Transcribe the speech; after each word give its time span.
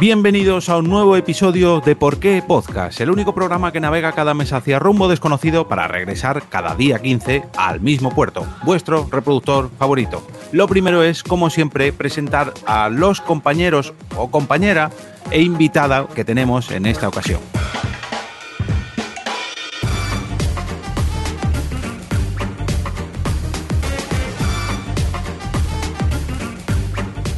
Bienvenidos 0.00 0.70
a 0.70 0.78
un 0.78 0.88
nuevo 0.88 1.14
episodio 1.14 1.82
de 1.82 1.94
Por 1.94 2.20
qué 2.20 2.42
Podcast, 2.42 3.02
el 3.02 3.10
único 3.10 3.34
programa 3.34 3.70
que 3.70 3.80
navega 3.80 4.12
cada 4.12 4.32
mes 4.32 4.50
hacia 4.54 4.78
rumbo 4.78 5.08
desconocido 5.08 5.68
para 5.68 5.88
regresar 5.88 6.44
cada 6.48 6.74
día 6.74 7.00
15 7.00 7.44
al 7.54 7.82
mismo 7.82 8.14
puerto, 8.14 8.46
vuestro 8.62 9.06
reproductor 9.10 9.68
favorito. 9.78 10.26
Lo 10.52 10.68
primero 10.68 11.02
es, 11.02 11.22
como 11.22 11.50
siempre, 11.50 11.92
presentar 11.92 12.54
a 12.64 12.88
los 12.88 13.20
compañeros 13.20 13.92
o 14.16 14.30
compañera 14.30 14.90
e 15.30 15.42
invitada 15.42 16.06
que 16.06 16.24
tenemos 16.24 16.70
en 16.70 16.86
esta 16.86 17.06
ocasión. 17.06 17.59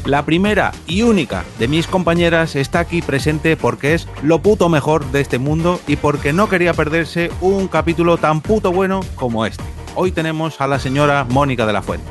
La 0.05 0.24
primera 0.24 0.73
y 0.88 1.02
única 1.02 1.45
de 1.61 1.69
mis 1.69 1.87
compañeras 1.87 2.56
está 2.56 2.80
aquí 2.80 3.02
presente 3.02 3.56
porque 3.56 3.95
es 3.95 4.09
lo 4.23 4.41
puto 4.41 4.69
mejor 4.69 5.05
de 5.12 5.20
este 5.20 5.38
mundo 5.38 5.80
y 5.87 5.95
porque 5.95 6.33
no 6.33 6.48
quería 6.48 6.74
perderse 6.74 7.30
un 7.41 7.69
capítulo 7.69 8.16
tan 8.16 8.41
puto 8.41 8.73
bueno 8.73 9.02
como 9.15 9.46
este. 9.46 9.62
Hoy 9.95 10.10
tenemos 10.10 10.60
a 10.60 10.66
la 10.66 10.80
señora 10.80 11.24
Mónica 11.29 11.66
de 11.66 11.73
la 11.73 11.83
Fuente. 11.83 12.10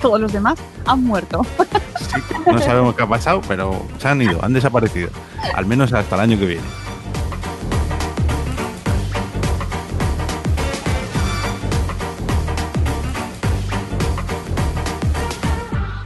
Todos 0.00 0.20
los 0.20 0.32
demás 0.32 0.58
han 0.86 1.04
muerto. 1.04 1.46
Sí, 1.96 2.20
no 2.50 2.58
sabemos 2.58 2.96
qué 2.96 3.04
ha 3.04 3.06
pasado, 3.06 3.40
pero 3.46 3.86
se 3.98 4.08
han 4.08 4.20
ido, 4.20 4.42
han 4.42 4.52
desaparecido. 4.52 5.10
Al 5.54 5.66
menos 5.66 5.92
hasta 5.92 6.16
el 6.16 6.22
año 6.22 6.38
que 6.38 6.46
viene. 6.46 6.64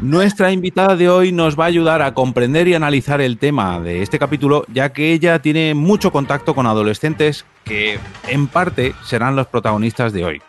Nuestra 0.07 0.53
invitada 0.53 0.95
de 0.95 1.11
hoy 1.11 1.33
nos 1.33 1.59
va 1.59 1.65
a 1.65 1.67
ayudar 1.67 2.01
a 2.01 2.15
comprender 2.15 2.69
y 2.69 2.75
analizar 2.75 3.21
el 3.21 3.39
tema 3.39 3.81
de 3.81 4.03
este 4.03 4.21
capítulo, 4.21 4.65
ya 4.73 4.93
que 4.93 5.13
ella 5.13 5.43
tiene 5.43 5.75
mucho 5.75 6.13
contacto 6.13 6.55
con 6.55 6.65
adolescentes 6.65 7.45
que 7.65 7.99
en 8.29 8.47
parte 8.47 8.95
serán 9.05 9.35
los 9.35 9.49
protagonistas 9.49 10.13
de 10.13 10.25
hoy. 10.25 10.43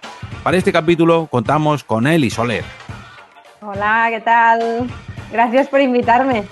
Para 0.43 0.57
este 0.57 0.71
capítulo 0.71 1.25
contamos 1.31 1.83
con 1.83 2.05
Eli 2.05 2.29
Soler. 2.29 2.63
Hola, 3.61 4.09
¿qué 4.11 4.19
tal? 4.19 4.91
Gracias 5.31 5.67
por 5.69 5.81
invitarme. 5.81 6.43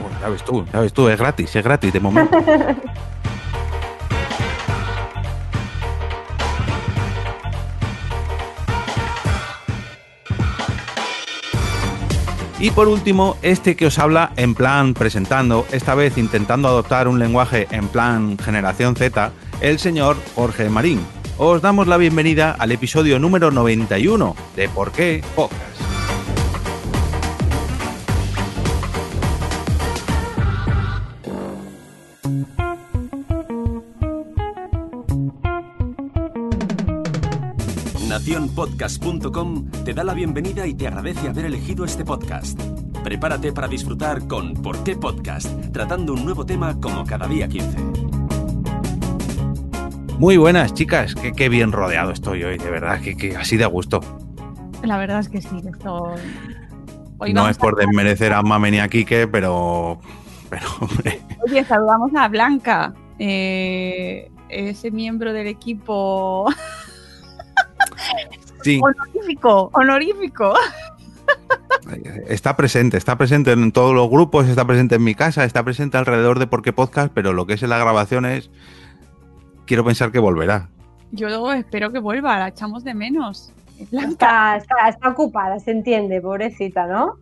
Pues 0.00 0.20
ya 0.20 0.28
ves 0.28 0.44
tú, 0.44 0.64
ya 0.72 0.78
ves 0.78 0.92
tú, 0.92 1.08
es 1.08 1.18
gratis, 1.18 1.56
es 1.56 1.64
gratis 1.64 1.92
de 1.92 1.98
momento. 1.98 2.38
Y 12.62 12.70
por 12.70 12.86
último, 12.86 13.36
este 13.42 13.74
que 13.74 13.86
os 13.86 13.98
habla 13.98 14.32
en 14.36 14.54
plan 14.54 14.94
presentando, 14.94 15.66
esta 15.72 15.96
vez 15.96 16.16
intentando 16.16 16.68
adoptar 16.68 17.08
un 17.08 17.18
lenguaje 17.18 17.66
en 17.72 17.88
plan 17.88 18.38
generación 18.38 18.94
Z, 18.94 19.32
el 19.60 19.80
señor 19.80 20.16
Jorge 20.36 20.68
Marín. 20.68 21.00
Os 21.38 21.60
damos 21.60 21.88
la 21.88 21.96
bienvenida 21.96 22.54
al 22.56 22.70
episodio 22.70 23.18
número 23.18 23.50
91 23.50 24.36
de 24.54 24.68
Por 24.68 24.92
qué 24.92 25.24
Podcast. 25.34 25.91
Naciónpodcast.com 38.52 39.70
te 39.82 39.94
da 39.94 40.04
la 40.04 40.12
bienvenida 40.12 40.66
y 40.66 40.74
te 40.74 40.86
agradece 40.86 41.26
haber 41.26 41.46
elegido 41.46 41.86
este 41.86 42.04
podcast. 42.04 42.60
Prepárate 43.02 43.50
para 43.50 43.66
disfrutar 43.66 44.26
con 44.28 44.52
¿Por 44.52 44.84
qué 44.84 44.94
Podcast? 44.94 45.48
Tratando 45.72 46.12
un 46.12 46.26
nuevo 46.26 46.44
tema 46.44 46.78
como 46.78 47.06
cada 47.06 47.26
día 47.26 47.48
15. 47.48 47.78
Muy 50.18 50.36
buenas, 50.36 50.74
chicas. 50.74 51.14
Qué, 51.14 51.32
qué 51.32 51.48
bien 51.48 51.72
rodeado 51.72 52.10
estoy 52.10 52.44
hoy, 52.44 52.58
de 52.58 52.70
verdad, 52.70 53.00
que, 53.00 53.16
que 53.16 53.36
así 53.38 53.56
de 53.56 53.64
gusto. 53.64 54.00
La 54.84 54.98
verdad 54.98 55.20
es 55.20 55.30
que 55.30 55.40
sí, 55.40 55.62
esto... 55.66 56.14
Hoy 57.18 57.32
no 57.32 57.48
es 57.48 57.56
por 57.56 57.80
a- 57.80 57.86
desmerecer 57.86 58.34
a 58.34 58.42
Mamen 58.42 58.74
y 58.74 58.80
a 58.80 58.88
Quique, 58.88 59.26
pero. 59.28 59.98
Pero, 60.50 60.66
hombre. 60.80 61.22
Oye, 61.46 61.64
saludamos 61.64 62.10
a 62.14 62.28
Blanca, 62.28 62.92
eh, 63.18 64.30
ese 64.50 64.90
miembro 64.90 65.32
del 65.32 65.46
equipo 65.46 66.46
Sí, 68.62 68.80
honorífico, 68.82 69.70
honorífico. 69.74 70.54
está 72.28 72.56
presente, 72.56 72.96
está 72.96 73.16
presente 73.16 73.52
en 73.52 73.72
todos 73.72 73.94
los 73.94 74.08
grupos, 74.08 74.48
está 74.48 74.64
presente 74.66 74.96
en 74.96 75.04
mi 75.04 75.14
casa, 75.14 75.44
está 75.44 75.62
presente 75.64 75.96
alrededor 75.98 76.38
de 76.38 76.46
Por 76.46 76.62
qué 76.62 76.72
Podcast, 76.72 77.12
pero 77.14 77.32
lo 77.32 77.46
que 77.46 77.54
es 77.54 77.62
en 77.62 77.70
la 77.70 77.78
grabación 77.78 78.24
es. 78.26 78.50
Quiero 79.66 79.84
pensar 79.84 80.10
que 80.12 80.18
volverá. 80.18 80.68
Yo 81.12 81.52
espero 81.52 81.92
que 81.92 81.98
vuelva, 81.98 82.38
la 82.38 82.48
echamos 82.48 82.84
de 82.84 82.94
menos. 82.94 83.52
Blanca, 83.90 84.56
Está, 84.56 84.56
está, 84.56 84.88
está 84.88 85.08
ocupada, 85.08 85.58
se 85.58 85.70
entiende, 85.72 86.20
pobrecita, 86.20 86.86
¿no? 86.86 87.14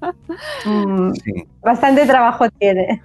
Mm, 0.66 1.12
Sí. 1.14 1.32
bastante 1.62 2.04
trabajo 2.06 2.48
tiene. 2.58 3.02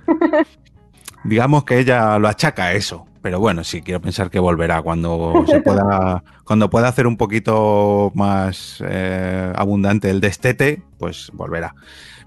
Digamos 1.23 1.63
que 1.63 1.79
ella 1.79 2.19
lo 2.19 2.27
achaca 2.27 2.65
a 2.65 2.73
eso. 2.73 3.05
Pero 3.25 3.39
bueno, 3.39 3.63
sí, 3.63 3.81
quiero 3.81 3.99
pensar 3.99 4.29
que 4.29 4.37
volverá 4.37 4.83
cuando 4.83 5.43
se 5.47 5.59
pueda, 5.59 6.23
cuando 6.43 6.69
pueda 6.69 6.89
hacer 6.89 7.07
un 7.07 7.17
poquito 7.17 8.11
más 8.13 8.83
eh, 8.87 9.51
abundante 9.55 10.11
el 10.11 10.21
destete, 10.21 10.83
pues 10.99 11.31
volverá. 11.33 11.73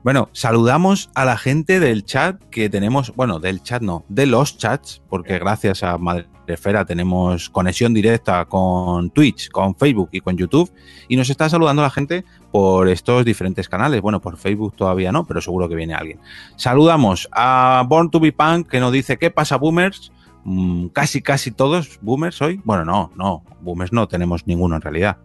Bueno, 0.03 0.29
saludamos 0.33 1.09
a 1.15 1.25
la 1.25 1.37
gente 1.37 1.79
del 1.79 2.05
chat 2.05 2.43
que 2.51 2.69
tenemos, 2.69 3.15
bueno, 3.15 3.39
del 3.39 3.63
chat 3.63 3.81
no, 3.81 4.07
de 4.09 4.27
los 4.27 4.59
chats, 4.59 5.01
porque 5.09 5.39
gracias 5.39 5.85
a 5.85 5.99
Madrefera 5.99 6.85
tenemos 6.85 7.49
conexión 7.49 7.95
directa 7.95 8.45
con 8.47 9.11
Twitch, 9.11 9.51
con 9.51 9.77
Facebook 9.77 10.09
y 10.11 10.21
con 10.21 10.37
YouTube, 10.37 10.69
y 11.07 11.15
nos 11.15 11.31
está 11.31 11.49
saludando 11.49 11.83
la 11.83 11.91
gente 11.91 12.25
por 12.51 12.89
estos 12.89 13.25
diferentes 13.25 13.69
canales. 13.69 14.01
Bueno, 14.01 14.21
por 14.21 14.37
Facebook 14.37 14.75
todavía 14.75 15.13
no, 15.13 15.25
pero 15.25 15.41
seguro 15.41 15.69
que 15.69 15.77
viene 15.77 15.95
alguien. 15.95 16.19
Saludamos 16.57 17.29
a 17.31 17.85
Born 17.87 18.11
to 18.11 18.19
be 18.19 18.33
Punk 18.33 18.67
que 18.67 18.81
nos 18.81 18.91
dice, 18.91 19.17
¿qué 19.17 19.31
pasa, 19.31 19.59
boomers? 19.59 20.11
Mm, 20.51 20.87
casi, 20.89 21.21
casi 21.21 21.51
todos 21.51 21.99
boomers 22.01 22.41
hoy. 22.41 22.59
Bueno, 22.65 22.83
no, 22.85 23.11
no, 23.17 23.43
boomers 23.61 23.93
no 23.93 24.09
tenemos 24.09 24.47
ninguno 24.47 24.77
en 24.77 24.81
realidad. 24.83 25.19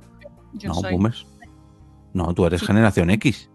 yo 0.53 0.67
no, 0.69 0.75
soy. 0.75 0.91
boomers. 0.91 1.25
No, 2.13 2.33
tú 2.33 2.45
eres 2.45 2.61
generación 2.61 3.09
X. 3.09 3.49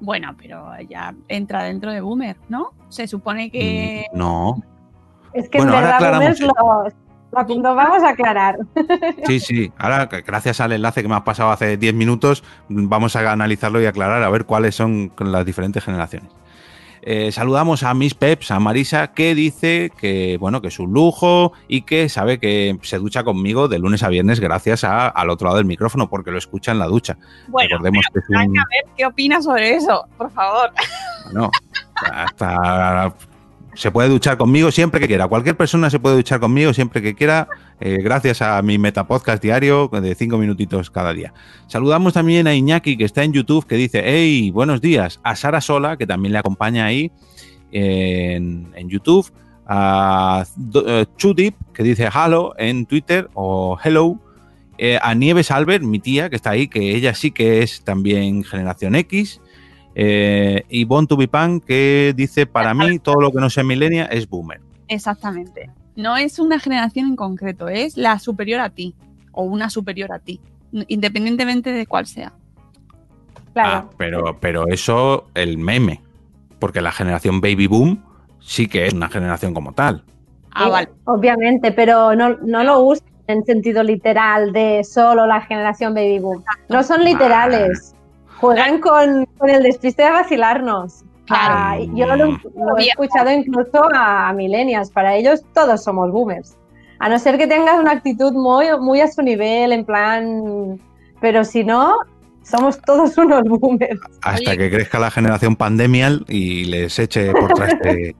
Bueno, 0.00 0.34
pero 0.36 0.68
ya 0.90 1.14
entra 1.28 1.62
dentro 1.62 1.92
de 1.92 2.00
Boomer, 2.00 2.36
¿no? 2.48 2.72
Se 2.88 3.06
supone 3.06 3.50
que... 3.52 4.06
Mm, 4.12 4.18
No, 4.18 4.60
Es 5.32 5.48
que 5.48 5.58
Bueno, 5.58 5.72
en 5.74 5.78
ahora 5.84 5.98
verdad, 6.00 6.18
boomers, 6.18 6.40
lo, 6.40 6.48
lo- 7.62 7.74
vamos 7.74 8.02
a 8.02 8.08
aclarar. 8.10 8.58
sí, 9.26 9.38
sí. 9.38 9.72
Ahora, 9.78 10.06
gracias 10.06 10.60
al 10.60 10.72
enlace 10.72 11.02
que 11.02 11.08
me 11.08 11.14
has 11.14 11.22
pasado 11.22 11.52
hace 11.52 11.76
10 11.76 11.94
minutos, 11.94 12.42
vamos 12.68 13.14
a 13.14 13.30
analizarlo 13.30 13.80
y 13.80 13.86
aclarar 13.86 14.24
a 14.24 14.28
ver 14.28 14.44
cuáles 14.44 14.74
son 14.74 15.12
las 15.18 15.46
diferentes 15.46 15.84
generaciones. 15.84 16.30
Eh, 17.04 17.32
saludamos 17.32 17.82
a 17.82 17.92
Miss 17.94 18.14
Peps, 18.14 18.52
a 18.52 18.60
Marisa, 18.60 19.08
que 19.12 19.34
dice 19.34 19.90
que 19.98 20.36
bueno, 20.38 20.60
que 20.62 20.68
es 20.68 20.78
un 20.78 20.92
lujo 20.92 21.52
y 21.66 21.82
que 21.82 22.08
sabe 22.08 22.38
que 22.38 22.78
se 22.82 22.98
ducha 22.98 23.24
conmigo 23.24 23.66
de 23.66 23.80
lunes 23.80 24.04
a 24.04 24.08
viernes 24.08 24.38
gracias 24.38 24.84
a- 24.84 25.08
al 25.08 25.28
otro 25.30 25.46
lado 25.46 25.56
del 25.56 25.66
micrófono, 25.66 26.08
porque 26.08 26.30
lo 26.30 26.38
escucha 26.38 26.70
en 26.70 26.78
la 26.78 26.86
ducha. 26.86 27.18
Bueno, 27.48 27.70
Recordemos 27.70 28.04
que 28.12 28.18
es 28.20 28.24
un, 28.28 28.56
a 28.58 28.62
ver, 28.70 28.94
¿qué 28.96 29.04
opinas 29.04 29.44
sobre 29.44 29.74
eso? 29.74 30.06
Por 30.16 30.30
favor. 30.30 30.70
bueno, 31.24 31.50
hasta 32.12 33.12
se 33.74 33.90
puede 33.90 34.08
duchar 34.08 34.36
conmigo 34.36 34.70
siempre 34.70 35.00
que 35.00 35.08
quiera. 35.08 35.28
Cualquier 35.28 35.56
persona 35.56 35.90
se 35.90 35.98
puede 35.98 36.16
duchar 36.16 36.40
conmigo 36.40 36.72
siempre 36.74 37.02
que 37.02 37.14
quiera, 37.14 37.48
eh, 37.80 37.98
gracias 38.02 38.42
a 38.42 38.60
mi 38.62 38.78
metapodcast 38.78 39.42
diario 39.42 39.88
de 39.88 40.14
cinco 40.14 40.38
minutitos 40.38 40.90
cada 40.90 41.12
día. 41.12 41.32
Saludamos 41.68 42.12
también 42.12 42.46
a 42.46 42.54
Iñaki, 42.54 42.96
que 42.96 43.04
está 43.04 43.24
en 43.24 43.32
YouTube, 43.32 43.66
que 43.66 43.76
dice, 43.76 44.02
hey, 44.04 44.50
buenos 44.50 44.80
días. 44.80 45.20
A 45.22 45.36
Sara 45.36 45.60
Sola, 45.60 45.96
que 45.96 46.06
también 46.06 46.32
le 46.32 46.38
acompaña 46.38 46.84
ahí 46.84 47.12
en, 47.70 48.88
YouTube. 48.88 49.30
A 49.66 50.44
eh, 50.86 51.06
Chudip, 51.16 51.54
que 51.72 51.82
dice 51.82 52.08
hello 52.12 52.54
en 52.58 52.86
Twitter 52.86 53.28
o 53.34 53.78
hello. 53.82 54.18
Eh, 54.78 54.98
a 55.00 55.14
Nieves 55.14 55.50
Albert, 55.50 55.84
mi 55.84 55.98
tía, 56.00 56.28
que 56.28 56.36
está 56.36 56.50
ahí, 56.50 56.66
que 56.66 56.96
ella 56.96 57.14
sí 57.14 57.30
que 57.30 57.62
es 57.62 57.84
también 57.84 58.42
generación 58.42 58.96
X. 58.96 59.40
Eh, 59.94 60.64
y 60.68 60.84
Born 60.84 61.06
to 61.06 61.16
be 61.16 61.28
Punk, 61.28 61.64
que 61.64 62.12
dice, 62.16 62.46
para 62.46 62.74
mí 62.74 62.98
todo 62.98 63.20
lo 63.20 63.30
que 63.30 63.40
no 63.40 63.50
sea 63.50 63.64
milenia 63.64 64.06
es 64.06 64.28
boomer. 64.28 64.60
Exactamente. 64.88 65.70
No 65.96 66.16
es 66.16 66.38
una 66.38 66.58
generación 66.58 67.08
en 67.08 67.16
concreto, 67.16 67.68
es 67.68 67.96
la 67.96 68.18
superior 68.18 68.60
a 68.60 68.70
ti 68.70 68.94
o 69.32 69.44
una 69.44 69.70
superior 69.70 70.12
a 70.12 70.18
ti, 70.18 70.40
independientemente 70.88 71.72
de 71.72 71.86
cuál 71.86 72.06
sea. 72.06 72.32
Claro. 73.52 73.70
Ah, 73.70 73.90
pero, 73.98 74.38
pero 74.40 74.68
eso, 74.68 75.26
el 75.34 75.58
meme. 75.58 76.00
Porque 76.58 76.80
la 76.80 76.92
generación 76.92 77.40
baby 77.40 77.66
boom 77.66 78.02
sí 78.40 78.68
que 78.68 78.86
es 78.86 78.94
una 78.94 79.08
generación 79.08 79.52
como 79.52 79.72
tal. 79.72 80.04
Ah, 80.52 80.64
Sí, 80.64 80.70
vale. 80.70 80.88
Obviamente, 81.04 81.72
pero 81.72 82.14
no, 82.14 82.36
no 82.42 82.64
lo 82.64 82.80
usan 82.80 83.06
en 83.26 83.44
sentido 83.44 83.82
literal 83.82 84.52
de 84.52 84.84
solo 84.84 85.26
la 85.26 85.40
generación 85.42 85.94
baby 85.94 86.18
boom. 86.18 86.42
No 86.68 86.82
son 86.82 87.04
literales. 87.04 87.94
Juegan 88.42 88.80
con, 88.80 89.24
con 89.38 89.50
el 89.50 89.62
despiste 89.62 90.02
de 90.02 90.10
vacilarnos. 90.10 91.04
Ah, 91.30 91.78
yo 91.94 92.06
lo, 92.06 92.16
lo 92.16 92.76
he 92.76 92.88
escuchado 92.88 93.30
incluso 93.30 93.84
a 93.94 94.32
millennials. 94.32 94.90
Para 94.90 95.14
ellos 95.14 95.44
todos 95.54 95.84
somos 95.84 96.10
boomers. 96.10 96.56
A 96.98 97.08
no 97.08 97.20
ser 97.20 97.38
que 97.38 97.46
tengas 97.46 97.78
una 97.78 97.92
actitud 97.92 98.32
muy, 98.32 98.66
muy 98.80 99.00
a 99.00 99.06
su 99.06 99.22
nivel, 99.22 99.70
en 99.70 99.84
plan... 99.84 100.80
Pero 101.20 101.44
si 101.44 101.62
no, 101.62 101.98
somos 102.42 102.82
todos 102.82 103.16
unos 103.24 103.44
boomers. 103.44 104.00
Hasta 104.22 104.50
Oye. 104.50 104.58
que 104.58 104.70
crezca 104.72 104.98
la 104.98 105.12
generación 105.12 105.54
pandemial 105.54 106.24
y 106.28 106.64
les 106.64 106.98
eche 106.98 107.30
por 107.30 107.52
traste 107.54 108.16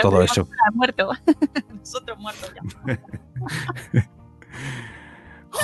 todo 0.00 0.22
eso. 0.22 0.48
Muerto. 0.72 1.10
Nosotros 1.78 2.18
muertos 2.18 2.54
ya. 3.92 4.08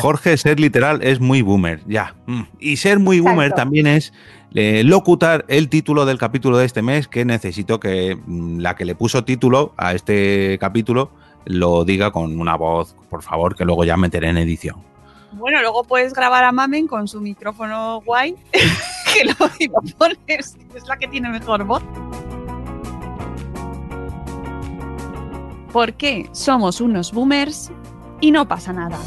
Jorge, 0.00 0.36
ser 0.36 0.60
literal 0.60 1.02
es 1.02 1.20
muy 1.20 1.42
boomer, 1.42 1.80
ya. 1.86 2.14
Mm. 2.26 2.42
Y 2.58 2.76
ser 2.76 2.98
muy 2.98 3.20
boomer 3.20 3.52
también 3.52 3.86
es 3.86 4.12
eh, 4.54 4.82
locutar 4.84 5.44
el 5.48 5.68
título 5.68 6.04
del 6.04 6.18
capítulo 6.18 6.58
de 6.58 6.66
este 6.66 6.82
mes, 6.82 7.08
que 7.08 7.24
necesito 7.24 7.80
que 7.80 8.16
mm, 8.16 8.58
la 8.58 8.76
que 8.76 8.84
le 8.84 8.94
puso 8.94 9.24
título 9.24 9.72
a 9.76 9.94
este 9.94 10.58
capítulo 10.60 11.10
lo 11.46 11.84
diga 11.84 12.10
con 12.10 12.38
una 12.40 12.56
voz, 12.56 12.96
por 13.10 13.22
favor, 13.22 13.54
que 13.54 13.64
luego 13.64 13.84
ya 13.84 13.96
meteré 13.96 14.28
en 14.28 14.38
edición. 14.38 14.76
Bueno, 15.32 15.60
luego 15.60 15.84
puedes 15.84 16.14
grabar 16.14 16.44
a 16.44 16.52
Mamen 16.52 16.86
con 16.86 17.08
su 17.08 17.20
micrófono 17.20 18.00
guay, 18.04 18.36
que 18.52 19.24
lo, 19.24 19.34
lo 19.38 19.96
pones, 19.98 20.56
es 20.74 20.88
la 20.88 20.96
que 20.96 21.08
tiene 21.08 21.28
mejor 21.28 21.64
voz. 21.64 21.82
¿Por 25.72 25.94
qué 25.94 26.28
somos 26.32 26.80
unos 26.80 27.12
boomers 27.12 27.72
y 28.20 28.30
no 28.30 28.46
pasa 28.46 28.72
nada? 28.72 28.98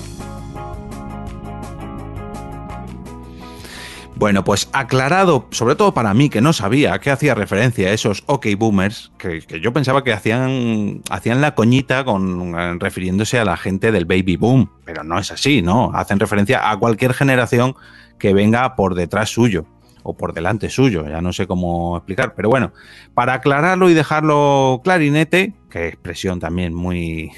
Bueno, 4.17 4.43
pues 4.43 4.67
aclarado, 4.73 5.47
sobre 5.51 5.75
todo 5.75 5.93
para 5.93 6.11
mí, 6.15 6.29
que 6.29 6.41
no 6.41 6.51
sabía 6.51 6.95
a 6.95 6.99
qué 6.99 7.11
hacía 7.11 7.35
referencia 7.35 7.89
a 7.89 7.91
esos 7.91 8.23
OK 8.25 8.47
Boomers, 8.57 9.11
que, 9.19 9.41
que 9.41 9.59
yo 9.59 9.71
pensaba 9.73 10.03
que 10.03 10.11
hacían, 10.11 11.03
hacían 11.11 11.39
la 11.39 11.53
coñita 11.53 12.03
con, 12.03 12.57
eh, 12.57 12.77
refiriéndose 12.79 13.37
a 13.37 13.45
la 13.45 13.57
gente 13.57 13.91
del 13.91 14.05
Baby 14.05 14.35
Boom, 14.35 14.71
pero 14.85 15.03
no 15.03 15.19
es 15.19 15.31
así, 15.31 15.61
¿no? 15.61 15.91
Hacen 15.93 16.19
referencia 16.19 16.71
a 16.71 16.77
cualquier 16.77 17.13
generación 17.13 17.75
que 18.17 18.33
venga 18.33 18.75
por 18.75 18.95
detrás 18.95 19.29
suyo 19.29 19.67
o 20.01 20.17
por 20.17 20.33
delante 20.33 20.71
suyo, 20.71 21.07
ya 21.07 21.21
no 21.21 21.31
sé 21.31 21.45
cómo 21.45 21.97
explicar, 21.97 22.33
pero 22.33 22.49
bueno, 22.49 22.73
para 23.13 23.33
aclararlo 23.33 23.87
y 23.87 23.93
dejarlo 23.93 24.81
clarinete, 24.83 25.53
que 25.69 25.89
expresión 25.89 26.39
también 26.39 26.73
muy, 26.73 27.31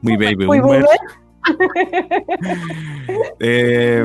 muy 0.00 0.16
Baby 0.16 0.46
boomer. 0.46 0.84
eh, 3.40 4.04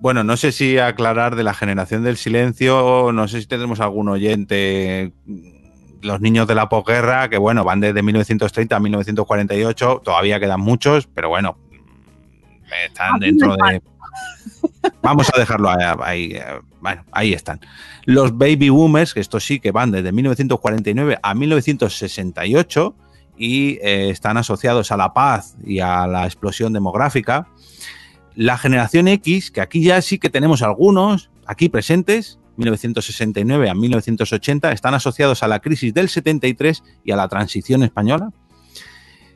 bueno, 0.00 0.24
no 0.24 0.36
sé 0.36 0.52
si 0.52 0.78
aclarar 0.78 1.36
de 1.36 1.42
la 1.42 1.54
generación 1.54 2.02
del 2.02 2.16
silencio, 2.16 3.10
no 3.12 3.28
sé 3.28 3.40
si 3.40 3.46
tenemos 3.46 3.80
algún 3.80 4.08
oyente, 4.08 5.12
los 6.02 6.20
niños 6.20 6.46
de 6.46 6.54
la 6.54 6.68
posguerra, 6.68 7.28
que 7.28 7.38
bueno, 7.38 7.64
van 7.64 7.80
desde 7.80 8.02
1930 8.02 8.76
a 8.76 8.80
1948, 8.80 10.02
todavía 10.04 10.40
quedan 10.40 10.60
muchos, 10.60 11.06
pero 11.06 11.28
bueno, 11.28 11.58
están 12.86 13.18
dentro 13.18 13.56
de... 13.56 13.82
Vamos 15.02 15.30
a 15.34 15.38
dejarlo 15.38 15.70
ahí, 15.70 15.94
ahí, 16.02 16.32
eh, 16.34 16.60
bueno, 16.80 17.04
ahí 17.12 17.32
están. 17.32 17.60
Los 18.04 18.36
baby 18.36 18.68
boomers, 18.68 19.14
que 19.14 19.20
estos 19.20 19.44
sí 19.44 19.60
que 19.60 19.72
van 19.72 19.90
desde 19.90 20.12
1949 20.12 21.18
a 21.22 21.34
1968 21.34 22.94
y 23.36 23.78
eh, 23.82 24.10
están 24.10 24.36
asociados 24.36 24.90
a 24.92 24.96
la 24.96 25.12
paz 25.12 25.56
y 25.64 25.80
a 25.80 26.06
la 26.06 26.24
explosión 26.24 26.72
demográfica. 26.72 27.48
La 28.36 28.56
generación 28.58 29.08
X, 29.08 29.50
que 29.50 29.60
aquí 29.60 29.82
ya 29.82 30.00
sí 30.02 30.18
que 30.18 30.30
tenemos 30.30 30.62
algunos 30.62 31.30
aquí 31.46 31.68
presentes, 31.68 32.38
1969 32.58 33.68
a 33.68 33.74
1980, 33.74 34.72
están 34.72 34.94
asociados 34.94 35.42
a 35.42 35.48
la 35.48 35.58
crisis 35.60 35.92
del 35.92 36.08
73 36.08 36.82
y 37.04 37.10
a 37.12 37.16
la 37.16 37.28
transición 37.28 37.82
española. 37.82 38.30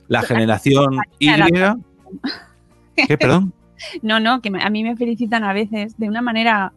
La 0.09 0.23
generación 0.23 0.99
Y. 1.19 1.29
¿Qué, 3.09 3.19
perdón? 3.19 3.53
No, 4.03 4.21
no, 4.21 4.43
que 4.43 4.51
me- 4.51 4.63
a 4.63 4.69
mí 4.69 4.85
me 4.85 4.95
felicitan 4.95 5.43
a 5.43 5.55
veces 5.55 5.97
de 5.97 6.07
una 6.07 6.21
manera 6.21 6.71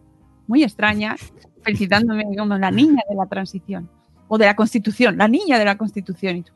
muy 0.48 0.64
extraña, 0.64 1.18
felicitándome 1.62 2.24
como 2.38 2.58
la 2.58 2.72
niña 2.72 3.02
de 3.10 3.16
la 3.16 3.26
transición 3.26 3.90
o 4.30 4.38
de 4.38 4.46
la 4.46 4.56
constitución, 4.56 5.18
la 5.18 5.28
niña 5.28 5.60
de 5.60 5.66
la 5.66 5.78
constitución. 5.78 6.38
Y 6.38 6.44
tú, 6.44 6.54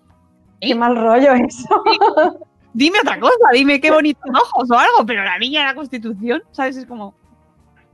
Qué 0.62 0.74
mal 0.74 0.96
rollo 0.96 1.34
eso. 1.34 1.68
Dime 2.78 3.00
otra 3.00 3.20
cosa, 3.20 3.34
dime 3.54 3.82
qué 3.82 3.90
bonitos 3.90 4.30
ojos 4.32 4.70
o 4.70 4.78
algo, 4.78 5.06
pero 5.06 5.24
la 5.24 5.40
niña 5.40 5.62
de 5.62 5.68
la 5.68 5.76
constitución, 5.76 6.44
¿sabes? 6.52 6.78
Es 6.78 6.86
como, 6.86 7.16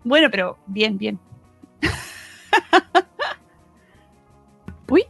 bueno, 0.03 0.27
pero 0.29 0.57
bien, 0.67 0.97
bien. 0.97 1.17
Uy, 4.89 5.05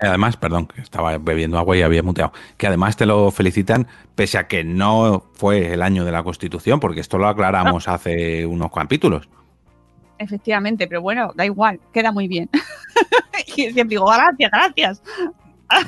Además, 0.00 0.36
perdón, 0.36 0.66
que 0.66 0.80
estaba 0.80 1.16
bebiendo 1.18 1.58
agua 1.58 1.76
y 1.76 1.82
había 1.82 2.02
muteado. 2.02 2.32
Que 2.56 2.66
además 2.66 2.96
te 2.96 3.06
lo 3.06 3.30
felicitan, 3.30 3.86
pese 4.16 4.36
a 4.36 4.48
que 4.48 4.64
no 4.64 5.26
fue 5.34 5.72
el 5.72 5.82
año 5.82 6.04
de 6.04 6.10
la 6.10 6.24
Constitución, 6.24 6.80
porque 6.80 7.00
esto 7.00 7.16
lo 7.16 7.28
aclaramos 7.28 7.86
hace 7.86 8.44
unos 8.44 8.72
capítulos. 8.72 9.28
efectivamente, 10.18 10.88
pero 10.88 11.02
bueno, 11.02 11.32
da 11.36 11.46
igual, 11.46 11.78
queda 11.92 12.10
muy 12.10 12.26
bien. 12.26 12.50
y 13.46 13.70
siempre 13.70 13.90
digo, 13.90 14.06
gracias, 14.06 14.50
gracias. 14.50 15.02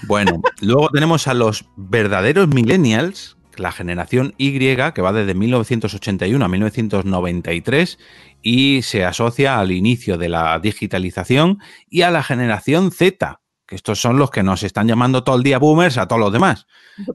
Bueno, 0.07 0.41
luego 0.61 0.89
tenemos 0.91 1.27
a 1.27 1.35
los 1.35 1.67
verdaderos 1.77 2.49
millennials, 2.49 3.37
la 3.57 3.73
generación 3.73 4.35
Y, 4.37 4.59
que 4.59 5.03
va 5.03 5.13
desde 5.13 5.35
1981 5.35 6.45
a 6.45 6.49
1993 6.49 7.99
y 8.43 8.83
se 8.83 9.05
asocia 9.05 9.59
al 9.59 9.73
inicio 9.73 10.19
de 10.19 10.29
la 10.29 10.59
digitalización 10.59 11.59
y 11.89 12.03
a 12.03 12.11
la 12.11 12.23
generación 12.23 12.91
Z, 12.91 13.41
que 13.67 13.75
estos 13.75 14.01
son 14.01 14.19
los 14.19 14.31
que 14.31 14.43
nos 14.43 14.63
están 14.63 14.87
llamando 14.87 15.25
todo 15.25 15.37
el 15.37 15.43
día 15.43 15.59
boomers 15.59 15.99
a 15.99 16.07
todos 16.07 16.21
los 16.21 16.33
demás. 16.33 16.67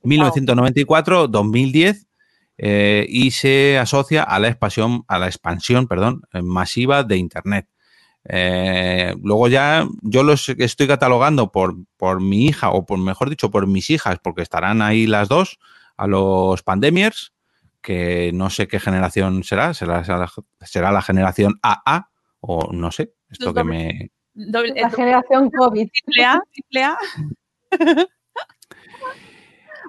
1994-2010 0.03 2.07
eh, 2.57 3.05
y 3.09 3.31
se 3.31 3.79
asocia 3.79 4.23
a 4.23 4.39
la 4.39 4.49
expansión, 4.49 5.03
a 5.07 5.19
la 5.19 5.27
expansión 5.27 5.87
perdón, 5.87 6.23
masiva 6.43 7.03
de 7.03 7.17
Internet. 7.17 7.67
Eh, 8.25 9.15
luego 9.23 9.47
ya 9.47 9.87
yo 10.01 10.23
los 10.23 10.47
estoy 10.49 10.87
catalogando 10.87 11.51
por, 11.51 11.75
por 11.97 12.21
mi 12.21 12.45
hija, 12.45 12.69
o 12.71 12.85
por 12.85 12.97
mejor 12.99 13.29
dicho, 13.29 13.49
por 13.51 13.65
mis 13.67 13.89
hijas, 13.89 14.17
porque 14.23 14.41
estarán 14.43 14.81
ahí 14.81 15.07
las 15.07 15.27
dos, 15.27 15.59
a 15.97 16.07
los 16.07 16.61
pandemiers, 16.63 17.33
que 17.81 18.31
no 18.33 18.49
sé 18.51 18.67
qué 18.67 18.79
generación 18.79 19.43
será, 19.43 19.73
será, 19.73 20.03
será 20.61 20.91
la 20.91 21.01
generación 21.01 21.59
AA, 21.63 22.09
o 22.41 22.71
no 22.71 22.91
sé, 22.91 23.13
esto 23.29 23.53
que 23.53 23.63
me... 23.63 24.11
Doble- 24.33 24.79
La 24.79 24.89
generación 24.91 25.49
COVID. 25.49 25.89
triple 25.91 26.25
A, 26.25 26.39
triple 26.53 26.83
A. 26.83 26.97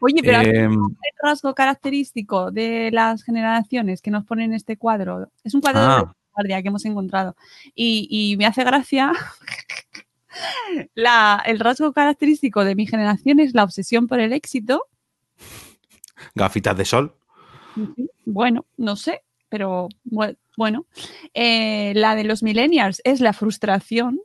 Oye, 0.01 0.21
pero 0.23 0.41
Eh, 0.41 0.65
el 0.65 0.79
rasgo 1.23 1.55
característico 1.55 2.51
de 2.51 2.91
las 2.93 3.23
generaciones 3.23 4.03
que 4.03 4.11
nos 4.11 4.25
ponen 4.25 4.47
en 4.51 4.55
este 4.55 4.77
cuadro 4.77 5.29
es 5.45 5.55
un 5.55 5.61
cuadro 5.61 5.81
Ah. 5.81 6.15
Guardia 6.35 6.63
que 6.63 6.69
hemos 6.69 6.85
encontrado 6.85 7.37
y, 7.75 8.09
y 8.11 8.37
me 8.37 8.47
hace 8.47 8.65
gracia 8.65 9.13
la- 10.95 11.43
el 11.47 11.59
rasgo 11.61 11.93
característico 11.93 12.65
de 12.65 12.75
mi 12.75 12.87
generación 12.87 13.41
es 13.41 13.55
la 13.55 13.65
obsesión 13.65 14.09
por 14.09 14.21
el 14.21 14.33
éxito 14.33 14.87
gafitas 16.35 16.77
de 16.77 16.85
sol. 16.85 17.15
bueno 18.25 18.65
no 18.77 18.97
sé 18.97 19.23
pero 19.49 19.89
bue- 20.05 20.37
bueno 20.57 20.87
Eh, 21.35 21.93
la 21.95 22.15
de 22.15 22.25
los 22.25 22.43
millennials 22.43 23.01
es 23.05 23.21
la 23.21 23.33
frustración. 23.33 24.21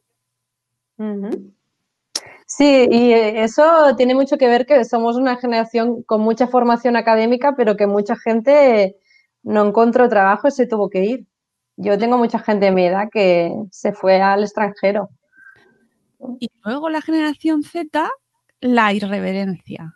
Sí, 2.45 2.87
y 2.89 3.11
eh, 3.13 3.43
eso 3.43 3.63
tiene 3.97 4.15
mucho 4.15 4.37
que 4.37 4.47
ver 4.47 4.65
que 4.65 4.83
somos 4.85 5.15
una 5.17 5.35
generación 5.37 6.01
con 6.03 6.21
mucha 6.21 6.47
formación 6.47 6.95
académica, 6.95 7.55
pero 7.57 7.75
que 7.75 7.87
mucha 7.87 8.15
gente 8.15 8.97
no 9.43 9.67
encontró 9.67 10.07
trabajo 10.09 10.47
y 10.47 10.51
se 10.51 10.65
tuvo 10.65 10.89
que 10.89 11.03
ir. 11.05 11.25
Yo 11.77 11.98
tengo 11.98 12.17
mucha 12.17 12.39
gente 12.39 12.65
de 12.65 12.72
mi 12.72 12.86
edad 12.86 13.10
que 13.12 13.53
se 13.72 13.93
fue 13.93 14.22
al 14.22 14.43
extranjero. 14.43 15.10
y 16.39 16.50
luego 16.63 16.89
la 16.89 17.01
generación 17.01 17.63
Z 17.63 18.10
la 18.60 18.91
irreverencia 18.91 19.93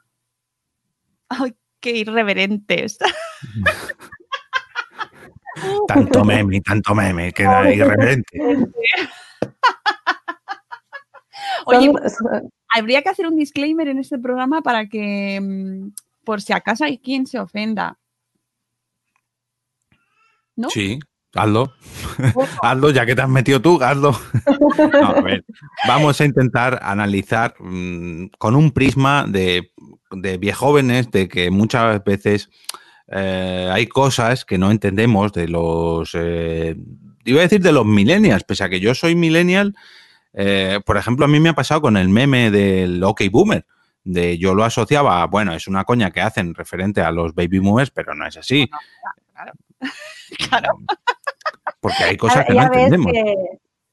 ay 1.29 1.55
qué 1.79 1.97
irreverentes 1.97 2.99
Tanto 5.87 6.23
meme, 6.23 6.61
tanto 6.61 6.93
meme, 6.95 7.33
que 7.33 7.43
era 7.43 7.73
irreverente. 7.73 8.39
Oye, 11.65 11.91
Son- 12.09 12.49
habría 12.73 13.01
que 13.01 13.09
hacer 13.09 13.27
un 13.27 13.35
disclaimer 13.35 13.87
en 13.89 13.99
este 13.99 14.17
programa 14.17 14.61
para 14.61 14.87
que, 14.87 15.39
mm, 15.41 15.89
por 16.23 16.41
si 16.41 16.53
acaso 16.53 16.85
hay 16.85 16.99
quien 16.99 17.27
se 17.27 17.37
ofenda. 17.39 17.97
¿No? 20.55 20.69
Sí, 20.69 20.99
hazlo. 21.35 21.73
hazlo, 22.61 22.89
ya 22.91 23.05
que 23.05 23.15
te 23.15 23.21
has 23.21 23.29
metido 23.29 23.61
tú, 23.61 23.81
hazlo. 23.81 24.19
No, 24.93 25.07
a 25.07 25.21
ver, 25.21 25.45
vamos 25.87 26.19
a 26.19 26.25
intentar 26.25 26.79
analizar 26.81 27.55
mm, 27.59 28.27
con 28.37 28.55
un 28.55 28.71
prisma 28.71 29.25
de, 29.27 29.71
de 30.11 30.37
viejóvenes, 30.37 31.11
de 31.11 31.27
que 31.27 31.51
muchas 31.51 32.03
veces 32.03 32.49
eh, 33.11 33.69
hay 33.71 33.87
cosas 33.87 34.45
que 34.45 34.57
no 34.57 34.71
entendemos 34.71 35.33
de 35.33 35.47
los. 35.47 36.11
eh, 36.13 36.75
iba 37.25 37.39
a 37.39 37.43
decir 37.43 37.61
de 37.61 37.73
los 37.73 37.85
millennials, 37.85 38.43
pese 38.43 38.63
a 38.63 38.69
que 38.69 38.79
yo 38.79 38.95
soy 38.95 39.15
millennial. 39.15 39.75
Eh, 40.33 40.79
por 40.85 40.97
ejemplo, 40.97 41.25
a 41.25 41.27
mí 41.27 41.39
me 41.39 41.49
ha 41.49 41.53
pasado 41.53 41.81
con 41.81 41.97
el 41.97 42.07
meme 42.09 42.51
del 42.51 43.03
OK 43.03 43.23
Boomer. 43.29 43.65
De 44.03 44.37
yo 44.37 44.55
lo 44.55 44.63
asociaba, 44.63 45.25
bueno, 45.27 45.53
es 45.53 45.67
una 45.67 45.83
coña 45.83 46.09
que 46.09 46.21
hacen 46.21 46.55
referente 46.55 47.01
a 47.01 47.11
los 47.11 47.35
baby 47.35 47.59
boomers, 47.59 47.91
pero 47.91 48.15
no 48.15 48.25
es 48.25 48.37
así. 48.37 48.67
Claro. 49.33 49.51
claro. 50.49 50.69
Porque 51.81 52.03
hay 52.03 52.15
cosas 52.17 52.45
que 52.45 52.53
ya 52.53 52.65
no 52.65 52.69
ves 52.71 52.83
entendemos. 52.85 53.11
que 53.11 53.35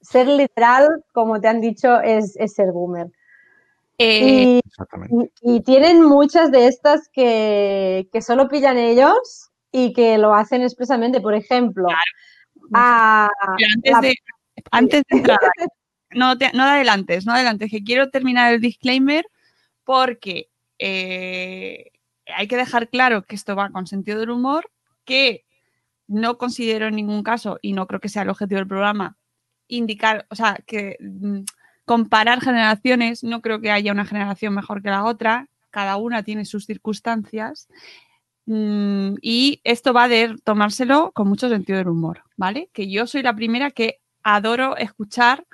ser 0.01 0.27
literal, 0.27 1.03
como 1.11 1.41
te 1.41 1.47
han 1.49 1.59
dicho, 1.59 1.99
es, 1.99 2.35
es 2.37 2.53
ser 2.53 2.71
boomer. 2.71 3.07
Eh, 3.97 4.61
Y, 4.61 4.61
Exactamente. 4.65 5.31
y- 5.41 5.55
y 5.57 5.61
tienen 5.61 6.01
muchas 6.03 6.51
de 6.51 6.67
estas 6.67 7.09
que, 7.11 8.07
que 8.13 8.21
solo 8.21 8.47
pillan 8.47 8.77
ellos 8.77 9.49
y 9.71 9.91
que 9.91 10.17
lo 10.17 10.33
hacen 10.33 10.61
expresamente. 10.61 11.19
Por 11.19 11.33
ejemplo, 11.33 11.87
a- 12.73 13.29
antes, 13.75 13.91
la- 13.91 14.01
de, 14.01 14.15
antes 14.71 15.03
de 15.09 15.17
entrar, 15.17 15.39
no, 16.11 16.37
te, 16.37 16.51
no 16.53 16.63
adelantes, 16.63 17.25
no 17.25 17.33
adelantes, 17.33 17.69
que 17.69 17.83
quiero 17.83 18.09
terminar 18.09 18.53
el 18.53 18.61
disclaimer 18.61 19.25
porque 19.83 20.49
eh, 20.77 21.91
hay 22.27 22.47
que 22.47 22.55
dejar 22.55 22.87
claro 22.89 23.23
que 23.23 23.35
esto 23.35 23.55
va 23.55 23.69
con 23.69 23.85
sentido 23.87 24.19
del 24.19 24.29
humor, 24.29 24.69
que 25.03 25.43
no 26.09 26.37
considero 26.37 26.87
en 26.87 26.95
ningún 26.95 27.23
caso, 27.23 27.59
y 27.61 27.73
no 27.73 27.87
creo 27.87 28.01
que 28.01 28.09
sea 28.09 28.23
el 28.23 28.29
objetivo 28.29 28.59
del 28.59 28.67
programa, 28.67 29.17
indicar, 29.67 30.25
o 30.29 30.35
sea, 30.35 30.57
que 30.65 30.97
mm, 30.99 31.41
comparar 31.85 32.41
generaciones, 32.41 33.23
no 33.23 33.41
creo 33.41 33.61
que 33.61 33.71
haya 33.71 33.91
una 33.91 34.05
generación 34.05 34.53
mejor 34.55 34.81
que 34.81 34.89
la 34.89 35.05
otra, 35.05 35.47
cada 35.69 35.97
una 35.97 36.23
tiene 36.23 36.45
sus 36.45 36.65
circunstancias. 36.65 37.69
Mm, 38.45 39.15
y 39.21 39.61
esto 39.63 39.93
va 39.93 40.07
de 40.07 40.35
tomárselo 40.43 41.11
con 41.13 41.27
mucho 41.27 41.49
sentido 41.49 41.77
del 41.77 41.89
humor, 41.89 42.23
¿vale? 42.35 42.69
Que 42.73 42.89
yo 42.89 43.07
soy 43.07 43.21
la 43.21 43.35
primera 43.35 43.71
que 43.71 43.99
adoro 44.23 44.75
escuchar 44.77 45.45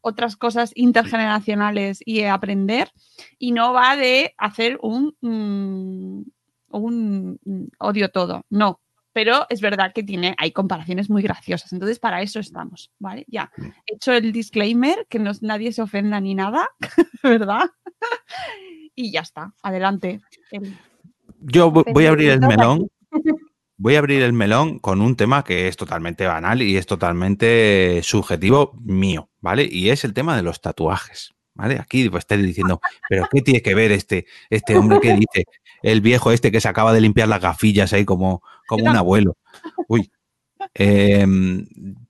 otras 0.00 0.36
cosas 0.36 0.72
intergeneracionales 0.74 2.00
y 2.04 2.24
aprender 2.24 2.90
y 3.38 3.52
no 3.52 3.72
va 3.72 3.96
de 3.96 4.34
hacer 4.38 4.78
un, 4.82 5.16
mm, 5.20 6.22
un 6.72 7.70
odio 7.78 8.08
todo, 8.10 8.44
no. 8.50 8.80
Pero 9.12 9.46
es 9.48 9.60
verdad 9.60 9.92
que 9.92 10.02
tiene, 10.02 10.34
hay 10.38 10.52
comparaciones 10.52 11.10
muy 11.10 11.22
graciosas. 11.22 11.72
Entonces, 11.72 11.98
para 11.98 12.22
eso 12.22 12.38
estamos, 12.40 12.92
¿vale? 12.98 13.24
Ya. 13.28 13.50
He 13.86 13.94
hecho 13.96 14.12
el 14.12 14.30
disclaimer, 14.32 15.06
que 15.08 15.18
no, 15.18 15.32
nadie 15.40 15.72
se 15.72 15.82
ofenda 15.82 16.20
ni 16.20 16.34
nada, 16.34 16.68
¿verdad? 17.22 17.70
y 18.94 19.10
ya 19.12 19.20
está. 19.20 19.52
Adelante. 19.62 20.20
El- 20.50 20.76
Yo 21.40 21.72
vo- 21.72 21.84
voy 21.92 22.06
a 22.06 22.10
abrir 22.10 22.30
el 22.30 22.40
melón. 22.40 22.88
Voy 23.76 23.94
a 23.96 23.98
abrir 24.00 24.20
el 24.22 24.34
melón 24.34 24.78
con 24.78 25.00
un 25.00 25.16
tema 25.16 25.42
que 25.42 25.66
es 25.66 25.76
totalmente 25.76 26.26
banal 26.26 26.60
y 26.60 26.76
es 26.76 26.86
totalmente 26.86 28.00
subjetivo 28.02 28.72
mío, 28.82 29.30
¿vale? 29.40 29.66
Y 29.70 29.88
es 29.88 30.04
el 30.04 30.12
tema 30.12 30.36
de 30.36 30.42
los 30.42 30.60
tatuajes, 30.60 31.32
Aquí 31.62 32.08
pues 32.08 32.22
estáis 32.22 32.42
diciendo, 32.42 32.80
pero 33.08 33.28
¿qué 33.30 33.42
tiene 33.42 33.62
que 33.62 33.74
ver 33.74 33.92
este, 33.92 34.26
este 34.50 34.76
hombre 34.76 35.00
que 35.00 35.14
dice? 35.14 35.44
El 35.82 36.00
viejo 36.00 36.32
este 36.32 36.52
que 36.52 36.60
se 36.60 36.68
acaba 36.68 36.92
de 36.92 37.00
limpiar 37.00 37.28
las 37.28 37.40
gafillas 37.40 37.92
ahí 37.92 38.04
como, 38.04 38.42
como 38.66 38.84
un 38.84 38.96
abuelo. 38.96 39.36
Uy. 39.88 40.10
Eh, 40.74 41.26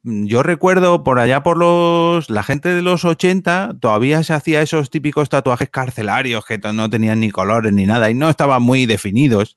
yo 0.02 0.42
recuerdo 0.42 1.04
por 1.04 1.18
allá 1.18 1.42
por 1.42 1.56
los. 1.56 2.30
La 2.30 2.42
gente 2.42 2.74
de 2.74 2.82
los 2.82 3.04
80 3.04 3.76
todavía 3.80 4.22
se 4.24 4.32
hacía 4.32 4.62
esos 4.62 4.90
típicos 4.90 5.28
tatuajes 5.28 5.70
carcelarios 5.70 6.44
que 6.44 6.58
no 6.58 6.90
tenían 6.90 7.20
ni 7.20 7.30
colores 7.30 7.72
ni 7.72 7.86
nada 7.86 8.10
y 8.10 8.14
no 8.14 8.28
estaban 8.28 8.62
muy 8.62 8.86
definidos. 8.86 9.56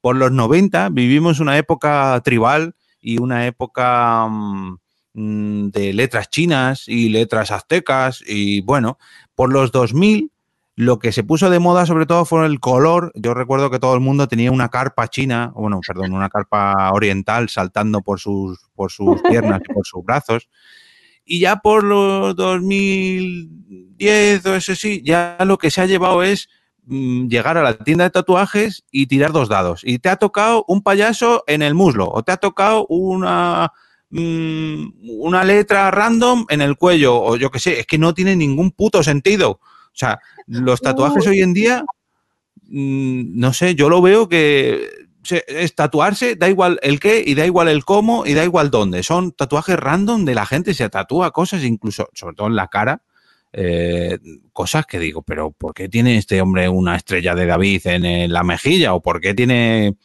Por 0.00 0.16
los 0.16 0.32
90 0.32 0.88
vivimos 0.90 1.40
una 1.40 1.56
época 1.58 2.20
tribal 2.24 2.74
y 3.00 3.20
una 3.20 3.46
época 3.46 4.26
mm, 4.28 4.78
mm, 5.14 5.68
de 5.68 5.92
letras 5.92 6.30
chinas 6.30 6.88
y 6.88 7.08
letras 7.08 7.50
aztecas 7.50 8.22
y 8.26 8.60
bueno, 8.62 8.98
por 9.34 9.52
los 9.52 9.72
2000 9.72 10.32
lo 10.74 10.98
que 10.98 11.12
se 11.12 11.22
puso 11.22 11.50
de 11.50 11.58
moda 11.58 11.86
sobre 11.86 12.06
todo 12.06 12.24
fue 12.24 12.46
el 12.46 12.60
color. 12.60 13.12
Yo 13.14 13.34
recuerdo 13.34 13.70
que 13.70 13.78
todo 13.78 13.94
el 13.94 14.00
mundo 14.00 14.26
tenía 14.26 14.50
una 14.50 14.68
carpa 14.68 15.08
china, 15.08 15.52
bueno, 15.54 15.80
perdón, 15.86 16.12
una 16.12 16.30
carpa 16.30 16.92
oriental 16.92 17.48
saltando 17.48 18.00
por 18.00 18.20
sus, 18.20 18.58
por 18.74 18.90
sus 18.90 19.20
piernas 19.28 19.60
y 19.68 19.72
por 19.72 19.86
sus 19.86 20.04
brazos. 20.04 20.48
Y 21.24 21.40
ya 21.40 21.56
por 21.56 21.84
los 21.84 22.34
2010 22.36 24.46
o 24.46 24.56
eso 24.56 24.74
sí, 24.74 25.02
ya 25.04 25.36
lo 25.44 25.58
que 25.58 25.70
se 25.70 25.82
ha 25.82 25.86
llevado 25.86 26.22
es 26.22 26.48
mm, 26.86 27.28
llegar 27.28 27.58
a 27.58 27.62
la 27.62 27.74
tienda 27.74 28.04
de 28.04 28.10
tatuajes 28.10 28.84
y 28.90 29.06
tirar 29.06 29.32
dos 29.32 29.48
dados. 29.48 29.82
Y 29.84 29.98
te 29.98 30.08
ha 30.08 30.16
tocado 30.16 30.64
un 30.68 30.82
payaso 30.82 31.44
en 31.46 31.62
el 31.62 31.74
muslo 31.74 32.10
o 32.10 32.22
te 32.22 32.32
ha 32.32 32.38
tocado 32.38 32.86
una, 32.88 33.72
mm, 34.12 35.10
una 35.18 35.42
letra 35.42 35.90
random 35.90 36.46
en 36.48 36.62
el 36.62 36.76
cuello 36.76 37.20
o 37.20 37.36
yo 37.36 37.50
qué 37.50 37.58
sé, 37.58 37.80
es 37.80 37.86
que 37.86 37.98
no 37.98 38.14
tiene 38.14 38.36
ningún 38.36 38.70
puto 38.70 39.02
sentido. 39.02 39.60
O 39.60 39.94
sea, 39.94 40.20
los 40.46 40.80
tatuajes 40.80 41.26
hoy 41.26 41.40
en 41.42 41.52
día, 41.52 41.84
mm, 42.68 43.38
no 43.38 43.52
sé, 43.52 43.74
yo 43.74 43.88
lo 43.88 44.00
veo 44.00 44.28
que 44.28 44.88
es 45.46 45.74
tatuarse, 45.74 46.36
da 46.36 46.48
igual 46.48 46.78
el 46.82 46.98
qué 46.98 47.22
y 47.24 47.34
da 47.34 47.46
igual 47.46 47.68
el 47.68 47.84
cómo 47.84 48.26
y 48.26 48.34
da 48.34 48.44
igual 48.44 48.70
dónde. 48.70 49.02
Son 49.02 49.32
tatuajes 49.32 49.76
random 49.76 50.24
de 50.24 50.34
la 50.34 50.46
gente, 50.46 50.74
se 50.74 50.88
tatúa 50.88 51.30
cosas, 51.30 51.64
incluso, 51.64 52.08
sobre 52.12 52.34
todo 52.34 52.48
en 52.48 52.56
la 52.56 52.68
cara, 52.68 53.02
eh, 53.52 54.18
cosas 54.52 54.86
que 54.86 54.98
digo, 54.98 55.22
pero 55.22 55.52
¿por 55.52 55.74
qué 55.74 55.88
tiene 55.88 56.16
este 56.16 56.40
hombre 56.40 56.68
una 56.68 56.96
estrella 56.96 57.34
de 57.34 57.46
David 57.46 57.86
en, 57.86 58.32
la 58.32 58.42
mejilla? 58.42 58.94
¿O 58.94 59.02
por 59.02 59.20
qué 59.20 59.34
tiene, 59.34 59.96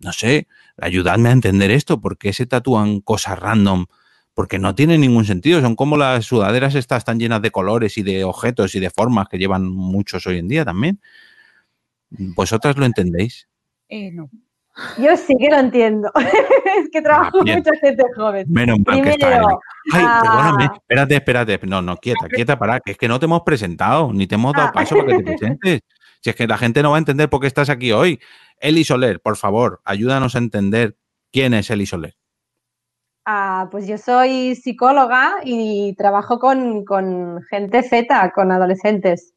no 0.00 0.12
sé, 0.12 0.48
ayudadme 0.80 1.28
a 1.28 1.32
entender 1.32 1.70
esto? 1.70 2.00
¿Por 2.00 2.18
qué 2.18 2.32
se 2.32 2.46
tatúan 2.46 3.00
cosas 3.00 3.38
random? 3.38 3.86
Porque 4.34 4.58
no 4.58 4.74
tiene 4.74 4.98
ningún 4.98 5.24
sentido. 5.24 5.60
Son 5.60 5.76
como 5.76 5.96
las 5.96 6.24
sudaderas 6.26 6.74
estas 6.74 7.04
tan 7.04 7.18
llenas 7.20 7.40
de 7.42 7.50
colores 7.52 7.96
y 7.98 8.02
de 8.02 8.24
objetos 8.24 8.74
y 8.74 8.80
de 8.80 8.90
formas 8.90 9.28
que 9.28 9.38
llevan 9.38 9.68
muchos 9.68 10.26
hoy 10.26 10.38
en 10.38 10.48
día 10.48 10.64
también. 10.64 11.00
¿Vosotras 12.10 12.76
lo 12.76 12.84
entendéis? 12.84 13.48
eh, 13.88 14.10
no. 14.12 14.28
yo 14.98 15.16
sí 15.16 15.36
que 15.38 15.48
lo 15.50 15.58
entiendo. 15.58 16.10
es 16.78 16.88
que 16.90 17.00
trabajo 17.02 17.28
Ah, 17.28 17.30
con 17.32 17.44
bien. 17.44 17.58
mucha 17.58 17.70
gente 17.80 18.02
joven. 18.16 18.46
Menos 18.48 18.78
mal 18.84 19.02
que 19.02 19.10
está 19.10 19.36
Eli. 19.36 19.46
Ay, 19.92 20.02
ah. 20.04 20.20
perdóname, 20.22 20.64
espérate, 20.74 21.14
espérate. 21.14 21.60
No, 21.66 21.80
no, 21.82 21.96
quieta, 21.96 22.28
quieta, 22.28 22.58
para, 22.58 22.80
que 22.80 22.92
es 22.92 22.98
que 22.98 23.06
no 23.08 23.18
te 23.20 23.26
hemos 23.26 23.42
presentado, 23.42 24.12
ni 24.12 24.26
te 24.26 24.34
hemos 24.34 24.52
dado 24.52 24.68
Ah. 24.68 24.72
paso 24.72 24.96
para 24.96 25.16
que 25.16 25.22
te 25.22 25.22
presentes. 25.24 25.80
Si 26.24 26.30
es 26.30 26.36
que 26.36 26.46
la 26.46 26.56
gente 26.56 26.82
no 26.82 26.92
va 26.92 26.96
a 26.96 27.00
entender 27.00 27.28
por 27.28 27.42
qué 27.42 27.46
estás 27.46 27.68
aquí 27.68 27.92
hoy. 27.92 28.18
Eli 28.58 28.82
Soler, 28.82 29.20
por 29.20 29.36
favor, 29.36 29.82
ayúdanos 29.84 30.34
a 30.34 30.38
entender 30.38 30.96
quién 31.30 31.52
es 31.52 31.68
Eli 31.68 31.84
Soler. 31.84 32.16
Ah, 33.26 33.68
pues 33.70 33.86
yo 33.86 33.98
soy 33.98 34.54
psicóloga 34.54 35.34
y 35.44 35.94
trabajo 35.96 36.38
con, 36.38 36.86
con 36.86 37.42
gente 37.50 37.82
Z, 37.82 38.32
con 38.34 38.52
adolescentes, 38.52 39.34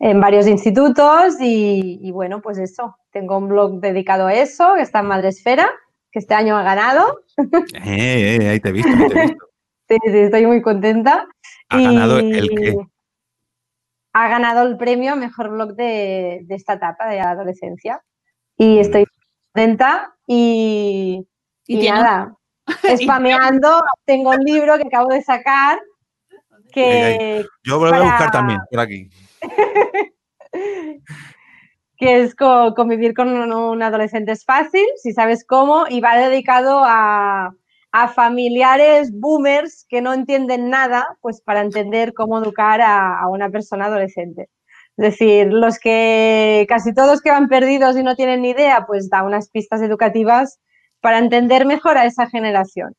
en 0.00 0.20
varios 0.20 0.46
institutos 0.46 1.40
y, 1.40 1.98
y 2.02 2.12
bueno, 2.12 2.42
pues 2.42 2.58
eso. 2.58 2.98
Tengo 3.10 3.38
un 3.38 3.48
blog 3.48 3.80
dedicado 3.80 4.26
a 4.26 4.34
eso, 4.34 4.74
que 4.74 4.82
está 4.82 4.98
en 4.98 5.06
Madresfera, 5.06 5.70
que 6.12 6.18
este 6.18 6.34
año 6.34 6.58
ha 6.58 6.62
ganado. 6.62 7.22
Eh, 7.86 8.38
eh, 8.38 8.48
ahí 8.50 8.60
te 8.60 8.68
he 8.68 8.72
visto, 8.72 8.90
ahí 8.90 9.08
te 9.08 9.18
he 9.18 9.22
visto. 9.28 9.44
Sí, 9.88 9.96
sí, 10.04 10.18
estoy 10.18 10.44
muy 10.44 10.60
contenta. 10.60 11.26
Ha 11.70 11.80
ganado 11.80 12.18
el 12.18 12.50
qué. 12.50 12.76
Ha 14.20 14.28
ganado 14.28 14.66
el 14.66 14.76
premio 14.76 15.12
a 15.12 15.16
mejor 15.16 15.50
blog 15.50 15.74
de, 15.74 16.40
de 16.44 16.54
esta 16.54 16.72
etapa 16.74 17.06
de 17.08 17.18
la 17.18 17.30
adolescencia. 17.30 18.02
Mm. 18.58 18.62
Y 18.62 18.78
estoy 18.80 19.04
contenta 19.52 20.14
y, 20.26 21.24
Y 21.66 21.88
nada, 21.88 22.34
spameando. 22.96 23.80
Tengo 24.04 24.30
un 24.30 24.40
libro 24.44 24.76
que 24.76 24.88
acabo 24.88 25.08
de 25.08 25.22
sacar 25.22 25.78
que, 26.72 27.44
Yo 27.64 27.74
lo 27.74 27.78
voy 27.78 27.92
a 27.92 28.02
buscar 28.02 28.30
también, 28.30 28.60
por 28.70 28.80
aquí. 28.80 29.08
que 31.96 32.22
es 32.22 32.34
co- 32.34 32.74
convivir 32.74 33.14
con 33.14 33.28
un 33.52 33.82
adolescente 33.82 34.32
es 34.32 34.44
fácil, 34.44 34.84
si 34.96 35.12
sabes 35.12 35.44
cómo, 35.46 35.86
y 35.88 36.00
va 36.00 36.16
dedicado 36.16 36.82
a, 36.84 37.54
a 37.92 38.08
familiares 38.08 39.10
boomers 39.12 39.86
que 39.88 40.00
no 40.00 40.12
entienden 40.12 40.70
nada, 40.70 41.16
pues 41.20 41.40
para 41.40 41.60
entender 41.60 42.14
cómo 42.14 42.38
educar 42.38 42.80
a, 42.80 43.20
a 43.20 43.28
una 43.28 43.50
persona 43.50 43.86
adolescente. 43.86 44.48
Es 44.98 45.12
decir, 45.12 45.52
los 45.52 45.78
que 45.78 46.66
casi 46.68 46.92
todos 46.92 47.20
que 47.22 47.30
van 47.30 47.48
perdidos 47.48 47.96
y 47.96 48.02
no 48.02 48.16
tienen 48.16 48.42
ni 48.42 48.50
idea, 48.50 48.84
pues 48.86 49.08
da 49.08 49.22
unas 49.22 49.48
pistas 49.48 49.80
educativas 49.80 50.58
para 51.00 51.18
entender 51.18 51.66
mejor 51.66 51.96
a 51.98 52.04
esa 52.04 52.28
generación. 52.28 52.94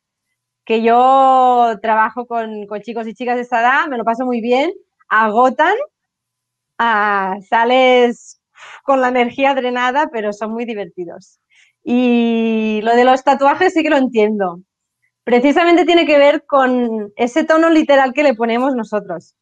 Que 0.64 0.82
yo 0.82 1.78
trabajo 1.82 2.26
con, 2.26 2.66
con 2.66 2.80
chicos 2.80 3.06
y 3.06 3.14
chicas 3.14 3.36
de 3.36 3.42
esa 3.42 3.60
edad, 3.60 3.86
me 3.88 3.98
lo 3.98 4.04
paso 4.04 4.24
muy 4.24 4.40
bien, 4.40 4.72
agotan, 5.08 5.74
ah, 6.78 7.36
sales 7.48 8.40
con 8.82 9.00
la 9.00 9.08
energía 9.08 9.54
drenada, 9.54 10.08
pero 10.12 10.32
son 10.32 10.52
muy 10.52 10.64
divertidos. 10.64 11.38
Y 11.82 12.80
lo 12.82 12.94
de 12.94 13.04
los 13.04 13.24
tatuajes 13.24 13.74
sí 13.74 13.82
que 13.82 13.90
lo 13.90 13.96
entiendo. 13.96 14.60
Precisamente 15.24 15.84
tiene 15.84 16.06
que 16.06 16.18
ver 16.18 16.44
con 16.46 17.12
ese 17.16 17.44
tono 17.44 17.70
literal 17.70 18.12
que 18.12 18.22
le 18.22 18.34
ponemos 18.34 18.74
nosotros. 18.74 19.34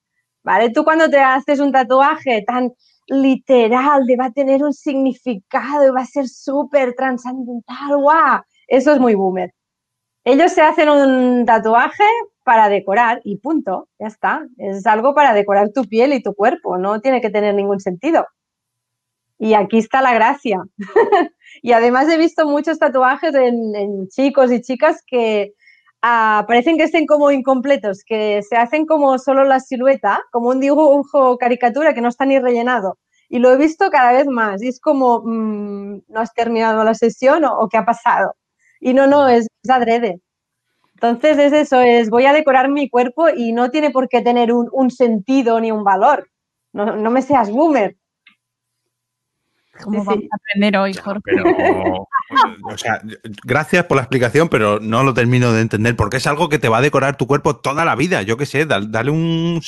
¿Vale? 0.43 0.71
Tú 0.71 0.85
cuando 0.85 1.11
te 1.11 1.19
haces 1.19 1.61
un 1.61 1.73
tatuaje 1.73 2.43
tan 2.47 2.73
literal, 3.07 4.07
de 4.07 4.17
va 4.17 4.27
a 4.27 4.33
tener 4.33 4.63
un 4.63 4.73
significado 4.73 5.87
y 5.87 5.91
va 5.91 6.03
a 6.03 6.07
ser 6.07 6.29
súper 6.29 6.95
trascendental, 6.95 7.97
guau, 7.97 8.41
eso 8.67 8.93
es 8.93 9.01
muy 9.01 9.15
boomer. 9.15 9.53
Ellos 10.25 10.53
se 10.53 10.63
hacen 10.63 10.89
un 10.91 11.47
tatuaje 11.47 12.05
para 12.45 12.69
decorar 12.69 13.21
y 13.25 13.39
punto, 13.39 13.89
ya 13.99 14.09
está. 14.09 14.47
Es 14.59 14.87
algo 14.87 15.15
para 15.15 15.33
decorar 15.35 15.71
tu 15.73 15.85
piel 15.85 16.13
y 16.13 16.23
tu 16.23 16.35
cuerpo, 16.35 16.79
no 16.79 17.01
tiene 17.01 17.21
que 17.21 17.31
tener 17.31 17.55
ningún 17.55 17.81
sentido. 17.81 18.27
Y 19.39 19.55
aquí 19.55 19.79
está 19.79 20.03
la 20.03 20.13
gracia. 20.15 20.63
y 21.63 21.73
además 21.73 22.09
he 22.09 22.19
visto 22.19 22.47
muchos 22.47 22.79
tatuajes 22.79 23.35
en, 23.35 24.09
chicos 24.09 24.53
y 24.53 24.61
chicas 24.61 25.03
que 25.07 25.53
ah, 26.03 26.45
parecen 26.47 26.77
que 26.77 26.85
estén 26.85 27.07
como 27.07 27.31
incompletos, 27.31 28.05
que 28.05 28.43
se 28.43 28.57
hacen 28.57 28.87
como 28.87 29.19
solo 29.19 29.45
la 29.45 29.61
silueta, 29.61 30.23
como 30.33 30.51
un 30.51 30.61
dibujo 30.61 31.39
caricatura 31.39 31.95
que 31.95 32.01
no 32.01 32.09
está 32.09 32.25
ni 32.27 32.39
rellenado. 32.39 32.99
Y 33.29 33.39
lo 33.41 33.53
he 33.53 33.57
visto 33.59 33.91
cada 33.91 34.13
vez 34.13 34.27
más. 34.27 34.63
Y 34.63 34.69
es 34.69 34.81
como, 34.81 35.23
mm, 35.25 36.03
¿no 36.09 36.21
has 36.21 36.33
terminado 36.35 36.85
la 36.85 36.95
sesión 36.95 37.45
o, 37.45 37.69
qué 37.69 37.79
ha 37.79 37.85
pasado? 37.85 38.35
Y 38.81 38.95
no, 38.95 39.07
no, 39.07 39.29
es, 39.29 39.49
adrede. 39.69 40.21
Entonces 40.95 41.39
es 41.39 41.53
eso, 41.53 41.81
es 41.81 42.11
voy 42.11 42.27
a 42.27 42.33
decorar 42.33 42.69
mi 42.71 42.89
cuerpo 42.91 43.29
y 43.29 43.53
no 43.53 43.71
tiene 43.71 43.91
por 43.91 44.09
qué 44.09 44.23
tener 44.23 44.53
un, 44.53 44.91
sentido 44.91 45.61
ni 45.61 45.71
un 45.73 45.85
valor. 45.85 46.29
No, 46.73 46.97
no 46.97 47.11
me 47.11 47.23
seas 47.23 47.51
boomer. 47.51 47.97
¿Cómo 49.83 50.05
vamos 50.05 50.25
a 50.31 50.37
aprender 50.37 50.77
hoy, 50.77 50.95
Jorge? 50.95 51.23
o 52.65 52.79
sea, 52.79 53.01
gracias 53.45 53.85
por 53.87 53.97
la 53.97 54.03
explicación, 54.03 54.49
pero 54.49 54.81
no 54.81 55.03
lo 55.03 55.15
termino 55.15 55.53
de 55.53 55.61
entender, 55.61 55.97
porque 55.97 56.19
es 56.19 56.27
algo 56.27 56.49
que 56.49 56.59
te 56.59 56.69
va 56.69 56.79
a 56.79 56.83
decorar 56.83 57.17
tu 57.17 57.27
cuerpo 57.27 57.57
toda 57.57 57.85
la 57.85 57.97
vida. 57.97 58.23
Yo 58.23 58.37
qué 58.37 58.47
sé, 58.47 58.67
dale 58.67 59.11
un... 59.11 59.61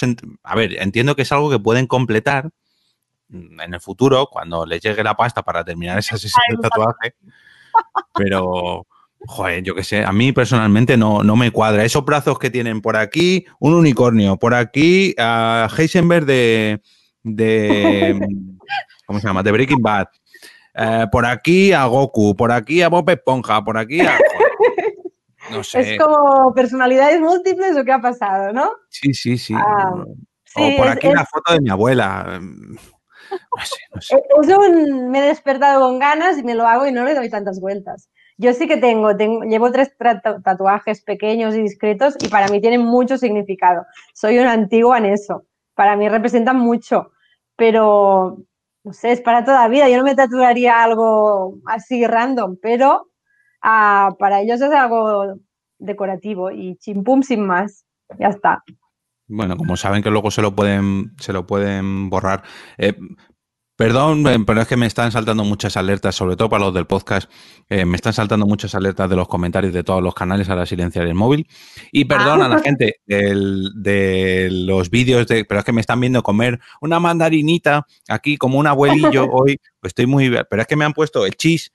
A 0.42 0.54
ver, 0.54 0.80
entiendo 0.80 1.16
que 1.16 1.22
es 1.22 1.32
algo 1.32 1.50
que 1.50 1.58
pueden 1.58 1.86
completar 1.86 2.50
en 3.32 3.74
el 3.74 3.80
futuro, 3.80 4.26
cuando 4.26 4.66
les 4.66 4.80
llegue 4.80 5.04
la 5.04 5.14
pasta 5.14 5.42
para 5.42 5.64
terminar 5.64 5.98
esa 5.98 6.18
sesión 6.18 6.42
de 6.50 6.68
tatuaje, 6.68 7.14
pero... 8.14 8.86
Joder, 9.26 9.62
yo 9.62 9.74
qué 9.74 9.84
sé, 9.84 10.02
a 10.02 10.12
mí 10.12 10.32
personalmente 10.32 10.96
no, 10.96 11.22
no 11.22 11.36
me 11.36 11.50
cuadra. 11.50 11.84
Esos 11.84 12.06
brazos 12.06 12.38
que 12.38 12.48
tienen 12.48 12.80
por 12.80 12.96
aquí, 12.96 13.44
un 13.58 13.74
unicornio, 13.74 14.38
por 14.38 14.54
aquí, 14.54 15.14
a 15.18 15.68
Heisenberg 15.76 16.24
de, 16.24 16.80
de 17.22 18.18
¿cómo 19.10 19.18
se 19.18 19.26
llama? 19.26 19.42
De 19.42 19.50
Breaking 19.50 19.82
Bad. 19.82 20.06
Eh, 20.72 21.04
por 21.10 21.26
aquí 21.26 21.72
a 21.72 21.84
Goku, 21.86 22.36
por 22.36 22.52
aquí 22.52 22.80
a 22.80 22.88
Bob 22.88 23.10
Esponja, 23.10 23.60
por 23.64 23.76
aquí 23.76 24.00
a... 24.02 24.16
No 25.50 25.64
sé. 25.64 25.80
¿Es 25.80 25.98
como 25.98 26.54
personalidades 26.54 27.20
múltiples 27.20 27.76
o 27.76 27.84
qué 27.84 27.90
ha 27.90 28.00
pasado, 28.00 28.52
no? 28.52 28.70
Sí, 28.88 29.12
sí, 29.12 29.36
sí. 29.36 29.52
Ah, 29.56 29.90
o 30.54 30.76
por 30.76 30.86
aquí 30.86 31.08
la 31.08 31.26
foto 31.26 31.54
de 31.54 31.60
mi 31.60 31.70
abuela. 31.70 32.38
No 32.40 34.00
sé, 34.00 34.22
no 34.36 34.42
sé. 34.44 34.72
me 35.08 35.18
he 35.18 35.22
despertado 35.22 35.80
con 35.80 35.98
ganas 35.98 36.38
y 36.38 36.44
me 36.44 36.54
lo 36.54 36.68
hago 36.68 36.86
y 36.86 36.92
no 36.92 37.04
le 37.04 37.16
doy 37.16 37.28
tantas 37.30 37.58
vueltas. 37.58 38.10
Yo 38.36 38.52
sí 38.52 38.68
que 38.68 38.76
tengo, 38.76 39.16
tengo 39.16 39.42
llevo 39.42 39.72
tres 39.72 39.92
tatuajes 40.44 41.02
pequeños 41.02 41.56
y 41.56 41.62
discretos 41.62 42.14
y 42.20 42.28
para 42.28 42.46
mí 42.46 42.60
tienen 42.60 42.82
mucho 42.82 43.18
significado. 43.18 43.86
Soy 44.14 44.38
una 44.38 44.52
antigua 44.52 44.98
en 44.98 45.06
eso. 45.06 45.46
Para 45.74 45.96
mí 45.96 46.08
representan 46.08 46.58
mucho, 46.58 47.10
pero 47.56 48.44
no 48.84 48.92
sé, 48.92 49.12
es 49.12 49.20
para 49.20 49.44
toda 49.44 49.68
vida. 49.68 49.88
Yo 49.88 49.98
no 49.98 50.04
me 50.04 50.14
tatuaría 50.14 50.82
algo 50.82 51.54
así 51.66 52.06
random, 52.06 52.56
pero 52.60 53.08
ah, 53.62 54.14
para 54.18 54.40
ellos 54.40 54.60
es 54.60 54.72
algo 54.72 55.36
decorativo 55.78 56.50
y 56.50 56.76
chimpum 56.76 57.22
sin 57.22 57.46
más. 57.46 57.84
Ya 58.18 58.28
está. 58.28 58.62
Bueno, 59.28 59.56
como 59.56 59.76
saben 59.76 60.02
que 60.02 60.10
luego 60.10 60.30
se 60.30 60.42
lo 60.42 60.56
pueden, 60.56 61.12
se 61.18 61.32
lo 61.32 61.46
pueden 61.46 62.10
borrar. 62.10 62.42
Eh, 62.78 62.94
Perdón, 63.80 64.26
eh, 64.26 64.36
pero 64.46 64.60
es 64.60 64.68
que 64.68 64.76
me 64.76 64.84
están 64.84 65.10
saltando 65.10 65.42
muchas 65.42 65.74
alertas, 65.78 66.14
sobre 66.14 66.36
todo 66.36 66.50
para 66.50 66.66
los 66.66 66.74
del 66.74 66.86
podcast. 66.86 67.30
Eh, 67.70 67.86
me 67.86 67.96
están 67.96 68.12
saltando 68.12 68.44
muchas 68.44 68.74
alertas 68.74 69.08
de 69.08 69.16
los 69.16 69.26
comentarios 69.26 69.72
de 69.72 69.82
todos 69.82 70.02
los 70.02 70.12
canales 70.14 70.50
a 70.50 70.54
la 70.54 70.66
silenciar 70.66 71.06
el 71.06 71.14
móvil. 71.14 71.48
Y 71.90 72.04
perdón 72.04 72.42
a 72.42 72.48
la 72.50 72.56
ah. 72.56 72.62
gente 72.62 73.00
de 73.06 74.50
los 74.50 74.90
vídeos, 74.90 75.26
de, 75.28 75.46
pero 75.46 75.60
es 75.60 75.64
que 75.64 75.72
me 75.72 75.80
están 75.80 75.98
viendo 75.98 76.22
comer 76.22 76.60
una 76.82 77.00
mandarinita 77.00 77.86
aquí 78.06 78.36
como 78.36 78.58
un 78.58 78.66
abuelillo 78.66 79.24
hoy. 79.32 79.58
Pues 79.80 79.92
estoy 79.92 80.04
muy. 80.04 80.28
Pero 80.28 80.60
es 80.60 80.68
que 80.68 80.76
me 80.76 80.84
han 80.84 80.92
puesto 80.92 81.24
el 81.24 81.34
chis. 81.36 81.72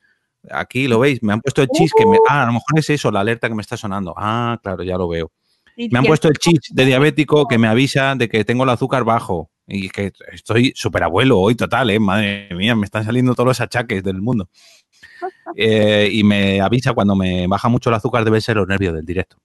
Aquí 0.52 0.88
lo 0.88 1.00
veis, 1.00 1.24
me 1.24 1.34
han 1.34 1.41
puesto 1.41 1.63
el 1.63 1.70
chis 1.70 1.91
que 1.98 2.06
me. 2.06 2.20
Ah, 2.30 2.44
a 2.44 2.46
lo 2.46 2.54
mejor 2.54 2.78
es 2.78 2.88
eso, 2.91 3.10
la 3.10 3.22
alerta 3.22 3.50
que 3.50 3.56
me 3.56 3.63
está 3.63 3.78
sonando. 3.78 4.13
Ah, 4.15 4.60
claro, 4.62 4.84
ya 4.84 4.96
lo 4.96 5.08
veo. 5.08 5.32
Me 5.76 5.98
han 5.98 6.06
puesto 6.06 6.28
el 6.28 6.38
chis 6.38 6.60
de 6.70 6.86
diabético 6.86 7.48
que 7.48 7.58
me 7.58 7.68
avisa 7.68 8.13
de 8.13 8.30
que 8.30 8.46
tengo 8.46 8.63
el 8.63 8.70
azúcar 8.70 9.04
bajo. 9.06 9.50
Y 9.67 9.89
que 9.89 10.13
estoy 10.32 10.73
súper 10.75 11.04
abuelo 11.04 11.39
hoy 11.39 11.56
total, 11.56 11.89
¿eh? 11.89 11.99
Madre 11.99 12.49
mía, 12.51 12.75
me 12.75 12.86
están 12.86 13.04
saliendo 13.04 13.34
todos 13.34 13.47
los 13.47 13.62
achaques 13.62 14.04
del 14.04 14.21
mundo. 14.21 14.49
Eh, 15.58 16.10
y 16.12 16.23
me 16.23 16.60
avisa 16.60 16.93
cuando 16.93 17.15
me 17.15 17.47
baja 17.47 17.69
mucho 17.69 17.89
el 17.89 17.95
azúcar, 17.95 18.25
debe 18.25 18.41
ser 18.41 18.58
los 18.58 18.67
nervios 18.67 18.93
del 18.93 19.06
directo. 19.06 19.38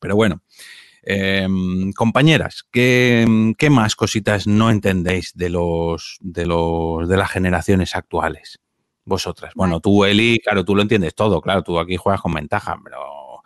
Pero 0.00 0.16
bueno, 0.16 0.42
em, 1.02 1.92
compañeras, 1.92 2.64
¿qué, 2.72 3.54
¿qué, 3.56 3.70
más 3.70 3.94
cositas 3.94 4.46
no 4.46 4.70
entendéis 4.70 5.32
de 5.34 5.50
los, 5.50 6.16
de 6.20 6.46
los 6.46 7.08
de 7.08 7.16
las 7.16 7.30
generaciones 7.30 7.94
actuales? 7.94 8.58
Vosotras. 9.04 9.52
Bueno, 9.54 9.80
tú, 9.80 10.04
Eli, 10.04 10.40
claro, 10.40 10.64
tú 10.64 10.74
lo 10.74 10.82
entiendes 10.82 11.14
todo, 11.14 11.40
claro, 11.40 11.62
tú 11.62 11.78
aquí 11.78 11.96
juegas 11.96 12.20
con 12.20 12.32
ventaja, 12.32 12.76
pero 12.82 13.42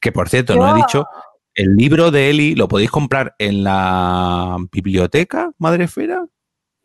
que 0.00 0.12
por 0.12 0.28
cierto, 0.28 0.54
no 0.54 0.70
he 0.70 0.74
dicho 0.74 1.06
el 1.58 1.74
libro 1.74 2.12
de 2.12 2.30
Eli 2.30 2.54
lo 2.54 2.68
podéis 2.68 2.90
comprar 2.90 3.34
en 3.38 3.64
la 3.64 4.56
biblioteca 4.70 5.50
Madrefera. 5.58 6.24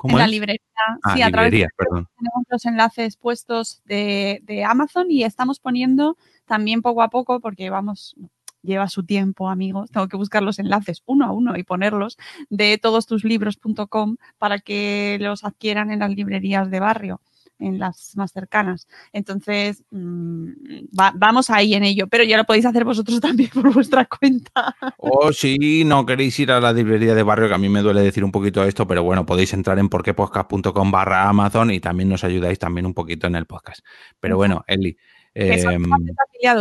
en 0.03 0.17
la 0.17 0.27
librería. 0.27 0.59
Ah, 1.03 1.13
sí, 1.13 1.21
a 1.21 1.29
través 1.29 1.51
de 1.51 1.67
tenemos 1.77 2.43
los 2.49 2.65
enlaces 2.65 3.15
puestos 3.15 3.83
de, 3.86 4.65
Amazon 4.67 5.12
y 5.12 5.23
estamos 5.23 5.59
poniendo 5.59 6.17
también 6.45 6.81
poco 6.81 7.03
a 7.03 7.09
poco, 7.09 7.39
porque 7.39 7.69
vamos, 7.69 8.15
lleva 8.63 8.89
su 8.89 9.05
tiempo, 9.05 9.47
amigos. 9.47 9.91
Tengo 9.91 10.07
que 10.07 10.17
buscar 10.17 10.41
los 10.41 10.57
enlaces 10.57 11.03
uno 11.05 11.25
a 11.25 11.31
uno 11.31 11.55
y 11.55 11.63
ponerlos 11.63 12.17
de 12.49 12.79
todostuslibros.com 12.79 14.17
para 14.39 14.57
que 14.57 15.19
los 15.21 15.43
adquieran 15.43 15.91
en 15.91 15.99
las 15.99 16.09
librerías 16.09 16.71
de 16.71 16.79
barrio 16.79 17.21
en 17.63 17.80
las 17.80 18.15
más 18.15 18.32
cercanas. 18.32 18.88
Entonces, 19.12 19.84
mm, 19.91 20.49
vamos 21.15 21.49
ahí 21.49 21.73
en 21.73 21.84
ello, 21.84 22.08
pero 22.08 22.23
ya 22.23 22.38
lo 22.38 22.43
podéis 22.43 22.65
hacer 22.65 22.84
vosotros 22.84 23.19
también 23.21 23.49
por 23.49 23.73
vuestra 23.73 24.06
cuenta. 24.06 24.76
O 24.97 25.32
si 25.32 25.84
no 25.86 26.06
queréis 26.06 26.39
ir 26.39 26.52
a 26.52 26.60
la 26.60 26.73
librería 26.73 27.15
de 27.15 27.23
barrio, 27.23 27.47
que 27.47 27.56
a 27.56 27.58
mí 27.58 27.69
me 27.69 27.82
duele 27.82 28.02
decir 28.02 28.23
un 28.23 28.32
poquito 28.32 28.63
esto, 28.63 28.86
pero 28.88 29.04
bueno, 29.04 29.26
podéis 29.26 29.54
entrar 29.54 29.80
en 29.80 29.89
porquepodcast.com 29.89 30.91
barra 30.91 31.28
Amazon 31.30 31.71
y 31.71 31.80
también 31.80 32.10
nos 32.10 32.23
ayudáis 32.23 32.60
también 32.60 32.86
un 32.86 32.93
poquito 32.93 33.28
en 33.28 33.36
el 33.36 33.45
podcast. 33.45 33.84
Pero 34.19 34.38
bueno, 34.38 34.63
Eli. 34.67 34.97
Eh, 35.36 35.65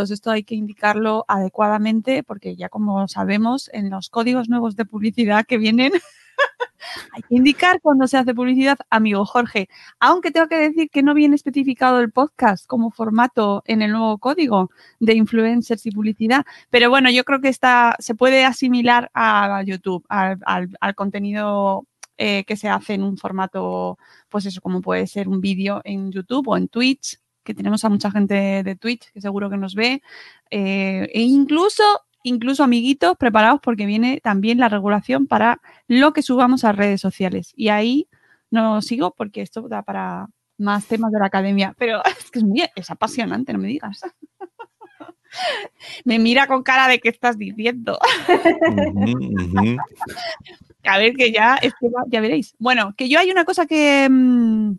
esto 0.09 0.31
hay 0.31 0.43
que 0.43 0.55
indicarlo 0.55 1.25
adecuadamente 1.27 2.23
porque 2.23 2.55
ya 2.55 2.69
como 2.69 3.07
sabemos 3.07 3.69
en 3.71 3.91
los 3.91 4.09
códigos 4.09 4.49
nuevos 4.49 4.75
de 4.75 4.85
publicidad 4.85 5.45
que 5.45 5.59
vienen 5.59 5.91
Hay 7.11 7.21
que 7.23 7.35
indicar 7.35 7.79
cuando 7.81 8.07
se 8.07 8.17
hace 8.17 8.33
publicidad, 8.33 8.77
amigo 8.89 9.25
Jorge. 9.25 9.69
Aunque 9.99 10.31
tengo 10.31 10.47
que 10.47 10.57
decir 10.57 10.89
que 10.89 11.03
no 11.03 11.13
viene 11.13 11.35
especificado 11.35 11.99
el 11.99 12.11
podcast 12.11 12.65
como 12.67 12.91
formato 12.91 13.63
en 13.65 13.81
el 13.81 13.91
nuevo 13.91 14.17
código 14.17 14.69
de 14.99 15.13
influencers 15.13 15.85
y 15.85 15.91
publicidad. 15.91 16.45
Pero 16.69 16.89
bueno, 16.89 17.09
yo 17.09 17.23
creo 17.23 17.41
que 17.41 17.49
está, 17.49 17.95
se 17.99 18.15
puede 18.15 18.45
asimilar 18.45 19.09
a 19.13 19.63
YouTube, 19.63 20.05
al, 20.09 20.95
contenido 20.95 21.85
eh, 22.17 22.43
que 22.45 22.55
se 22.55 22.69
hace 22.69 22.93
en 22.93 23.03
un 23.03 23.17
formato, 23.17 23.97
pues 24.29 24.45
eso, 24.45 24.61
como 24.61 24.81
puede 24.81 25.07
ser 25.07 25.27
un 25.27 25.41
vídeo 25.41 25.81
en 25.83 26.11
YouTube 26.11 26.47
o 26.47 26.57
en 26.57 26.67
Twitch, 26.67 27.19
que 27.43 27.53
tenemos 27.53 27.83
a 27.83 27.89
mucha 27.89 28.11
gente 28.11 28.63
de 28.63 28.75
Twitch 28.75 29.11
que 29.11 29.21
seguro 29.21 29.49
que 29.49 29.57
nos 29.57 29.75
ve, 29.75 30.01
eh, 30.49 31.09
e 31.13 31.21
incluso 31.21 31.83
incluso 32.23 32.63
amiguitos, 32.63 33.17
preparados 33.17 33.59
porque 33.61 33.85
viene 33.85 34.19
también 34.21 34.57
la 34.57 34.69
regulación 34.69 35.27
para 35.27 35.61
lo 35.87 36.13
que 36.13 36.21
subamos 36.21 36.63
a 36.63 36.71
redes 36.71 37.01
sociales. 37.01 37.53
Y 37.55 37.69
ahí 37.69 38.07
no 38.49 38.81
sigo 38.81 39.13
porque 39.15 39.41
esto 39.41 39.67
da 39.67 39.83
para 39.83 40.27
más 40.57 40.85
temas 40.85 41.11
de 41.11 41.19
la 41.19 41.25
academia. 41.25 41.75
Pero 41.77 42.01
es 42.19 42.31
que 42.31 42.41
es, 42.75 42.89
apasionante, 42.89 43.53
no 43.53 43.59
me 43.59 43.67
digas. 43.67 44.01
me 46.05 46.19
mira 46.19 46.47
con 46.47 46.63
cara 46.63 46.87
de 46.87 46.99
qué 46.99 47.09
estás 47.09 47.37
diciendo. 47.37 47.99
A 50.83 50.97
ver, 50.97 51.13
que 51.13 51.31
ya, 51.31 51.59
ya 52.07 52.21
veréis. 52.21 52.55
Bueno, 52.59 52.93
que 52.97 53.09
yo 53.09 53.19
hay 53.19 53.31
una 53.31 53.45
cosa 53.45 53.65
que, 53.65 54.07
mm, 54.09 54.73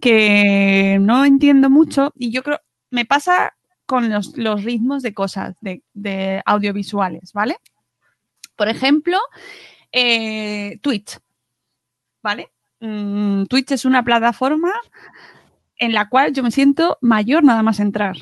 que 0.00 0.98
no 1.00 1.24
entiendo 1.24 1.70
mucho 1.70 2.12
y 2.16 2.30
yo 2.30 2.42
creo, 2.42 2.60
me 2.90 3.04
pasa 3.04 3.54
con 3.92 4.08
los, 4.08 4.64
ritmos 4.64 5.02
de 5.02 5.12
cosas, 5.12 5.54
de, 5.60 6.42
audiovisuales, 6.46 7.34
¿vale? 7.34 7.58
Por 8.56 8.70
ejemplo, 8.70 9.18
eh, 9.92 10.78
Twitch, 10.80 11.18
¿vale? 12.22 12.50
Mm, 12.80 13.44
Twitch 13.44 13.72
es 13.72 13.84
una 13.84 14.02
plataforma 14.02 14.72
en 15.76 15.92
la 15.92 16.08
cual 16.08 16.32
yo 16.32 16.42
me 16.42 16.50
siento 16.50 16.96
mayor 17.02 17.44
nada 17.44 17.62
más 17.62 17.80
entrar. 17.80 18.16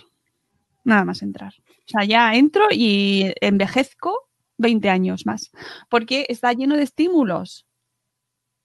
Nada 0.83 1.05
más 1.05 1.23
entrar. 1.23 1.55
O 1.87 1.89
sea, 1.89 2.03
ya 2.03 2.35
entro 2.35 2.67
y 2.73 3.33
envejezco 3.41 4.29
20 4.57 4.91
años 4.91 5.25
más, 5.25 5.53
porque 5.89 6.27
está 6.29 6.53
lleno 6.53 6.77
de 6.77 6.83
estímulos. 6.83 7.65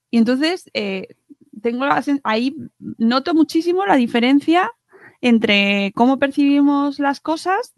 Y 0.09 0.17
entonces, 0.17 0.71
eh, 0.73 1.09
tengo 1.61 1.85
ahí 2.23 2.55
noto 2.97 3.35
muchísimo 3.35 3.85
la 3.85 3.95
diferencia 3.95 4.71
entre 5.27 5.91
cómo 5.95 6.19
percibimos 6.19 6.99
las 6.99 7.19
cosas 7.19 7.73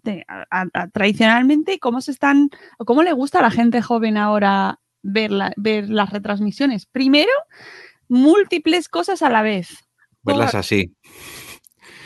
tradicionalmente 0.92 1.74
y 1.74 1.80
cómo 1.80 2.02
se 2.02 2.12
están, 2.12 2.50
o 2.78 2.84
cómo 2.84 3.04
le 3.04 3.14
gusta 3.14 3.40
a 3.40 3.44
la 3.44 3.52
gente 3.52 3.82
joven 3.82 4.18
ahora 4.18 4.82
ver, 5.02 5.32
ver 5.56 5.90
las 5.90 6.10
retransmisiones. 6.10 6.88
Primero, 6.88 7.32
múltiples 8.10 8.90
cosas 8.90 9.22
a 9.22 9.30
la 9.30 9.44
vez. 9.44 9.70
Verlas 10.24 10.56
así. 10.56 10.94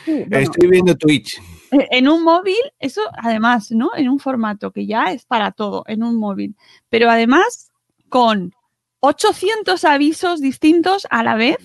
Estoy 0.06 0.68
viendo 0.68 0.94
Twitch. 0.94 1.40
Eh, 1.72 1.88
en 1.90 2.08
un 2.08 2.22
móvil, 2.22 2.62
eso 2.78 3.00
además, 3.20 3.72
¿no? 3.72 3.90
En 3.96 4.08
un 4.08 4.20
formato 4.20 4.70
que 4.70 4.86
ya 4.86 5.12
es 5.12 5.24
para 5.24 5.50
todo, 5.50 5.82
en 5.88 6.04
un 6.04 6.16
móvil. 6.18 6.54
Pero 6.88 7.10
además, 7.10 7.72
con 8.08 8.54
800 9.00 9.84
avisos 9.84 10.40
distintos 10.40 11.08
a 11.10 11.24
la 11.24 11.34
vez. 11.34 11.58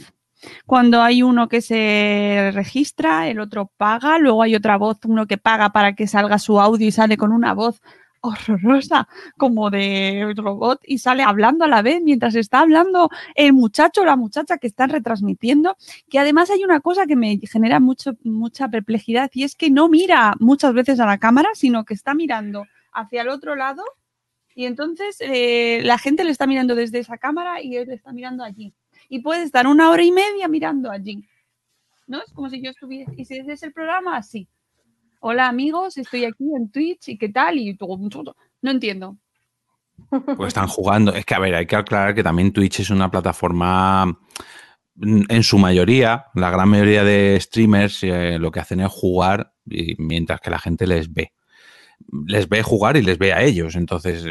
Cuando 0.65 1.01
hay 1.01 1.23
uno 1.23 1.47
que 1.47 1.61
se 1.61 2.51
registra, 2.53 3.27
el 3.27 3.39
otro 3.39 3.71
paga, 3.77 4.19
luego 4.19 4.43
hay 4.43 4.55
otra 4.55 4.77
voz, 4.77 4.97
uno 5.05 5.25
que 5.27 5.37
paga 5.37 5.71
para 5.71 5.93
que 5.95 6.07
salga 6.07 6.39
su 6.39 6.59
audio 6.59 6.87
y 6.87 6.91
sale 6.91 7.17
con 7.17 7.31
una 7.31 7.53
voz 7.53 7.81
horrorosa, 8.21 9.07
como 9.37 9.69
de 9.69 10.33
robot, 10.35 10.81
y 10.85 10.97
sale 10.99 11.23
hablando 11.23 11.65
a 11.65 11.67
la 11.67 11.81
vez 11.81 12.01
mientras 12.01 12.35
está 12.35 12.61
hablando 12.61 13.09
el 13.35 13.53
muchacho 13.53 14.01
o 14.01 14.05
la 14.05 14.15
muchacha 14.15 14.57
que 14.57 14.67
están 14.67 14.89
retransmitiendo, 14.89 15.77
que 16.09 16.19
además 16.19 16.49
hay 16.49 16.63
una 16.63 16.79
cosa 16.79 17.05
que 17.05 17.15
me 17.15 17.39
genera 17.49 17.79
mucho, 17.79 18.13
mucha 18.23 18.67
perplejidad 18.69 19.29
y 19.33 19.43
es 19.43 19.55
que 19.55 19.69
no 19.69 19.87
mira 19.89 20.35
muchas 20.39 20.73
veces 20.73 20.99
a 20.99 21.05
la 21.05 21.17
cámara, 21.17 21.49
sino 21.53 21.85
que 21.85 21.93
está 21.93 22.13
mirando 22.13 22.65
hacia 22.91 23.21
el 23.21 23.29
otro 23.29 23.55
lado 23.55 23.83
y 24.55 24.65
entonces 24.65 25.17
eh, 25.19 25.81
la 25.83 25.99
gente 25.99 26.23
le 26.23 26.31
está 26.31 26.47
mirando 26.47 26.73
desde 26.73 26.99
esa 26.99 27.17
cámara 27.17 27.61
y 27.61 27.77
él 27.77 27.87
le 27.87 27.93
está 27.93 28.11
mirando 28.11 28.43
allí. 28.43 28.73
Y 29.09 29.19
puede 29.19 29.43
estar 29.43 29.67
una 29.67 29.89
hora 29.89 30.03
y 30.03 30.11
media 30.11 30.47
mirando 30.47 30.91
allí. 30.91 31.23
¿No? 32.07 32.21
Es 32.21 32.31
como 32.33 32.49
si 32.49 32.61
yo 32.61 32.71
estuviera. 32.71 33.11
¿Y 33.15 33.25
si 33.25 33.37
es 33.37 33.63
el 33.63 33.73
programa? 33.73 34.21
Sí. 34.23 34.47
Hola 35.19 35.47
amigos, 35.47 35.97
estoy 35.97 36.25
aquí 36.25 36.45
en 36.55 36.69
Twitch 36.69 37.09
y 37.09 37.17
qué 37.17 37.29
tal. 37.29 37.57
Y. 37.57 37.77
No 38.61 38.71
entiendo. 38.71 39.17
Pues 40.09 40.49
están 40.49 40.67
jugando. 40.67 41.13
Es 41.13 41.25
que, 41.25 41.35
a 41.35 41.39
ver, 41.39 41.55
hay 41.55 41.65
que 41.65 41.75
aclarar 41.75 42.13
que 42.13 42.23
también 42.23 42.53
Twitch 42.53 42.81
es 42.81 42.89
una 42.89 43.09
plataforma 43.09 44.05
mm, 44.95 45.21
en 45.27 45.43
su 45.43 45.57
mayoría, 45.57 46.27
la 46.35 46.51
gran 46.51 46.69
mayoría 46.69 47.03
de 47.03 47.37
streamers 47.41 48.03
eh, 48.03 48.37
lo 48.39 48.51
que 48.51 48.59
hacen 48.59 48.79
es 48.79 48.91
jugar 48.91 49.53
mientras 49.97 50.39
que 50.39 50.49
la 50.49 50.59
gente 50.59 50.87
les 50.87 51.11
ve 51.11 51.33
les 52.25 52.47
ve 52.49 52.63
jugar 52.63 52.97
y 52.97 53.01
les 53.01 53.17
ve 53.17 53.33
a 53.33 53.43
ellos. 53.43 53.75
Entonces, 53.75 54.25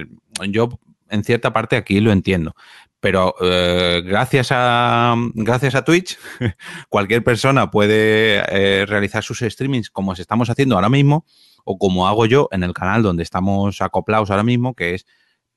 yo 0.49 0.69
en 1.11 1.25
cierta 1.25 1.53
parte 1.53 1.77
aquí 1.77 2.01
lo 2.01 2.12
entiendo. 2.12 2.55
Pero 3.01 3.35
eh, 3.40 4.03
gracias, 4.05 4.49
a, 4.51 5.14
gracias 5.35 5.75
a 5.75 5.85
Twitch, 5.85 6.19
cualquier 6.88 7.23
persona 7.23 7.71
puede 7.71 8.42
eh, 8.49 8.87
realizar 8.87 9.23
sus 9.23 9.40
streamings 9.40 9.90
como 9.90 10.16
se 10.16 10.23
estamos 10.23 10.49
haciendo 10.51 10.75
ahora 10.75 10.88
mismo 10.88 11.25
o 11.64 11.79
como 11.79 12.09
hago 12.09 12.27
yo 12.27 12.49
en 12.53 12.62
el 12.62 12.73
canal 12.73 13.03
donde 13.03 13.23
estamos 13.23 13.81
acoplados 13.81 14.31
ahora 14.31 14.45
mismo, 14.45 14.75
que 14.75 14.95
es 14.95 15.07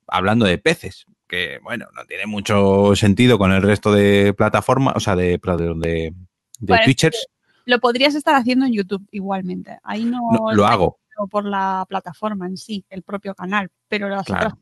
hablando 0.08 0.46
de 0.46 0.58
peces, 0.58 1.06
que 1.28 1.60
bueno, 1.64 1.88
no 1.96 2.06
tiene 2.06 2.26
mucho 2.26 2.96
sentido 2.96 3.38
con 3.38 3.52
el 3.52 3.62
resto 3.62 3.94
de 3.94 4.34
plataformas, 4.34 4.96
o 4.96 5.00
sea, 5.00 5.16
de, 5.16 5.40
de, 5.40 6.14
de 6.60 6.80
Twitchers. 6.84 7.28
Lo 7.66 7.80
podrías 7.80 8.16
estar 8.16 8.36
haciendo 8.36 8.66
en 8.66 8.74
YouTube 8.74 9.08
igualmente. 9.12 9.78
Ahí 9.84 10.04
no 10.04 10.20
lo 10.52 10.66
hago 10.66 11.00
por 11.28 11.46
la 11.46 11.86
plataforma 11.88 12.48
en 12.48 12.58
sí, 12.58 12.86
el 12.90 13.04
propio 13.04 13.36
canal, 13.36 13.70
pero 13.88 14.10
las 14.10 14.30
otras... 14.30 14.54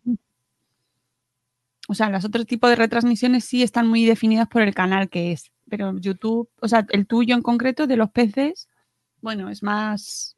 O 1.87 1.93
sea, 1.93 2.09
los 2.09 2.25
otros 2.25 2.45
tipos 2.45 2.69
de 2.69 2.75
retransmisiones 2.75 3.45
sí 3.45 3.63
están 3.63 3.87
muy 3.87 4.05
definidas 4.05 4.47
por 4.47 4.61
el 4.61 4.75
canal 4.75 5.09
que 5.09 5.31
es, 5.31 5.51
pero 5.69 5.97
YouTube, 5.97 6.49
o 6.61 6.67
sea, 6.67 6.85
el 6.89 7.07
tuyo 7.07 7.35
en 7.35 7.41
concreto 7.41 7.87
de 7.87 7.97
los 7.97 8.11
peces, 8.11 8.67
bueno, 9.21 9.49
es 9.49 9.63
más 9.63 10.36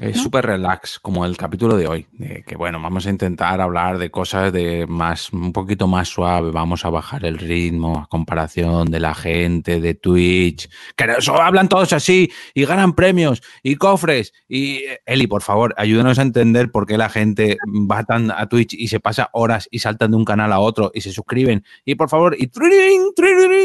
es 0.00 0.20
súper 0.20 0.44
relax, 0.44 0.98
como 0.98 1.24
el 1.24 1.38
capítulo 1.38 1.76
de 1.76 1.86
hoy, 1.86 2.06
de 2.12 2.42
que 2.46 2.54
bueno, 2.54 2.80
vamos 2.80 3.06
a 3.06 3.10
intentar 3.10 3.62
hablar 3.62 3.96
de 3.96 4.10
cosas 4.10 4.52
de 4.52 4.86
más, 4.86 5.32
un 5.32 5.54
poquito 5.54 5.86
más 5.86 6.08
suave, 6.08 6.50
vamos 6.50 6.84
a 6.84 6.90
bajar 6.90 7.24
el 7.24 7.38
ritmo 7.38 8.00
a 8.00 8.06
comparación 8.06 8.90
de 8.90 9.00
la 9.00 9.14
gente 9.14 9.80
de 9.80 9.94
Twitch, 9.94 10.68
que 10.96 11.04
eso 11.16 11.40
hablan 11.40 11.70
todos 11.70 11.94
así 11.94 12.30
y 12.52 12.66
ganan 12.66 12.92
premios 12.92 13.42
y 13.62 13.76
cofres 13.76 14.34
y 14.46 14.82
Eli, 15.06 15.26
por 15.26 15.40
favor, 15.40 15.74
ayúdenos 15.78 16.18
a 16.18 16.22
entender 16.22 16.70
por 16.70 16.86
qué 16.86 16.98
la 16.98 17.08
gente 17.08 17.56
va 17.66 18.04
tan 18.04 18.30
a 18.30 18.48
Twitch 18.48 18.74
y 18.74 18.88
se 18.88 19.00
pasa 19.00 19.30
horas 19.32 19.66
y 19.70 19.78
saltan 19.78 20.10
de 20.10 20.18
un 20.18 20.26
canal 20.26 20.52
a 20.52 20.60
otro 20.60 20.90
y 20.92 21.00
se 21.00 21.12
suscriben. 21.12 21.64
Y 21.86 21.94
por 21.94 22.10
favor, 22.10 22.36
y 22.38 22.50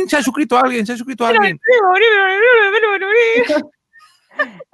se 0.08 0.18
ha 0.18 0.24
suscrito 0.24 0.58
a 0.58 0.62
alguien, 0.62 0.86
se 0.86 0.94
ha 0.94 0.98
suscrito 0.98 1.26
a 1.26 1.30
alguien. 1.30 1.60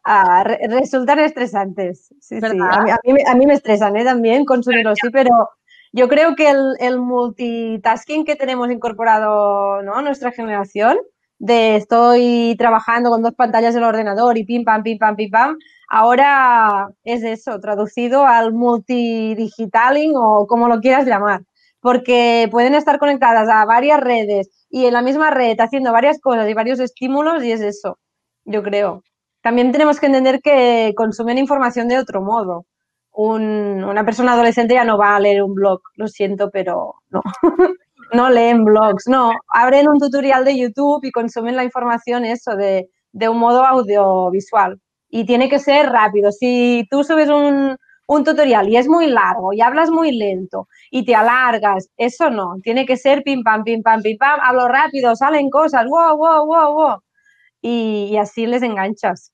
Ah, 0.10 0.41
resultan 0.70 1.20
estresantes. 1.20 2.13
Sí, 2.22 2.39
sí. 2.39 2.60
A, 2.62 3.36
mí, 3.36 3.46
me 3.46 3.54
estresan 3.54 3.98
¿eh? 3.98 4.06
también 4.06 4.46
consumirlo, 4.46 4.96
sí, 4.96 5.10
pero 5.12 5.50
yo 5.91 6.08
creo 6.08 6.34
que 6.36 6.50
el, 6.80 7.00
multitasking 7.00 8.24
que 8.24 8.38
tenemos 8.38 8.72
incorporado 8.72 9.82
¿no? 9.84 10.02
nuestra 10.02 10.32
generación, 10.32 10.98
de 11.39 11.76
estoy 11.76 12.56
trabajando 12.58 13.10
con 13.10 13.22
dos 13.22 13.34
pantallas 13.34 13.74
del 13.74 13.84
ordenador 13.84 14.38
y 14.38 14.46
pim, 14.46 14.63
pam, 14.63 14.82
pim, 14.82 14.98
pam, 14.98 15.17
pim, 15.17 15.30
pam, 15.30 15.58
ahora 15.89 16.89
es 17.04 17.24
eso, 17.24 17.60
traducido 17.60 18.26
al 18.26 18.54
multidigitaling 18.54 20.13
o 20.15 20.48
como 20.48 20.70
lo 20.70 20.80
quieras 20.80 21.06
llamar, 21.06 21.41
porque 21.82 22.48
pueden 22.50 22.76
estar 22.76 22.98
conectadas 22.98 23.50
a 23.50 23.65
varias 23.65 24.00
redes 24.00 24.50
y 24.70 24.86
en 24.86 24.93
la 24.93 25.02
misma 25.02 25.32
red 25.32 25.60
haciendo 25.60 25.91
varias 25.91 26.20
cosas 26.22 26.50
y 26.50 26.54
varios 26.54 26.80
estímulos 26.80 27.43
y 27.43 27.52
es 27.52 27.62
eso, 27.62 28.00
yo 28.46 28.63
creo 28.63 29.04
también 29.47 29.71
tenemos 29.71 29.97
que 29.97 30.07
entender 30.07 30.41
que 30.41 30.93
consumen 30.93 31.38
información 31.38 31.88
de 31.88 31.97
otro 31.97 32.21
modo. 32.21 32.65
una 33.13 34.03
persona 34.03 34.33
adolescente 34.33 34.73
ya 34.73 34.83
no 34.83 34.97
va 34.97 35.15
a 35.15 35.21
leer 35.21 35.41
un 35.41 35.53
blog, 35.53 35.79
lo 35.95 36.07
siento, 36.10 36.49
pero 36.51 36.95
no. 37.10 37.21
no 38.12 38.29
leen 38.29 38.65
blogs, 38.65 39.07
no. 39.07 39.31
Abren 39.47 39.88
un 39.88 39.99
tutorial 39.99 40.43
de 40.43 40.57
YouTube 40.57 41.05
y 41.05 41.12
consumen 41.12 41.55
la 41.55 41.63
información 41.63 42.25
eso 42.25 42.57
de, 42.57 42.89
un 43.29 43.39
modo 43.39 43.63
audiovisual. 43.63 44.81
Y 45.10 45.25
tiene 45.25 45.47
que 45.47 45.60
ser 45.60 45.91
rápido. 45.91 46.33
Si 46.33 46.86
tú 46.91 47.05
subes 47.05 47.29
un, 47.29 47.77
un 48.07 48.23
tutorial 48.25 48.67
y 48.67 48.75
es 48.75 48.89
muy 48.89 49.07
largo 49.07 49.53
y 49.53 49.62
hablas 49.62 49.89
muy 49.89 50.12
lento 50.12 50.67
y 50.91 51.05
te 51.05 51.15
alargas, 51.15 51.89
eso 51.95 52.29
no. 52.29 52.55
Tiene 52.63 52.86
que 52.86 52.97
ser 52.97 53.23
pim 53.23 53.43
pam, 53.43 53.63
pim 53.63 53.81
pam, 53.81 54.01
pim 54.01 54.17
pam, 54.17 54.39
hablo 54.43 54.67
rápido, 54.67 55.15
salen 55.15 55.49
cosas, 55.49 55.86
wow, 55.88 56.17
wow, 56.17 56.45
wow, 56.45 56.73
wow. 56.73 56.97
Y 57.62 58.17
así 58.17 58.45
les 58.45 58.62
enganchas 58.62 59.31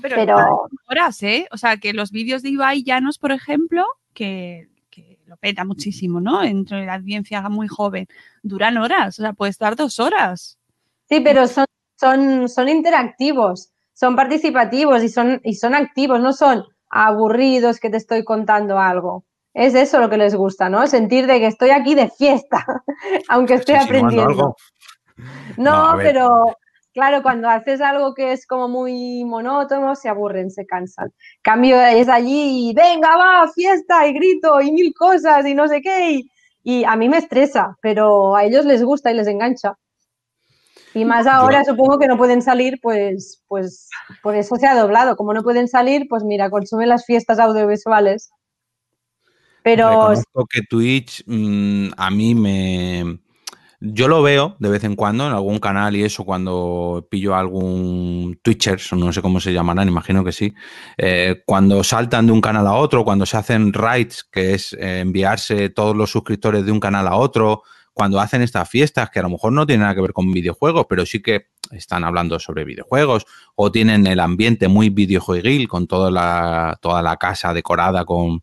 pero, 0.00 0.68
horas, 0.88 1.22
¿eh? 1.22 1.46
O 1.52 1.56
sea, 1.56 1.76
que 1.76 1.92
los 1.92 2.10
vídeos 2.10 2.42
de 2.42 2.50
Ibai 2.50 2.82
Llanos, 2.82 3.18
por 3.18 3.32
ejemplo, 3.32 3.84
que, 4.14 4.68
lo 5.26 5.36
peta 5.36 5.64
muchísimo, 5.64 6.20
¿no? 6.20 6.42
Entre 6.44 6.86
la 6.86 6.94
audiencia 6.94 7.42
muy 7.48 7.66
joven, 7.66 8.06
duran 8.42 8.76
horas, 8.76 9.18
o 9.18 9.22
sea, 9.22 9.32
puede 9.32 9.50
estar 9.50 9.74
dos 9.74 9.98
horas. 9.98 10.56
Sí, 11.08 11.20
pero 11.20 11.48
son, 11.48 11.66
son, 11.96 12.48
son 12.48 12.68
interactivos, 12.68 13.72
son 13.92 14.14
participativos 14.14 15.02
y 15.02 15.08
son, 15.08 15.40
y 15.42 15.54
son 15.54 15.74
activos, 15.74 16.20
no 16.20 16.32
son 16.32 16.64
aburridos 16.88 17.80
que 17.80 17.90
te 17.90 17.96
estoy 17.96 18.24
contando 18.24 18.78
algo. 18.78 19.24
Es 19.52 19.74
eso 19.74 19.98
lo 19.98 20.08
que 20.08 20.18
les 20.18 20.34
gusta, 20.34 20.68
¿no? 20.68 20.86
Sentir 20.86 21.26
de 21.26 21.40
que 21.40 21.46
estoy 21.46 21.70
aquí 21.70 21.94
de 21.94 22.08
fiesta, 22.08 22.64
aunque 23.28 23.54
estoy 23.54 23.74
aprendiendo. 23.74 24.54
No, 25.56 25.94
pero 25.96 26.56
Claro, 26.96 27.22
cuando 27.22 27.50
haces 27.50 27.82
algo 27.82 28.14
que 28.14 28.32
es 28.32 28.46
como 28.46 28.68
muy 28.68 29.22
monótono, 29.26 29.94
se 29.94 30.08
aburren, 30.08 30.50
se 30.50 30.64
cansan. 30.64 31.12
Cambio 31.42 31.78
es 31.78 32.08
allí 32.08 32.70
y 32.70 32.72
venga, 32.72 33.14
va, 33.18 33.52
fiesta 33.52 34.06
y 34.06 34.14
grito 34.14 34.62
y 34.62 34.72
mil 34.72 34.94
cosas 34.94 35.46
y 35.46 35.52
no 35.52 35.68
sé 35.68 35.82
qué. 35.82 36.22
Y, 36.62 36.84
a 36.84 36.96
mí 36.96 37.10
me 37.10 37.18
estresa, 37.18 37.76
pero 37.82 38.34
a 38.34 38.44
ellos 38.44 38.64
les 38.64 38.82
gusta 38.82 39.12
y 39.12 39.14
les 39.14 39.26
engancha. 39.26 39.74
Y 40.94 41.04
más 41.04 41.26
ahora 41.26 41.64
supongo 41.66 41.98
que 41.98 42.06
no 42.06 42.16
pueden 42.16 42.40
salir, 42.40 42.78
pues, 42.80 43.42
pues 43.46 43.90
por 44.22 44.34
eso 44.34 44.56
se 44.56 44.66
ha 44.66 44.74
doblado. 44.74 45.16
Como 45.16 45.34
no 45.34 45.42
pueden 45.42 45.68
salir, 45.68 46.06
pues 46.08 46.24
mira, 46.24 46.48
consumen 46.48 46.88
las 46.88 47.04
fiestas 47.04 47.38
audiovisuales. 47.38 48.30
Pero... 49.62 50.14
que 50.48 50.62
Twitch 50.62 51.22
mm, 51.26 51.88
a 51.94 52.10
mí 52.10 52.34
me 52.34 53.18
yo 53.92 54.08
lo 54.08 54.22
veo 54.22 54.56
de 54.58 54.68
vez 54.68 54.84
en 54.84 54.96
cuando 54.96 55.26
en 55.26 55.32
algún 55.32 55.58
canal 55.58 55.96
y 55.96 56.04
eso 56.04 56.24
cuando 56.24 57.06
pillo 57.10 57.34
algún 57.34 58.38
Twitcher, 58.42 58.80
no 58.92 59.12
sé 59.12 59.22
cómo 59.22 59.40
se 59.40 59.52
llamarán, 59.52 59.88
imagino 59.88 60.24
que 60.24 60.32
sí, 60.32 60.54
eh, 60.96 61.42
cuando 61.46 61.82
saltan 61.84 62.26
de 62.26 62.32
un 62.32 62.40
canal 62.40 62.66
a 62.66 62.74
otro, 62.74 63.04
cuando 63.04 63.26
se 63.26 63.36
hacen 63.36 63.72
raids, 63.72 64.24
que 64.24 64.54
es 64.54 64.72
eh, 64.74 65.00
enviarse 65.00 65.70
todos 65.70 65.96
los 65.96 66.10
suscriptores 66.10 66.64
de 66.64 66.72
un 66.72 66.80
canal 66.80 67.06
a 67.06 67.16
otro, 67.16 67.62
cuando 67.92 68.20
hacen 68.20 68.42
estas 68.42 68.68
fiestas 68.68 69.08
que 69.08 69.20
a 69.20 69.22
lo 69.22 69.30
mejor 69.30 69.52
no 69.52 69.66
tienen 69.66 69.82
nada 69.82 69.94
que 69.94 70.02
ver 70.02 70.12
con 70.12 70.30
videojuegos, 70.30 70.84
pero 70.86 71.06
sí 71.06 71.22
que 71.22 71.46
están 71.70 72.04
hablando 72.04 72.38
sobre 72.38 72.64
videojuegos 72.64 73.24
o 73.54 73.72
tienen 73.72 74.06
el 74.06 74.20
ambiente 74.20 74.68
muy 74.68 74.90
videojueguil 74.90 75.66
con 75.66 75.86
toda 75.86 76.10
la, 76.10 76.78
toda 76.82 77.00
la 77.00 77.16
casa 77.16 77.54
decorada 77.54 78.04
con, 78.04 78.42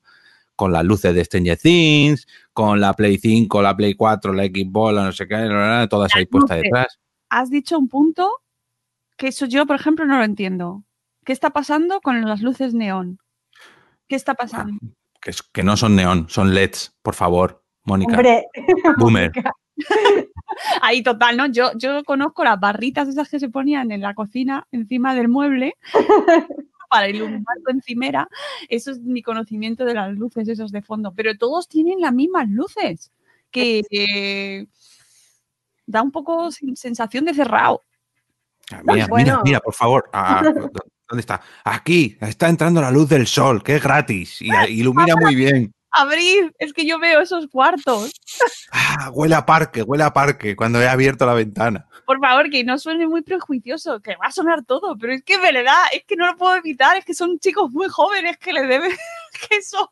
con 0.56 0.72
las 0.72 0.84
luces 0.84 1.14
de 1.14 1.24
Stranger 1.24 1.58
Things, 1.58 2.28
con 2.54 2.80
la 2.80 2.94
Play 2.94 3.18
5, 3.18 3.62
la 3.62 3.76
Play 3.76 3.96
4, 3.96 4.32
la 4.34 4.44
Xbox, 4.46 4.94
la 4.94 5.04
no 5.06 5.12
sé 5.12 5.28
qué, 5.28 5.88
todas 5.90 6.16
ahí 6.16 6.26
puestas 6.26 6.62
detrás. 6.62 7.00
Has 7.30 7.50
dicho 7.50 7.78
un 7.78 7.88
punto 7.90 8.32
que 9.18 9.28
eso 9.30 9.46
yo, 9.46 9.66
por 9.66 9.76
ejemplo, 9.76 10.06
no 10.06 10.18
lo 10.18 10.24
entiendo. 10.24 10.84
¿Qué 11.26 11.34
está 11.34 11.50
pasando 11.52 12.02
con 12.02 12.22
las 12.28 12.42
luces 12.42 12.74
neón? 12.74 13.18
¿Qué 14.08 14.16
está 14.16 14.34
pasando? 14.36 14.78
Que, 15.22 15.32
es- 15.32 15.42
que 15.42 15.64
no 15.64 15.78
son 15.78 15.96
neón, 15.96 16.28
son 16.30 16.54
LEDs, 16.54 16.94
por 17.02 17.16
favor, 17.16 17.64
Mónica. 17.86 18.14
Hombre, 18.14 18.46
Boomer. 18.98 19.32
Ahí 20.82 21.02
total, 21.02 21.38
¿no? 21.38 21.48
Yo, 21.48 21.72
yo 21.78 22.04
conozco 22.04 22.44
las 22.44 22.60
barritas 22.60 23.08
esas 23.08 23.30
que 23.30 23.40
se 23.40 23.50
ponían 23.50 23.92
en 23.92 24.02
la 24.02 24.14
cocina 24.14 24.68
encima 24.72 25.16
del 25.16 25.28
mueble 25.28 25.76
para 26.94 27.10
iluminar 27.10 27.58
tu 27.66 27.72
encimera. 27.72 28.30
Eso 28.70 28.92
es 28.92 29.00
mi 29.00 29.24
conocimiento 29.24 29.84
de 29.84 29.96
las 29.96 30.14
luces 30.14 30.48
esos 30.48 30.72
de 30.72 30.84
fondo. 30.84 31.12
Pero 31.16 31.36
todos 31.36 31.68
tienen 31.68 32.00
las 32.00 32.14
mismas 32.14 32.48
luces, 32.50 33.12
que 33.50 33.82
eh, 33.90 34.68
da 35.88 36.04
un 36.04 36.12
poco 36.12 36.48
sen- 36.52 36.76
sensación 36.76 37.26
de 37.26 37.34
cerrado. 37.34 37.82
Ah, 38.72 38.82
Mira, 38.84 38.94
mira, 38.94 39.08
Bueno. 39.08 39.42
mira, 39.44 39.60
por 39.60 39.74
favor. 39.74 40.10
Ah, 40.14 40.44
¿Dónde 41.10 41.20
está? 41.22 41.42
Aquí, 41.64 42.16
está 42.22 42.48
entrando 42.48 42.80
la 42.80 42.92
luz 42.92 43.10
del 43.10 43.26
sol, 43.28 43.62
que 43.64 43.76
es 43.76 43.84
gratis 43.84 44.42
y 44.42 44.50
ilumina 44.70 45.16
muy 45.20 45.36
bien. 45.36 45.74
Abrid, 45.94 46.52
es 46.58 46.74
que 46.74 46.86
yo 46.86 47.00
veo 47.00 47.22
esos 47.22 47.48
cuartos. 47.48 48.12
Ah, 48.72 49.10
huele 49.14 49.36
a 49.36 49.46
parque, 49.46 49.84
huele 49.84 50.04
a 50.04 50.12
parque 50.14 50.56
cuando 50.56 50.82
he 50.82 50.88
abierto 50.88 51.26
la 51.26 51.34
ventana. 51.34 51.88
Por 52.06 52.20
favor, 52.20 52.50
que 52.50 52.64
no 52.64 52.78
suene 52.78 53.08
muy 53.08 53.22
prejuicioso, 53.22 54.02
que 54.02 54.16
va 54.16 54.26
a 54.28 54.32
sonar 54.32 54.64
todo, 54.66 54.98
pero 54.98 55.14
es 55.14 55.24
que 55.24 55.38
de 55.38 55.52
verdad, 55.52 55.84
es 55.94 56.04
que 56.06 56.16
no 56.16 56.26
lo 56.28 56.36
puedo 56.36 56.56
evitar, 56.56 56.98
es 56.98 57.06
que 57.06 57.14
son 57.14 57.38
chicos 57.40 57.72
muy 57.72 57.88
jóvenes 57.90 58.38
que 58.38 58.54
le 58.54 58.64
deben 58.64 58.92
que 59.50 59.58
eso. 59.58 59.92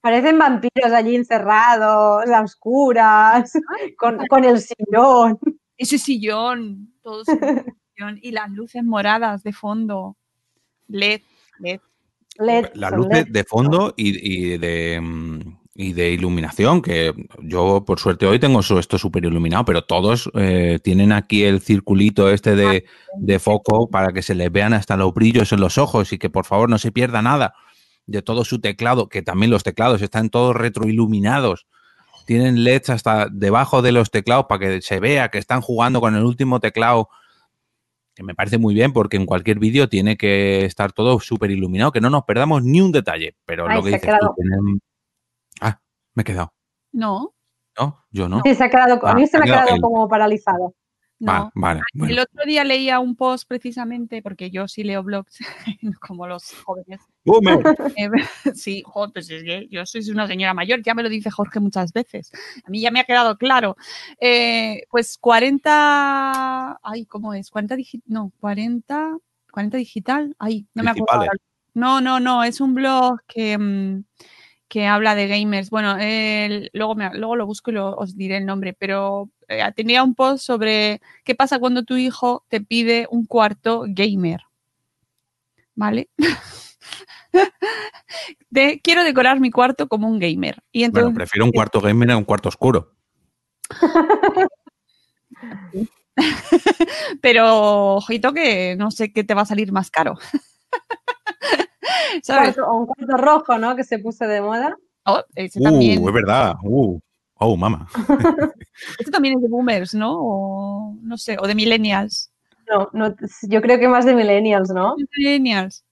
parecen 0.00 0.38
vampiros 0.38 0.92
allí 0.92 1.14
encerrados, 1.16 2.28
a 2.28 2.40
oscuras, 2.42 3.52
con, 3.98 4.26
con 4.26 4.44
el 4.44 4.60
sillón. 4.60 5.38
Ese 5.76 5.98
sillón, 5.98 6.92
todo 7.02 7.22
ese 7.22 7.32
sillón, 7.96 8.18
y 8.20 8.32
las 8.32 8.50
luces 8.50 8.82
moradas 8.84 9.42
de 9.42 9.52
fondo. 9.52 10.16
LED, 10.88 11.22
LED. 11.60 11.80
LED, 12.42 12.66
luz 12.74 13.08
de, 13.08 13.14
LED. 13.14 13.26
de 13.28 13.44
fondo 13.44 13.94
y, 13.96 14.52
y 14.52 14.58
de, 14.58 15.00
mm, 15.00 15.40
y 15.74 15.94
de 15.94 16.10
iluminación, 16.10 16.82
que 16.82 17.14
yo 17.40 17.84
por 17.86 17.98
suerte 17.98 18.26
hoy 18.26 18.38
tengo 18.38 18.60
esto 18.60 18.98
súper 18.98 19.24
iluminado, 19.24 19.64
pero 19.64 19.82
todos 19.82 20.30
eh, 20.34 20.78
tienen 20.82 21.12
aquí 21.12 21.44
el 21.44 21.60
circulito 21.60 22.30
este 22.30 22.54
de, 22.54 22.84
de 23.18 23.38
foco 23.38 23.88
para 23.88 24.12
que 24.12 24.22
se 24.22 24.34
les 24.34 24.52
vean 24.52 24.74
hasta 24.74 24.96
los 24.96 25.14
brillos 25.14 25.52
en 25.52 25.60
los 25.60 25.78
ojos 25.78 26.12
y 26.12 26.18
que 26.18 26.28
por 26.28 26.44
favor 26.44 26.68
no 26.68 26.78
se 26.78 26.92
pierda 26.92 27.22
nada 27.22 27.54
de 28.06 28.20
todo 28.20 28.44
su 28.44 28.60
teclado, 28.60 29.08
que 29.08 29.22
también 29.22 29.50
los 29.50 29.62
teclados 29.62 30.02
están 30.02 30.28
todos 30.28 30.54
retroiluminados. 30.54 31.66
Tienen 32.26 32.64
LEDs 32.64 32.90
hasta 32.90 33.28
debajo 33.30 33.80
de 33.80 33.92
los 33.92 34.10
teclados 34.10 34.46
para 34.48 34.58
que 34.60 34.82
se 34.82 35.00
vea 35.00 35.30
que 35.30 35.38
están 35.38 35.60
jugando 35.62 36.00
con 36.00 36.14
el 36.14 36.24
último 36.24 36.60
teclado 36.60 37.08
que 38.14 38.22
me 38.22 38.34
parece 38.34 38.58
muy 38.58 38.74
bien 38.74 38.92
porque 38.92 39.16
en 39.16 39.26
cualquier 39.26 39.58
vídeo 39.58 39.88
tiene 39.88 40.16
que 40.16 40.64
estar 40.64 40.92
todo 40.92 41.18
súper 41.20 41.50
iluminado, 41.50 41.92
que 41.92 42.00
no 42.00 42.10
nos 42.10 42.24
perdamos 42.24 42.62
ni 42.62 42.80
un 42.80 42.92
detalle. 42.92 43.36
Pero 43.46 43.66
Ay, 43.68 43.76
lo 43.76 43.82
que 43.82 43.88
dices 43.90 44.02
tú, 44.02 44.06
quedado. 44.06 44.34
tienen- 44.36 44.80
Ah, 45.60 45.80
me 46.14 46.22
he 46.22 46.24
quedado. 46.24 46.52
No, 46.92 47.34
¿No? 47.78 48.04
Yo 48.10 48.28
no. 48.28 48.42
Sí, 48.44 48.54
se 48.54 48.64
ha 48.64 48.68
quedado, 48.70 48.94
a 49.06 49.12
Ah, 49.12 49.14
mí 49.14 49.26
se 49.26 49.38
me 49.38 49.48
ha 49.50 49.60
ha 49.62 49.64
quedado 49.64 49.80
como 49.80 50.06
paralizado. 50.06 50.74
No. 51.22 51.32
Vale, 51.32 51.50
vale. 51.54 51.80
bueno. 51.94 52.12
El 52.12 52.18
otro 52.20 52.44
día 52.44 52.64
leía 52.64 52.98
un 52.98 53.14
post 53.16 53.48
precisamente, 53.48 54.20
porque 54.22 54.50
yo 54.50 54.66
sí 54.68 54.82
leo 54.82 55.02
blogs, 55.02 55.38
como 56.00 56.26
los 56.26 56.52
jóvenes. 56.64 57.00
Eh, 57.24 58.08
sí, 58.54 58.82
joder, 58.84 59.10
pues 59.12 59.30
es 59.30 59.42
que 59.44 59.68
yo 59.70 59.86
soy 59.86 60.08
una 60.10 60.26
señora 60.26 60.52
mayor, 60.52 60.82
ya 60.82 60.94
me 60.94 61.02
lo 61.02 61.08
dice 61.08 61.30
Jorge 61.30 61.60
muchas 61.60 61.92
veces. 61.92 62.32
A 62.64 62.70
mí 62.70 62.80
ya 62.80 62.90
me 62.90 63.00
ha 63.00 63.04
quedado 63.04 63.38
claro. 63.38 63.76
Eh, 64.20 64.82
pues 64.90 65.16
40, 65.18 66.78
ay, 66.82 67.06
¿cómo 67.06 67.34
es? 67.34 67.50
40 67.50 67.76
digital, 67.76 68.04
no, 68.12 68.32
40, 68.40 69.16
40 69.52 69.76
digital, 69.78 70.34
ay, 70.38 70.66
no 70.74 70.82
me 70.82 70.90
acuerdo. 70.90 71.26
No, 71.74 72.00
no, 72.00 72.20
no, 72.20 72.44
es 72.44 72.60
un 72.60 72.74
blog 72.74 73.20
que, 73.26 73.56
mm, 73.56 74.04
que 74.68 74.86
habla 74.86 75.14
de 75.14 75.28
gamers. 75.28 75.70
Bueno, 75.70 75.96
luego, 76.72 76.94
me- 76.94 77.14
luego 77.14 77.36
lo 77.36 77.46
busco 77.46 77.70
y 77.70 77.74
lo- 77.74 77.94
os 77.96 78.16
diré 78.16 78.36
el 78.38 78.46
nombre, 78.46 78.74
pero 78.78 79.30
tenía 79.74 80.02
un 80.02 80.14
post 80.14 80.44
sobre 80.44 81.00
qué 81.24 81.34
pasa 81.34 81.58
cuando 81.58 81.82
tu 81.84 81.96
hijo 81.96 82.44
te 82.48 82.60
pide 82.60 83.06
un 83.10 83.26
cuarto 83.26 83.84
gamer. 83.86 84.42
¿Vale? 85.74 86.08
De, 88.50 88.80
quiero 88.82 89.04
decorar 89.04 89.40
mi 89.40 89.50
cuarto 89.50 89.88
como 89.88 90.06
un 90.08 90.18
gamer. 90.18 90.62
Y 90.70 90.84
entonces, 90.84 91.04
Bueno, 91.04 91.16
prefiero 91.16 91.46
un 91.46 91.52
cuarto 91.52 91.80
gamer 91.80 92.10
a 92.10 92.18
un 92.18 92.24
cuarto 92.24 92.50
oscuro. 92.50 92.92
pero 97.22 97.94
ojito 97.94 98.34
que 98.34 98.76
no 98.76 98.90
sé 98.90 99.12
qué 99.12 99.24
te 99.24 99.34
va 99.34 99.42
a 99.42 99.46
salir 99.46 99.72
más 99.72 99.90
caro. 99.90 100.18
O 102.68 102.76
un 102.76 102.86
cuarto 102.86 103.16
rojo, 103.16 103.58
¿no? 103.58 103.74
Que 103.74 103.84
se 103.84 103.98
puso 103.98 104.26
de 104.26 104.40
moda. 104.40 104.76
Oh, 105.06 105.22
ese, 105.34 105.60
también, 105.60 106.02
Uh, 106.02 106.08
es 106.08 106.14
verdad. 106.14 106.54
Uh. 106.62 107.00
Oh, 107.44 107.56
mamá. 107.56 107.88
ese 108.98 109.10
también 109.10 109.36
es 109.36 109.42
de 109.42 109.48
boomers, 109.48 109.94
¿no? 109.94 110.12
O 110.20 110.96
no 111.02 111.16
sé, 111.18 111.36
o 111.40 111.46
de 111.46 111.54
millennials. 111.54 112.30
No, 112.70 112.88
no, 112.92 113.14
yo 113.48 113.60
creo 113.60 113.78
que 113.78 113.88
más 113.88 114.04
de 114.04 114.14
millennials, 114.14 114.70
¿no? 114.70 114.94
Millennials. 115.16 115.84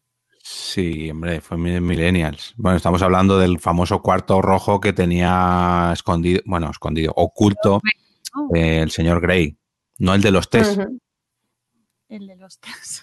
Sí, 0.43 1.11
hombre, 1.11 1.41
fue 1.41 1.59
mi- 1.59 1.81
Millennials. 1.81 2.55
Bueno, 2.57 2.77
estamos 2.77 3.03
hablando 3.03 3.39
del 3.39 3.59
famoso 3.59 4.01
cuarto 4.03 4.41
rojo 4.41 4.81
que 4.81 4.93
tenía 4.93 5.91
escondido, 5.93 6.41
bueno, 6.47 6.71
escondido, 6.71 7.13
oculto 7.17 7.81
Oh, 8.37 8.49
eh, 8.55 8.81
el 8.81 8.91
señor 8.93 9.21
Grey. 9.21 9.57
No 9.99 10.15
el 10.15 10.23
de 10.23 10.31
los 10.31 10.49
test. 10.49 10.79
El 12.09 12.27
de 12.29 12.37
los 12.37 12.59
test. 12.61 13.03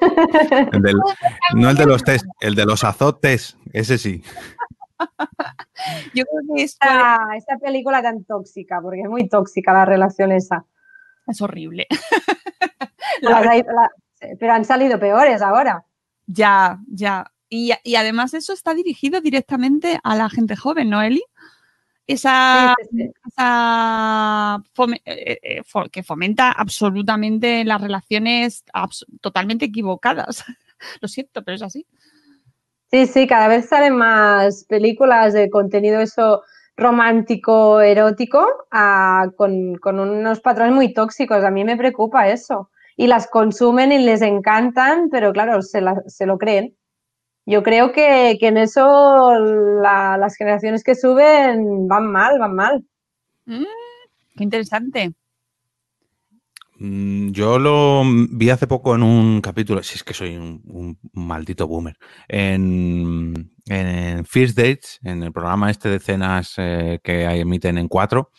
el 0.72 0.80
del- 0.82 0.96
no 1.56 1.70
el 1.70 1.76
de 1.76 1.86
los 1.86 2.02
test, 2.04 2.24
el 2.40 2.54
de 2.54 2.64
los 2.64 2.84
azotes. 2.84 3.56
Ese 3.72 3.98
sí. 3.98 4.22
Yo 6.14 6.24
creo 6.24 6.56
que 6.56 6.62
esa 6.62 7.58
película 7.60 8.02
tan 8.02 8.24
tóxica, 8.24 8.80
porque 8.80 9.02
es 9.02 9.08
muy 9.08 9.28
tóxica 9.28 9.72
la 9.72 9.84
relación 9.84 10.32
esa. 10.32 10.64
es 11.26 11.40
horrible. 11.40 11.86
La- 13.22 13.90
pero 14.38 14.52
han 14.54 14.64
salido 14.64 14.98
peores 14.98 15.42
ahora. 15.42 15.84
Ya, 16.26 16.78
ya. 16.88 17.30
Y, 17.48 17.72
y 17.84 17.96
además 17.96 18.32
eso 18.34 18.52
está 18.52 18.74
dirigido 18.74 19.20
directamente 19.20 20.00
a 20.02 20.16
la 20.16 20.30
gente 20.30 20.56
joven, 20.56 20.88
¿no, 20.90 21.02
Eli? 21.02 21.22
Esa, 22.06 22.74
Sí, 22.80 22.88
sí, 22.90 22.96
sí. 22.98 23.12
esa 23.28 24.58
fome- 24.74 25.00
eh, 25.04 25.38
eh, 25.42 25.62
fo- 25.62 25.90
que 25.90 26.02
fomenta 26.02 26.52
absolutamente 26.52 27.64
las 27.64 27.80
relaciones 27.80 28.64
abs- 28.74 29.06
totalmente 29.20 29.66
equivocadas. 29.66 30.44
Lo 31.00 31.08
siento, 31.08 31.42
pero 31.44 31.56
es 31.56 31.62
así. 31.62 31.86
Sí, 32.94 33.06
sí, 33.08 33.26
cada 33.26 33.48
vez 33.48 33.66
salen 33.66 33.96
más 33.96 34.66
películas 34.68 35.32
de 35.32 35.50
contenido 35.50 36.00
eso 36.00 36.44
romántico, 36.76 37.80
erótico, 37.80 38.46
con, 39.36 39.74
con 39.78 39.98
unos 39.98 40.38
patrones 40.38 40.76
muy 40.76 40.94
tóxicos. 40.94 41.42
A 41.42 41.50
mí 41.50 41.64
me 41.64 41.76
preocupa 41.76 42.28
eso. 42.28 42.70
Y 42.96 43.08
las 43.08 43.26
consumen 43.26 43.90
y 43.90 43.98
les 43.98 44.22
encantan, 44.22 45.08
pero 45.10 45.32
claro, 45.32 45.60
se, 45.60 45.80
la- 45.80 46.04
se 46.06 46.24
lo 46.24 46.38
creen. 46.38 46.76
Yo 47.46 47.64
creo 47.64 47.90
que, 47.90 48.36
que 48.38 48.46
en 48.46 48.58
eso 48.58 49.40
la- 49.40 50.16
las 50.16 50.36
generaciones 50.36 50.84
que 50.84 50.94
suben 50.94 51.88
van 51.88 52.06
mal, 52.06 52.38
van 52.38 52.54
mal. 52.54 52.84
Mm, 53.46 53.64
qué 54.36 54.44
interesante. 54.44 55.12
Mm, 56.78 57.30
Yo 57.30 57.58
lo 57.58 58.02
vi 58.04 58.50
hace 58.50 58.66
poco 58.66 58.94
en 58.94 59.02
un 59.02 59.40
capítulo, 59.40 59.82
si 59.82 59.94
es 59.94 60.02
que 60.04 60.14
soy 60.14 60.36
un, 60.36 60.98
maldito 61.12 61.66
boomer, 61.68 61.96
en, 62.28 63.52
en 63.66 64.24
First 64.24 64.56
Dates, 64.56 64.98
en 65.04 65.22
el 65.22 65.32
programa 65.32 65.70
este 65.70 65.88
de 65.88 66.00
cenas 66.00 66.54
eh, 66.56 67.00
que 67.02 67.22
emiten 67.24 67.78
en 67.78 67.88
cuatro, 67.88 68.30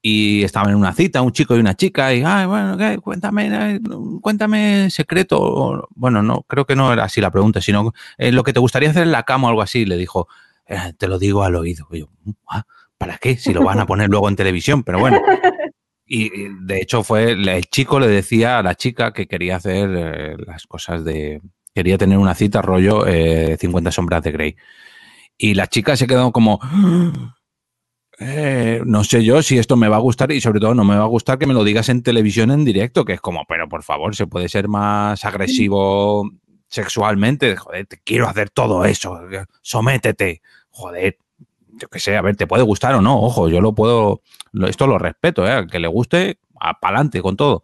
y 0.00 0.42
estaban 0.44 0.70
en 0.70 0.76
una 0.76 0.92
cita, 0.92 1.22
un 1.22 1.32
chico 1.32 1.56
y 1.56 1.60
una 1.60 1.74
chica, 1.74 2.12
y, 2.14 2.22
ay, 2.24 2.46
bueno, 2.46 2.76
cuéntame, 3.02 3.80
cuéntame 4.20 4.90
secreto. 4.90 5.88
Bueno, 5.94 6.22
no, 6.22 6.42
creo 6.42 6.66
que 6.66 6.76
no 6.76 6.92
era 6.92 7.04
así 7.04 7.20
la 7.22 7.30
pregunta, 7.30 7.60
sino 7.62 7.92
eh, 8.18 8.30
lo 8.32 8.42
que 8.44 8.52
te 8.52 8.60
gustaría 8.60 8.90
hacer 8.90 9.04
en 9.04 9.12
la 9.12 9.22
cama 9.22 9.46
o 9.46 9.50
algo 9.50 9.62
así. 9.62 9.86
Le 9.86 9.96
dijo, 9.96 10.28
"Eh, 10.66 10.92
te 10.98 11.08
lo 11.08 11.18
digo 11.18 11.42
al 11.42 11.56
oído. 11.56 11.88
"Ah, 12.50 12.64
¿para 12.98 13.16
qué? 13.16 13.36
Si 13.38 13.54
lo 13.54 13.62
van 13.64 13.80
a 13.80 13.86
poner 13.86 14.10
luego 14.10 14.28
en 14.28 14.36
televisión, 14.36 14.82
pero 14.82 14.98
bueno. 14.98 15.20
Y 16.06 16.30
de 16.60 16.80
hecho 16.82 17.02
fue, 17.02 17.32
el 17.32 17.64
chico 17.66 17.98
le 17.98 18.08
decía 18.08 18.58
a 18.58 18.62
la 18.62 18.74
chica 18.74 19.12
que 19.12 19.26
quería 19.26 19.56
hacer 19.56 19.90
eh, 19.96 20.36
las 20.46 20.66
cosas 20.66 21.04
de, 21.04 21.40
quería 21.74 21.98
tener 21.98 22.18
una 22.18 22.34
cita 22.34 22.62
rollo 22.62 23.06
eh, 23.06 23.56
50 23.58 23.90
sombras 23.90 24.22
de 24.22 24.32
Grey. 24.32 24.56
Y 25.38 25.54
la 25.54 25.66
chica 25.66 25.96
se 25.96 26.06
quedó 26.06 26.30
como, 26.30 26.60
"Eh, 28.20 28.80
no 28.84 29.02
sé 29.02 29.24
yo 29.24 29.42
si 29.42 29.58
esto 29.58 29.76
me 29.76 29.88
va 29.88 29.96
a 29.96 30.00
gustar 30.00 30.30
y 30.30 30.40
sobre 30.40 30.60
todo 30.60 30.74
no 30.74 30.84
me 30.84 30.96
va 30.96 31.04
a 31.04 31.08
gustar 31.08 31.38
que 31.38 31.46
me 31.46 31.54
lo 31.54 31.64
digas 31.64 31.88
en 31.88 32.02
televisión 32.02 32.50
en 32.50 32.64
directo, 32.64 33.04
que 33.04 33.14
es 33.14 33.20
como, 33.20 33.44
pero 33.48 33.68
por 33.68 33.82
favor, 33.82 34.14
se 34.14 34.26
puede 34.26 34.48
ser 34.48 34.68
más 34.68 35.24
agresivo 35.24 36.30
sexualmente, 36.68 37.56
joder, 37.56 37.86
te 37.86 37.98
quiero 38.04 38.28
hacer 38.28 38.50
todo 38.50 38.84
eso, 38.84 39.18
sométete, 39.62 40.42
joder, 40.70 41.18
yo 41.80 41.88
qué 41.88 41.98
sé, 41.98 42.16
a 42.16 42.22
ver, 42.22 42.36
te 42.36 42.46
puede 42.46 42.62
gustar 42.62 42.94
o 42.94 43.00
no, 43.00 43.20
ojo, 43.20 43.48
yo 43.48 43.60
lo 43.60 43.74
puedo, 43.74 44.22
esto 44.66 44.86
lo 44.86 44.98
respeto, 44.98 45.46
¿eh? 45.46 45.66
que 45.70 45.78
le 45.78 45.88
guste, 45.88 46.38
para 46.58 46.76
adelante 46.80 47.20
con 47.22 47.36
todo. 47.36 47.62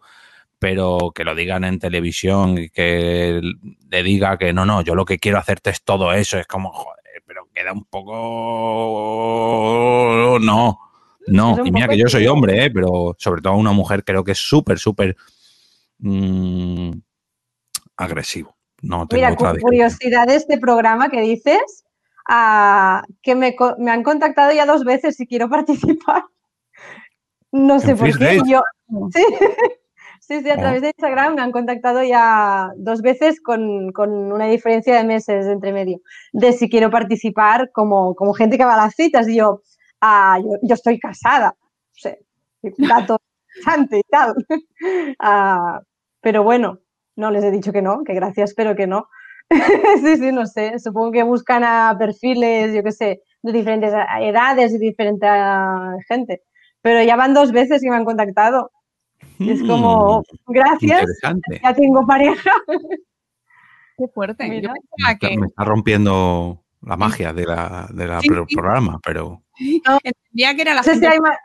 pero 0.61 1.11
que 1.15 1.23
lo 1.23 1.33
digan 1.33 1.63
en 1.63 1.79
televisión 1.79 2.55
y 2.59 2.69
que 2.69 3.41
le 3.89 4.03
diga 4.03 4.37
que 4.37 4.53
no, 4.53 4.63
no, 4.63 4.83
yo 4.83 4.93
lo 4.93 5.05
que 5.05 5.17
quiero 5.17 5.39
hacerte 5.39 5.71
es 5.71 5.81
todo 5.81 6.13
eso, 6.13 6.37
es 6.37 6.45
como, 6.45 6.71
joder, 6.71 7.23
pero 7.25 7.47
queda 7.51 7.73
un 7.73 7.85
poco... 7.85 8.11
No, 10.39 10.77
no, 11.25 11.65
y 11.65 11.71
mira 11.71 11.87
que 11.87 11.97
yo 11.97 12.07
soy 12.07 12.27
hombre, 12.27 12.65
¿eh? 12.65 12.69
pero 12.69 13.15
sobre 13.17 13.41
todo 13.41 13.53
una 13.53 13.71
mujer 13.71 14.03
creo 14.03 14.23
que 14.23 14.33
es 14.33 14.37
súper, 14.37 14.77
súper 14.77 15.15
mmm, 15.97 16.91
agresivo. 17.97 18.55
No 18.83 19.07
tengo 19.07 19.27
Mira, 19.29 19.35
curiosidad 19.35 20.27
de 20.27 20.35
este 20.35 20.59
programa 20.59 21.09
que 21.09 21.21
dices, 21.21 21.85
uh, 22.29 23.01
que 23.21 23.35
me, 23.35 23.55
me, 23.77 23.91
han 23.91 24.03
contactado 24.03 24.51
ya 24.51 24.65
dos 24.65 24.83
veces 24.83 25.15
si 25.15 25.27
quiero 25.27 25.49
participar. 25.49 26.23
No 27.51 27.79
sé 27.79 27.95
por 27.95 28.17
qué. 28.17 28.41
Yo, 28.47 28.61
sí, 29.13 29.23
sí, 30.19 30.41
sí, 30.41 30.49
a 30.49 30.57
través 30.57 30.81
de 30.81 30.87
Instagram 30.87 31.35
me 31.35 31.41
han 31.41 31.51
contactado 31.51 32.03
ya 32.03 32.71
dos 32.77 33.01
veces 33.01 33.41
con, 33.41 33.91
con, 33.91 34.31
una 34.31 34.45
diferencia 34.45 34.95
de 34.95 35.03
meses 35.03 35.45
entre 35.47 35.73
medio, 35.73 35.99
de 36.31 36.53
si 36.53 36.69
quiero 36.69 36.89
participar 36.89 37.71
como, 37.71 38.15
como 38.15 38.33
gente 38.33 38.57
que 38.57 38.65
va 38.65 38.75
a 38.75 38.85
las 38.85 38.95
citas. 38.95 39.27
Y 39.27 39.37
yo, 39.37 39.61
uh, 40.01 40.41
yo, 40.41 40.57
yo, 40.61 40.73
estoy 40.75 40.99
casada, 40.99 41.55
o 41.59 41.99
sea, 41.99 42.15
dato 42.77 43.17
y 43.91 44.01
tal. 44.09 44.35
Uh, 45.19 45.83
pero 46.21 46.43
bueno, 46.43 46.79
no 47.15 47.31
les 47.31 47.43
he 47.43 47.51
dicho 47.51 47.71
que 47.71 47.81
no, 47.81 48.03
que 48.03 48.13
gracias, 48.13 48.53
pero 48.53 48.75
que 48.75 48.87
no. 48.87 49.07
sí, 50.03 50.17
sí, 50.17 50.31
no 50.31 50.45
sé. 50.45 50.79
Supongo 50.79 51.11
que 51.11 51.23
buscan 51.23 51.63
a 51.63 51.95
perfiles, 51.97 52.73
yo 52.73 52.83
qué 52.83 52.91
sé, 52.91 53.21
de 53.41 53.51
diferentes 53.51 53.93
edades 53.93 54.73
y 54.73 54.77
diferente 54.77 55.27
gente. 56.07 56.41
Pero 56.81 57.03
ya 57.03 57.15
van 57.15 57.33
dos 57.33 57.51
veces 57.51 57.81
que 57.81 57.89
me 57.89 57.95
han 57.95 58.05
contactado. 58.05 58.71
Y 59.39 59.51
es 59.51 59.63
como, 59.63 60.19
Mm, 60.47 60.51
gracias, 60.53 61.19
ya 61.63 61.73
tengo 61.73 62.05
pareja. 62.05 62.51
Qué 63.97 64.07
fuerte. 64.13 64.61
Yo 64.61 64.69
que 65.19 65.37
me 65.37 65.45
está 65.47 65.63
rompiendo 65.63 66.63
la 66.81 66.97
magia 66.97 67.33
de 67.33 67.45
la, 67.45 67.87
de 67.93 68.07
la 68.07 68.21
Sí, 68.21 68.27
pro- 68.29 68.45
sí. 68.47 68.55
programa, 68.55 68.99
pero 69.05 69.43
entendía 70.03 70.55
que 70.55 70.61
era 70.63 70.73
la 70.73 70.81
No 70.81 70.83
sé 70.83 70.95
si 70.95 71.05
hay, 71.05 71.19
más, 71.19 71.37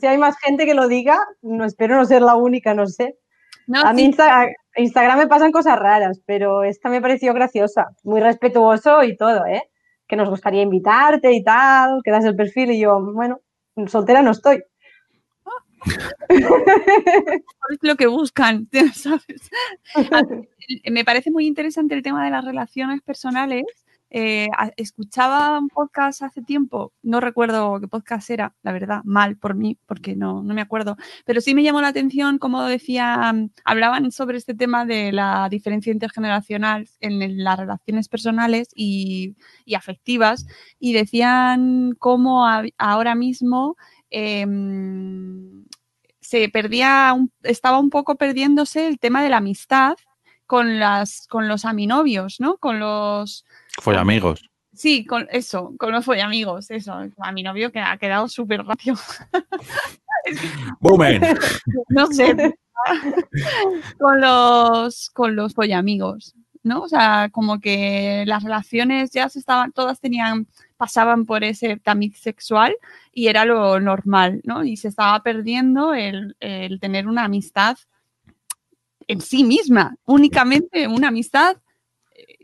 si 0.00 0.06
hay 0.06 0.18
más 0.18 0.36
gente 0.38 0.64
que 0.66 0.74
lo 0.74 0.86
diga, 0.86 1.18
no 1.42 1.64
espero 1.64 1.96
no 1.96 2.04
ser 2.04 2.22
la 2.22 2.36
única, 2.36 2.74
no 2.74 2.86
sé. 2.86 3.16
No, 3.66 3.80
A 3.82 3.92
mí 3.92 4.02
sí, 4.02 4.08
Insta- 4.08 4.52
Instagram 4.76 5.18
me 5.18 5.26
pasan 5.26 5.52
cosas 5.52 5.78
raras, 5.78 6.20
pero 6.26 6.64
esta 6.64 6.88
me 6.88 7.00
pareció 7.00 7.32
graciosa, 7.34 7.88
muy 8.02 8.20
respetuoso 8.20 9.02
y 9.04 9.16
todo, 9.16 9.46
¿eh? 9.46 9.62
Que 10.06 10.16
nos 10.16 10.28
gustaría 10.28 10.62
invitarte 10.62 11.32
y 11.32 11.42
tal, 11.42 12.00
que 12.04 12.10
das 12.10 12.24
el 12.24 12.36
perfil 12.36 12.72
y 12.72 12.80
yo, 12.80 13.00
bueno, 13.00 13.40
soltera 13.86 14.22
no 14.22 14.32
estoy. 14.32 14.62
es 16.28 17.78
lo 17.82 17.96
que 17.96 18.06
buscan, 18.06 18.68
¿sabes? 18.94 19.50
Me 20.90 21.04
parece 21.04 21.30
muy 21.30 21.46
interesante 21.46 21.94
el 21.94 22.02
tema 22.02 22.24
de 22.24 22.30
las 22.30 22.44
relaciones 22.44 23.02
personales. 23.02 23.64
Eh, 24.10 24.48
escuchaba 24.76 25.58
un 25.58 25.68
podcast 25.68 26.22
hace 26.22 26.40
tiempo, 26.40 26.92
no 27.02 27.20
recuerdo 27.20 27.80
qué 27.80 27.88
podcast 27.88 28.30
era, 28.30 28.54
la 28.62 28.70
verdad, 28.70 29.00
mal 29.04 29.36
por 29.36 29.56
mí, 29.56 29.76
porque 29.86 30.14
no, 30.14 30.42
no 30.42 30.54
me 30.54 30.60
acuerdo, 30.60 30.96
pero 31.24 31.40
sí 31.40 31.52
me 31.54 31.64
llamó 31.64 31.80
la 31.80 31.88
atención, 31.88 32.38
como 32.38 32.62
decía, 32.62 33.32
hablaban 33.64 34.12
sobre 34.12 34.38
este 34.38 34.54
tema 34.54 34.84
de 34.86 35.10
la 35.10 35.48
diferencia 35.50 35.92
intergeneracional 35.92 36.88
en 37.00 37.42
las 37.42 37.58
relaciones 37.58 38.08
personales 38.08 38.68
y, 38.76 39.34
afectivas, 39.74 40.46
y 40.78 40.92
decían 40.92 41.96
cómo 41.98 42.46
ahora 42.78 43.14
mismo 43.16 43.76
em, 44.10 45.64
se 46.20 46.48
perdía, 46.50 47.16
estaba 47.42 47.78
un 47.80 47.90
poco 47.90 48.14
perdiéndose 48.16 48.86
el 48.86 48.98
tema 48.98 49.22
de 49.22 49.30
la 49.30 49.38
amistad 49.38 49.96
con 50.46 50.78
las 50.78 51.26
con 51.26 51.48
los 51.48 51.64
aminovios, 51.64 52.36
¿no? 52.38 52.58
Con 52.58 52.78
los 52.78 53.44
fue 53.80 53.96
amigos. 53.96 54.48
sí, 54.72 55.04
con 55.04 55.26
eso, 55.30 55.74
con 55.78 55.92
los 55.92 56.08
amigos, 56.08 56.70
eso, 56.70 56.94
a 57.18 57.32
mi 57.32 57.42
novio 57.42 57.70
que 57.70 57.80
ha 57.80 57.96
quedado 57.96 58.28
súper 58.28 58.64
rápido. 58.64 58.96
¡Boomen! 60.80 61.22
no 61.88 62.06
sé, 62.06 62.34
con 63.98 64.20
los 64.20 65.10
con 65.10 65.36
los 65.36 65.54
follamigos, 65.54 66.34
¿no? 66.62 66.82
O 66.82 66.88
sea, 66.88 67.28
como 67.30 67.60
que 67.60 68.24
las 68.26 68.42
relaciones 68.42 69.10
ya 69.10 69.28
se 69.28 69.38
estaban, 69.38 69.72
todas 69.72 70.00
tenían, 70.00 70.46
pasaban 70.76 71.26
por 71.26 71.44
ese 71.44 71.76
tamiz 71.76 72.18
sexual 72.18 72.76
y 73.12 73.28
era 73.28 73.44
lo 73.44 73.80
normal, 73.80 74.40
¿no? 74.44 74.64
Y 74.64 74.76
se 74.76 74.88
estaba 74.88 75.22
perdiendo 75.22 75.94
el, 75.94 76.36
el 76.40 76.80
tener 76.80 77.06
una 77.06 77.24
amistad 77.24 77.76
en 79.06 79.20
sí 79.20 79.44
misma, 79.44 79.96
únicamente 80.06 80.88
una 80.88 81.08
amistad 81.08 81.58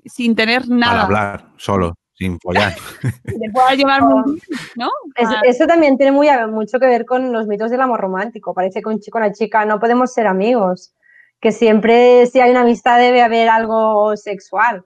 sin 0.04 0.34
tener 0.34 0.62
Para 0.62 0.76
nada 0.76 1.02
hablar, 1.02 1.46
solo, 1.56 1.94
sin 2.14 2.38
follar. 2.40 2.74
que 3.24 3.32
te 3.38 3.50
pueda 3.52 3.74
llevar 3.74 4.02
muy 4.02 4.22
bien, 4.34 4.58
¿no? 4.76 4.90
Es- 5.16 5.28
Ah, 5.28 5.40
eso 5.44 5.66
también 5.66 5.96
tiene 5.96 6.12
muy, 6.12 6.28
mucho 6.50 6.78
que 6.78 6.86
ver 6.86 7.04
con 7.06 7.32
los 7.32 7.46
mitos 7.46 7.70
del 7.70 7.80
amor 7.80 8.00
romántico. 8.00 8.54
Parece 8.54 8.82
que 8.82 8.88
un 8.88 9.00
chico 9.00 9.18
y 9.18 9.22
una 9.22 9.32
chica 9.32 9.64
no 9.64 9.78
podemos 9.80 10.12
ser 10.12 10.26
amigos, 10.26 10.94
que 11.40 11.52
siempre 11.52 12.26
si 12.26 12.40
hay 12.40 12.50
una 12.50 12.62
amistad 12.62 12.98
debe 12.98 13.22
haber 13.22 13.48
algo 13.48 14.16
sexual. 14.16 14.84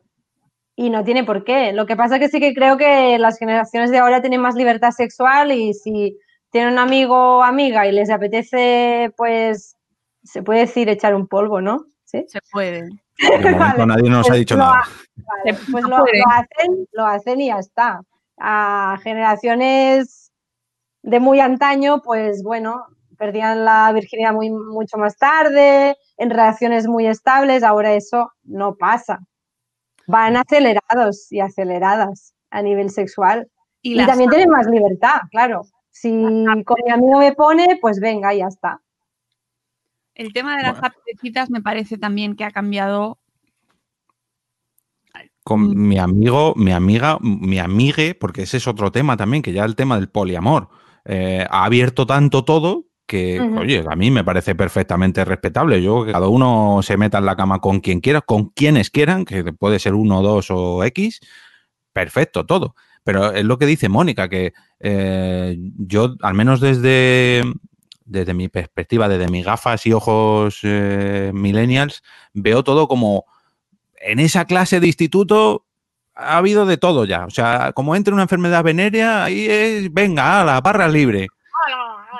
Y 0.76 0.90
no 0.90 1.04
tiene 1.04 1.22
por 1.22 1.44
qué. 1.44 1.72
Lo 1.72 1.86
que 1.86 1.94
pasa 1.96 2.18
que 2.18 2.28
sí 2.28 2.40
que 2.40 2.52
creo 2.52 2.76
que 2.76 3.16
las 3.18 3.38
generaciones 3.38 3.90
de 3.92 3.98
ahora 3.98 4.20
tienen 4.20 4.40
más 4.40 4.56
libertad 4.56 4.90
sexual 4.90 5.52
y 5.52 5.72
si 5.72 6.18
tienen 6.50 6.72
un 6.72 6.78
amigo 6.80 7.38
o 7.38 7.42
amiga 7.44 7.86
y 7.86 7.92
les 7.92 8.10
apetece, 8.10 9.12
pues 9.16 9.76
se 10.24 10.42
puede 10.42 10.60
decir 10.60 10.88
echar 10.88 11.14
un 11.14 11.28
polvo, 11.28 11.60
¿no? 11.60 11.84
¿Sí? 12.04 12.24
se 12.28 12.40
puede. 12.50 12.88
De 13.18 13.28
momento 13.30 13.58
Vale, 13.58 13.86
nadie 13.86 14.10
nos 14.10 14.26
ha 14.26 14.30
pues 14.30 14.38
dicho 14.40 14.54
lo 14.56 14.60
nada. 14.64 14.80
ha- 14.80 14.88
Vale, 15.16 15.56
Se- 15.56 15.70
pues 15.72 15.84
lo, 15.84 15.98
lo 15.98 16.04
hacen, 16.30 16.88
lo 16.92 17.06
hacen 17.06 17.40
y 17.40 17.46
ya 17.48 17.58
está. 17.58 18.00
A 18.38 18.98
generaciones 19.02 20.32
de 21.02 21.20
muy 21.20 21.38
antaño, 21.40 22.00
pues 22.02 22.42
bueno, 22.42 22.86
perdían 23.16 23.64
la 23.64 23.92
virginidad 23.92 24.32
muy, 24.32 24.50
mucho 24.50 24.96
más 24.98 25.16
tarde, 25.16 25.96
en 26.16 26.30
relaciones 26.30 26.88
muy 26.88 27.06
estables, 27.06 27.62
ahora 27.62 27.92
eso 27.94 28.32
no 28.42 28.74
pasa. 28.74 29.20
Van 30.06 30.36
acelerados 30.36 31.30
y 31.30 31.40
aceleradas 31.40 32.34
a 32.50 32.62
nivel 32.62 32.90
sexual. 32.90 33.48
Y, 33.82 34.00
Y, 34.02 34.06
también 34.06 34.30
tienen 34.30 34.50
más 34.50 34.66
libertad, 34.66 35.20
claro. 35.30 35.62
Si 35.90 36.10
con 36.64 36.76
mi 36.84 36.90
amigo 36.90 37.18
me 37.20 37.32
pone, 37.34 37.78
pues 37.80 38.00
venga, 38.00 38.34
ya 38.34 38.48
está. 38.48 38.80
El 40.14 40.32
tema 40.32 40.56
de 40.56 40.62
las 40.62 40.80
Bueno. 40.80 40.88
apetecitas 40.88 41.50
me 41.50 41.60
parece 41.62 41.98
también 41.98 42.36
que 42.36 42.44
ha 42.44 42.50
cambiado. 42.50 43.18
Con 45.42 45.60
Mm. 45.70 45.88
mi 45.88 45.98
amigo, 45.98 46.54
mi 46.56 46.72
amiga, 46.72 47.18
mi 47.20 47.58
amigue, 47.58 48.14
porque 48.14 48.42
ese 48.42 48.56
es 48.56 48.66
otro 48.66 48.90
tema 48.90 49.16
también, 49.16 49.42
que 49.42 49.52
ya 49.52 49.64
el 49.64 49.76
tema 49.76 49.96
del 49.96 50.08
poliamor 50.08 50.68
eh, 51.04 51.46
ha 51.50 51.64
abierto 51.66 52.06
tanto 52.06 52.44
todo 52.44 52.86
que, 53.06 53.38
oye, 53.38 53.84
a 53.86 53.94
mí 53.94 54.10
me 54.10 54.24
parece 54.24 54.54
perfectamente 54.54 55.22
respetable. 55.26 55.82
Yo 55.82 56.06
que 56.06 56.12
cada 56.12 56.28
uno 56.28 56.80
se 56.82 56.96
meta 56.96 57.18
en 57.18 57.26
la 57.26 57.36
cama 57.36 57.58
con 57.60 57.80
quien 57.80 58.00
quiera, 58.00 58.22
con 58.22 58.48
quienes 58.48 58.88
quieran, 58.88 59.26
que 59.26 59.52
puede 59.52 59.78
ser 59.78 59.92
uno, 59.92 60.22
dos 60.22 60.46
o 60.50 60.82
X, 60.84 61.20
perfecto, 61.92 62.46
todo. 62.46 62.74
Pero 63.04 63.32
es 63.32 63.44
lo 63.44 63.58
que 63.58 63.66
dice 63.66 63.90
Mónica, 63.90 64.30
que 64.30 64.54
eh, 64.80 65.58
yo, 65.76 66.16
al 66.22 66.32
menos 66.32 66.60
desde, 66.62 67.42
desde 68.04 68.34
mi 68.34 68.48
perspectiva, 68.48 69.08
desde 69.08 69.30
mis 69.30 69.44
gafas 69.44 69.86
y 69.86 69.92
ojos 69.92 70.60
eh, 70.62 71.30
millennials, 71.34 72.02
veo 72.32 72.62
todo 72.64 72.88
como 72.88 73.24
en 73.96 74.20
esa 74.20 74.44
clase 74.44 74.80
de 74.80 74.86
instituto 74.86 75.64
ha 76.14 76.38
habido 76.38 76.66
de 76.66 76.76
todo 76.76 77.04
ya. 77.04 77.24
O 77.24 77.30
sea, 77.30 77.72
como 77.72 77.96
entre 77.96 78.14
una 78.14 78.22
enfermedad 78.22 78.62
venérea, 78.62 79.24
ahí 79.24 79.46
es, 79.48 79.92
venga, 79.92 80.40
a 80.40 80.44
la 80.44 80.60
barra 80.60 80.88
libre. 80.88 81.28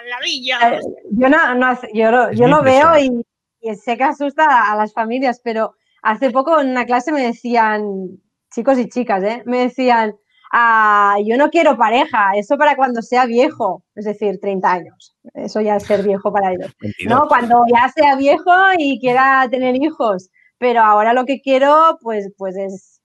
¡La 0.07 0.21
villa! 0.21 0.75
Eh, 0.75 0.81
Yo, 1.13 1.29
no, 1.29 1.79
yo, 1.95 2.11
lo, 2.11 2.33
yo 2.33 2.47
lo 2.47 2.63
veo 2.63 2.99
y, 2.99 3.25
y 3.61 3.75
sé 3.75 3.97
que 3.97 4.05
asusta 4.05 4.71
a 4.71 4.77
las 4.77 4.93
familias, 4.93 5.41
pero 5.43 5.77
hace 6.03 6.31
poco 6.31 6.61
en 6.61 6.71
una 6.71 6.85
clase 6.85 7.11
me 7.11 7.23
decían, 7.23 8.21
chicos 8.51 8.79
y 8.79 8.89
chicas, 8.89 9.23
¿eh? 9.23 9.43
me 9.47 9.61
decían, 9.61 10.15
"Ah, 10.57 11.17
yo 11.27 11.37
no 11.37 11.51
quiero 11.51 11.77
pareja, 11.77 12.31
eso 12.37 12.57
para 12.57 12.77
cuando 12.77 13.03
sea 13.03 13.27
viejo, 13.27 13.83
es 13.97 14.05
decir, 14.05 14.39
30 14.41 14.73
años, 14.73 15.17
eso 15.35 15.61
ya 15.61 15.75
es 15.77 15.83
ser 15.83 16.05
viejo 16.05 16.33
para 16.33 16.53
ellos. 16.53 16.73
22. 16.81 17.13
No, 17.19 17.27
cuando 17.27 17.65
ya 17.73 17.89
sea 17.89 18.15
viejo 18.15 18.53
y 18.79 19.01
quiera 19.01 19.49
tener 19.51 19.75
hijos, 19.75 20.31
pero 20.59 20.81
ahora 20.83 21.13
lo 21.13 21.25
que 21.25 21.41
quiero, 21.41 21.99
pues, 22.01 22.33
pues 22.39 22.57
es 22.57 23.01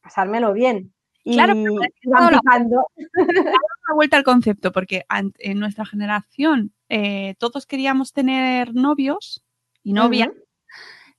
pasármelo 0.00 0.52
bien. 0.52 0.92
Y 1.24 1.34
Claro, 1.34 1.54
pero 1.54 1.74
lo- 2.30 2.38
picando. 2.40 2.86
una 3.16 3.94
vuelta 3.96 4.16
al 4.16 4.24
concepto, 4.24 4.70
porque 4.70 5.04
en 5.38 5.58
nuestra 5.58 5.84
generación 5.84 6.72
eh, 6.88 7.34
todos 7.38 7.66
queríamos 7.66 8.12
tener 8.12 8.74
novios 8.74 9.44
y 9.82 9.92
novias 9.92 10.30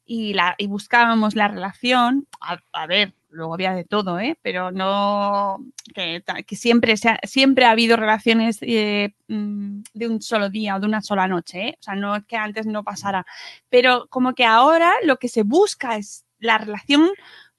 y, 0.05 0.33
la, 0.33 0.55
y 0.57 0.67
buscábamos 0.67 1.35
la 1.35 1.47
relación. 1.49 2.25
A, 2.41 2.57
a 2.73 2.87
ver, 2.87 3.13
luego 3.33 3.53
había 3.53 3.73
de 3.73 3.83
todo, 3.83 4.19
¿eh? 4.19 4.37
Pero 4.41 4.71
no, 4.71 5.59
que, 5.93 6.23
siempre, 6.55 6.97
se 6.97 7.09
ha, 7.09 7.19
siempre 7.23 7.65
ha 7.65 7.71
habido 7.71 7.97
relaciones 7.97 8.59
eh, 8.61 9.13
mm, 9.27 9.81
de 9.93 10.07
un 10.07 10.21
solo 10.21 10.49
día 10.49 10.75
o 10.75 10.79
de 10.79 10.87
una 10.87 11.01
sola 11.01 11.27
noche, 11.27 11.69
¿eh? 11.69 11.77
O 11.79 11.83
sea, 11.83 11.95
no 11.95 12.15
es 12.15 12.25
que 12.25 12.37
antes 12.37 12.65
no 12.65 12.83
pasara. 12.83 13.25
Pero 13.69 14.07
como 14.09 14.33
que 14.33 14.45
ahora 14.45 14.93
lo 15.03 15.17
que 15.17 15.27
se 15.27 15.43
busca 15.43 15.97
es 15.97 16.25
la 16.39 16.57
relación 16.57 17.09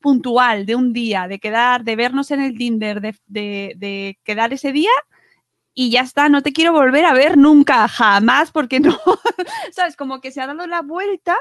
puntual 0.00 0.66
de 0.66 0.76
un 0.76 0.92
día, 0.92 1.28
de 1.28 1.38
quedar, 1.38 1.84
de 1.84 1.96
vernos 1.96 2.30
en 2.30 2.40
el 2.40 2.56
Tinder, 2.56 3.00
de, 3.00 3.16
de 3.26 4.18
quedar 4.24 4.52
ese 4.52 4.72
día 4.72 4.90
y 5.74 5.90
ya 5.90 6.02
está, 6.02 6.28
no 6.28 6.42
te 6.42 6.52
quiero 6.52 6.72
volver 6.72 7.04
a 7.04 7.12
ver 7.12 7.36
nunca, 7.36 7.88
jamás, 7.88 8.52
porque 8.52 8.78
no, 8.80 8.96
¿sabes? 9.72 9.96
Como 9.96 10.20
que 10.20 10.30
se 10.30 10.40
ha 10.40 10.46
dado 10.46 10.66
la 10.66 10.82
vuelta 10.82 11.36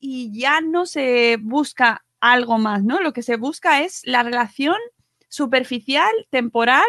y 0.00 0.32
ya 0.38 0.60
no 0.60 0.86
se 0.86 1.36
busca 1.40 2.04
algo 2.20 2.58
más, 2.58 2.82
¿no? 2.84 3.00
Lo 3.00 3.12
que 3.12 3.22
se 3.22 3.36
busca 3.36 3.82
es 3.82 4.02
la 4.04 4.22
relación 4.22 4.76
superficial, 5.28 6.10
temporal 6.30 6.86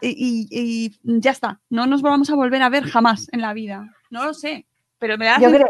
y, 0.00 0.98
ya 1.02 1.30
está. 1.30 1.60
No 1.70 1.86
nos 1.86 2.02
vamos 2.02 2.30
a 2.30 2.34
volver 2.34 2.62
a 2.62 2.68
ver 2.68 2.84
jamás 2.84 3.28
en 3.32 3.40
la 3.40 3.52
vida. 3.52 3.86
No 4.10 4.24
lo 4.24 4.34
sé, 4.34 4.66
pero 4.98 5.16
me 5.16 5.26
da... 5.26 5.38
Yo 5.40 5.50
creo, 5.50 5.66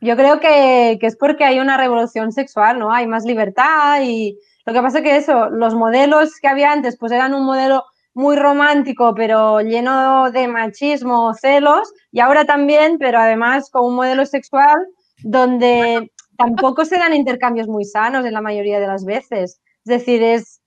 yo 0.00 0.16
creo 0.16 0.40
que, 0.40 0.98
que 1.00 1.06
es 1.06 1.16
porque 1.16 1.44
hay 1.44 1.60
una 1.60 1.76
revolución 1.76 2.32
sexual, 2.32 2.78
¿no? 2.78 2.92
Hay 2.92 3.06
más 3.06 3.24
libertad 3.24 4.00
y 4.02 4.38
lo 4.66 4.72
que 4.72 4.82
pasa 4.82 4.98
es 4.98 5.04
que 5.04 5.16
eso, 5.16 5.48
los 5.50 5.74
modelos 5.74 6.38
que 6.40 6.48
había 6.48 6.72
antes, 6.72 6.96
pues 6.98 7.12
eran 7.12 7.34
un 7.34 7.46
modelo 7.46 7.84
muy 8.14 8.36
romántico, 8.36 9.14
pero 9.14 9.60
lleno 9.60 10.30
de 10.32 10.48
machismo, 10.48 11.32
celos, 11.34 11.92
y 12.10 12.20
ahora 12.20 12.44
también, 12.44 12.98
pero 12.98 13.18
además 13.18 13.70
con 13.70 13.86
un 13.86 13.94
modelo 13.94 14.26
sexual 14.26 14.76
donde 15.22 16.10
tampoco 16.38 16.84
se 16.84 16.96
dan 16.96 17.14
intercambios 17.14 17.68
muy 17.68 17.84
sanos 17.84 18.24
en 18.24 18.32
la 18.32 18.40
mayoría 18.40 18.80
de 18.80 18.86
las 18.86 19.04
veces. 19.04 19.60
Es 19.84 19.98
decir, 19.98 20.22
es, 20.22 20.60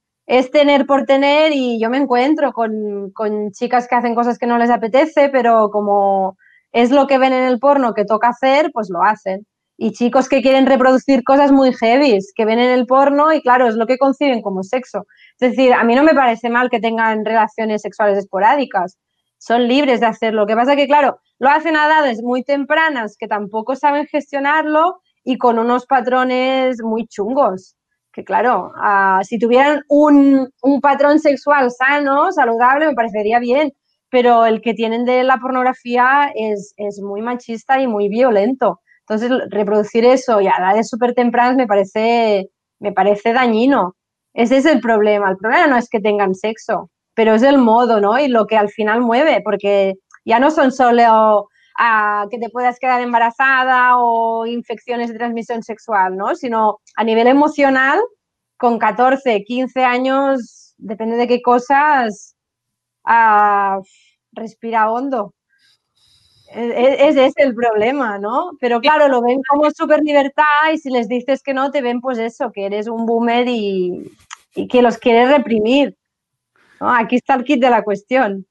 tener 0.52 0.86
por 0.86 1.06
tener 1.06 1.52
y 1.54 1.80
yo 1.82 1.90
me 1.90 1.98
encuentro 1.98 2.52
con, 2.54 3.12
con 3.14 3.52
chicas 3.52 3.88
que 3.88 3.96
hacen 3.96 4.16
cosas 4.16 4.38
que 4.38 4.48
no 4.48 4.58
les 4.58 4.70
apetece, 4.70 5.30
pero 5.30 5.70
como 5.72 6.38
es 6.72 6.92
lo 6.92 7.08
que 7.08 7.18
ven 7.18 7.34
en 7.34 7.46
el 7.46 7.60
porno 7.60 7.94
que 7.94 8.06
toca 8.06 8.30
hacer, 8.30 8.72
pues 8.74 8.90
lo 8.90 9.04
hacen. 9.04 9.46
Y 9.78 9.94
chicos 9.94 10.30
que 10.30 10.42
quieren 10.42 10.68
reproducir 10.68 11.24
cosas 11.24 11.52
muy 11.52 11.74
heavy, 11.74 12.20
que 12.36 12.46
ven 12.46 12.60
en 12.60 12.70
el 12.72 12.86
porno 12.86 13.34
y 13.34 13.42
claro, 13.42 13.68
es 13.68 13.76
lo 13.76 13.88
que 13.88 13.98
conciben 13.98 14.42
como 14.42 14.64
sexo. 14.64 15.08
Es 15.40 15.52
decir, 15.52 15.74
a 15.74 15.84
mí 15.84 15.96
no 15.96 16.04
me 16.04 16.14
parece 16.14 16.50
mal 16.50 16.70
que 16.70 16.80
tengan 16.80 17.26
relaciones 17.26 17.82
sexuales 17.82 18.18
esporádicas. 18.18 18.98
Son 19.38 19.68
libres 19.68 20.02
de 20.02 20.06
hacerlo. 20.06 20.42
Lo 20.42 20.48
que 20.48 20.56
pasa 20.56 20.76
que, 20.76 20.88
claro, 20.88 21.20
lo 21.40 21.50
hacen 21.50 21.76
a 21.76 21.88
edades 21.88 22.22
muy 22.22 22.44
tempranas 22.44 23.18
que 23.18 23.28
tampoco 23.28 23.76
saben 23.76 24.06
gestionarlo 24.06 25.02
y 25.24 25.38
con 25.38 25.60
unos 25.60 25.86
patrones 25.86 26.82
muy 26.84 27.08
chungos. 27.08 27.76
Que 28.14 28.24
claro, 28.24 28.72
ah, 28.76 29.22
si 29.24 29.40
tuvieran 29.40 29.84
un, 29.88 30.50
un 30.62 30.82
patrón 30.82 31.20
sexual 31.20 31.72
sano, 31.72 32.32
saludable, 32.32 32.88
me 32.88 32.94
parecería 32.94 33.40
bien, 33.40 33.72
pero 34.10 34.46
el 34.46 34.62
que 34.62 34.74
tienen 34.74 35.06
de 35.06 35.24
la 35.24 35.38
pornografía 35.38 36.32
es, 36.36 36.74
es, 36.78 37.02
muy 37.02 37.22
machista 37.22 37.82
y 37.82 37.88
muy 37.88 38.10
violento. 38.10 38.82
Entonces, 39.08 39.32
reproducir 39.50 40.06
eso 40.06 40.42
y 40.42 40.48
a 40.48 40.56
edades 40.60 40.90
súper 40.90 41.14
tempranas 41.14 41.56
me 41.56 41.68
parece, 41.68 42.50
me 42.80 42.92
parece 42.92 43.34
dañino. 43.34 43.96
Ese 44.34 44.58
es 44.58 44.66
el 44.66 44.82
problema. 44.82 45.30
El 45.30 45.38
problema 45.38 45.68
no 45.68 45.78
es 45.78 45.90
que 45.90 46.02
tengan 46.02 46.36
sexo, 46.36 46.90
pero 47.14 47.34
es 47.34 47.44
el 47.44 47.58
modo, 47.58 48.02
¿no? 48.02 48.20
Y 48.20 48.28
lo 48.28 48.46
que 48.48 48.58
al 48.58 48.70
final 48.70 49.02
mueve, 49.02 49.42
porque 49.44 49.94
ya 50.26 50.40
no 50.40 50.52
son 50.52 50.72
solo 50.72 51.48
a 51.78 52.28
que 52.30 52.38
te 52.38 52.50
puedas 52.50 52.80
quedar 52.80 53.02
embarazada 53.02 53.98
o 53.98 54.46
infecciones 54.46 55.10
de 55.12 55.18
transmisión 55.18 55.64
sexual, 55.64 56.18
¿no? 56.18 56.36
Sino 56.36 56.80
a 56.96 57.04
nivel 57.04 57.28
emocional, 57.28 58.00
con 58.58 58.78
14, 58.78 59.44
15 59.44 59.84
años, 59.84 60.76
depende 60.78 61.18
de 61.18 61.28
qué 61.28 61.42
cosas, 61.42 62.36
respira 64.32 64.92
hondo. 64.92 65.34
Ese 66.54 67.26
es 67.28 67.34
el 67.38 67.56
problema, 67.56 68.18
¿no? 68.18 68.52
Pero 68.60 68.82
claro, 68.82 69.08
lo 69.08 69.22
ven 69.22 69.40
como 69.50 69.72
súper 69.72 70.02
libertad 70.02 70.74
y 70.74 70.78
si 70.78 70.90
les 70.90 71.08
dices 71.08 71.42
que 71.42 71.54
no, 71.54 71.72
te 71.72 71.82
ven 71.82 72.02
pues 72.02 72.18
eso, 72.20 72.52
que 72.52 72.66
eres 72.66 72.88
un 72.88 73.06
boomer 73.06 73.48
y, 73.48 74.12
que 74.70 74.82
los 74.82 74.98
quieres 74.98 75.30
reprimir. 75.30 75.96
Aquí 76.80 77.16
está 77.16 77.36
el 77.36 77.46
kit 77.46 77.62
de 77.62 77.70
la 77.70 77.84
cuestión. 77.84 78.46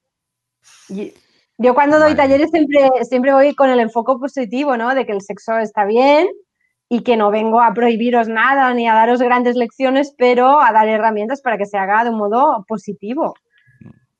Yo 1.61 1.75
cuando 1.75 1.99
doy 1.99 2.15
talleres 2.15 2.49
siempre, 2.49 2.89
siempre 3.03 3.33
voy 3.33 3.53
con 3.53 3.69
el 3.69 3.79
enfoque 3.79 4.13
positivo, 4.19 4.77
¿no? 4.77 4.95
De 4.95 5.05
que 5.05 5.11
el 5.11 5.21
sexo 5.21 5.57
está 5.59 5.85
bien 5.85 6.27
y 6.89 7.03
que 7.03 7.15
no 7.15 7.29
vengo 7.29 7.61
a 7.61 7.73
prohibiros 7.73 8.27
nada 8.27 8.73
ni 8.73 8.87
a 8.87 8.95
daros 8.95 9.21
grandes 9.21 9.55
lecciones, 9.55 10.15
pero 10.17 10.59
a 10.59 10.71
dar 10.71 10.87
herramientas 10.87 11.41
para 11.41 11.57
que 11.57 11.67
se 11.67 11.77
haga 11.77 12.03
de 12.03 12.09
un 12.09 12.17
modo 12.17 12.65
positivo. 12.67 13.35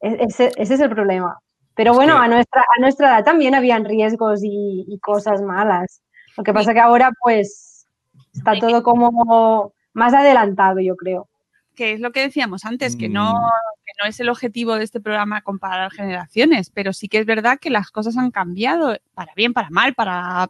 E-, 0.02 0.28
ese 0.28 0.52
es 0.56 0.80
el 0.80 0.90
problema. 0.90 1.40
Pero 1.76 1.96
bueno, 1.96 2.18
a, 2.18 2.28
nuestra, 2.28 2.62
a 2.62 2.80
nuestra 2.80 3.08
edad 3.08 3.24
también 3.24 3.56
habían 3.56 3.86
riesgos 3.86 4.42
y, 4.44 5.00
cosas 5.02 5.42
malas. 5.42 6.04
Lo 6.38 6.44
que 6.44 6.54
pasa 6.54 6.74
que 6.74 6.80
ahora 6.80 7.12
pues 7.24 7.88
está 8.34 8.54
todo 8.60 8.84
como 8.84 9.74
más 9.94 10.14
adelantado, 10.14 10.80
yo 10.80 10.96
creo. 10.96 11.28
Que 11.76 11.94
es 11.94 12.00
lo 12.00 12.12
que 12.12 12.22
decíamos 12.22 12.66
antes, 12.66 12.96
que 12.96 13.10
no, 13.10 13.34
mm. 13.34 13.86
que 13.86 13.92
no 14.02 14.10
es 14.10 14.20
el 14.20 14.30
objetivo 14.30 14.76
de 14.76 14.84
este 14.84 15.00
programa 15.00 15.42
comparar 15.42 15.92
generaciones, 15.92 16.70
pero 16.70 16.94
sí 16.94 17.08
que 17.08 17.20
es 17.20 17.26
verdad 17.26 17.60
que 17.60 17.70
las 17.70 17.92
cosas 17.92 18.18
han 18.18 18.32
cambiado, 18.32 18.98
para 19.14 19.34
bien, 19.36 19.54
para 19.54 19.70
mal, 19.70 19.94
para, 19.94 20.50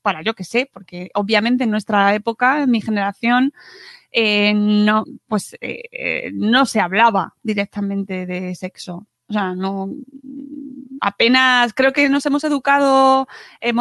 para 0.00 0.22
yo 0.22 0.34
qué 0.34 0.44
sé, 0.44 0.70
porque 0.72 1.10
obviamente 1.14 1.64
en 1.64 1.70
nuestra 1.70 2.14
época, 2.14 2.62
en 2.62 2.70
mi 2.70 2.80
generación, 2.80 3.52
eh, 4.10 4.54
no, 4.54 5.04
pues 5.26 5.54
eh, 5.60 5.82
eh, 5.92 6.30
no 6.34 6.66
se 6.66 6.80
hablaba 6.80 7.34
directamente 7.42 8.26
de 8.26 8.54
sexo. 8.54 9.06
O 9.28 9.32
sea, 9.32 9.54
no 9.54 9.88
apenas 11.02 11.74
creo 11.74 11.92
que 11.92 12.08
nos 12.08 12.24
hemos 12.26 12.44
educado 12.44 13.26
eh, 13.60 13.72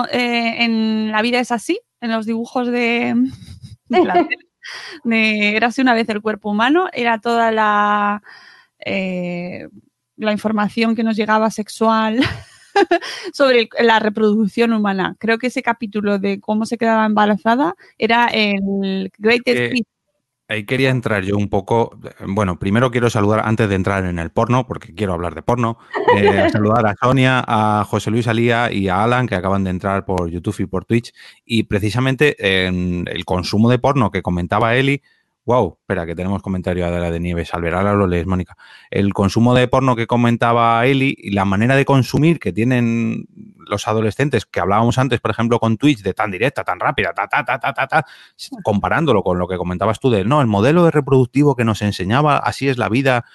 en 0.59 1.11
La 1.11 1.21
vida 1.21 1.39
es 1.39 1.51
así, 1.51 1.79
en 2.01 2.11
los 2.11 2.25
dibujos 2.25 2.67
de, 2.67 3.13
de, 3.89 3.99
era 5.05 5.67
así 5.67 5.81
una 5.81 5.93
vez 5.93 6.09
el 6.09 6.21
cuerpo 6.21 6.49
humano, 6.51 6.87
era 6.93 7.19
toda 7.19 7.51
la, 7.51 8.21
eh, 8.79 9.67
la 10.17 10.31
información 10.31 10.95
que 10.95 11.03
nos 11.03 11.15
llegaba 11.15 11.49
sexual 11.51 12.19
sobre 13.33 13.69
la 13.79 13.99
reproducción 13.99 14.73
humana. 14.73 15.15
Creo 15.19 15.37
que 15.37 15.47
ese 15.47 15.63
capítulo 15.63 16.19
de 16.19 16.39
cómo 16.39 16.65
se 16.65 16.77
quedaba 16.77 17.05
embarazada 17.05 17.75
era 17.97 18.27
el 18.27 19.11
Greatest 19.17 19.73
eh, 19.73 19.83
ahí 20.51 20.65
quería 20.65 20.89
entrar 20.89 21.23
yo 21.23 21.37
un 21.37 21.49
poco. 21.49 21.97
Bueno, 22.27 22.59
primero 22.59 22.91
quiero 22.91 23.09
saludar, 23.09 23.41
antes 23.45 23.69
de 23.69 23.75
entrar 23.75 24.05
en 24.05 24.19
el 24.19 24.31
porno, 24.31 24.67
porque 24.67 24.93
quiero 24.93 25.13
hablar 25.13 25.33
de 25.33 25.41
porno, 25.41 25.77
eh, 26.17 26.49
saludar 26.51 26.85
a 26.85 26.95
Sonia, 26.95 27.43
a 27.47 27.85
José 27.85 28.11
Luis 28.11 28.27
Alía 28.27 28.71
y 28.71 28.89
a 28.89 29.03
Alan, 29.03 29.27
que 29.27 29.35
acaban 29.35 29.63
de 29.63 29.69
entrar 29.69 30.05
por 30.05 30.29
YouTube 30.29 30.59
y 30.59 30.65
por 30.65 30.85
Twitch. 30.85 31.13
Y 31.45 31.63
precisamente 31.63 32.35
en 32.67 33.05
el 33.09 33.25
consumo 33.25 33.69
de 33.69 33.79
porno 33.79 34.11
que 34.11 34.21
comentaba 34.21 34.75
Eli, 34.75 35.01
Wow, 35.43 35.79
espera, 35.81 36.05
que 36.05 36.13
tenemos 36.13 36.43
comentario 36.43 36.89
de 36.91 36.99
la 36.99 37.09
de 37.09 37.19
Nieves. 37.19 37.51
Al 37.55 37.65
ahora 37.73 37.93
lo 37.93 38.05
lees, 38.05 38.27
Mónica. 38.27 38.55
El 38.91 39.11
consumo 39.11 39.55
de 39.55 39.67
porno 39.67 39.95
que 39.95 40.05
comentaba 40.05 40.85
Eli 40.85 41.15
y 41.17 41.31
la 41.31 41.45
manera 41.45 41.75
de 41.75 41.83
consumir 41.83 42.39
que 42.39 42.53
tienen 42.53 43.25
los 43.57 43.87
adolescentes, 43.87 44.45
que 44.45 44.59
hablábamos 44.59 44.99
antes, 44.99 45.19
por 45.19 45.31
ejemplo, 45.31 45.59
con 45.59 45.77
Twitch, 45.77 46.03
de 46.03 46.13
tan 46.13 46.29
directa, 46.29 46.63
tan 46.63 46.79
rápida, 46.79 47.13
ta, 47.13 47.27
ta, 47.27 47.43
ta, 47.43 47.57
ta, 47.57 47.73
ta, 47.73 47.87
ta, 47.87 48.05
comparándolo 48.63 49.23
con 49.23 49.39
lo 49.39 49.47
que 49.47 49.57
comentabas 49.57 49.99
tú 49.99 50.11
de, 50.11 50.23
no, 50.25 50.41
el 50.41 50.47
modelo 50.47 50.85
de 50.85 50.91
reproductivo 50.91 51.55
que 51.55 51.65
nos 51.65 51.81
enseñaba, 51.81 52.37
así 52.37 52.69
es 52.69 52.77
la 52.77 52.89
vida. 52.89 53.25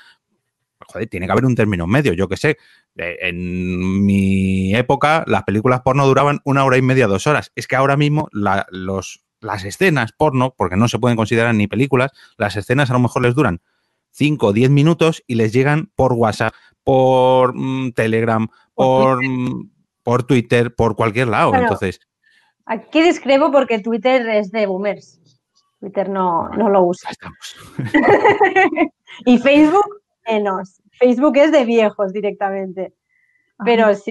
Joder, 0.89 1.09
tiene 1.09 1.27
que 1.27 1.33
haber 1.33 1.47
un 1.47 1.57
término 1.57 1.89
medio, 1.89 2.13
yo 2.13 2.29
qué 2.29 2.37
sé. 2.37 2.59
En 2.95 4.05
mi 4.05 4.75
época, 4.77 5.25
las 5.27 5.43
películas 5.43 5.81
porno 5.81 6.07
duraban 6.07 6.41
una 6.45 6.65
hora 6.65 6.77
y 6.77 6.83
media, 6.83 7.09
dos 7.09 7.27
horas. 7.27 7.51
Es 7.57 7.67
que 7.67 7.75
ahora 7.75 7.97
mismo 7.97 8.29
los 8.31 9.26
las 9.41 9.65
escenas 9.65 10.13
porno, 10.13 10.55
porque 10.57 10.77
no 10.77 10.89
se 10.89 10.99
pueden 10.99 11.17
considerar 11.17 11.55
ni 11.55 11.67
películas, 11.67 12.13
las 12.37 12.57
escenas 12.57 12.91
a 12.91 12.95
lo 12.95 13.01
mejor 13.01 13.23
les 13.23 13.35
duran 13.35 13.61
5 14.11 14.47
o 14.47 14.53
10 14.53 14.71
minutos 14.71 15.23
y 15.27 15.35
les 15.35 15.53
llegan 15.53 15.91
por 15.95 16.15
WhatsApp, 16.15 16.55
por 16.83 17.55
mm, 17.55 17.93
Telegram, 17.93 18.49
por, 18.75 19.23
mm, 19.23 19.71
por 20.03 20.25
Twitter, 20.25 20.75
por 20.75 20.97
cualquier 20.97 21.29
lado. 21.29 21.55
Entonces. 21.55 22.01
Aquí 22.65 23.03
discrepo 23.03 23.53
porque 23.53 23.81
Twitter 23.81 24.27
es 24.29 24.51
de 24.51 24.67
boomers. 24.67 25.21
Twitter 25.81 26.09
no, 26.09 26.49
no 26.51 26.71
lo 26.71 26.85
usa. 26.85 27.11
y 29.27 29.39
Facebook 29.39 30.03
menos. 30.27 30.81
Facebook 30.99 31.37
es 31.37 31.53
de 31.53 31.65
viejos 31.65 32.13
directamente. 32.13 32.95
Pero 33.65 33.95
sí, 33.95 34.11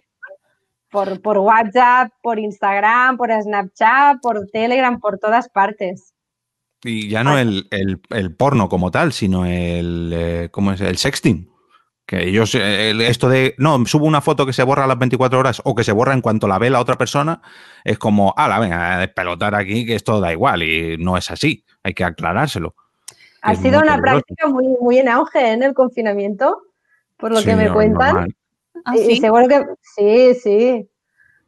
por, 1.21 1.37
WhatsApp, 1.37 2.11
por 2.21 2.39
Instagram, 2.39 3.17
por 3.17 3.29
Snapchat, 3.31 4.21
por 4.21 4.47
Telegram, 4.47 4.99
por 4.99 5.17
todas 5.19 5.49
partes. 5.49 6.13
Y 6.83 7.09
ya 7.09 7.23
no 7.23 7.37
el, 7.37 7.67
porno 8.37 8.69
como 8.69 8.91
tal, 8.91 9.11
sino 9.11 9.45
el, 9.45 10.11
eh, 10.13 10.49
¿cómo 10.51 10.71
es? 10.71 10.81
el 10.81 10.97
sexting. 10.97 11.49
Que 12.05 12.27
ellos, 12.29 12.53
esto 12.53 13.29
de, 13.29 13.55
no, 13.57 13.83
subo 13.87 14.05
una 14.05 14.21
foto 14.21 14.45
que 14.45 14.53
se 14.53 14.61
borra 14.61 14.83
a 14.83 14.87
las 14.87 14.99
24 14.99 15.39
horas 15.39 15.59
o 15.65 15.73
que 15.73 15.83
se 15.83 15.91
borra 15.91 16.13
en 16.13 16.21
cuanto 16.21 16.47
la 16.47 16.59
ve 16.59 16.69
la 16.69 16.79
otra 16.79 16.97
persona, 16.99 17.41
es 17.83 17.97
como, 17.97 18.31
ala, 18.37 18.59
venga, 18.59 18.93
a 18.95 18.99
despelotar 18.99 19.55
aquí 19.55 19.87
que 19.87 19.95
esto 19.95 20.19
da 20.19 20.31
igual 20.31 20.61
y 20.61 20.97
no 20.99 21.17
es 21.17 21.31
así, 21.31 21.65
hay 21.81 21.95
que 21.95 22.03
aclarárselo. 22.03 22.75
Ha 23.41 23.53
Es 23.53 23.59
sido 23.59 23.79
una 23.79 23.93
peligroso. 23.95 24.01
práctica 24.21 24.47
muy, 24.47 24.67
muy 24.79 24.99
en 24.99 25.09
auge 25.09 25.39
¿eh? 25.39 25.53
en 25.53 25.63
el 25.63 25.73
confinamiento, 25.73 26.61
por 27.17 27.31
lo 27.31 27.39
Sí, 27.39 27.45
que 27.45 27.55
me 27.55 27.65
no, 27.65 27.73
cuentan. 27.73 28.13
normal. 28.13 28.35
¿Ah, 28.83 28.95
Y- 28.95 28.99
y 28.99 29.15
sí? 29.15 29.21
seguro 29.21 29.47
que 29.47 29.65
sí, 29.81 30.33
sí, 30.41 30.89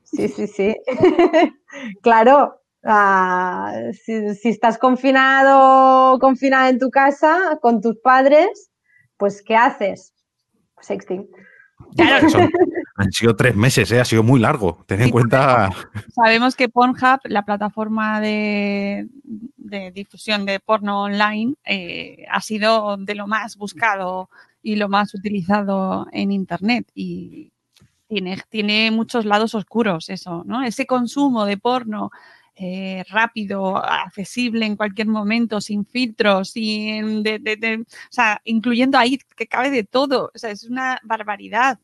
sí, 0.03 0.27
sí, 0.29 0.47
sí. 0.47 0.75
Claro, 2.01 2.61
ah, 2.83 3.73
si, 3.93 4.33
si 4.35 4.49
estás 4.49 4.77
confinado, 4.77 6.17
confinada 6.19 6.69
en 6.69 6.79
tu 6.79 6.89
casa 6.89 7.57
con 7.61 7.81
tus 7.81 7.97
padres, 7.99 8.71
pues 9.17 9.43
¿qué 9.45 9.55
haces? 9.55 10.13
Sexting. 10.81 11.27
Claro, 11.95 12.29
Son- 12.29 12.49
han 12.95 13.11
sido 13.11 13.35
tres 13.35 13.55
meses, 13.55 13.91
¿eh? 13.91 13.99
ha 13.99 14.05
sido 14.05 14.23
muy 14.23 14.39
largo. 14.39 14.83
Ten 14.87 14.99
en 15.01 15.05
Sí, 15.07 15.11
cuenta. 15.11 15.69
Sabemos 16.15 16.55
que 16.55 16.69
Pornhub, 16.69 17.19
la 17.25 17.43
plataforma 17.45 18.19
de, 18.21 19.07
de 19.57 19.91
difusión 19.91 20.45
de 20.45 20.59
porno 20.59 21.03
online, 21.03 21.53
eh, 21.65 22.25
ha 22.31 22.41
sido 22.41 22.97
de 22.97 23.13
lo 23.13 23.27
más 23.27 23.55
buscado 23.57 24.29
y 24.67 24.75
lo 24.75 24.89
más 24.89 25.13
utilizado 25.13 26.07
en 26.11 26.29
Internet. 26.33 26.91
Y 26.93 27.53
tiene, 28.07 28.37
tiene 28.49 28.91
muchos 28.91 29.23
lados 29.23 29.55
oscuros 29.55 30.09
eso, 30.09 30.43
¿no? 30.45 30.61
Ese 30.61 30.85
consumo 30.85 31.45
de 31.45 31.55
porno 31.57 32.11
eh, 32.59 33.05
rápido, 33.09 33.77
accesible 33.77 34.65
en 34.65 34.75
cualquier 34.75 35.07
momento, 35.07 35.61
sin 35.61 35.85
filtros, 35.85 36.49
sin 36.49 37.23
de- 37.23 37.39
de- 37.39 37.55
de- 37.55 37.75
o 37.81 37.85
sea, 38.11 38.41
incluyendo 38.43 38.97
ahí 38.97 39.19
que 39.37 39.47
cabe 39.47 39.69
de 39.69 39.85
todo. 39.85 40.31
O 40.35 40.37
sea, 40.37 40.49
es 40.51 40.65
una 40.65 40.99
barbaridad. 41.03 41.79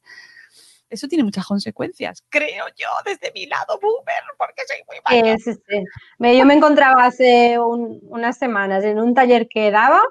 Eso 0.89 1.07
tiene 1.07 1.23
muchas 1.23 1.45
consecuencias, 1.45 2.23
creo 2.27 2.65
yo, 2.75 2.87
desde 3.05 3.31
mi 3.33 3.45
lado 3.45 3.79
boomer, 3.81 4.23
porque 4.37 4.63
soy 4.67 4.77
muy 4.89 4.97
mayor. 5.05 5.39
Sí, 5.39 5.53
sí. 5.53 5.83
Me- 6.17 6.37
yo 6.37 6.45
me 6.45 6.55
encontraba 6.55 7.05
hace 7.05 7.57
un- 7.59 7.99
unas 8.09 8.37
semanas 8.37 8.83
en 8.83 8.99
un 8.99 9.13
taller 9.13 9.47
que 9.47 9.71
daba 9.71 10.01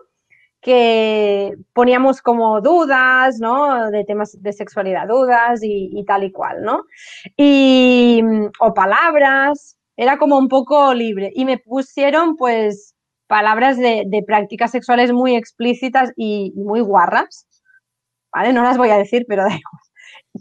que 0.63 1.57
poníamos 1.75 2.23
como 2.23 2.61
dudas, 2.61 3.39
¿no? 3.41 3.91
De 3.91 4.05
temas 4.05 4.41
de 4.41 4.53
sexualidad, 4.53 5.09
dudas 5.09 5.61
y, 5.63 6.05
tal 6.07 6.23
y 6.23 6.31
cual, 6.31 6.63
¿no? 6.63 6.85
Y, 7.37 8.23
o 8.61 8.73
palabras, 8.73 9.77
era 9.97 10.19
como 10.19 10.39
un 10.39 10.49
poco 10.49 10.95
libre. 10.95 11.33
Y 11.35 11.45
me 11.45 11.59
pusieron, 11.59 12.37
pues, 12.37 12.95
palabras 13.27 13.77
de, 13.77 14.25
prácticas 14.25 14.71
sexuales 14.71 15.13
muy 15.13 15.35
explícitas 15.35 16.13
y, 16.17 16.53
y 16.57 16.61
muy 16.63 16.81
guarras, 16.81 17.47
¿vale? 18.33 18.53
No 18.53 18.63
las 18.63 18.79
voy 18.79 18.91
a 18.91 18.99
decir, 18.99 19.27
pero 19.29 19.43
da 19.49 19.49
igual. 19.49 19.83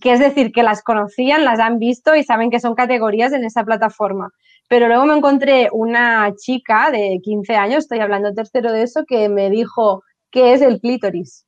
Que 0.01 0.13
es 0.13 0.19
decir, 0.19 0.51
que 0.51 0.63
las 0.63 0.83
conocían, 0.83 1.43
las 1.43 1.59
han 1.59 1.79
visto 1.79 2.15
y 2.15 2.23
saben 2.23 2.51
que 2.51 2.59
son 2.59 2.75
categorías 2.75 3.33
en 3.33 3.43
esa 3.43 3.63
plataforma. 3.63 4.29
Pero 4.69 4.87
luego 4.87 5.05
me 5.05 5.17
encontré 5.17 5.67
una 5.71 6.31
chica 6.37 6.91
de 6.91 7.19
15 7.23 7.55
años, 7.55 7.79
estoy 7.79 7.99
hablando 7.99 8.33
tercero 8.33 8.71
de 8.71 8.83
eso, 8.83 9.03
que 9.05 9.27
me 9.27 9.49
dijo 9.49 10.03
qué 10.31 10.53
es 10.53 10.61
el 10.61 10.79
clítoris. 10.79 11.45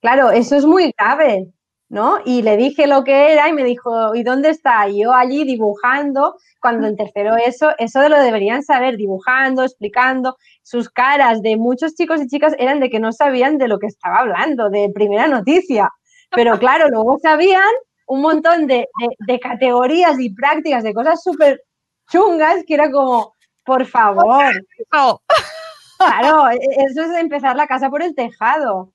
Claro, 0.00 0.30
eso 0.30 0.56
es 0.56 0.64
muy 0.66 0.92
grave, 0.98 1.50
¿no? 1.88 2.18
Y 2.24 2.42
le 2.42 2.56
dije 2.56 2.86
lo 2.86 3.04
que 3.04 3.32
era 3.32 3.48
y 3.48 3.52
me 3.54 3.64
dijo, 3.64 4.14
¿y 4.14 4.22
dónde 4.22 4.50
está? 4.50 4.88
Y 4.88 5.02
yo 5.02 5.14
allí 5.14 5.44
dibujando, 5.44 6.36
cuando 6.60 6.94
tercero 6.94 7.36
eso, 7.36 7.70
eso 7.78 8.06
lo 8.08 8.20
deberían 8.20 8.62
saber, 8.62 8.96
dibujando, 8.96 9.62
explicando. 9.64 10.36
Sus 10.62 10.90
caras 10.90 11.40
de 11.42 11.56
muchos 11.56 11.94
chicos 11.94 12.20
y 12.22 12.26
chicas 12.28 12.54
eran 12.58 12.80
de 12.80 12.90
que 12.90 13.00
no 13.00 13.12
sabían 13.12 13.56
de 13.58 13.68
lo 13.68 13.78
que 13.78 13.86
estaba 13.86 14.18
hablando, 14.18 14.68
de 14.70 14.90
primera 14.94 15.26
noticia. 15.26 15.90
Pero 16.30 16.58
claro, 16.58 16.88
luego 16.90 17.18
sabían 17.22 17.62
un 18.06 18.20
montón 18.20 18.66
de, 18.66 18.86
de- 19.00 19.16
de 19.26 19.40
categorías 19.40 20.20
y 20.20 20.30
prácticas, 20.34 20.84
de 20.84 20.92
cosas 20.92 21.22
súper 21.22 21.62
chungas, 22.10 22.62
que 22.66 22.74
era 22.74 22.90
como, 22.90 23.32
por 23.64 23.86
favor, 23.86 24.44
Oh, 24.92 25.18
claro, 26.06 26.50
e- 26.50 26.84
eso 26.84 27.02
es 27.02 27.10
empezar 27.18 27.56
la 27.56 27.66
casa 27.66 27.90
por 27.90 28.02
el 28.02 28.14
tejado. 28.14 28.92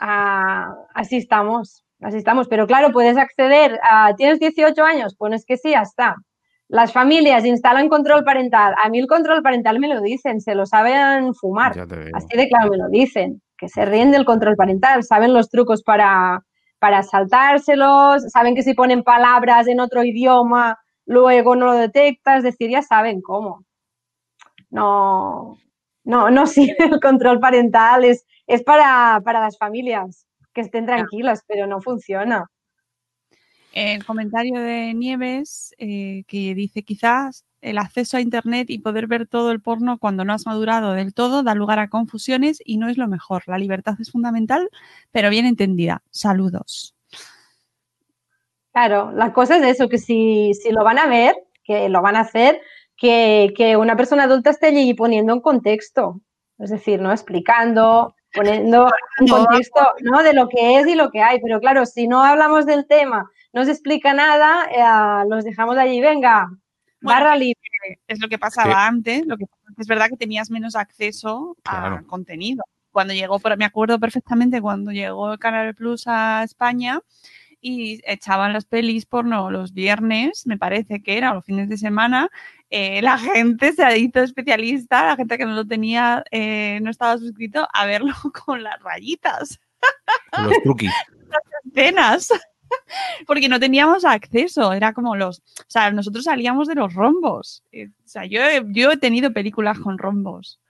Ah, 0.00 0.74
así 0.94 1.16
estamos, 1.16 1.84
así 2.00 2.18
estamos. 2.18 2.48
Pero 2.48 2.66
claro, 2.66 2.92
puedes 2.92 3.16
acceder 3.16 3.78
a, 3.82 4.14
¿tienes 4.14 4.38
18 4.38 4.82
años? 4.84 5.16
Pues 5.16 5.32
es 5.34 5.44
que 5.44 5.56
sí, 5.56 5.70
ya 5.70 5.82
está. 5.82 6.16
Las 6.68 6.92
familias 6.92 7.44
instalan 7.46 7.88
control 7.88 8.24
parental. 8.24 8.74
A 8.82 8.90
mí 8.90 8.98
el 8.98 9.06
control 9.06 9.42
parental 9.42 9.80
me 9.80 9.88
lo 9.88 10.00
dicen, 10.02 10.40
se 10.40 10.54
lo 10.54 10.66
saben 10.66 11.34
fumar. 11.34 11.72
Así 12.14 12.36
de 12.36 12.48
claro 12.48 12.70
me 12.70 12.76
lo 12.76 12.88
dicen, 12.88 13.40
que 13.56 13.68
se 13.68 13.86
ríen 13.86 14.10
del 14.10 14.26
control 14.26 14.54
parental, 14.54 15.02
saben 15.02 15.32
los 15.32 15.48
trucos 15.48 15.82
para, 15.82 16.44
para 16.78 17.02
saltárselos, 17.02 18.22
saben 18.30 18.54
que 18.54 18.62
si 18.62 18.74
ponen 18.74 19.02
palabras 19.02 19.66
en 19.66 19.80
otro 19.80 20.04
idioma, 20.04 20.78
luego 21.06 21.56
no 21.56 21.66
lo 21.66 21.72
detectas, 21.72 22.38
es 22.38 22.44
decir, 22.44 22.70
ya 22.70 22.82
saben 22.82 23.22
cómo. 23.22 23.64
No, 24.70 25.56
no, 26.08 26.30
no 26.30 26.46
sirve 26.46 26.76
el 26.90 27.00
control 27.00 27.38
parental, 27.38 28.02
es, 28.02 28.24
es 28.46 28.62
para, 28.62 29.20
para 29.22 29.40
las 29.40 29.58
familias 29.58 30.26
que 30.54 30.62
estén 30.62 30.86
tranquilas, 30.86 31.44
pero 31.46 31.66
no 31.66 31.82
funciona. 31.82 32.50
el 33.74 34.04
comentario 34.06 34.58
de 34.58 34.94
Nieves 34.94 35.74
eh, 35.76 36.24
que 36.26 36.54
dice 36.54 36.82
quizás 36.82 37.44
el 37.60 37.76
acceso 37.76 38.16
a 38.16 38.22
Internet 38.22 38.70
y 38.70 38.78
poder 38.78 39.06
ver 39.06 39.26
todo 39.26 39.50
el 39.50 39.60
porno 39.60 39.98
cuando 39.98 40.24
no 40.24 40.32
has 40.32 40.46
madurado 40.46 40.92
del 40.92 41.12
todo 41.12 41.42
da 41.42 41.54
lugar 41.54 41.78
a 41.78 41.90
confusiones 41.90 42.62
y 42.64 42.78
no 42.78 42.88
es 42.88 42.96
lo 42.96 43.06
mejor. 43.06 43.42
La 43.46 43.58
libertad 43.58 43.96
es 44.00 44.10
fundamental, 44.10 44.70
pero 45.12 45.28
bien 45.28 45.44
entendida. 45.44 46.02
Saludos. 46.10 46.94
Claro, 48.72 49.12
la 49.12 49.34
cosa 49.34 49.58
es 49.58 49.64
eso, 49.64 49.90
que 49.90 49.98
si, 49.98 50.54
si 50.54 50.70
lo 50.70 50.84
van 50.84 50.98
a 50.98 51.06
ver, 51.06 51.36
que 51.64 51.90
lo 51.90 52.00
van 52.00 52.16
a 52.16 52.20
hacer, 52.20 52.62
que, 52.98 53.54
que 53.56 53.76
una 53.76 53.96
persona 53.96 54.24
adulta 54.24 54.50
esté 54.50 54.66
allí 54.66 54.92
poniendo 54.94 55.32
un 55.32 55.40
contexto, 55.40 56.20
es 56.58 56.70
decir, 56.70 57.00
¿no? 57.00 57.12
Explicando, 57.12 58.14
poniendo 58.34 58.90
un 59.20 59.26
No, 59.26 59.36
contexto 59.46 59.80
¿no? 60.00 60.22
de 60.22 60.34
lo 60.34 60.48
que 60.48 60.78
es 60.80 60.86
y 60.88 60.94
lo 60.96 61.10
que 61.10 61.22
hay. 61.22 61.40
Pero 61.40 61.60
claro, 61.60 61.86
si 61.86 62.08
no 62.08 62.22
hablamos 62.24 62.66
del 62.66 62.86
tema, 62.86 63.30
no 63.52 63.64
se 63.64 63.70
explica 63.70 64.12
nada, 64.12 64.66
eh, 64.70 65.28
los 65.28 65.44
dejamos 65.44 65.78
allí, 65.78 66.00
venga, 66.00 66.48
Bueno, 67.00 67.20
barra 67.20 67.36
libre. 67.36 67.60
es 68.08 68.20
lo 68.20 68.28
que 68.28 68.38
pasaba 68.38 68.86
antes, 68.86 69.24
lo 69.26 69.36
que 69.36 69.44
es 69.78 69.86
verdad 69.86 70.08
que 70.08 70.16
tenías 70.16 70.50
menos 70.50 70.74
acceso 70.76 71.56
a 71.64 71.70
Claro. 71.88 72.06
contenido. 72.06 72.64
Cuando 72.90 73.14
llegó, 73.14 73.38
me 73.56 73.64
acuerdo 73.64 74.00
perfectamente 74.00 74.60
cuando 74.60 74.90
llegó 74.90 75.32
el 75.32 75.38
Canal 75.38 75.74
Plus 75.74 76.04
a 76.08 76.42
España 76.42 77.00
y 77.60 78.00
echaban 78.04 78.52
las 78.52 78.64
pelis 78.64 79.06
porno 79.06 79.50
los 79.50 79.72
viernes, 79.72 80.46
me 80.46 80.58
parece 80.58 81.02
que 81.02 81.16
era, 81.16 81.32
o 81.32 81.34
los 81.34 81.44
fines 81.44 81.68
de 81.68 81.76
semana, 81.76 82.28
eh, 82.70 83.00
la 83.02 83.18
gente 83.18 83.72
se 83.72 83.98
hizo 83.98 84.20
especialista, 84.20 85.06
la 85.06 85.16
gente 85.16 85.38
que 85.38 85.46
no 85.46 85.54
lo 85.54 85.66
tenía, 85.66 86.22
eh, 86.30 86.78
no 86.82 86.90
estaba 86.90 87.18
suscrito, 87.18 87.66
a 87.72 87.86
verlo 87.86 88.12
con 88.44 88.62
las 88.62 88.80
rayitas, 88.82 89.58
Con 90.32 90.44
Los 90.44 90.62
truquis. 90.62 90.92
escenas. 91.66 92.28
Porque 93.26 93.48
no 93.48 93.58
teníamos 93.58 94.04
acceso, 94.04 94.74
era 94.74 94.92
como 94.92 95.16
los, 95.16 95.38
o 95.38 95.64
sea, 95.68 95.90
nosotros 95.90 96.24
salíamos 96.24 96.68
de 96.68 96.74
los 96.74 96.92
rombos. 96.92 97.62
Eh, 97.72 97.88
O 97.88 98.08
sea, 98.08 98.26
yo 98.26 98.42
he, 98.42 98.62
yo 98.68 98.92
he 98.92 98.96
tenido 98.98 99.32
películas 99.32 99.78
con 99.78 99.96
rombos. 99.96 100.60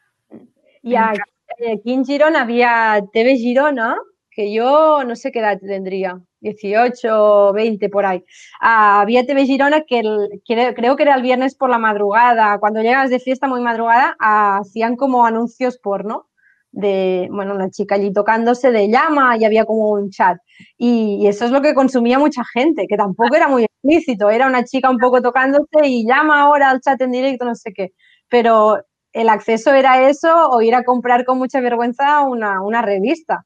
Y 0.82 0.95
aquí 0.95 1.93
en 1.93 2.05
Girona 2.05 2.43
había 2.43 3.03
TV 3.12 3.36
Girona, 3.36 3.97
que 4.39 4.53
yo 4.53 5.03
no 5.05 5.16
sé 5.16 5.32
qué 5.32 5.41
edad 5.41 5.59
tendría, 5.59 6.20
18, 6.43 7.53
20 7.53 7.89
por 7.89 8.07
ahí. 8.07 8.24
Ah, 8.61 9.01
había 9.01 9.26
TV 9.26 9.47
Girona 9.47 9.80
que, 9.80 10.01
creo 10.47 10.95
que 10.95 11.03
era 11.03 11.16
el 11.16 11.22
viernes 11.22 11.57
por 11.57 11.68
la 11.70 11.78
madrugada, 11.78 12.57
cuando 12.61 12.80
llegas 12.80 13.11
de 13.11 13.18
fiesta 13.18 13.49
muy 13.49 13.61
madrugada, 13.61 14.14
hacían 14.20 14.95
como 14.95 15.26
anuncios 15.26 15.78
porno 15.78 16.28
de, 16.70 17.26
bueno, 17.32 17.53
una 17.53 17.68
chica 17.70 17.97
allí 17.97 18.12
tocándose 18.12 18.70
de 18.70 18.89
llama 18.89 19.36
y 19.36 19.45
había 19.45 19.64
como 19.64 19.91
un 19.91 20.11
chat. 20.11 20.39
Y, 20.76 21.16
y 21.20 21.26
eso 21.26 21.45
es 21.45 21.51
lo 21.51 21.61
que 21.61 21.74
consumía 21.74 22.20
mucha 22.20 22.43
gente, 22.55 22.86
que 22.89 22.97
tampoco 22.97 23.34
era 23.34 23.49
muy 23.49 23.64
explícito, 23.64 24.30
era 24.30 24.47
una 24.47 24.64
chica 24.64 24.89
un 24.89 24.99
poco 24.99 25.20
tocándose 25.20 25.84
y 25.84 26.07
llama 26.07 26.43
ahora 26.43 26.70
al 26.70 26.80
chat 26.80 27.01
en 27.01 27.11
directo, 27.11 27.45
no 27.45 27.57
sé 27.57 27.72
qué. 27.74 27.93
Pero 28.28 28.78
el 29.12 29.28
acceso 29.30 29.74
era 29.74 30.09
eso 30.09 30.51
o 30.51 30.62
ir 30.62 30.76
a 30.76 30.84
comprar 30.84 31.24
con 31.24 31.39
mucha 31.39 31.61
vergüenza 31.61 32.20
una, 32.22 32.62
una 32.62 32.82
revista. 32.82 33.45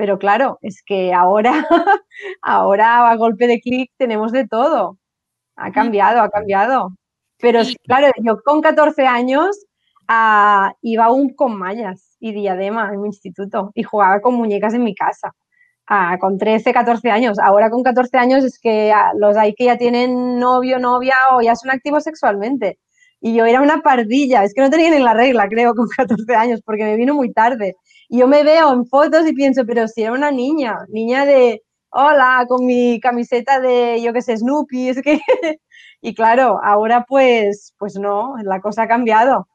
Pero 0.00 0.18
claro, 0.18 0.58
es 0.62 0.82
que 0.82 1.12
ahora, 1.12 1.52
ahora 2.40 3.10
a 3.10 3.16
golpe 3.16 3.46
de 3.46 3.60
clic 3.60 3.92
tenemos 3.98 4.32
de 4.32 4.48
todo. 4.48 4.96
Ha 5.56 5.72
cambiado, 5.72 6.22
ha 6.22 6.30
cambiado. 6.30 6.94
Pero 7.36 7.60
claro, 7.84 8.10
yo 8.24 8.40
con 8.42 8.62
14 8.62 9.06
años 9.06 9.50
ah, 10.08 10.72
iba 10.80 11.04
aún 11.04 11.34
con 11.34 11.54
mallas 11.58 12.16
y 12.18 12.32
diadema 12.32 12.88
en 12.94 13.02
mi 13.02 13.08
instituto 13.08 13.72
y 13.74 13.82
jugaba 13.82 14.22
con 14.22 14.36
muñecas 14.36 14.72
en 14.72 14.84
mi 14.84 14.94
casa. 14.94 15.32
Ah, 15.86 16.16
con 16.18 16.38
13, 16.38 16.72
14 16.72 17.10
años. 17.10 17.38
Ahora 17.38 17.68
con 17.68 17.82
14 17.82 18.16
años 18.16 18.42
es 18.42 18.58
que 18.58 18.92
ah, 18.92 19.12
los 19.18 19.36
hay 19.36 19.52
que 19.54 19.66
ya 19.66 19.76
tienen 19.76 20.38
novio, 20.38 20.78
novia 20.78 21.14
o 21.32 21.42
ya 21.42 21.56
son 21.56 21.72
activos 21.72 22.04
sexualmente. 22.04 22.78
Y 23.20 23.34
yo 23.34 23.44
era 23.44 23.60
una 23.60 23.82
pardilla, 23.82 24.44
es 24.44 24.54
que 24.54 24.62
no 24.62 24.70
tenía 24.70 24.90
ni 24.90 25.00
la 25.00 25.12
regla, 25.12 25.46
creo, 25.46 25.74
con 25.74 25.88
14 25.94 26.34
años, 26.36 26.62
porque 26.64 26.84
me 26.84 26.96
vino 26.96 27.14
muy 27.14 27.34
tarde. 27.34 27.76
Yo 28.12 28.26
me 28.26 28.42
veo 28.42 28.72
en 28.72 28.86
fotos 28.86 29.24
y 29.28 29.32
pienso, 29.32 29.64
pero 29.64 29.86
si 29.86 30.02
era 30.02 30.12
una 30.12 30.32
niña, 30.32 30.76
niña 30.88 31.24
de, 31.24 31.62
hola, 31.90 32.44
con 32.48 32.66
mi 32.66 32.98
camiseta 33.00 33.60
de, 33.60 34.02
yo 34.02 34.12
qué 34.12 34.20
sé, 34.22 34.36
Snoopy, 34.36 34.88
es 34.90 35.00
que... 35.02 35.20
Y 36.02 36.14
claro, 36.14 36.58
ahora 36.64 37.04
pues, 37.06 37.74
pues 37.78 37.96
no, 37.96 38.34
la 38.42 38.60
cosa 38.62 38.84
ha 38.84 38.88
cambiado. 38.88 39.46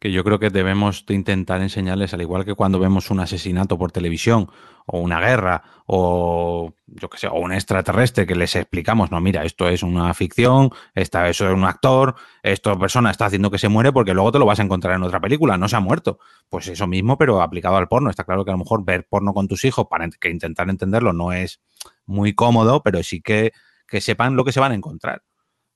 Que 0.00 0.10
yo 0.10 0.24
creo 0.24 0.38
que 0.38 0.48
debemos 0.48 1.04
de 1.04 1.14
intentar 1.14 1.60
enseñarles, 1.60 2.14
al 2.14 2.22
igual 2.22 2.46
que 2.46 2.54
cuando 2.54 2.78
vemos 2.78 3.10
un 3.10 3.20
asesinato 3.20 3.76
por 3.76 3.92
televisión 3.92 4.50
o 4.86 4.98
una 4.98 5.20
guerra 5.20 5.62
o 5.86 6.72
yo 6.86 7.10
que 7.10 7.18
sé, 7.18 7.26
o 7.28 7.34
un 7.34 7.52
extraterrestre 7.52 8.26
que 8.26 8.34
les 8.34 8.56
explicamos, 8.56 9.10
no, 9.10 9.20
mira, 9.20 9.44
esto 9.44 9.68
es 9.68 9.82
una 9.82 10.12
ficción, 10.14 10.70
esta, 10.94 11.28
eso 11.28 11.46
es 11.46 11.54
un 11.54 11.64
actor, 11.64 12.14
esta 12.42 12.76
persona 12.78 13.10
está 13.10 13.26
haciendo 13.26 13.50
que 13.50 13.58
se 13.58 13.68
muere 13.68 13.92
porque 13.92 14.14
luego 14.14 14.32
te 14.32 14.38
lo 14.38 14.46
vas 14.46 14.58
a 14.58 14.62
encontrar 14.62 14.96
en 14.96 15.02
otra 15.02 15.20
película, 15.20 15.58
no 15.58 15.68
se 15.68 15.76
ha 15.76 15.80
muerto. 15.80 16.18
Pues 16.48 16.66
eso 16.68 16.86
mismo, 16.86 17.18
pero 17.18 17.42
aplicado 17.42 17.76
al 17.76 17.86
porno. 17.86 18.08
Está 18.08 18.24
claro 18.24 18.44
que 18.44 18.50
a 18.50 18.54
lo 18.54 18.58
mejor 18.58 18.84
ver 18.84 19.06
porno 19.06 19.34
con 19.34 19.48
tus 19.48 19.64
hijos 19.66 19.86
para 19.88 20.08
que 20.08 20.30
intentar 20.30 20.70
entenderlo 20.70 21.12
no 21.12 21.32
es 21.32 21.60
muy 22.06 22.34
cómodo, 22.34 22.82
pero 22.82 23.02
sí 23.02 23.20
que, 23.20 23.52
que 23.86 24.00
sepan 24.00 24.34
lo 24.34 24.44
que 24.44 24.52
se 24.52 24.60
van 24.60 24.72
a 24.72 24.74
encontrar. 24.74 25.22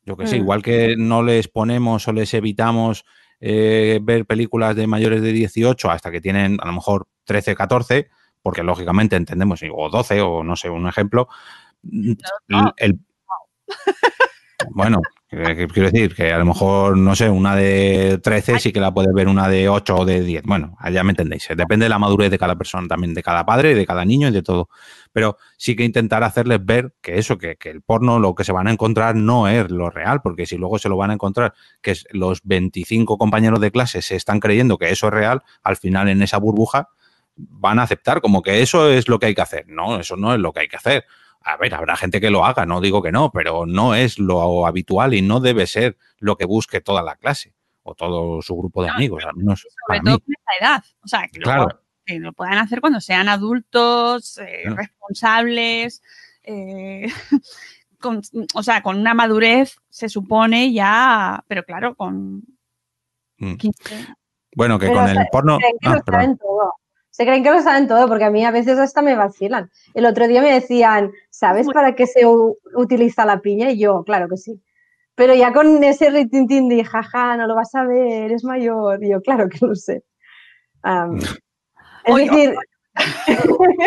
Yo 0.02 0.16
que 0.16 0.26
sé, 0.26 0.36
Mm. 0.36 0.42
igual 0.42 0.62
que 0.62 0.96
no 0.96 1.22
les 1.22 1.48
ponemos 1.48 2.08
o 2.08 2.12
les 2.12 2.34
evitamos 2.34 3.04
eh, 3.46 4.00
ver 4.02 4.24
películas 4.24 4.74
de 4.74 4.86
mayores 4.86 5.20
de 5.20 5.30
18 5.32 5.90
hasta 5.90 6.10
que 6.10 6.22
tienen 6.22 6.56
a 6.62 6.66
lo 6.66 6.72
mejor 6.72 7.06
13, 7.24 7.54
14, 7.54 8.08
porque 8.40 8.62
lógicamente 8.62 9.16
entendemos, 9.16 9.60
o 9.70 9.90
12, 9.90 10.22
o 10.22 10.42
no 10.42 10.56
sé, 10.56 10.70
un 10.70 10.88
ejemplo. 10.88 11.28
no. 11.82 12.72
el- 12.78 12.98
bueno, 14.70 15.02
quiero 15.72 15.90
decir 15.90 16.14
que 16.14 16.32
a 16.32 16.38
lo 16.38 16.44
mejor, 16.44 16.96
no 16.96 17.14
sé, 17.14 17.28
una 17.28 17.56
de 17.56 18.18
13 18.22 18.58
sí 18.58 18.72
que 18.72 18.80
la 18.80 18.92
puede 18.92 19.12
ver 19.12 19.28
una 19.28 19.48
de 19.48 19.68
8 19.68 19.96
o 19.96 20.04
de 20.04 20.22
10. 20.22 20.42
Bueno, 20.44 20.76
ya 20.92 21.02
me 21.04 21.10
entendéis. 21.10 21.50
eh, 21.50 21.56
Depende 21.56 21.84
de 21.86 21.88
la 21.88 21.98
madurez 21.98 22.30
de 22.30 22.38
cada 22.38 22.56
persona, 22.56 22.86
también 22.88 23.14
de 23.14 23.22
cada 23.22 23.44
padre, 23.44 23.74
de 23.74 23.86
cada 23.86 24.04
niño 24.04 24.28
y 24.28 24.30
de 24.30 24.42
todo. 24.42 24.68
Pero 25.12 25.36
sí 25.56 25.76
que 25.76 25.84
intentar 25.84 26.22
hacerles 26.24 26.64
ver 26.64 26.94
que 27.00 27.18
eso, 27.18 27.38
que, 27.38 27.56
que 27.56 27.70
el 27.70 27.82
porno, 27.82 28.18
lo 28.18 28.34
que 28.34 28.44
se 28.44 28.52
van 28.52 28.66
a 28.68 28.72
encontrar 28.72 29.16
no 29.16 29.48
es 29.48 29.70
lo 29.70 29.90
real, 29.90 30.20
porque 30.22 30.46
si 30.46 30.56
luego 30.56 30.78
se 30.78 30.88
lo 30.88 30.96
van 30.96 31.10
a 31.10 31.14
encontrar, 31.14 31.54
que 31.82 31.94
los 32.10 32.40
25 32.44 33.18
compañeros 33.18 33.60
de 33.60 33.70
clase 33.70 34.02
se 34.02 34.16
están 34.16 34.40
creyendo 34.40 34.78
que 34.78 34.90
eso 34.90 35.08
es 35.08 35.12
real, 35.14 35.42
al 35.62 35.76
final 35.76 36.08
en 36.08 36.22
esa 36.22 36.38
burbuja 36.38 36.88
van 37.36 37.78
a 37.78 37.82
aceptar 37.82 38.20
como 38.20 38.42
que 38.42 38.62
eso 38.62 38.90
es 38.90 39.08
lo 39.08 39.18
que 39.18 39.26
hay 39.26 39.34
que 39.34 39.42
hacer. 39.42 39.64
No, 39.68 39.98
eso 39.98 40.16
no 40.16 40.34
es 40.34 40.40
lo 40.40 40.52
que 40.52 40.60
hay 40.60 40.68
que 40.68 40.76
hacer. 40.76 41.04
A 41.46 41.56
ver, 41.58 41.74
habrá 41.74 41.94
gente 41.96 42.20
que 42.20 42.30
lo 42.30 42.44
haga, 42.44 42.64
no 42.64 42.80
digo 42.80 43.02
que 43.02 43.12
no, 43.12 43.30
pero 43.30 43.66
no 43.66 43.94
es 43.94 44.18
lo 44.18 44.66
habitual 44.66 45.12
y 45.14 45.20
no 45.22 45.40
debe 45.40 45.66
ser 45.66 45.98
lo 46.18 46.36
que 46.36 46.46
busque 46.46 46.80
toda 46.80 47.02
la 47.02 47.16
clase 47.16 47.54
o 47.82 47.94
todo 47.94 48.40
su 48.40 48.56
grupo 48.56 48.82
de 48.82 48.88
No, 48.88 48.94
amigos, 48.94 49.24
al 49.26 49.36
menos 49.36 49.60
Sobre 49.60 49.74
para 49.86 50.00
todo 50.00 50.14
mí. 50.14 50.20
con 50.20 50.32
esta 50.32 50.52
edad. 50.66 50.84
O 51.04 51.06
sea, 51.08 51.28
que, 51.28 51.40
Claro. 51.40 51.68
que 52.06 52.18
lo 52.18 52.32
puedan 52.32 52.56
hacer 52.56 52.80
cuando 52.80 52.98
sean 53.00 53.28
adultos, 53.28 54.38
eh, 54.38 54.60
Claro. 54.62 54.76
responsables, 54.76 56.02
eh, 56.44 57.06
con- 58.00 58.22
o 58.54 58.62
sea, 58.62 58.82
con 58.82 58.98
una 58.98 59.12
madurez 59.12 59.76
se 59.90 60.08
supone 60.08 60.72
ya, 60.72 61.44
pero 61.46 61.62
claro, 61.64 61.94
con 61.94 62.42
Mm. 63.36 63.56
15. 63.56 64.06
Bueno, 64.56 64.78
que 64.78 64.86
Pero 64.86 64.98
con 65.00 65.08
el 65.10 65.26
porno. 65.30 65.58
Ah, 65.84 65.94
lo 65.96 66.36
todo. 66.36 66.72
Se 67.14 67.24
creen 67.24 67.44
que 67.44 67.52
lo 67.52 67.62
saben 67.62 67.86
todo, 67.86 68.08
porque 68.08 68.24
a 68.24 68.30
mí 68.30 68.44
a 68.44 68.50
veces 68.50 68.76
hasta 68.76 69.00
me 69.00 69.14
vacilan. 69.14 69.70
El 69.94 70.04
otro 70.04 70.26
día 70.26 70.42
me 70.42 70.52
decían, 70.52 71.12
¿sabes 71.30 71.68
para 71.72 71.94
qué 71.94 72.08
se 72.08 72.26
utiliza 72.74 73.24
la 73.24 73.38
piña? 73.40 73.70
Y 73.70 73.78
yo, 73.78 74.02
claro 74.02 74.28
que 74.28 74.36
sí. 74.36 74.60
Pero 75.14 75.32
ya 75.32 75.52
con 75.52 75.84
ese 75.84 76.10
ritintín 76.10 76.68
de 76.68 76.82
jaja, 76.82 77.36
no 77.36 77.46
lo 77.46 77.54
vas 77.54 77.72
a 77.76 77.84
ver, 77.84 78.24
eres 78.24 78.42
mayor. 78.42 79.00
Y 79.04 79.10
yo, 79.10 79.22
claro 79.22 79.48
que 79.48 79.64
lo 79.64 79.76
sé. 79.76 80.02
Am, 80.82 81.14
es 82.04 82.12
Oye, 82.12 82.24
decir, 82.24 82.54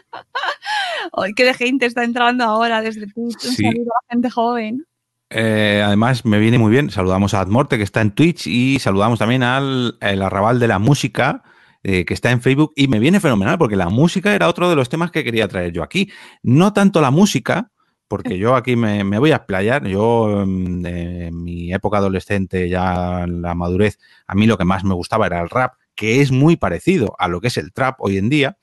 Ay, 1.12 1.34
qué 1.34 1.44
de 1.44 1.54
gente 1.54 1.86
está 1.86 2.02
entrando 2.02 2.42
ahora 2.42 2.82
desde 2.82 3.06
Twitch. 3.06 3.44
Un 3.44 3.52
Sí. 3.52 3.62
saludo 3.62 3.92
a 3.92 4.02
la 4.02 4.14
gente 4.14 4.30
joven. 4.30 4.84
Eh, 5.30 5.82
además, 5.84 6.24
me 6.24 6.38
viene 6.38 6.58
muy 6.58 6.70
bien. 6.70 6.90
Saludamos 6.90 7.34
a 7.34 7.40
Admorte, 7.40 7.76
que 7.76 7.84
está 7.84 8.00
en 8.00 8.12
Twitch, 8.12 8.46
y 8.46 8.78
saludamos 8.78 9.18
también 9.18 9.42
al 9.42 9.98
el 10.00 10.22
Arrabal 10.22 10.58
de 10.58 10.68
la 10.68 10.78
Música, 10.78 11.42
eh, 11.82 12.04
que 12.04 12.14
está 12.14 12.30
en 12.30 12.40
Facebook. 12.40 12.72
Y 12.76 12.88
me 12.88 12.98
viene 12.98 13.20
fenomenal, 13.20 13.58
porque 13.58 13.76
la 13.76 13.88
música 13.88 14.34
era 14.34 14.48
otro 14.48 14.68
de 14.70 14.76
los 14.76 14.88
temas 14.88 15.10
que 15.10 15.24
quería 15.24 15.48
traer 15.48 15.72
yo 15.72 15.82
aquí. 15.82 16.10
No 16.42 16.72
tanto 16.72 17.00
la 17.00 17.10
música, 17.10 17.70
porque 18.08 18.38
yo 18.38 18.56
aquí 18.56 18.74
me, 18.74 19.04
me 19.04 19.18
voy 19.18 19.32
a 19.32 19.36
explayar. 19.36 19.86
Yo, 19.86 20.44
mm, 20.46 20.86
en 20.86 21.42
mi 21.42 21.72
época 21.72 21.98
adolescente, 21.98 22.68
ya 22.68 23.24
en 23.24 23.42
la 23.42 23.54
madurez, 23.54 23.98
a 24.26 24.34
mí 24.34 24.46
lo 24.46 24.56
que 24.56 24.64
más 24.64 24.84
me 24.84 24.94
gustaba 24.94 25.26
era 25.26 25.40
el 25.42 25.50
rap, 25.50 25.74
que 25.94 26.20
es 26.22 26.32
muy 26.32 26.56
parecido 26.56 27.14
a 27.18 27.28
lo 27.28 27.40
que 27.40 27.48
es 27.48 27.56
el 27.58 27.72
trap 27.72 27.96
hoy 28.00 28.16
en 28.16 28.28
día, 28.30 28.56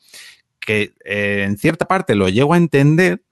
que 0.59 0.93
eh, 1.05 1.43
en 1.45 1.57
cierta 1.57 1.85
parte 1.85 2.15
lo 2.15 2.29
llego 2.29 2.53
a 2.53 2.57
entender 2.57 3.24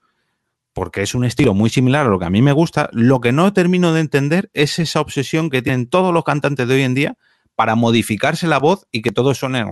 porque 0.74 1.02
es 1.02 1.14
un 1.14 1.24
estilo 1.24 1.54
muy 1.54 1.70
similar 1.70 2.04
a 2.04 2.10
lo 2.10 2.18
que 2.18 2.26
a 2.26 2.30
mí 2.30 2.42
me 2.42 2.52
gusta. 2.52 2.90
Lo 2.92 3.20
que 3.20 3.32
no 3.32 3.52
termino 3.52 3.94
de 3.94 4.00
entender 4.00 4.50
es 4.52 4.78
esa 4.78 5.00
obsesión 5.00 5.48
que 5.48 5.62
tienen 5.62 5.88
todos 5.88 6.12
los 6.12 6.24
cantantes 6.24 6.68
de 6.68 6.74
hoy 6.74 6.82
en 6.82 6.94
día 6.94 7.16
para 7.54 7.76
modificarse 7.76 8.48
la 8.48 8.58
voz 8.58 8.86
y 8.90 9.00
que 9.00 9.12
todo 9.12 9.32
suene. 9.34 9.64
O 9.64 9.70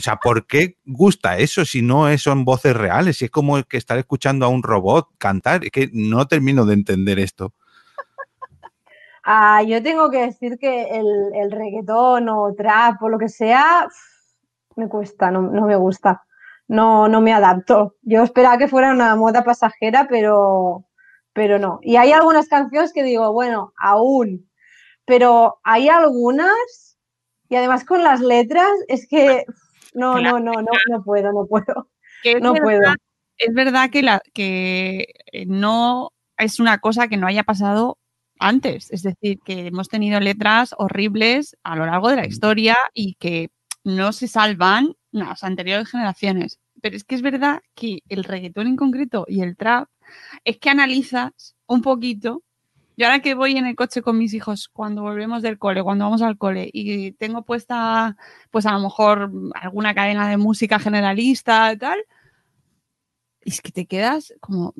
sea, 0.00 0.16
¿por 0.16 0.46
qué 0.46 0.76
gusta 0.86 1.38
eso 1.38 1.64
si 1.64 1.82
no 1.82 2.16
son 2.18 2.44
voces 2.44 2.76
reales? 2.76 3.18
Si 3.18 3.24
es 3.24 3.32
como 3.32 3.60
que 3.64 3.76
estar 3.76 3.98
escuchando 3.98 4.46
a 4.46 4.48
un 4.48 4.62
robot 4.62 5.08
cantar. 5.18 5.64
Es 5.64 5.72
que 5.72 5.90
no 5.92 6.28
termino 6.28 6.64
de 6.66 6.74
entender 6.74 7.18
esto. 7.18 7.52
ah, 9.24 9.60
yo 9.64 9.82
tengo 9.82 10.08
que 10.08 10.26
decir 10.26 10.56
que 10.56 10.86
el, 10.90 11.50
reggaetón 11.50 12.28
o 12.28 12.54
trap 12.56 13.02
o 13.02 13.08
lo 13.08 13.18
que 13.18 13.28
sea, 13.28 13.88
me 14.76 14.88
cuesta, 14.88 15.32
no 15.32 15.66
me 15.66 15.74
gusta. 15.74 16.22
No, 16.68 17.08
no 17.08 17.20
me 17.20 17.32
adapto. 17.32 17.96
Yo 18.02 18.22
esperaba 18.22 18.58
que 18.58 18.68
fuera 18.68 18.92
una 18.92 19.16
moda 19.16 19.42
pasajera, 19.42 20.06
pero, 20.08 20.84
pero 21.32 21.58
no. 21.58 21.80
Y 21.82 21.96
hay 21.96 22.12
algunas 22.12 22.48
canciones 22.48 22.92
que 22.92 23.02
digo, 23.02 23.32
bueno, 23.32 23.72
aún, 23.78 24.48
pero 25.06 25.58
hay 25.64 25.88
algunas, 25.88 26.98
y 27.48 27.56
además 27.56 27.84
con 27.84 28.02
las 28.04 28.20
letras, 28.20 28.70
es 28.88 29.08
que 29.08 29.44
no, 29.94 30.20
no, 30.20 30.38
no, 30.38 30.52
no, 30.52 30.72
no 30.90 31.02
puedo, 31.02 31.32
no 31.32 31.46
puedo. 31.46 31.88
Que 32.22 32.32
es 32.32 32.42
No 32.42 32.52
verdad- 32.52 32.64
puedo. 32.64 32.92
Es 33.38 33.54
verdad 33.54 33.88
que, 33.90 34.02
la, 34.02 34.20
que 34.34 35.14
eh, 35.32 35.46
no 35.46 36.10
es 36.36 36.58
una 36.58 36.78
cosa 36.78 37.06
que 37.08 37.16
no 37.16 37.28
haya 37.28 37.44
pasado 37.44 37.96
antes. 38.40 38.90
Es 38.90 39.02
decir, 39.04 39.38
que 39.44 39.68
hemos 39.68 39.88
tenido 39.88 40.18
letras 40.18 40.74
horribles 40.76 41.56
a 41.62 41.76
lo 41.76 41.86
largo 41.86 42.08
de 42.10 42.16
la 42.16 42.26
historia 42.26 42.76
y 42.92 43.14
que 43.14 43.50
no 43.84 44.12
se 44.12 44.28
salvan 44.28 44.94
las 45.10 45.44
anteriores 45.44 45.88
generaciones. 45.88 46.58
Pero 46.80 46.96
es 46.96 47.04
que 47.04 47.14
es 47.14 47.22
verdad 47.22 47.60
que 47.74 48.02
el 48.08 48.24
reggaetón 48.24 48.66
en 48.66 48.76
concreto 48.76 49.24
y 49.28 49.42
el 49.42 49.56
trap 49.56 49.88
es 50.44 50.58
que 50.58 50.70
analizas 50.70 51.56
un 51.66 51.82
poquito. 51.82 52.42
Yo 52.96 53.06
ahora 53.06 53.20
que 53.20 53.34
voy 53.34 53.56
en 53.56 53.66
el 53.66 53.76
coche 53.76 54.02
con 54.02 54.18
mis 54.18 54.34
hijos 54.34 54.68
cuando 54.68 55.02
volvemos 55.02 55.42
del 55.42 55.58
cole, 55.58 55.82
cuando 55.82 56.04
vamos 56.04 56.22
al 56.22 56.36
cole 56.36 56.68
y 56.72 57.12
tengo 57.12 57.42
puesta, 57.44 58.16
pues 58.50 58.66
a 58.66 58.72
lo 58.72 58.80
mejor 58.80 59.30
alguna 59.54 59.94
cadena 59.94 60.28
de 60.28 60.36
música 60.36 60.78
generalista 60.78 61.76
tal, 61.78 62.00
es 63.40 63.60
que 63.60 63.72
te 63.72 63.86
quedas 63.86 64.34
como, 64.40 64.74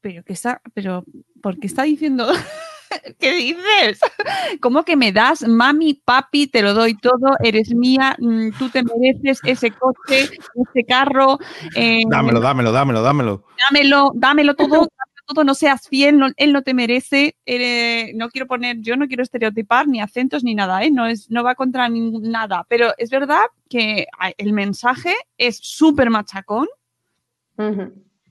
pero 0.00 0.24
qué 0.24 0.32
está, 0.32 0.60
pero 0.74 1.04
¿por 1.40 1.58
qué 1.58 1.66
está 1.66 1.84
diciendo? 1.84 2.28
¿Qué 3.18 3.32
dices? 3.34 4.00
¿Cómo 4.60 4.84
que 4.84 4.96
me 4.96 5.12
das, 5.12 5.46
mami, 5.46 5.94
papi, 5.94 6.46
te 6.46 6.62
lo 6.62 6.74
doy 6.74 6.96
todo, 6.96 7.36
eres 7.42 7.74
mía, 7.74 8.16
mm, 8.18 8.50
tú 8.58 8.68
te 8.70 8.82
mereces 8.82 9.40
ese 9.44 9.70
coche, 9.70 10.24
ese 10.54 10.84
carro, 10.86 11.38
eh, 11.74 12.02
Dámelo, 12.08 12.40
dámelo, 12.40 12.72
dámelo, 12.72 13.02
dámelo. 13.02 13.44
dámelo, 13.70 14.12
dámelo 14.14 14.54
todo, 14.56 14.70
dámelo 14.74 14.88
todo, 15.26 15.42
no 15.44 15.54
seas 15.54 15.88
fiel, 15.88 16.18
no- 16.18 16.28
él 16.36 16.52
no 16.52 16.62
te 16.62 16.72
merece, 16.74 17.36
eh, 17.46 18.12
no 18.14 18.28
quiero 18.28 18.46
poner, 18.46 18.80
yo 18.80 18.96
no 18.96 19.08
quiero 19.08 19.22
estereotipar 19.24 19.88
ni 19.88 20.00
acentos 20.00 20.44
ni 20.44 20.54
nada, 20.54 20.84
¿eh? 20.84 20.90
no, 20.90 21.06
es, 21.06 21.30
no 21.30 21.42
va 21.42 21.54
contra 21.56 21.88
ningún- 21.88 22.30
nada, 22.30 22.64
pero 22.68 22.92
es 22.98 23.10
verdad 23.10 23.42
que 23.68 24.06
el 24.38 24.52
mensaje 24.52 25.14
es 25.36 25.58
súper 25.60 26.10
machacón, 26.10 26.68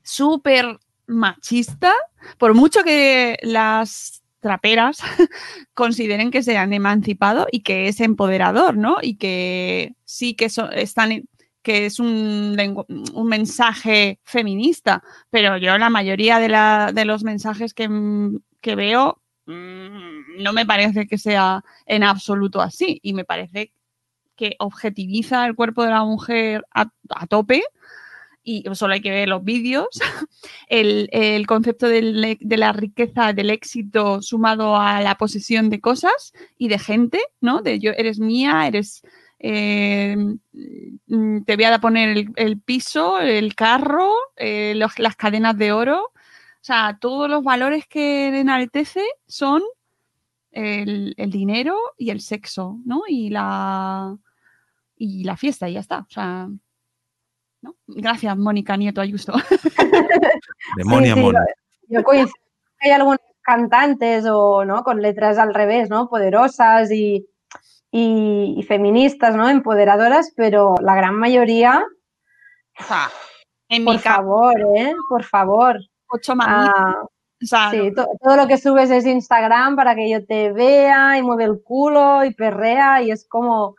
súper 0.04 0.80
machista, 1.08 1.92
por 2.38 2.54
mucho 2.54 2.84
que 2.84 3.38
las 3.42 4.22
traperas 4.46 5.00
consideren 5.74 6.30
que 6.30 6.44
se 6.44 6.56
han 6.56 6.72
emancipado 6.72 7.48
y 7.52 7.62
que 7.64 7.88
es 7.88 8.00
empoderador, 8.00 8.78
¿no? 8.78 8.98
Y 9.02 9.16
que 9.18 9.96
sí 10.04 10.36
que 10.36 10.50
so- 10.50 10.70
están 10.72 11.28
que 11.64 11.88
es 11.88 12.00
un, 12.00 12.56
un 13.16 13.28
mensaje 13.28 14.20
feminista, 14.24 15.02
pero 15.32 15.58
yo 15.58 15.76
la 15.80 15.90
mayoría 15.90 16.38
de, 16.38 16.48
la- 16.50 16.92
de 16.94 17.06
los 17.06 17.24
mensajes 17.24 17.74
que, 17.74 17.90
que 18.62 18.76
veo 18.76 19.20
mm, 19.48 20.44
no 20.44 20.54
me 20.54 20.68
parece 20.68 21.08
que 21.08 21.18
sea 21.18 21.64
en 21.88 22.04
absoluto 22.04 22.62
así 22.62 23.00
y 23.02 23.14
me 23.14 23.26
parece 23.26 23.74
que 24.36 24.56
objetiviza 24.60 25.44
el 25.48 25.56
cuerpo 25.56 25.84
de 25.84 25.90
la 25.90 26.04
mujer 26.04 26.64
a 26.72 27.26
tope 27.28 27.64
y 28.46 28.64
solo 28.76 28.94
hay 28.94 29.02
que 29.02 29.12
ver 29.12 29.28
los 29.28 29.44
vídeos, 29.44 29.88
el, 30.70 31.10
el 31.12 31.48
concepto 31.48 31.88
de 31.88 32.38
la 32.58 32.72
riqueza, 32.72 33.34
del 33.34 33.50
éxito 33.50 34.22
sumado 34.22 34.78
a 34.78 35.02
la 35.02 35.16
posesión 35.18 35.70
de 35.70 35.82
cosas 35.82 36.32
y 36.58 36.68
de 36.70 36.80
gente, 36.80 37.20
¿no? 37.42 37.62
De 37.62 37.80
yo, 37.80 37.92
eres 37.98 38.20
mía, 38.20 38.68
eres... 38.68 39.02
eh, 39.40 40.16
mm, 41.08 41.44
te 41.44 41.56
voy 41.56 41.66
a 41.66 41.80
poner 41.80 42.26
el, 42.36 42.60
piso, 42.62 43.20
el 43.20 43.56
carro, 43.56 44.14
eh, 44.38 44.76
las 44.76 45.16
cadenas 45.16 45.58
de 45.58 45.72
oro. 45.72 46.12
O 46.14 46.64
sea, 46.66 46.98
todos 47.00 47.30
los 47.30 47.44
valores 47.44 47.86
que 47.88 48.28
enaltece 48.28 49.04
son 49.28 49.62
el, 50.52 51.14
el 51.18 51.32
dinero 51.32 51.76
y 51.98 52.10
el 52.12 52.22
sexo, 52.22 52.80
¿no? 52.86 53.04
Y 53.08 53.30
la, 53.30 54.18
y 54.98 55.24
la 55.24 55.38
fiesta, 55.38 55.68
y 55.70 55.74
ya 55.74 55.80
está. 55.82 56.00
O 56.00 56.10
sea, 56.10 56.48
¿no? 57.66 57.76
Gracias, 57.88 58.38
Mónica 58.38 58.78
Nieto 58.78 59.02
Ayuso. 59.02 59.34
Demonia 60.78 61.14
Sí, 61.14 61.20
sí, 61.20 61.26
Mona. 61.26 61.46
Yo 61.90 62.04
coincido. 62.04 62.34
Hay 62.80 62.92
algunos 62.92 63.20
cantantes 63.42 64.26
o 64.30 64.66
no 64.66 64.84
con 64.84 65.02
letras 65.02 65.38
al 65.38 65.54
revés, 65.54 65.90
¿no? 65.90 66.08
Poderosas 66.10 66.92
y, 66.92 67.28
y- 67.92 68.56
y 68.58 68.64
feministas, 68.64 69.36
¿no? 69.36 69.50
Empoderadoras, 69.50 70.32
pero 70.36 70.76
la 70.82 70.96
gran 70.96 71.16
mayoría, 71.16 71.84
O 72.80 72.84
sea, 72.84 73.10
en 73.70 73.84
mi 73.84 73.92
por 73.94 74.00
favor, 74.00 74.56
¿eh? 74.76 74.94
Por 75.10 75.24
favor. 75.24 75.78
ocho 76.08 76.36
mamitas. 76.36 76.74
Ah, 76.76 77.02
O 77.04 77.46
sea, 77.46 77.72
sí, 77.72 77.92
to- 77.94 78.08
todo 78.22 78.36
lo 78.36 78.48
que 78.48 78.58
subes 78.58 78.90
es 78.92 79.06
Instagram 79.06 79.76
para 79.76 79.96
que 79.96 80.10
yo 80.10 80.26
te 80.26 80.52
vea 80.52 81.18
y 81.18 81.22
mueve 81.22 81.44
el 81.46 81.62
culo 81.64 82.24
y 82.26 82.34
perrea 82.34 83.02
y 83.04 83.12
es 83.12 83.28
como, 83.30 83.76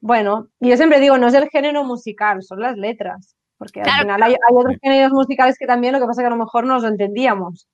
bueno, 0.00 0.48
y 0.60 0.68
yo 0.70 0.76
siempre 0.76 1.00
digo, 1.00 1.18
no 1.18 1.26
es 1.28 1.34
el 1.34 1.48
género 1.50 1.84
musical, 1.84 2.42
son 2.42 2.60
las 2.60 2.76
letras, 2.76 3.34
porque 3.56 3.80
al 3.82 3.90
final 4.02 4.22
hay, 4.22 4.32
hay 4.32 4.54
otros 4.56 4.76
géneros 4.82 5.12
musicales 5.12 5.56
que 5.58 5.66
también 5.66 5.92
lo 5.92 6.00
que 6.00 6.06
pasa 6.06 6.22
que 6.22 6.26
a 6.26 6.30
lo 6.30 6.36
mejor 6.36 6.64
no 6.64 6.74
los 6.74 6.84
entendíamos, 6.84 7.68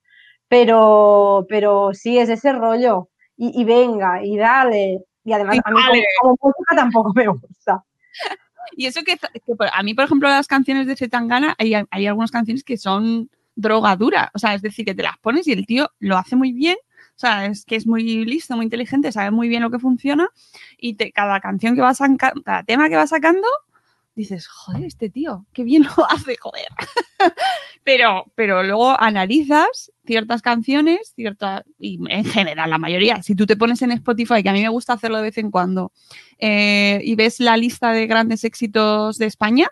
pero, 0.47 1.45
pero 1.49 1.91
sí, 1.93 2.17
es 2.17 2.29
ese 2.29 2.53
rollo, 2.53 3.09
y, 3.37 3.59
y 3.61 3.65
venga, 3.65 4.23
y 4.23 4.37
dale, 4.37 4.99
y 5.23 5.33
además 5.33 5.55
Y 5.55 5.59
a 5.59 5.71
mí 5.71 5.73
como, 5.75 5.87
dale. 5.87 6.05
como 6.21 6.37
música 6.41 6.75
tampoco 6.75 7.11
me 7.15 7.27
gusta. 7.27 7.83
Y 8.77 8.87
eso 8.87 9.03
que, 9.03 9.15
que 9.17 9.55
por- 9.55 9.69
a 9.71 9.83
mí, 9.83 9.93
por 9.93 10.05
ejemplo, 10.05 10.27
las 10.27 10.47
canciones 10.47 10.87
de 10.87 10.95
Zetangana, 10.95 11.55
hay, 11.59 11.75
hay 11.91 12.07
algunas 12.07 12.31
canciones 12.31 12.63
que 12.63 12.77
son 12.77 13.29
drogadura. 13.55 14.31
O 14.33 14.39
sea, 14.39 14.55
es 14.55 14.63
decir, 14.63 14.83
que 14.85 14.95
te 14.95 15.03
las 15.03 15.17
pones 15.19 15.47
y 15.47 15.51
el 15.53 15.67
tío 15.67 15.91
lo 15.99 16.17
hace 16.17 16.35
muy 16.35 16.51
bien. 16.51 16.75
O 17.15 17.19
sea, 17.19 17.45
es 17.45 17.63
que 17.63 17.77
es 17.77 17.87
muy 17.87 18.25
listo, 18.25 18.55
muy 18.55 18.65
inteligente, 18.65 19.11
sabe 19.11 19.31
muy 19.31 19.47
bien 19.47 19.61
lo 19.61 19.71
que 19.71 19.79
funciona. 19.79 20.27
Y 20.77 20.95
cada 21.11 21.39
canción 21.39 21.75
que 21.75 21.81
va 21.81 21.93
sacando, 21.93 22.41
cada 22.43 22.63
tema 22.63 22.89
que 22.89 22.97
va 22.97 23.07
sacando, 23.07 23.47
dices, 24.15 24.47
joder, 24.47 24.83
este 24.85 25.09
tío, 25.09 25.45
qué 25.53 25.63
bien 25.63 25.83
lo 25.83 25.91
hace, 26.09 26.35
joder. 26.37 26.67
pero, 27.83 28.25
pero 28.35 28.63
luego 28.63 28.99
analizas 28.99 29.91
ciertas 30.05 30.41
canciones, 30.41 31.13
ciertas, 31.15 31.63
y 31.79 31.99
en 32.09 32.25
general 32.25 32.69
la 32.69 32.77
mayoría, 32.77 33.23
si 33.23 33.35
tú 33.35 33.45
te 33.45 33.55
pones 33.55 33.81
en 33.81 33.91
Spotify, 33.91 34.43
que 34.43 34.49
a 34.49 34.53
mí 34.53 34.61
me 34.61 34.69
gusta 34.69 34.93
hacerlo 34.93 35.17
de 35.17 35.23
vez 35.23 35.37
en 35.37 35.51
cuando, 35.51 35.91
eh, 36.37 36.99
y 37.03 37.15
ves 37.15 37.39
la 37.39 37.57
lista 37.57 37.91
de 37.91 38.07
grandes 38.07 38.43
éxitos 38.43 39.17
de 39.17 39.25
España, 39.25 39.69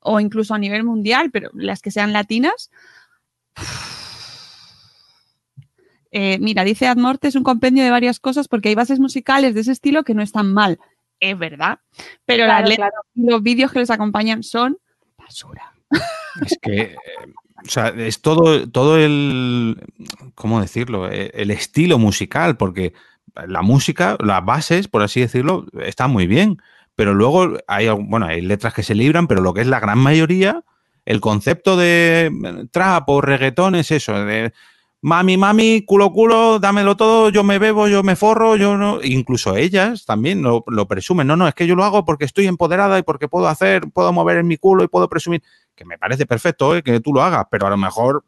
o 0.00 0.20
incluso 0.20 0.54
a 0.54 0.58
nivel 0.58 0.84
mundial, 0.84 1.30
pero 1.32 1.50
las 1.54 1.82
que 1.82 1.90
sean 1.90 2.12
latinas. 2.12 2.70
Eh, 6.12 6.38
mira, 6.40 6.64
dice 6.64 6.86
Admorte, 6.86 7.28
es 7.28 7.34
un 7.34 7.42
compendio 7.42 7.84
de 7.84 7.90
varias 7.90 8.20
cosas 8.20 8.48
porque 8.48 8.68
hay 8.70 8.74
bases 8.74 8.98
musicales 9.00 9.54
de 9.54 9.60
ese 9.60 9.72
estilo 9.72 10.04
que 10.04 10.14
no 10.14 10.22
están 10.22 10.52
mal. 10.52 10.78
Es 11.20 11.38
verdad. 11.38 11.78
Pero 12.24 12.44
Claro, 12.44 12.60
las 12.60 12.68
letras 12.68 12.90
claro. 12.90 13.06
y 13.14 13.30
los 13.30 13.42
vídeos 13.42 13.72
que 13.72 13.78
les 13.80 13.90
acompañan 13.90 14.42
son 14.42 14.78
basura. 15.18 15.72
Es 16.44 16.58
que, 16.60 16.80
eh, 16.80 16.96
o 17.64 17.68
sea, 17.68 17.88
es 17.88 18.20
todo, 18.20 18.68
todo 18.68 18.98
el, 18.98 19.82
¿cómo 20.34 20.60
decirlo? 20.60 21.10
Eh, 21.10 21.30
El 21.34 21.50
estilo 21.50 21.98
musical, 21.98 22.56
porque 22.56 22.92
la 23.46 23.62
música, 23.62 24.16
las 24.22 24.44
bases, 24.44 24.88
por 24.88 25.02
así 25.02 25.20
decirlo, 25.20 25.66
están 25.82 26.10
muy 26.10 26.26
bien, 26.26 26.58
pero 26.94 27.14
luego 27.14 27.58
hay, 27.66 27.86
algún- 27.86 28.08
bueno, 28.10 28.26
hay 28.26 28.40
letras 28.40 28.72
que 28.74 28.82
se 28.82 28.94
libran, 28.94 29.26
pero 29.26 29.40
lo 29.42 29.52
que 29.54 29.60
es 29.62 29.66
la 29.66 29.80
gran 29.80 29.98
mayoría, 29.98 30.62
el 31.04 31.20
concepto 31.20 31.76
de 31.76 32.30
trap 32.70 33.08
o 33.08 33.20
reggaetón 33.20 33.74
es 33.74 33.90
eso, 33.90 34.24
de 34.24 34.52
mami, 35.02 35.36
mami, 35.36 35.82
culo, 35.82 36.12
culo, 36.12 36.58
dámelo 36.58 36.96
todo, 36.96 37.28
yo 37.30 37.44
me 37.44 37.58
bebo, 37.58 37.88
yo 37.88 38.02
me 38.02 38.16
forro, 38.16 38.56
yo 38.56 38.76
no, 38.76 38.98
incluso 39.02 39.56
ellas 39.56 40.04
también 40.04 40.42
lo, 40.42 40.64
lo 40.66 40.88
presumen, 40.88 41.26
no, 41.26 41.36
no, 41.36 41.46
es 41.46 41.54
que 41.54 41.66
yo 41.66 41.74
lo 41.74 41.84
hago 41.84 42.04
porque 42.04 42.24
estoy 42.24 42.46
empoderada 42.46 42.98
y 42.98 43.02
porque 43.02 43.28
puedo 43.28 43.48
hacer, 43.48 43.82
puedo 43.92 44.12
mover 44.12 44.38
en 44.38 44.46
mi 44.46 44.56
culo 44.56 44.84
y 44.84 44.88
puedo 44.88 45.08
presumir 45.08 45.42
que 45.74 45.84
me 45.84 45.98
parece 45.98 46.26
perfecto 46.26 46.74
¿eh? 46.74 46.82
que 46.82 47.00
tú 47.00 47.12
lo 47.12 47.22
hagas, 47.22 47.46
pero 47.50 47.66
a 47.66 47.70
lo 47.70 47.76
mejor 47.76 48.24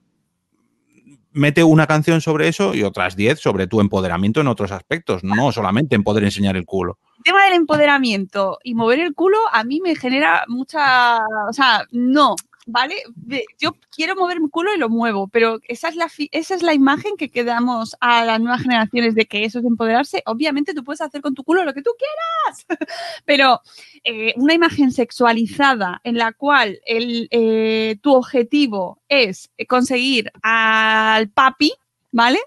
mete 1.33 1.63
una 1.65 1.87
canción 1.87 2.21
sobre 2.21 2.49
eso 2.49 2.75
y 2.75 2.83
otras 2.83 3.17
10 3.17 3.39
sobre 3.39 3.67
tu 3.67 3.81
empoderamiento 3.81 4.41
en 4.41 4.49
otros 4.49 4.73
aspectos, 4.73 5.25
no 5.25 5.53
solamente 5.53 5.95
en 5.95 6.03
poder 6.03 6.25
enseñar 6.25 6.57
el 6.57 6.67
culo. 6.67 6.99
El 7.19 7.25
tema 7.25 7.45
del 7.45 7.55
empoderamiento 7.55 8.59
y 8.63 8.75
mover 8.75 9.01
el 9.01 9.15
culo 9.15 9.39
a 9.53 9.65
mí 9.65 9.81
me 9.81 9.97
genera 9.97 10.45
mucha, 10.49 11.19
o 11.49 11.53
sea, 11.53 11.85
no, 11.91 12.35
¿vale? 12.71 12.97
Yo 13.59 13.73
quiero 13.91 14.15
mover 14.15 14.41
mi 14.41 14.51
culo 14.51 14.75
y 14.75 14.79
lo 14.79 14.91
muevo, 14.91 15.27
pero 15.29 15.59
esa 15.67 15.89
es 15.89 15.97
la 15.97 16.09
esa 16.31 16.55
es 16.55 16.63
la 16.63 16.75
imagen 16.75 17.17
que 17.17 17.31
quedamos 17.31 17.97
a 18.01 18.25
las 18.27 18.39
nuevas 18.41 18.61
generaciones 18.63 19.15
de 19.15 19.25
que 19.25 19.45
eso 19.45 19.59
es 19.59 19.65
empoderarse. 19.65 20.23
Obviamente 20.27 20.75
tú 20.75 20.85
puedes 20.85 21.01
hacer 21.01 21.23
con 21.23 21.35
tu 21.35 21.45
culo 21.45 21.65
lo 21.65 21.73
que 21.73 21.81
tú 21.83 21.91
quieras, 21.99 22.67
pero 23.25 23.61
eh, 24.05 24.35
una 24.37 24.53
imagen 24.53 24.93
sexualizada 24.93 26.01
en 26.05 26.19
la 26.19 26.33
cual 26.33 26.79
el, 26.85 27.27
eh, 27.31 27.97
tu 28.03 28.15
objetivo 28.15 29.01
es 29.09 29.51
conseguir 29.67 30.31
al 30.43 31.31
papi, 31.31 31.73
¿vale? 32.13 32.39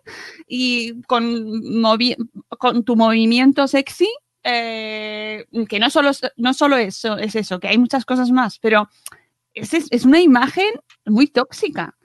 Y 0.47 1.01
con, 1.03 1.23
movi- 1.33 2.15
con 2.59 2.83
tu 2.83 2.95
movimiento 2.95 3.67
sexy, 3.67 4.09
eh, 4.43 5.45
que 5.67 5.79
no 5.79 5.89
solo, 5.89 6.11
no 6.37 6.53
solo 6.53 6.77
eso, 6.77 7.17
es 7.17 7.35
eso, 7.35 7.59
que 7.59 7.69
hay 7.69 7.79
muchas 7.79 8.05
cosas 8.05 8.29
más, 8.31 8.59
pero 8.59 8.87
es, 9.53 10.05
una 10.05 10.21
imagen 10.21 10.71
muy 11.05 11.27
tóxica. 11.27 11.95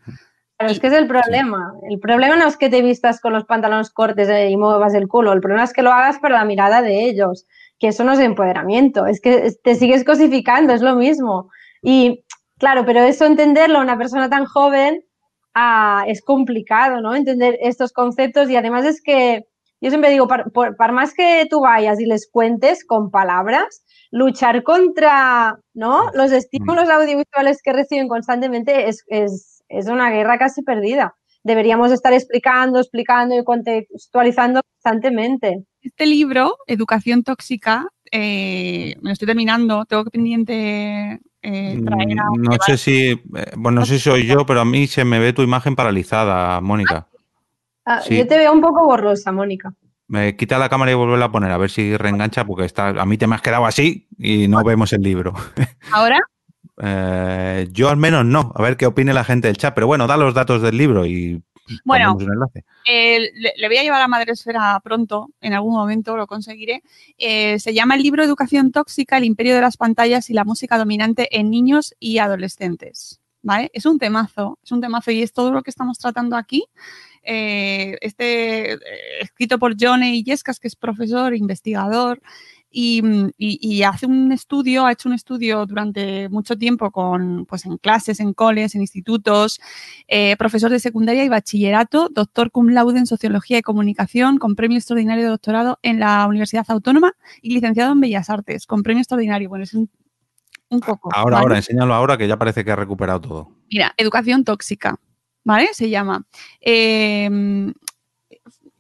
Pero 0.59 0.71
es 0.71 0.81
que 0.81 0.87
es 0.87 0.93
el 0.95 1.07
problema. 1.07 1.75
El 1.91 2.01
problema 2.01 2.37
no 2.37 2.47
es 2.47 2.57
que 2.57 2.71
te 2.71 2.81
vistas 2.81 3.21
con 3.21 3.35
los 3.35 3.45
pantalones 3.45 3.91
cortes 3.91 4.29
y 4.51 4.57
muevas 4.57 4.95
el 4.95 5.07
culo. 5.07 5.33
El 5.33 5.41
problema 5.41 5.65
es 5.65 5.73
que 5.73 5.83
lo 5.83 5.93
hagas 5.93 6.19
para 6.19 6.39
la 6.39 6.45
mirada 6.47 6.81
de 6.81 7.05
ellos. 7.05 7.47
Que 7.79 7.89
eso 7.89 8.05
no 8.05 8.13
es 8.13 8.21
empoderamiento. 8.21 9.05
Es 9.07 9.21
que 9.21 9.53
te 9.63 9.75
sigues 9.75 10.03
cosificando, 10.03 10.73
es 10.73 10.81
lo 10.81 10.97
mismo. 10.97 11.51
Y 11.83 12.25
claro, 12.59 12.87
pero 12.87 13.01
eso 13.01 13.27
entenderlo 13.27 13.79
a 13.79 13.83
una 13.83 13.99
persona 13.99 14.31
tan 14.31 14.47
joven 14.47 15.05
ah, 15.55 16.05
es 16.07 16.23
complicado, 16.23 17.03
¿no? 17.03 17.15
Entender 17.15 17.59
estos 17.61 17.93
conceptos. 17.93 18.49
Y 18.49 18.57
además 18.57 18.87
es 18.87 19.03
que 19.03 19.45
yo 19.83 19.91
siempre 19.91 20.11
digo, 20.11 20.27
par- 20.27 20.51
por, 20.53 20.75
par 20.77 20.93
más 20.93 21.13
que 21.13 21.47
tú 21.51 21.61
vayas 21.61 22.01
y 22.01 22.07
les 22.07 22.31
cuentes 22.31 22.83
con 22.83 23.11
palabras, 23.11 23.85
luchar 24.11 24.63
contra 24.63 25.59
¿no? 25.75 26.11
los 26.15 26.33
estímulos 26.33 26.89
audiovisuales 26.89 27.61
que 27.63 27.73
reciben 27.73 28.09
constantemente 28.09 28.89
es, 28.89 29.05
es, 29.09 29.63
es 29.69 29.87
una 29.89 30.11
guerra 30.11 30.39
casi 30.39 30.63
perdida. 30.63 31.15
Deberíamos 31.43 31.93
estar 31.93 32.13
explicando, 32.13 32.81
explicando 32.81 33.37
y 33.39 33.45
contextualizando 33.45 34.63
constantemente. 34.63 35.65
Este 35.81 36.07
libro, 36.07 36.57
Educación 36.67 37.23
Tóxica, 37.23 37.87
eh, 38.11 38.97
me 39.01 39.11
lo 39.11 39.13
estoy 39.13 39.27
terminando, 39.27 39.85
tengo 39.85 40.05
que 40.05 40.11
pendiente 40.11 41.21
eh, 41.43 41.81
traer 41.85 42.21
a... 42.21 42.31
Mm, 42.31 42.43
No 42.43 42.57
sé 42.67 42.77
si, 42.77 43.11
eh, 43.11 43.21
bueno, 43.57 43.81
no 43.81 43.87
sé 43.87 43.95
si 43.95 44.01
soy 44.01 44.27
yo, 44.27 44.45
pero 44.47 44.61
a 44.61 44.65
mí 44.65 44.87
se 44.87 45.05
me 45.05 45.21
ve 45.21 45.33
tu 45.33 45.43
imagen 45.43 45.77
paralizada, 45.77 46.61
Mónica. 46.61 47.07
Ah, 47.85 48.01
Sí. 48.01 48.17
Yo 48.17 48.27
te 48.27 48.37
veo 48.37 48.53
un 48.53 48.61
poco 48.61 48.85
borrosa, 48.85 49.31
Mónica. 49.31 49.73
Me 50.09 50.37
quita 50.37 50.59
la 50.59 50.69
cámara 50.69 50.93
y 50.93 50.95
vuelve 50.95 51.23
a 51.23 51.31
poner, 51.33 51.51
a 51.51 51.59
ver 51.59 51.71
si 51.71 51.97
reengancha, 51.97 52.45
porque 52.45 52.65
está, 52.65 52.89
a 52.89 53.07
mí 53.07 53.19
te 53.19 53.27
me 53.27 53.35
has 53.35 53.43
quedado 53.43 53.67
así 53.67 54.07
y 54.19 54.47
no 54.49 54.63
vemos 54.63 54.93
el 54.93 55.03
libro. 55.03 55.35
Ahora, 55.93 56.21
Eh, 56.83 57.69
yo 57.73 57.89
al 57.89 57.97
menos 57.97 58.25
no, 58.27 58.53
a 58.55 58.63
ver 58.63 58.77
qué 58.77 58.87
opine 58.87 59.15
la 59.15 59.25
gente 59.25 59.49
del 59.49 59.57
chat, 59.57 59.75
pero 59.75 59.87
bueno, 59.87 60.07
da 60.07 60.17
los 60.19 60.35
datos 60.35 60.61
del 60.61 60.77
libro 60.77 61.07
y 61.07 61.43
Bueno. 61.85 62.13
ponemos 62.17 62.23
un 62.25 62.33
enlace. 62.35 62.65
eh, 62.85 63.31
le, 63.35 63.53
le 63.57 63.67
voy 63.69 63.79
a 63.79 63.83
llevar 63.83 64.03
a 64.03 64.09
Madresfera 64.09 64.79
pronto, 64.85 65.31
en 65.41 65.55
algún 65.55 65.75
momento 65.75 66.17
lo 66.17 66.27
conseguiré. 66.27 66.83
Eh, 67.19 67.59
se 67.59 67.73
llama 67.75 67.95
el 67.97 68.03
libro 68.03 68.23
Educación 68.23 68.73
Tóxica, 68.73 69.17
el 69.17 69.25
imperio 69.25 69.55
de 69.55 69.63
las 69.63 69.77
pantallas 69.79 70.29
y 70.31 70.35
la 70.35 70.45
música 70.45 70.77
dominante 70.79 71.29
en 71.37 71.51
niños 71.51 71.95
y 71.99 72.19
adolescentes. 72.19 73.21
¿Vale? 73.43 73.71
Es 73.73 73.87
un 73.87 73.99
temazo, 73.99 74.59
es 74.65 74.73
un 74.73 74.81
temazo 74.81 75.13
y 75.13 75.23
es 75.23 75.33
todo 75.33 75.53
lo 75.53 75.63
que 75.63 75.71
estamos 75.71 75.99
tratando 75.99 76.37
aquí. 76.37 76.65
Eh, 77.27 77.99
este 78.01 78.75
eh, 78.75 78.79
escrito 79.21 79.59
por 79.59 79.75
Johnny 79.79 80.23
Yescas, 80.23 80.61
que 80.61 80.69
es 80.69 80.77
profesor, 80.77 81.35
investigador, 81.35 82.21
y, 82.71 83.01
y- 83.39 83.59
y 83.61 83.83
hace 83.85 84.05
un 84.07 84.33
estudio, 84.33 84.85
ha 84.85 84.93
hecho 84.93 85.09
un 85.09 85.15
estudio 85.15 85.65
durante 85.65 86.29
mucho 86.29 86.57
tiempo 86.59 86.91
con, 86.91 87.47
pues 87.47 87.65
en 87.65 87.79
clases, 87.79 88.21
en 88.21 88.35
coles, 88.35 88.75
en 88.75 88.83
institutos, 88.83 89.61
eh, 90.09 90.37
profesor 90.37 90.71
de 90.71 90.79
secundaria 90.79 91.25
y 91.25 91.29
bachillerato, 91.29 92.09
doctor 92.11 92.51
cum 92.51 92.69
laude 92.69 92.99
en 92.99 93.07
Sociología 93.07 93.59
y 93.59 93.63
Comunicación, 93.63 94.37
con 94.39 94.57
premio 94.57 94.77
extraordinario 94.77 95.25
de 95.25 95.31
doctorado 95.31 95.79
en 95.83 96.01
la 96.01 96.27
Universidad 96.27 96.67
Autónoma 96.69 97.15
y 97.41 97.55
licenciado 97.55 97.93
en 97.93 98.01
Bellas 98.01 98.29
Artes, 98.31 98.67
con 98.67 98.83
premio 98.83 99.01
extraordinario. 99.01 99.49
Bueno, 99.49 99.65
es 99.65 99.73
un, 99.73 99.89
un 100.69 100.81
poco. 100.81 101.09
Ahora, 101.15 101.37
¿vale? 101.37 101.43
ahora, 101.45 101.57
enséñalo 101.57 101.95
ahora 101.95 102.19
que 102.19 102.29
ya 102.29 102.37
parece 102.37 102.63
que 102.65 102.73
ha 102.73 102.77
recuperado 102.77 103.21
todo. 103.23 103.53
Mira, 103.71 103.95
educación 103.97 104.45
tóxica, 104.45 104.99
¿vale? 105.47 105.69
Se 105.73 105.89
llama. 105.89 106.27
Eh, 106.61 107.31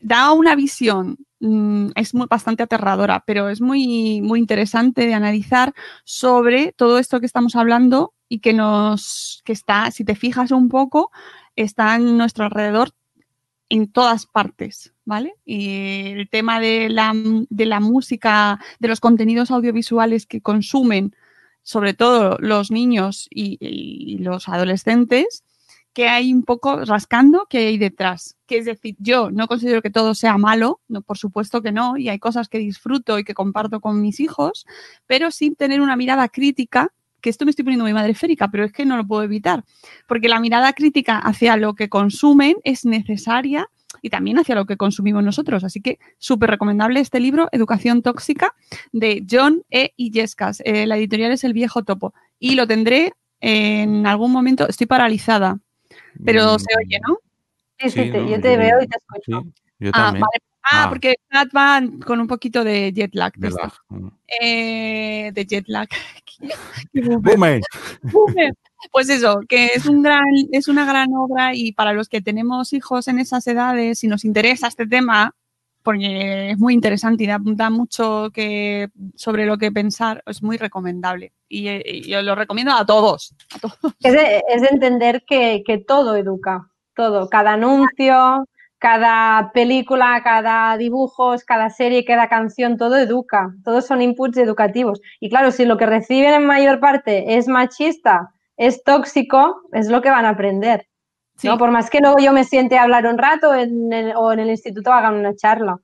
da 0.00 0.32
una 0.32 0.56
visión, 0.56 1.16
mm, 1.40 1.90
es 1.94 2.12
muy, 2.12 2.26
bastante 2.28 2.64
aterradora, 2.64 3.22
pero 3.24 3.48
es 3.48 3.60
muy, 3.60 4.20
muy 4.20 4.40
interesante 4.40 5.06
de 5.06 5.14
analizar 5.14 5.74
sobre 6.04 6.72
todo 6.72 6.98
esto 6.98 7.20
que 7.20 7.26
estamos 7.26 7.54
hablando 7.54 8.14
y 8.28 8.40
que 8.40 8.52
nos, 8.52 9.42
que 9.44 9.52
está, 9.52 9.90
si 9.92 10.04
te 10.04 10.16
fijas 10.16 10.50
un 10.50 10.68
poco, 10.68 11.12
está 11.54 11.94
a 11.94 11.98
nuestro 11.98 12.44
alrededor 12.44 12.90
en 13.68 13.90
todas 13.90 14.26
partes, 14.26 14.92
¿vale? 15.04 15.34
Y 15.44 16.10
el 16.18 16.28
tema 16.28 16.58
de 16.58 16.88
la, 16.88 17.12
de 17.14 17.66
la 17.66 17.78
música, 17.78 18.58
de 18.80 18.88
los 18.88 19.00
contenidos 19.00 19.52
audiovisuales 19.52 20.26
que 20.26 20.40
consumen, 20.40 21.14
sobre 21.62 21.94
todo 21.94 22.38
los 22.40 22.72
niños 22.72 23.28
y 23.30 24.18
los 24.18 24.48
adolescentes, 24.48 25.44
que 25.96 26.10
hay 26.10 26.30
un 26.30 26.42
poco 26.42 26.84
rascando 26.84 27.46
que 27.48 27.56
hay 27.68 27.78
detrás. 27.78 28.36
Que 28.46 28.58
es 28.58 28.66
decir, 28.66 28.96
yo 28.98 29.30
no 29.30 29.48
considero 29.48 29.80
que 29.80 29.88
todo 29.88 30.14
sea 30.14 30.36
malo, 30.36 30.82
no, 30.88 31.00
por 31.00 31.16
supuesto 31.16 31.62
que 31.62 31.72
no, 31.72 31.96
y 31.96 32.10
hay 32.10 32.18
cosas 32.18 32.50
que 32.50 32.58
disfruto 32.58 33.18
y 33.18 33.24
que 33.24 33.32
comparto 33.32 33.80
con 33.80 34.02
mis 34.02 34.20
hijos, 34.20 34.66
pero 35.06 35.30
sin 35.30 35.56
tener 35.56 35.80
una 35.80 35.96
mirada 35.96 36.28
crítica, 36.28 36.92
que 37.22 37.30
esto 37.30 37.46
me 37.46 37.50
estoy 37.50 37.64
poniendo 37.64 37.84
muy 37.86 37.94
madreférica, 37.94 38.48
pero 38.48 38.66
es 38.66 38.72
que 38.72 38.84
no 38.84 38.98
lo 38.98 39.06
puedo 39.06 39.22
evitar, 39.22 39.64
porque 40.06 40.28
la 40.28 40.38
mirada 40.38 40.74
crítica 40.74 41.16
hacia 41.16 41.56
lo 41.56 41.74
que 41.74 41.88
consumen 41.88 42.56
es 42.62 42.84
necesaria 42.84 43.70
y 44.02 44.10
también 44.10 44.38
hacia 44.38 44.54
lo 44.54 44.66
que 44.66 44.76
consumimos 44.76 45.24
nosotros. 45.24 45.64
Así 45.64 45.80
que 45.80 45.98
súper 46.18 46.50
recomendable 46.50 47.00
este 47.00 47.20
libro, 47.20 47.48
Educación 47.52 48.02
Tóxica, 48.02 48.52
de 48.92 49.24
John 49.28 49.62
E. 49.70 49.94
Illescas. 49.96 50.60
Eh, 50.66 50.86
la 50.86 50.98
editorial 50.98 51.32
es 51.32 51.42
El 51.42 51.54
Viejo 51.54 51.84
Topo. 51.84 52.12
Y 52.38 52.54
lo 52.54 52.66
tendré 52.66 53.14
en 53.40 54.06
algún 54.06 54.32
momento, 54.32 54.68
estoy 54.68 54.86
paralizada, 54.86 55.60
pero 56.24 56.54
Mm, 56.54 56.58
se 56.58 56.66
oye, 56.78 57.00
¿no? 57.06 57.18
Sí, 57.78 57.90
sí, 57.90 58.04
sí, 58.04 58.10
te- 58.10 58.18
no, 58.22 58.28
yo 58.30 58.40
te 58.40 58.56
veo 58.56 58.82
y 58.82 58.86
te 58.86 58.96
escucho. 58.96 59.42
sí, 59.44 59.52
yo 59.80 59.90
Ah, 59.94 60.04
también. 60.06 60.22
vale. 60.22 60.42
Ah, 60.68 60.84
Ah. 60.84 60.88
porque 60.88 61.14
Nat 61.30 61.48
va 61.56 61.80
con 62.04 62.20
un 62.20 62.26
poquito 62.26 62.64
de 62.64 62.92
jet 62.92 63.14
lag. 63.14 63.32
de 63.36 63.50
lag. 63.50 63.72
Mm. 63.88 64.08
Eh, 64.40 65.30
de 65.32 65.44
jet 65.46 65.64
lag. 65.68 65.88
Qué 66.92 67.00
boomer. 67.18 67.60
Boomer. 68.02 68.52
Pues 68.92 69.08
eso, 69.08 69.40
que 69.48 69.66
es 69.74 69.86
un 69.86 70.02
gran, 70.02 70.24
es 70.52 70.68
una 70.68 70.84
gran 70.84 71.08
obra 71.14 71.54
y 71.54 71.72
para 71.72 71.92
los 71.92 72.08
que 72.08 72.20
tenemos 72.20 72.72
hijos 72.72 73.08
en 73.08 73.18
esas 73.18 73.46
edades, 73.46 73.98
si 74.00 74.08
nos 74.08 74.24
interesa 74.24 74.68
este 74.68 74.86
tema, 74.86 75.34
porque 75.86 76.50
es 76.50 76.58
muy 76.58 76.74
interesante 76.74 77.22
y 77.22 77.28
da, 77.28 77.70
mucho 77.70 78.30
que, 78.34 78.88
sobre 79.14 79.46
lo 79.46 79.56
que 79.56 79.70
pensar, 79.70 80.20
es 80.26 80.42
muy 80.42 80.56
recomendable. 80.56 81.32
Y, 81.48 81.68
eh, 81.68 82.02
yo 82.04 82.22
lo 82.22 82.34
recomiendo 82.34 82.72
a 82.72 82.84
todos. 82.84 83.36
Es 84.00 84.12
de 84.12 84.68
entender 84.72 85.22
que, 85.24 85.62
que 85.64 85.78
todo 85.78 86.16
educa, 86.16 86.68
todo, 86.96 87.28
cada 87.28 87.52
anuncio, 87.52 88.48
cada 88.78 89.52
película, 89.52 90.20
cada 90.24 90.76
dibujos, 90.76 91.44
cada 91.44 91.70
serie, 91.70 92.04
cada 92.04 92.28
canción, 92.28 92.76
todo 92.76 92.96
educa, 92.96 93.54
todos 93.64 93.86
son 93.86 94.02
inputs 94.02 94.38
educativos. 94.38 95.00
Y 95.20 95.30
claro, 95.30 95.52
si 95.52 95.66
lo 95.66 95.76
que 95.76 95.86
reciben 95.86 96.34
en 96.34 96.46
mayor 96.46 96.80
parte 96.80 97.36
es 97.36 97.46
machista, 97.46 98.32
es 98.56 98.82
tóxico, 98.82 99.62
es 99.72 99.86
lo 99.86 100.02
que 100.02 100.10
van 100.10 100.24
a 100.24 100.30
aprender. 100.30 100.88
Sí. 101.36 101.48
¿no? 101.48 101.58
Por 101.58 101.70
más 101.70 101.90
que 101.90 102.00
luego 102.00 102.16
yo 102.18 102.32
me 102.32 102.44
siente 102.44 102.78
a 102.78 102.82
hablar 102.84 103.06
un 103.06 103.18
rato 103.18 103.54
en 103.54 103.92
el- 103.92 104.14
o 104.16 104.32
en 104.32 104.40
el 104.40 104.50
instituto 104.50 104.92
hagan 104.92 105.14
una 105.16 105.34
charla. 105.34 105.76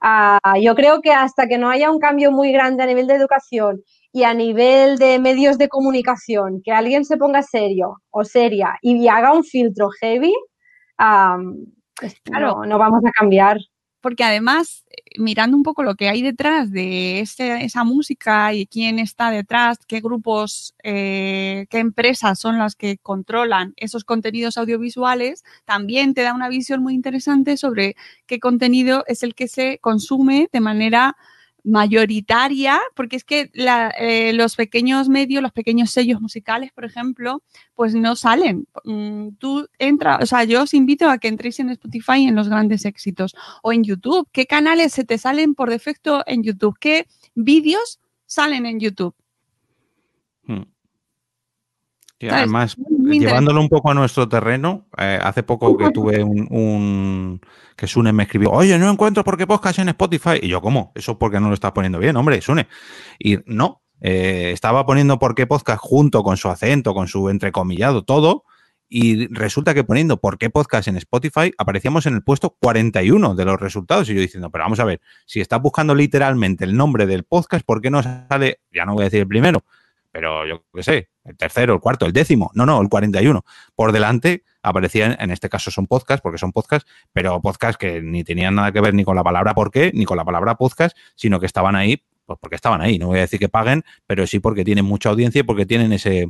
Ah, 0.00 0.38
yo 0.60 0.74
creo 0.74 1.00
que 1.02 1.12
hasta 1.12 1.46
que 1.48 1.58
no 1.58 1.68
haya 1.70 1.90
un 1.90 1.98
cambio 1.98 2.30
muy 2.32 2.52
grande 2.52 2.82
a 2.82 2.86
nivel 2.86 3.06
de 3.08 3.14
educación 3.16 3.82
y 4.12 4.24
a 4.24 4.34
nivel 4.34 4.98
de 4.98 5.18
medios 5.18 5.58
de 5.58 5.68
comunicación, 5.68 6.60
que 6.64 6.72
alguien 6.72 7.04
se 7.04 7.16
ponga 7.16 7.42
serio 7.42 7.96
o 8.10 8.24
seria 8.24 8.76
y 8.82 9.08
haga 9.08 9.32
un 9.32 9.44
filtro 9.44 9.88
heavy, 10.00 10.32
es- 12.02 12.20
Claro. 12.24 12.56
no, 12.60 12.66
no 12.66 12.78
vamos 12.78 13.00
a 13.04 13.10
cambiar. 13.12 13.58
Porque 14.02 14.24
además, 14.24 14.84
eh, 14.90 15.02
mirando 15.18 15.56
un 15.56 15.62
poco 15.62 15.82
lo 15.84 15.94
que 15.94 16.08
hay 16.10 16.22
detrás 16.22 16.70
de 16.72 17.20
ese- 17.20 17.64
esa 17.64 17.84
música 17.84 18.52
y 18.54 18.66
quién 18.66 18.98
está 18.98 19.30
detrás, 19.30 19.78
qué 19.86 20.00
grupos, 20.00 20.74
eh, 20.82 21.66
qué 21.70 21.78
empresas 21.78 22.38
son 22.40 22.58
las 22.58 22.76
que 22.76 22.98
controlan 22.98 23.74
esos 23.76 24.04
contenidos 24.04 24.58
audiovisuales, 24.58 25.44
también 25.64 26.14
te 26.14 26.22
da 26.22 26.34
una 26.34 26.48
visión 26.50 26.82
muy 26.82 26.94
interesante 26.94 27.56
sobre 27.56 27.96
qué 28.26 28.40
contenido 28.40 29.04
es 29.06 29.22
el 29.22 29.34
que 29.34 29.48
se 29.48 29.78
consume 29.80 30.48
de 30.52 30.60
manera 30.60 31.16
mayoritaria, 31.64 32.80
porque 32.96 33.16
es 33.16 33.24
que 33.24 33.50
la- 33.54 33.90
eh, 33.98 34.32
los 34.32 34.56
pequeños 34.56 35.08
medios, 35.08 35.42
los 35.42 35.52
pequeños 35.52 35.90
sellos 35.90 36.20
musicales, 36.20 36.72
por 36.72 36.84
ejemplo, 36.84 37.42
pues 37.74 37.94
no 37.94 38.16
salen. 38.16 38.66
Mm, 38.84 39.28
Tú 39.38 39.68
entra, 39.78 40.18
o 40.20 40.26
sea, 40.26 40.44
yo 40.44 40.62
os 40.62 40.74
invito 40.74 41.08
a 41.08 41.18
que 41.18 41.28
entréis 41.28 41.60
en 41.60 41.70
Spotify 41.70 42.24
en 42.26 42.34
los 42.34 42.48
grandes 42.48 42.84
éxitos 42.84 43.34
o 43.62 43.72
en 43.72 43.84
YouTube. 43.84 44.28
¿Qué 44.32 44.46
canales 44.46 44.92
se 44.92 45.04
te 45.04 45.18
salen 45.18 45.54
por 45.54 45.70
defecto 45.70 46.22
en 46.26 46.42
YouTube? 46.42 46.76
¿Qué 46.80 47.06
vídeos 47.34 48.00
salen 48.26 48.66
en 48.66 48.80
YouTube? 48.80 49.14
Mm. 50.44 50.62
Y 52.18 52.26
¿Sabes? 52.28 52.42
además, 52.42 52.76
llevándolo 53.20 53.60
un 53.60 53.68
poco 53.68 53.90
a 53.90 53.94
nuestro 53.94 54.28
terreno, 54.28 54.86
eh, 54.98 55.18
hace 55.22 55.42
poco 55.42 55.76
que 55.76 55.90
tuve 55.90 56.22
un, 56.22 56.46
un- 56.50 57.40
que 57.76 57.86
Sune 57.86 58.12
me 58.12 58.24
escribió, 58.24 58.50
oye, 58.50 58.78
no 58.78 58.90
encuentro 58.90 59.24
por 59.24 59.36
qué 59.36 59.46
podcast 59.46 59.78
en 59.78 59.88
Spotify. 59.88 60.38
Y 60.40 60.48
yo, 60.48 60.60
¿cómo? 60.60 60.92
Eso 60.94 61.18
porque 61.18 61.40
no 61.40 61.48
lo 61.48 61.54
estás 61.54 61.72
poniendo 61.72 61.98
bien, 61.98 62.16
hombre, 62.16 62.40
Sune. 62.40 62.68
Y 63.18 63.38
no, 63.46 63.82
eh, 64.00 64.50
estaba 64.52 64.84
poniendo 64.86 65.18
por 65.18 65.34
qué 65.34 65.46
podcast 65.46 65.80
junto 65.80 66.22
con 66.22 66.36
su 66.36 66.48
acento, 66.48 66.94
con 66.94 67.08
su 67.08 67.28
entrecomillado, 67.28 68.02
todo. 68.04 68.44
Y 68.94 69.26
resulta 69.34 69.72
que 69.72 69.84
poniendo 69.84 70.20
por 70.20 70.36
qué 70.36 70.50
podcast 70.50 70.86
en 70.86 70.98
Spotify 70.98 71.50
aparecíamos 71.56 72.04
en 72.04 72.12
el 72.12 72.22
puesto 72.22 72.56
41 72.60 73.34
de 73.34 73.44
los 73.46 73.58
resultados. 73.58 74.10
Y 74.10 74.14
yo 74.14 74.20
diciendo, 74.20 74.50
pero 74.50 74.64
vamos 74.64 74.80
a 74.80 74.84
ver, 74.84 75.00
si 75.24 75.40
estás 75.40 75.62
buscando 75.62 75.94
literalmente 75.94 76.64
el 76.64 76.76
nombre 76.76 77.06
del 77.06 77.24
podcast, 77.24 77.64
¿por 77.64 77.80
qué 77.80 77.90
no 77.90 78.02
sale, 78.02 78.60
ya 78.70 78.84
no 78.84 78.92
voy 78.92 79.02
a 79.02 79.04
decir 79.04 79.20
el 79.20 79.28
primero, 79.28 79.64
pero 80.12 80.46
yo 80.46 80.64
qué 80.72 80.82
sé, 80.82 81.08
el 81.24 81.36
tercero, 81.36 81.74
el 81.74 81.80
cuarto, 81.80 82.06
el 82.06 82.12
décimo, 82.12 82.50
no, 82.54 82.64
no, 82.66 82.80
el 82.80 82.88
41. 82.88 83.44
Por 83.74 83.90
delante 83.92 84.44
aparecían, 84.62 85.16
en 85.18 85.30
este 85.30 85.48
caso 85.48 85.70
son 85.70 85.86
podcasts, 85.86 86.22
porque 86.22 86.38
son 86.38 86.52
podcasts, 86.52 86.88
pero 87.12 87.40
podcasts 87.40 87.78
que 87.78 88.00
ni 88.02 88.22
tenían 88.22 88.54
nada 88.54 88.70
que 88.72 88.80
ver 88.80 88.94
ni 88.94 89.04
con 89.04 89.16
la 89.16 89.24
palabra 89.24 89.54
por 89.54 89.70
qué, 89.70 89.90
ni 89.94 90.04
con 90.04 90.16
la 90.16 90.24
palabra 90.24 90.54
podcast, 90.56 90.96
sino 91.16 91.40
que 91.40 91.46
estaban 91.46 91.74
ahí, 91.74 92.04
pues 92.26 92.38
porque 92.40 92.56
estaban 92.56 92.80
ahí. 92.82 92.98
No 92.98 93.08
voy 93.08 93.18
a 93.18 93.22
decir 93.22 93.40
que 93.40 93.48
paguen, 93.48 93.82
pero 94.06 94.26
sí 94.26 94.38
porque 94.38 94.64
tienen 94.64 94.84
mucha 94.84 95.08
audiencia 95.08 95.40
y 95.40 95.42
porque 95.42 95.66
tienen 95.66 95.92
ese 95.92 96.28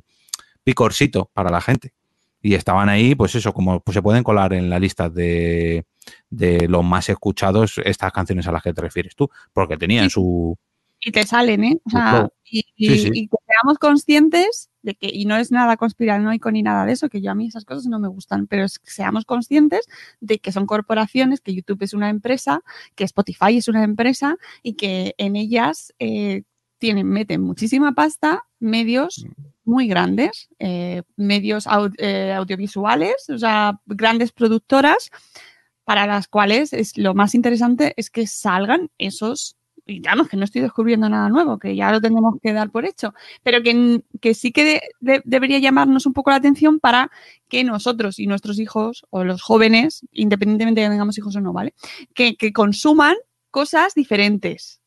picorcito 0.65 1.31
para 1.35 1.51
la 1.51 1.61
gente. 1.61 1.93
Y 2.41 2.55
estaban 2.55 2.89
ahí, 2.89 3.15
pues 3.15 3.35
eso, 3.37 3.53
como 3.53 3.81
pues 3.81 3.95
se 3.95 4.03
pueden 4.03 4.25
colar 4.25 4.53
en 4.53 4.69
la 4.69 4.79
lista 4.81 5.09
de, 5.09 5.85
de 6.29 6.67
los 6.69 6.85
más 6.85 7.09
escuchados 7.09 7.81
estas 7.85 8.13
canciones 8.13 8.47
a 8.49 8.53
las 8.53 8.63
que 8.63 8.73
te 8.75 8.81
refieres 8.81 9.15
tú, 9.15 9.31
porque 9.53 9.77
tenían 9.77 10.07
Sí. 10.07 10.15
su, 10.15 10.59
Y 11.05 11.11
te 11.13 11.25
salen, 11.27 11.65
¿eh? 11.65 11.81
O 11.85 11.91
Su 11.91 11.97
sea, 11.97 12.11
flow. 12.11 12.29
y, 12.45 12.65
y- 12.77 12.89
Sí, 12.89 12.99
sí. 12.99 13.11
y 13.13 13.27
que 13.29 13.37
seamos 13.47 13.79
conscientes 13.79 14.71
de 14.83 14.95
que, 14.95 15.09
y 15.13 15.25
no 15.25 15.37
es 15.37 15.51
nada 15.51 15.77
conspiranoico 15.77 16.51
ni 16.53 16.63
nada 16.63 16.87
de 16.87 16.93
eso, 16.93 17.09
que 17.09 17.21
yo 17.21 17.31
a 17.31 17.35
mí 17.35 17.47
esas 17.49 17.65
cosas 17.65 17.87
no 17.87 17.99
me 17.99 18.09
gustan, 18.09 18.47
pero 18.47 18.65
es 18.65 18.79
que 18.79 18.91
seamos 18.91 19.25
conscientes 19.25 19.87
de 20.21 20.39
que 20.39 20.53
son 20.53 20.67
corporaciones, 20.67 21.41
que 21.41 21.55
YouTube 21.55 21.83
es 21.83 21.93
una 21.95 22.09
empresa, 22.09 22.63
que 22.95 23.05
Spotify 23.05 23.57
es 23.57 23.69
una 23.69 23.83
empresa 23.85 24.37
y 24.63 24.75
que 24.75 25.15
en 25.19 25.35
ellas 25.37 25.93
eh, 25.99 26.43
tienen, 26.79 27.09
meten 27.09 27.41
muchísima 27.43 27.93
pasta, 27.93 28.45
medios 28.61 29.25
muy 29.65 29.87
grandes, 29.89 30.49
eh, 30.59 31.03
medios 31.17 31.67
eh, 31.99 32.33
audiovisuales, 32.37 33.29
o 33.29 33.39
sea, 33.39 33.81
grandes 33.87 34.33
productoras 34.33 35.11
para 35.85 36.07
las 36.07 36.27
cuales 36.29 36.73
es 36.73 36.97
lo 36.97 37.15
más 37.15 37.35
interesante 37.35 37.93
es 37.97 38.09
que 38.11 38.27
salgan 38.29 38.89
esos 38.99 39.57
y 39.87 39.95
digamos 39.95 40.29
que 40.29 40.37
no 40.37 40.45
estoy 40.45 40.61
descubriendo 40.63 41.09
nada 41.09 41.29
nuevo, 41.29 41.59
que 41.59 41.75
ya 41.75 41.91
lo 41.91 42.01
tenemos 42.01 42.35
que 42.43 42.53
dar 42.53 42.71
por 42.71 42.85
hecho, 42.85 43.15
pero 43.43 43.63
que, 43.63 44.03
que 44.21 44.35
sí 44.35 44.53
que 44.53 44.65
de- 44.65 44.83
de- 45.01 45.23
debería 45.25 45.59
llamarnos 45.59 46.07
un 46.07 46.13
poco 46.13 46.31
la 46.31 46.37
atención 46.37 46.79
para 46.81 47.11
que 47.49 47.65
nosotros 47.65 48.19
y 48.19 48.27
nuestros 48.27 48.59
hijos 48.59 49.05
o 49.11 49.25
los 49.25 49.43
jóvenes, 49.43 50.07
independientemente 50.13 50.81
de 50.81 50.87
que 50.87 50.91
tengamos 50.93 51.19
hijos 51.19 51.35
o 51.37 51.41
no, 51.41 51.53
¿vale? 51.53 51.75
Que, 52.15 52.37
que 52.37 52.53
consuman 52.53 53.17
cosas 53.51 53.95
diferentes. 53.95 54.81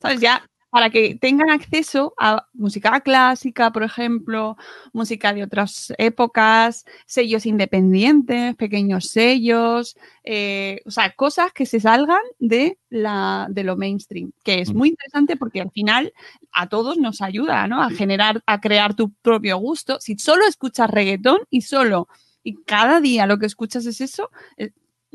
¿Sabes? 0.00 0.20
Ya 0.20 0.48
para 0.70 0.90
que 0.90 1.14
tengan 1.14 1.50
acceso 1.50 2.14
a 2.18 2.46
música 2.52 3.00
clásica, 3.00 3.72
por 3.72 3.82
ejemplo, 3.82 4.56
música 4.92 5.32
de 5.32 5.42
otras 5.42 5.92
épocas, 5.98 6.84
sellos 7.06 7.46
independientes, 7.46 8.54
pequeños 8.56 9.08
sellos, 9.08 9.96
eh, 10.24 10.80
o 10.84 10.90
sea, 10.90 11.12
cosas 11.14 11.52
que 11.52 11.64
se 11.66 11.80
salgan 11.80 12.20
de, 12.38 12.78
la, 12.90 13.46
de 13.50 13.64
lo 13.64 13.76
mainstream, 13.76 14.32
que 14.44 14.60
es 14.60 14.72
Mm. 14.72 14.76
muy 14.76 14.88
interesante 14.90 15.36
porque 15.36 15.60
al 15.62 15.70
final 15.70 16.12
a 16.52 16.68
todos 16.68 16.98
nos 16.98 17.22
ayuda, 17.22 17.66
¿no? 17.66 17.82
A 17.82 17.90
generar, 17.90 18.42
a 18.46 18.60
crear 18.60 18.94
tu 18.94 19.10
propio 19.22 19.56
gusto. 19.58 19.98
Si 20.00 20.18
solo 20.18 20.46
escuchas 20.46 20.90
reggaetón 20.90 21.40
y 21.50 21.62
solo, 21.62 22.08
y 22.42 22.56
cada 22.64 23.00
día 23.00 23.26
lo 23.26 23.38
que 23.38 23.46
escuchas 23.46 23.86
es 23.86 24.00
eso, 24.00 24.30
eh, 24.56 24.70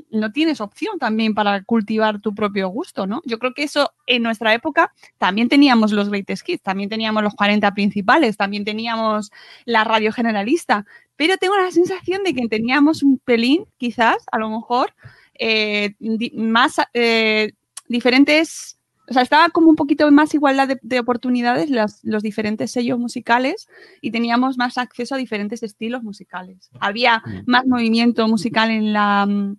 no 0.10 0.32
tienes 0.32 0.62
opción 0.62 0.98
también 1.00 1.34
para 1.34 1.64
cultivar 1.64 2.20
tu 2.20 2.34
propio 2.34 2.70
gusto, 2.70 3.06
¿no? 3.08 3.22
Yo 3.26 3.40
creo 3.40 3.54
que 3.54 3.64
eso 3.64 3.92
en 4.08 4.24
nuestra 4.24 4.54
época 4.54 4.92
también 5.18 5.50
teníamos 5.50 5.92
los 5.92 6.10
greatest 6.10 6.48
hits, 6.48 6.64
también 6.64 6.90
teníamos 6.90 7.24
los 7.24 7.36
40 7.36 7.74
principales, 7.74 8.38
también 8.38 8.66
teníamos 8.66 9.32
la 9.66 9.84
radio 9.84 10.12
generalista, 10.12 10.86
pero 11.16 11.38
tengo 11.38 11.58
la 11.58 11.72
sensación 11.72 12.24
de 12.24 12.34
que 12.34 12.48
teníamos 12.48 13.04
un 13.04 13.20
pelín, 13.20 13.66
quizás, 13.78 14.18
a 14.32 14.40
lo 14.40 14.50
mejor, 14.50 14.94
eh, 15.40 15.96
más 16.34 16.78
eh, 16.94 17.52
diferentes 17.88 18.78
o 19.10 19.14
sea, 19.14 19.22
estaba 19.22 19.50
como 19.50 19.70
un 19.70 19.76
poquito 19.76 20.10
más 20.12 20.34
igualdad 20.34 20.78
de, 20.82 21.00
oportunidades 21.00 21.70
los 22.04 22.24
diferentes 22.24 22.72
sellos 22.72 22.98
musicales 22.98 23.68
y 24.02 24.12
teníamos 24.12 24.58
más 24.58 24.78
acceso 24.78 25.16
a 25.16 25.18
diferentes 25.18 25.62
estilos 25.62 26.04
musicales. 26.04 26.70
Había 26.80 27.20
mm. 27.20 27.42
más 27.46 27.66
movimiento 27.66 28.28
musical 28.28 28.72
en 28.72 28.94
la 28.94 29.26
mm, 29.26 29.58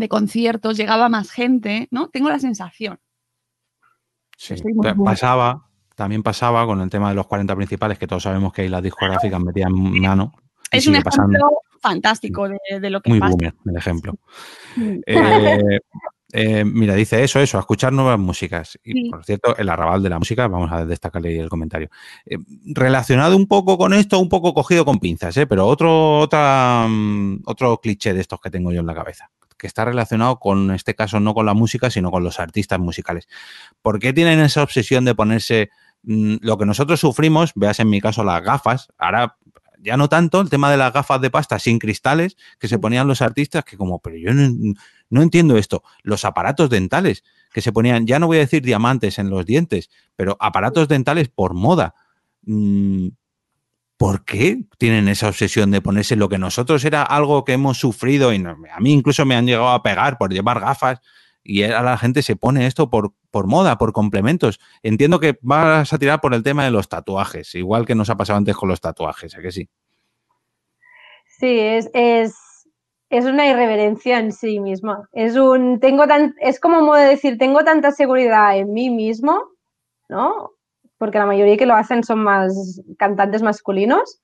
de 0.00 0.08
conciertos, 0.08 0.76
llegaba 0.76 1.08
más 1.08 1.30
gente, 1.30 1.88
¿no? 1.90 2.08
Tengo 2.08 2.28
la 2.28 2.38
sensación. 2.38 2.98
Sí, 4.36 4.54
pasaba, 5.04 5.66
también 5.94 6.22
pasaba 6.22 6.64
con 6.66 6.80
el 6.80 6.88
tema 6.88 7.10
de 7.10 7.14
los 7.14 7.26
40 7.26 7.54
principales, 7.54 7.98
que 7.98 8.06
todos 8.06 8.22
sabemos 8.22 8.52
que 8.52 8.62
ahí 8.62 8.68
las 8.68 8.82
discográficas 8.82 9.40
metían 9.40 9.72
mano. 10.00 10.32
Es 10.70 10.86
un 10.86 10.96
ejemplo 10.96 11.50
fantástico 11.80 12.48
de, 12.48 12.90
lo 12.90 13.00
que 13.00 13.10
Muy 13.10 13.20
pasa. 13.20 13.32
boomer, 13.32 13.54
el 13.66 13.76
ejemplo. 13.76 14.14
Eh, 15.06 15.80
eh, 16.32 16.64
mira, 16.64 16.94
dice 16.94 17.22
eso, 17.24 17.40
eso, 17.40 17.56
a 17.58 17.60
escuchar 17.60 17.92
nuevas 17.92 18.18
músicas. 18.18 18.78
Y 18.84 19.10
por 19.10 19.24
cierto, 19.24 19.56
el 19.56 19.68
arrabal 19.68 20.02
de 20.02 20.10
la 20.10 20.18
música, 20.18 20.46
vamos 20.46 20.70
a 20.72 20.84
destacarle 20.84 21.30
ahí 21.30 21.38
el 21.38 21.48
comentario. 21.48 21.90
Eh, 22.24 22.38
relacionado 22.66 23.36
un 23.36 23.46
poco 23.46 23.76
con 23.76 23.92
esto, 23.92 24.18
un 24.18 24.28
poco 24.28 24.54
cogido 24.54 24.84
con 24.84 24.98
pinzas, 25.00 25.36
¿eh? 25.36 25.46
pero 25.46 25.66
otro, 25.66 26.18
otra, 26.18 26.86
mm, 26.88 27.42
otro 27.46 27.78
cliché 27.80 28.14
de 28.14 28.20
estos 28.20 28.40
que 28.40 28.50
tengo 28.50 28.72
yo 28.72 28.80
en 28.80 28.86
la 28.86 28.94
cabeza, 28.94 29.30
que 29.60 29.66
está 29.66 29.84
relacionado 29.84 30.40
con, 30.40 30.70
en 30.70 30.76
este 30.76 30.94
caso, 30.94 31.20
no 31.20 31.34
con 31.34 31.46
la 31.46 31.54
música, 31.54 31.90
sino 31.90 32.10
con 32.10 32.24
los 32.24 32.40
artistas 32.40 32.80
musicales. 32.80 33.28
¿Por 33.82 34.00
qué 34.00 34.12
tienen 34.12 34.40
esa 34.40 34.62
obsesión 34.62 35.04
de 35.04 35.14
ponerse 35.14 35.70
mm, 36.02 36.36
lo 36.40 36.56
que 36.56 36.66
nosotros 36.66 36.98
sufrimos, 36.98 37.52
veas 37.54 37.78
en 37.78 37.90
mi 37.90 38.00
caso 38.00 38.24
las 38.24 38.42
gafas, 38.42 38.88
ahora 38.98 39.36
ya 39.82 39.96
no 39.96 40.08
tanto 40.08 40.40
el 40.40 40.50
tema 40.50 40.70
de 40.70 40.76
las 40.76 40.92
gafas 40.92 41.20
de 41.20 41.30
pasta 41.30 41.58
sin 41.58 41.78
cristales 41.78 42.36
que 42.58 42.68
se 42.68 42.78
ponían 42.78 43.06
los 43.06 43.22
artistas, 43.22 43.64
que 43.64 43.76
como, 43.76 44.00
pero 44.00 44.16
yo 44.16 44.30
no, 44.32 45.22
entiendo 45.22 45.56
esto, 45.56 45.82
los 46.02 46.24
aparatos 46.24 46.70
dentales 46.70 47.24
que 47.52 47.60
se 47.60 47.72
ponían, 47.72 48.06
ya 48.06 48.18
no 48.18 48.26
voy 48.26 48.38
a 48.38 48.40
decir 48.40 48.62
diamantes 48.62 49.18
en 49.18 49.30
los 49.30 49.44
dientes, 49.44 49.90
pero 50.16 50.36
aparatos 50.40 50.88
dentales 50.88 51.28
por 51.28 51.54
moda. 51.54 51.94
Mm, 52.42 53.08
¿Por 54.00 54.24
qué 54.24 54.62
tienen 54.78 55.08
esa 55.08 55.28
obsesión 55.28 55.70
de 55.70 55.82
ponerse 55.82 56.16
lo 56.16 56.30
que 56.30 56.38
nosotros 56.38 56.82
era 56.86 57.02
algo 57.02 57.44
que 57.44 57.52
hemos 57.52 57.76
sufrido 57.76 58.32
y 58.32 58.42
a 58.42 58.80
mí 58.80 58.94
incluso 58.94 59.26
me 59.26 59.36
han 59.36 59.44
llegado 59.44 59.68
a 59.68 59.82
pegar 59.82 60.16
por 60.16 60.32
llevar 60.32 60.58
gafas 60.58 61.02
y 61.44 61.64
ahora 61.64 61.82
la 61.82 61.98
gente 61.98 62.22
se 62.22 62.34
pone 62.34 62.66
esto 62.66 62.88
por, 62.88 63.12
por 63.30 63.46
moda, 63.46 63.76
por 63.76 63.92
complementos. 63.92 64.58
Entiendo 64.82 65.20
que 65.20 65.38
vas 65.42 65.92
a 65.92 65.98
tirar 65.98 66.22
por 66.22 66.32
el 66.32 66.42
tema 66.42 66.64
de 66.64 66.70
los 66.70 66.88
tatuajes, 66.88 67.54
igual 67.54 67.84
que 67.84 67.94
nos 67.94 68.08
ha 68.08 68.16
pasado 68.16 68.38
antes 68.38 68.56
con 68.56 68.70
los 68.70 68.80
tatuajes, 68.80 69.36
¿a 69.36 69.42
que 69.42 69.52
sí? 69.52 69.68
Sí, 71.26 71.58
es, 71.58 71.90
es, 71.92 72.34
es 73.10 73.26
una 73.26 73.48
irreverencia 73.48 74.18
en 74.18 74.32
sí 74.32 74.60
misma. 74.60 75.10
Es 75.12 75.36
un, 75.36 75.78
tengo 75.78 76.06
tan, 76.06 76.34
es 76.40 76.58
como 76.58 76.80
modo 76.80 76.94
de 76.96 77.04
decir, 77.04 77.36
tengo 77.36 77.64
tanta 77.64 77.90
seguridad 77.90 78.56
en 78.56 78.72
mí 78.72 78.88
mismo, 78.88 79.42
¿no? 80.08 80.52
Porque 81.00 81.18
la 81.18 81.24
mayoría 81.24 81.56
que 81.56 81.64
lo 81.64 81.74
hacen 81.74 82.04
son 82.04 82.22
más 82.22 82.82
cantantes 82.98 83.42
masculinos, 83.42 84.20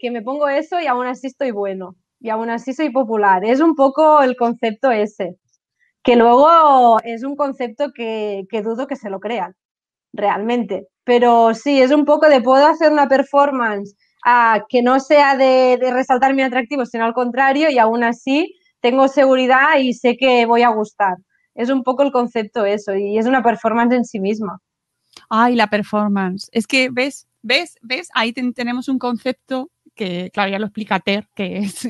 que 0.00 0.10
me 0.10 0.22
pongo 0.22 0.48
eso 0.48 0.80
y 0.80 0.86
aún 0.86 1.06
así 1.06 1.26
estoy 1.26 1.50
bueno, 1.50 1.94
y 2.20 2.30
aún 2.30 2.48
así 2.48 2.72
soy 2.72 2.90
popular. 2.90 3.44
Es 3.44 3.60
un 3.60 3.74
poco 3.74 4.22
el 4.22 4.34
concepto 4.34 4.90
ese, 4.90 5.36
que 6.02 6.16
luego 6.16 6.98
es 7.04 7.22
un 7.22 7.36
concepto 7.36 7.92
que, 7.94 8.46
dudo 8.64 8.86
que 8.86 8.96
se 8.96 9.10
lo 9.10 9.20
crean, 9.20 9.54
realmente. 10.14 10.88
Pero 11.04 11.52
sí, 11.52 11.82
es 11.82 11.92
un 11.92 12.06
poco 12.06 12.30
de 12.30 12.40
puedo 12.40 12.66
hacer 12.66 12.90
una 12.90 13.06
performance 13.06 13.94
que 14.70 14.80
no 14.82 15.00
sea 15.00 15.36
de, 15.36 15.78
resaltar 15.92 16.34
mi 16.34 16.42
atractivo, 16.42 16.86
sino 16.86 17.04
al 17.04 17.12
contrario, 17.12 17.68
y 17.68 17.78
aún 17.78 18.04
así 18.04 18.54
tengo 18.80 19.08
seguridad 19.08 19.78
y 19.78 19.92
sé 19.92 20.16
que 20.16 20.46
voy 20.46 20.62
a 20.62 20.70
gustar. 20.70 21.16
Es 21.54 21.68
un 21.68 21.82
poco 21.82 22.04
el 22.04 22.12
concepto 22.12 22.64
eso, 22.64 22.94
y 22.94 23.18
es 23.18 23.26
una 23.26 23.42
performance 23.42 23.94
en 23.94 24.06
sí 24.06 24.18
misma. 24.18 24.60
Ay, 25.28 25.54
la 25.54 25.68
performance. 25.68 26.48
Es 26.52 26.66
que, 26.66 26.90
¿ves? 26.90 27.26
¿Ves? 27.42 27.76
¿Ves? 27.82 28.08
Ahí 28.14 28.32
tenemos 28.32 28.88
un 28.88 28.98
concepto 28.98 29.70
que, 29.94 30.30
claro, 30.32 30.50
ya 30.50 30.58
lo 30.58 30.66
explica 30.66 31.00
Ter, 31.00 31.28
que 31.34 31.58
es... 31.58 31.86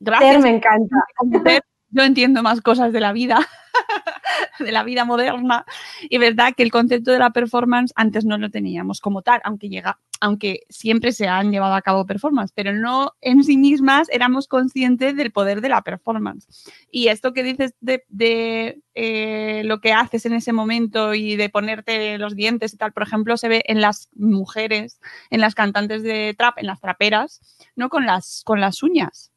gracias. 0.00 0.32
Ter 0.32 0.42
me 0.42 0.56
encanta. 0.56 0.96
yo 1.90 2.02
entiendo 2.02 2.42
más 2.42 2.60
cosas 2.60 2.92
de 2.92 3.00
la 3.00 3.12
vida. 3.12 3.38
de 4.58 4.72
la 4.72 4.82
vida 4.82 5.04
moderna. 5.04 5.64
Y 6.02 6.18
verdad 6.18 6.54
que 6.56 6.62
el 6.62 6.70
concepto 6.70 7.10
de 7.10 7.18
la 7.18 7.30
performance 7.30 7.92
antes 7.96 8.24
no 8.24 8.38
lo 8.38 8.50
teníamos 8.50 9.00
como 9.00 9.22
tal, 9.22 9.40
aunque 9.44 9.68
llega, 9.68 9.98
aunque 10.20 10.60
siempre 10.68 11.12
se 11.12 11.28
han 11.28 11.50
llevado 11.50 11.74
a 11.74 11.82
cabo 11.82 12.06
performance, 12.06 12.52
pero 12.54 12.72
no 12.72 13.12
en 13.20 13.44
sí 13.44 13.56
mismas 13.56 14.08
éramos 14.10 14.48
conscientes 14.48 15.16
del 15.16 15.32
poder 15.32 15.60
de 15.60 15.68
la 15.68 15.82
performance. 15.82 16.46
Y 16.90 17.08
esto 17.08 17.32
que 17.32 17.42
dices 17.42 17.74
de, 17.80 18.80
eh, 18.94 19.62
lo 19.64 19.80
que 19.80 19.92
haces 19.92 20.26
en 20.26 20.32
ese 20.32 20.52
momento 20.52 21.14
y 21.14 21.36
de 21.36 21.48
ponerte 21.48 22.18
los 22.18 22.34
dientes 22.34 22.74
y 22.74 22.76
tal, 22.76 22.92
por 22.92 23.02
ejemplo, 23.02 23.36
se 23.36 23.48
ve 23.48 23.62
en 23.66 23.80
las 23.80 24.08
mujeres, 24.14 25.00
en 25.30 25.40
las 25.40 25.54
cantantes 25.54 26.02
de 26.02 26.34
trap, 26.36 26.58
en 26.58 26.66
las 26.66 26.80
traperas, 26.80 27.40
¿no? 27.76 27.88
Con 27.88 28.06
las, 28.06 28.42
con 28.44 28.60
las 28.60 28.82
uñas. 28.82 29.32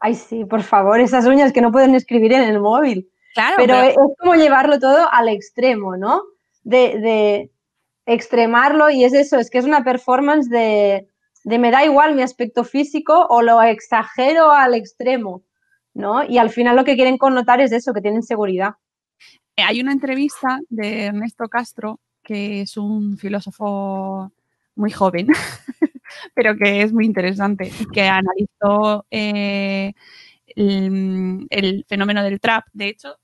Ay, 0.00 0.14
sí, 0.14 0.44
por 0.44 0.62
favor, 0.62 1.00
esas 1.00 1.26
uñas 1.26 1.52
que 1.52 1.60
no 1.60 1.72
pueden 1.72 1.94
escribir 1.94 2.32
en 2.32 2.42
el 2.42 2.60
móvil 2.60 3.08
pero, 3.56 3.80
es 3.80 3.96
como 4.18 4.34
llevarlo 4.34 4.78
todo 4.78 5.08
al 5.10 5.28
extremo, 5.28 5.96
¿no? 5.96 6.22
De, 6.62 7.50
extremarlo 8.06 8.90
y 8.90 9.04
es 9.04 9.14
eso, 9.14 9.38
es 9.38 9.50
que 9.50 9.58
es 9.58 9.64
una 9.64 9.84
performance 9.84 10.48
de, 10.48 11.08
me 11.44 11.70
da 11.70 11.84
igual 11.84 12.14
mi 12.14 12.22
aspecto 12.22 12.64
físico 12.64 13.26
o 13.28 13.42
lo 13.42 13.62
exagero 13.62 14.50
al 14.50 14.74
extremo, 14.74 15.42
¿no? 15.94 16.24
Y 16.24 16.38
al 16.38 16.50
final 16.50 16.76
lo 16.76 16.84
que 16.84 16.96
quieren 16.96 17.18
connotar 17.18 17.60
es 17.60 17.72
eso, 17.72 17.94
que 17.94 18.00
tienen 18.00 18.22
seguridad. 18.22 18.74
Eh, 19.56 19.62
hay 19.62 19.80
una 19.80 19.92
entrevista 19.92 20.58
de 20.68 21.04
Ernesto 21.04 21.48
Castro, 21.48 22.00
que 22.22 22.62
es 22.62 22.76
un 22.76 23.16
filósofo 23.16 24.32
muy 24.76 24.90
joven, 24.90 25.28
pero 26.34 26.56
que 26.56 26.82
es 26.82 26.92
muy 26.92 27.06
interesante, 27.06 27.70
que 27.92 28.02
analizó 28.02 29.06
eh, 29.10 29.92
el, 30.46 31.46
el, 31.50 31.84
fenómeno 31.88 32.22
del 32.22 32.40
trap. 32.40 32.64
De 32.72 32.88
hecho, 32.88 33.16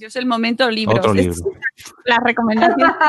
yo 0.00 0.08
es 0.08 0.16
el 0.16 0.26
momento 0.26 0.68
libros. 0.70 0.98
Otro 0.98 1.14
libro. 1.14 1.36
La 2.04 2.18
recomendación. 2.18 2.90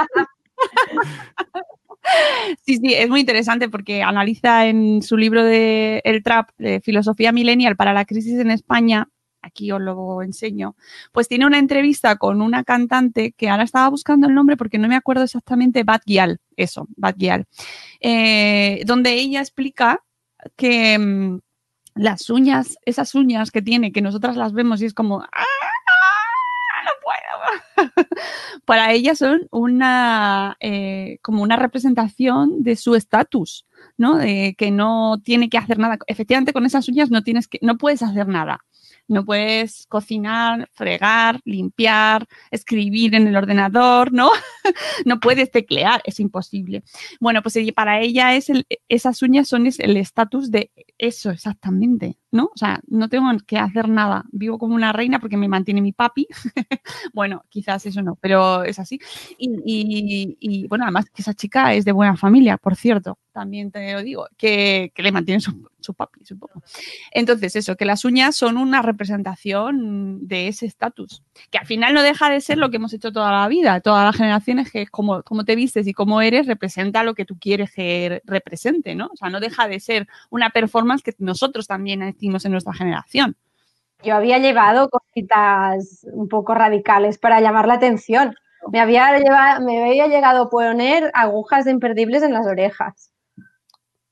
Sí, 2.66 2.78
sí, 2.78 2.96
es 2.96 3.08
muy 3.08 3.20
interesante 3.20 3.70
porque 3.70 4.02
analiza 4.02 4.66
en 4.66 5.04
su 5.04 5.18
libro 5.18 5.44
de 5.44 6.02
El 6.04 6.24
Trap, 6.24 6.50
de 6.58 6.82
Filosofía 6.82 7.32
Millennial 7.32 7.76
para 7.76 7.94
la 7.94 8.06
Crisis 8.06 8.40
en 8.40 8.50
España, 8.50 9.08
aquí 9.42 9.72
os 9.72 9.80
lo 9.80 10.24
enseño, 10.24 10.76
pues 11.12 11.28
tiene 11.28 11.46
una 11.46 11.60
entrevista 11.60 12.16
con 12.18 12.42
una 12.42 12.64
cantante 12.64 13.34
que 13.34 13.50
ahora 13.50 13.64
estaba 13.64 13.88
buscando 13.90 14.28
el 14.28 14.34
nombre 14.34 14.58
porque 14.58 14.80
no 14.80 14.88
me 14.88 14.96
acuerdo 14.96 15.24
exactamente, 15.24 15.84
Bad 15.84 16.02
Gyal, 16.06 16.40
eso, 16.56 16.88
Bad 16.98 17.16
Gyal, 17.18 17.46
eh, 18.00 18.82
donde 18.86 19.14
ella 19.14 19.40
explica 19.40 20.04
que 20.56 20.98
mm, 20.98 21.40
las 21.96 22.30
uñas, 22.32 22.78
esas 22.84 23.14
uñas 23.16 23.52
que 23.52 23.62
tiene, 23.62 23.92
que 23.92 24.02
nosotras 24.02 24.38
las 24.38 24.54
vemos 24.54 24.82
y 24.82 24.86
es 24.86 24.94
como, 24.94 25.22
¡ah! 25.22 25.71
para 28.66 28.92
ella 28.92 29.16
son 29.16 29.48
una 29.52 30.58
eh, 30.60 31.20
como 31.22 31.44
una 31.44 31.56
representación 31.56 32.64
de 32.64 32.76
su 32.76 32.96
estatus, 32.96 33.66
¿no? 33.98 34.18
De 34.18 34.56
que 34.58 34.72
no 34.72 35.20
tiene 35.24 35.50
que 35.50 35.58
hacer 35.58 35.80
nada. 35.80 35.98
Efectivamente, 36.08 36.54
con 36.54 36.66
esas 36.66 36.88
uñas 36.88 37.12
no 37.12 37.24
tienes 37.24 37.48
que, 37.48 37.60
no 37.62 37.78
puedes 37.78 38.04
hacer 38.04 38.28
nada. 38.28 38.60
No 39.08 39.26
puedes 39.26 39.88
cocinar, 39.88 40.70
fregar, 40.72 41.42
limpiar, 41.44 42.28
escribir 42.50 43.16
en 43.16 43.28
el 43.28 43.36
ordenador, 43.36 44.14
¿no? 44.14 44.30
no 45.06 45.20
puedes 45.20 45.52
teclear, 45.52 46.02
es 46.06 46.20
imposible. 46.20 46.84
Bueno, 47.20 47.42
pues 47.42 47.58
para 47.76 48.00
ella 48.00 48.36
es 48.36 48.50
esas 48.88 49.22
uñas 49.22 49.50
son 49.50 49.66
el 49.66 49.98
estatus 49.98 50.50
de 50.52 50.72
eso 50.98 51.30
exactamente, 51.30 52.18
¿no? 52.32 52.46
O 52.46 52.58
sea, 52.58 52.80
no 52.88 53.10
tengo 53.10 53.30
que 53.46 53.58
hacer 53.58 53.90
nada. 53.90 54.26
Vivo 54.32 54.58
como 54.58 54.76
una 54.76 54.94
reina 54.94 55.20
porque 55.20 55.38
me 55.38 55.48
mantiene 55.48 55.82
mi 55.82 55.92
papi. 55.92 56.28
bueno, 57.14 57.44
quizás 57.50 57.86
eso 57.86 58.02
no, 58.02 58.18
pero 58.20 58.64
es 58.64 58.80
así. 58.80 59.00
Y, 59.38 60.68
bueno, 60.68 60.86
además 60.86 61.10
que 61.10 61.22
esa 61.22 61.34
chica 61.34 61.74
es 61.74 61.86
de 61.86 61.92
buena 61.92 62.16
familia, 62.16 62.58
por 62.58 62.76
cierto, 62.76 63.18
también 63.32 63.72
te 63.72 63.94
lo 63.94 64.02
digo, 64.02 64.28
que, 64.38 64.92
le 64.96 65.12
mantiene 65.12 65.42
su, 65.42 65.70
su 65.80 65.94
papi, 65.94 66.26
supongo. 66.26 66.62
Entonces, 67.12 67.56
eso, 67.56 67.76
que 67.76 67.86
las 67.86 68.06
uñas 68.06 68.36
son 68.36 68.58
una 68.58 68.82
representación 68.82 70.28
de 70.28 70.48
ese 70.48 70.66
estatus, 70.66 71.24
que 71.50 71.58
al 71.58 71.66
final 71.66 71.94
no 71.94 72.04
deja 72.04 72.30
de 72.30 72.42
ser 72.42 72.58
lo 72.58 72.70
que 72.70 72.78
hemos 72.78 72.94
hecho 72.94 73.12
toda 73.12 73.32
la 73.32 73.48
vida, 73.48 73.80
todas 73.82 74.06
las 74.06 74.16
generaciones, 74.16 74.72
que 74.72 74.88
como, 74.88 75.24
como 75.24 75.44
te 75.44 75.56
vistes 75.56 75.88
y 75.88 75.94
cómo 75.94 76.22
eres, 76.22 76.48
representa 76.48 77.04
lo 77.04 77.16
que 77.16 77.26
tú 77.26 77.38
quieres 77.40 77.72
que 77.72 78.22
represente, 78.26 78.96
¿no? 78.96 79.10
O 79.14 79.16
sea, 79.16 79.30
no 79.30 79.40
deja 79.40 79.68
de 79.68 79.80
ser 79.80 80.08
una 80.30 80.50
performance 80.50 81.04
que 81.04 81.14
nosotros 81.20 81.68
también 81.68 82.02
en 82.22 82.52
nuestra 82.52 82.74
generación. 82.74 83.36
Yo 84.04 84.16
había 84.16 84.40
llevado 84.40 84.90
cositas 84.90 86.06
un 86.12 86.28
poco 86.28 86.54
radicales 86.54 87.18
para 87.18 87.40
llamar 87.40 87.68
la 87.68 87.76
atención. 87.76 88.34
Me 88.72 88.80
había, 88.80 89.18
llevado, 89.18 89.68
llegado 90.08 90.44
a 90.44 90.50
poner 90.50 91.12
agujas 91.14 91.66
de 91.66 91.72
imperdibles 91.72 92.24
en 92.24 92.34
las 92.34 92.48
orejas. 92.48 93.12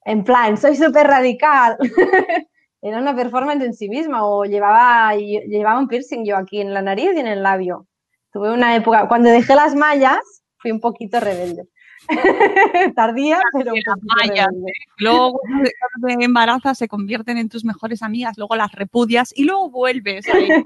En 0.05 0.23
plan, 0.23 0.57
soy 0.57 0.75
súper 0.75 1.07
radical. 1.07 1.77
Era 2.81 2.99
una 2.99 3.15
performance 3.15 3.63
en 3.63 3.73
sí 3.73 3.89
misma. 3.89 4.25
O 4.25 4.45
llevaba, 4.45 5.15
llevaba 5.15 5.79
un 5.79 5.87
piercing 5.87 6.25
yo 6.25 6.37
aquí 6.37 6.61
en 6.61 6.73
la 6.73 6.81
nariz 6.81 7.11
y 7.15 7.19
en 7.19 7.27
el 7.27 7.43
labio. 7.43 7.87
Tuve 8.31 8.51
una 8.51 8.75
época, 8.75 9.07
cuando 9.07 9.29
dejé 9.29 9.55
las 9.55 9.75
mallas, 9.75 10.19
fui 10.57 10.71
un 10.71 10.79
poquito 10.79 11.19
rebelde. 11.19 11.67
Tardía, 12.95 13.39
pero 13.53 13.73
rebelde. 13.73 14.73
Luego 14.97 15.39
cuando 15.41 16.19
te- 16.19 16.25
embarazas 16.25 16.77
se 16.77 16.87
convierten 16.87 17.37
en 17.37 17.49
tus 17.49 17.65
mejores 17.65 18.01
amigas, 18.01 18.37
luego 18.37 18.55
las 18.55 18.71
repudias 18.71 19.31
y 19.35 19.43
luego 19.45 19.69
vuelves. 19.69 20.27
ahí. 20.29 20.49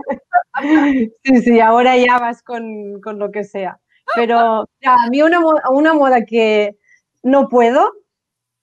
Sí, 1.23 1.41
sí, 1.41 1.59
ahora 1.59 1.97
ya 1.97 2.19
vas 2.19 2.43
con, 2.43 3.01
con 3.01 3.17
lo 3.17 3.31
que 3.31 3.43
sea. 3.43 3.79
Pero 4.13 4.69
ya, 4.81 4.93
a 4.93 5.09
mí 5.09 5.19
una, 5.23 5.39
una 5.71 5.95
moda 5.95 6.25
que 6.25 6.77
no 7.23 7.49
puedo, 7.49 7.91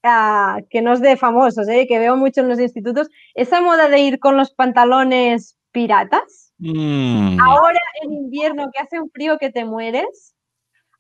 ah, 0.05 0.61
que 0.71 0.83
no 0.83 0.93
es 0.93 1.01
de 1.01 1.17
famosos, 1.17 1.69
¿eh? 1.69 1.87
que 1.89 1.99
veo 1.99 2.17
mucho 2.17 2.43
en 2.43 2.49
los 2.49 2.61
institutos, 2.61 3.09
esa 3.35 3.61
moda 3.61 3.89
de 3.89 3.99
ir 3.99 4.21
con 4.21 4.37
los 4.37 4.53
pantalones 4.53 5.57
piratas. 5.73 6.53
Mm, 6.59 7.41
Ahora 7.41 7.81
en 8.03 8.13
invierno 8.13 8.71
que 8.73 8.79
hace 8.81 9.01
un 9.01 9.11
frío 9.11 9.37
que 9.39 9.51
te 9.51 9.65
mueres. 9.65 10.37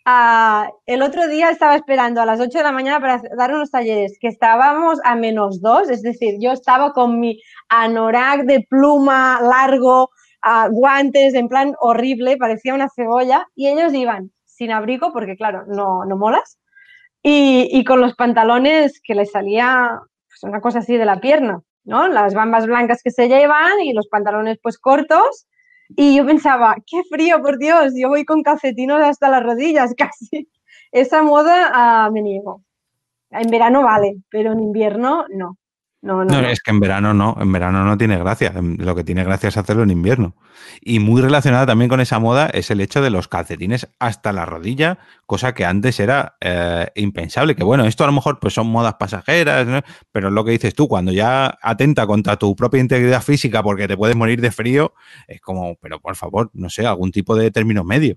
Ah, 0.04 0.70
el 0.86 1.02
otro 1.02 1.28
día 1.28 1.50
estaba 1.50 1.76
esperando 1.76 2.20
a 2.20 2.26
las 2.26 2.40
8 2.40 2.58
de 2.58 2.64
la 2.64 2.72
mañana 2.72 3.00
para 3.00 3.22
dar 3.36 3.52
unos 3.54 3.70
talleres 3.70 4.18
que 4.20 4.28
estábamos 4.28 4.98
a 5.04 5.16
menos 5.16 5.60
2, 5.60 5.90
es 5.90 6.02
decir, 6.02 6.36
yo 6.40 6.52
estaba 6.52 6.92
con 6.92 7.20
mi 7.20 7.40
anorak 7.68 8.42
de 8.42 8.66
pluma 8.68 9.40
largo, 9.42 10.10
ah, 10.42 10.68
guantes, 10.70 11.34
en 11.34 11.48
plan 11.48 11.74
horrible, 11.80 12.36
parecía 12.36 12.74
una 12.74 12.88
cebolla, 12.88 13.46
y 13.54 13.68
ellos 13.68 13.94
iban 13.94 14.32
sin 14.46 14.72
abrigo, 14.72 15.12
porque 15.12 15.36
claro, 15.36 15.64
no, 15.66 16.04
no 16.04 16.16
molas, 16.16 16.58
y, 17.22 17.68
y 17.70 17.84
con 17.84 18.00
los 18.00 18.14
pantalones 18.14 19.00
que 19.02 19.14
les 19.14 19.30
salía 19.30 20.00
pues, 20.28 20.42
una 20.42 20.60
cosa 20.60 20.80
así 20.80 20.96
de 20.96 21.04
la 21.04 21.20
pierna, 21.20 21.62
¿no? 21.84 22.08
Las 22.08 22.34
bambas 22.34 22.66
blancas 22.66 23.02
que 23.02 23.10
se 23.10 23.28
llevan 23.28 23.80
y 23.82 23.92
los 23.92 24.08
pantalones 24.08 24.58
pues 24.62 24.78
cortos. 24.78 25.46
Y 25.96 26.16
yo 26.16 26.26
pensaba, 26.26 26.76
qué 26.86 27.02
frío, 27.04 27.40
por 27.42 27.58
Dios, 27.58 27.92
yo 27.96 28.08
voy 28.08 28.24
con 28.24 28.42
calcetinos 28.42 29.02
hasta 29.02 29.28
las 29.28 29.42
rodillas 29.42 29.94
casi. 29.98 30.48
Esa 30.92 31.22
moda 31.22 31.70
ah, 31.72 32.10
me 32.12 32.22
niego. 32.22 32.64
En 33.30 33.50
verano 33.50 33.82
vale, 33.82 34.16
pero 34.30 34.52
en 34.52 34.60
invierno 34.60 35.26
no. 35.30 35.56
No, 36.02 36.24
no, 36.24 36.24
No, 36.24 36.42
no. 36.42 36.48
es 36.48 36.60
que 36.60 36.70
en 36.70 36.80
verano 36.80 37.12
no, 37.12 37.36
en 37.38 37.52
verano 37.52 37.84
no 37.84 37.98
tiene 37.98 38.16
gracia. 38.18 38.54
Lo 38.54 38.94
que 38.94 39.04
tiene 39.04 39.22
gracia 39.22 39.48
es 39.48 39.56
hacerlo 39.58 39.82
en 39.82 39.90
invierno. 39.90 40.34
Y 40.80 40.98
muy 40.98 41.20
relacionada 41.20 41.66
también 41.66 41.90
con 41.90 42.00
esa 42.00 42.18
moda 42.18 42.46
es 42.46 42.70
el 42.70 42.80
hecho 42.80 43.02
de 43.02 43.10
los 43.10 43.28
calcetines 43.28 43.86
hasta 43.98 44.32
la 44.32 44.46
rodilla, 44.46 44.98
cosa 45.26 45.52
que 45.52 45.66
antes 45.66 46.00
era 46.00 46.36
eh, 46.40 46.88
impensable. 46.94 47.54
Que 47.54 47.64
bueno, 47.64 47.84
esto 47.84 48.04
a 48.04 48.06
lo 48.06 48.14
mejor 48.14 48.40
pues 48.40 48.54
son 48.54 48.68
modas 48.68 48.94
pasajeras, 48.94 49.66
¿no? 49.66 49.82
pero 50.10 50.28
es 50.28 50.34
lo 50.34 50.44
que 50.44 50.52
dices 50.52 50.74
tú, 50.74 50.88
cuando 50.88 51.12
ya 51.12 51.58
atenta 51.60 52.06
contra 52.06 52.36
tu 52.36 52.56
propia 52.56 52.80
integridad 52.80 53.22
física 53.22 53.62
porque 53.62 53.86
te 53.86 53.96
puedes 53.96 54.16
morir 54.16 54.40
de 54.40 54.50
frío, 54.50 54.94
es 55.28 55.40
como, 55.42 55.76
pero 55.76 56.00
por 56.00 56.16
favor, 56.16 56.50
no 56.54 56.70
sé, 56.70 56.86
algún 56.86 57.12
tipo 57.12 57.36
de 57.36 57.50
término 57.50 57.84
medio. 57.84 58.16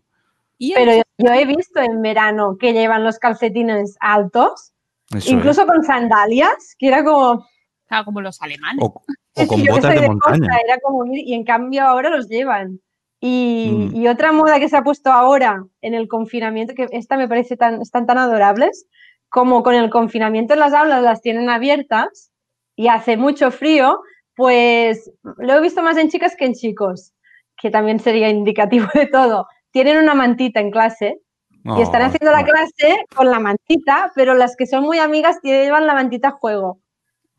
Pero 0.58 1.04
yo, 1.18 1.34
he 1.34 1.46
visto 1.46 1.82
en 1.82 2.02
verano 2.02 2.58
que 2.58 2.72
llevan 2.72 3.04
los 3.04 3.20
calcetines 3.20 3.98
altos, 4.00 4.72
Eso 5.14 5.32
incluso 5.32 5.66
con 5.66 5.84
sandalias, 5.84 6.76
que 6.78 6.88
era 6.88 7.04
como, 7.04 7.46
claro, 7.88 8.06
como 8.06 8.22
los 8.22 8.42
alemanes. 8.42 8.84
es. 8.84 8.90
O, 8.90 8.94
o 8.94 9.04
Es 9.36 9.48
con 9.48 9.58
que 9.60 9.64
yo 9.66 9.74
que 9.74 9.80
botas 9.80 9.94
soy 9.94 10.02
de 10.02 10.08
montaña. 10.08 10.40
costa, 10.40 10.58
era 10.66 10.80
como, 10.80 11.06
y 11.06 11.34
en 11.34 11.44
cambio 11.44 11.84
ahora 11.84 12.10
los 12.10 12.28
llevan. 12.28 12.80
Y, 13.20 13.90
Mm. 13.92 13.96
y 13.96 14.08
otra 14.10 14.32
moda 14.34 14.60
que 14.60 14.68
se 14.70 14.76
ha 14.78 14.84
puesto 14.84 15.12
ahora 15.12 15.64
en 15.82 15.94
el 15.94 16.08
confinamiento, 16.08 16.74
que 16.76 16.88
esta 16.92 17.16
me 17.18 17.28
parece 17.30 17.56
tan, 17.56 17.82
están 17.82 18.06
tan 18.06 18.18
adorables, 18.18 18.86
como 19.30 19.64
con 19.64 19.76
el 19.76 19.90
confinamiento 19.90 20.54
en 20.54 20.60
las 20.60 20.74
aulas 20.74 21.02
las 21.02 21.22
tienen 21.22 21.50
abiertas 21.50 22.32
y 22.76 22.88
hace 22.90 23.16
mucho 23.18 23.50
frío, 23.52 24.02
pues 24.36 25.10
lo 25.38 25.54
he 25.54 25.62
visto 25.62 25.82
más 25.82 25.98
en 25.98 26.10
chicas 26.10 26.36
que 26.36 26.46
en 26.46 26.54
chicos, 26.54 27.14
que 27.58 27.72
también 27.72 28.00
sería 28.00 28.30
indicativo 28.30 28.88
de 28.94 29.06
todo. 29.08 29.48
Tienen 29.72 29.98
una 29.98 30.14
mantita 30.16 30.60
en 30.60 30.70
clase 30.72 31.20
y 31.64 31.82
están 31.82 32.02
Oh, 32.02 32.06
haciendo 32.06 32.32
la 32.32 32.44
clase 32.44 33.06
con 33.16 33.30
la 33.32 33.40
mantita, 33.40 34.12
pero 34.16 34.34
las 34.34 34.56
que 34.58 34.68
son 34.68 34.84
muy 34.84 35.00
amigas 35.00 35.40
llevan 35.44 35.88
la 35.88 35.94
mantita 35.94 36.28
a 36.28 36.32
juego. 36.32 36.80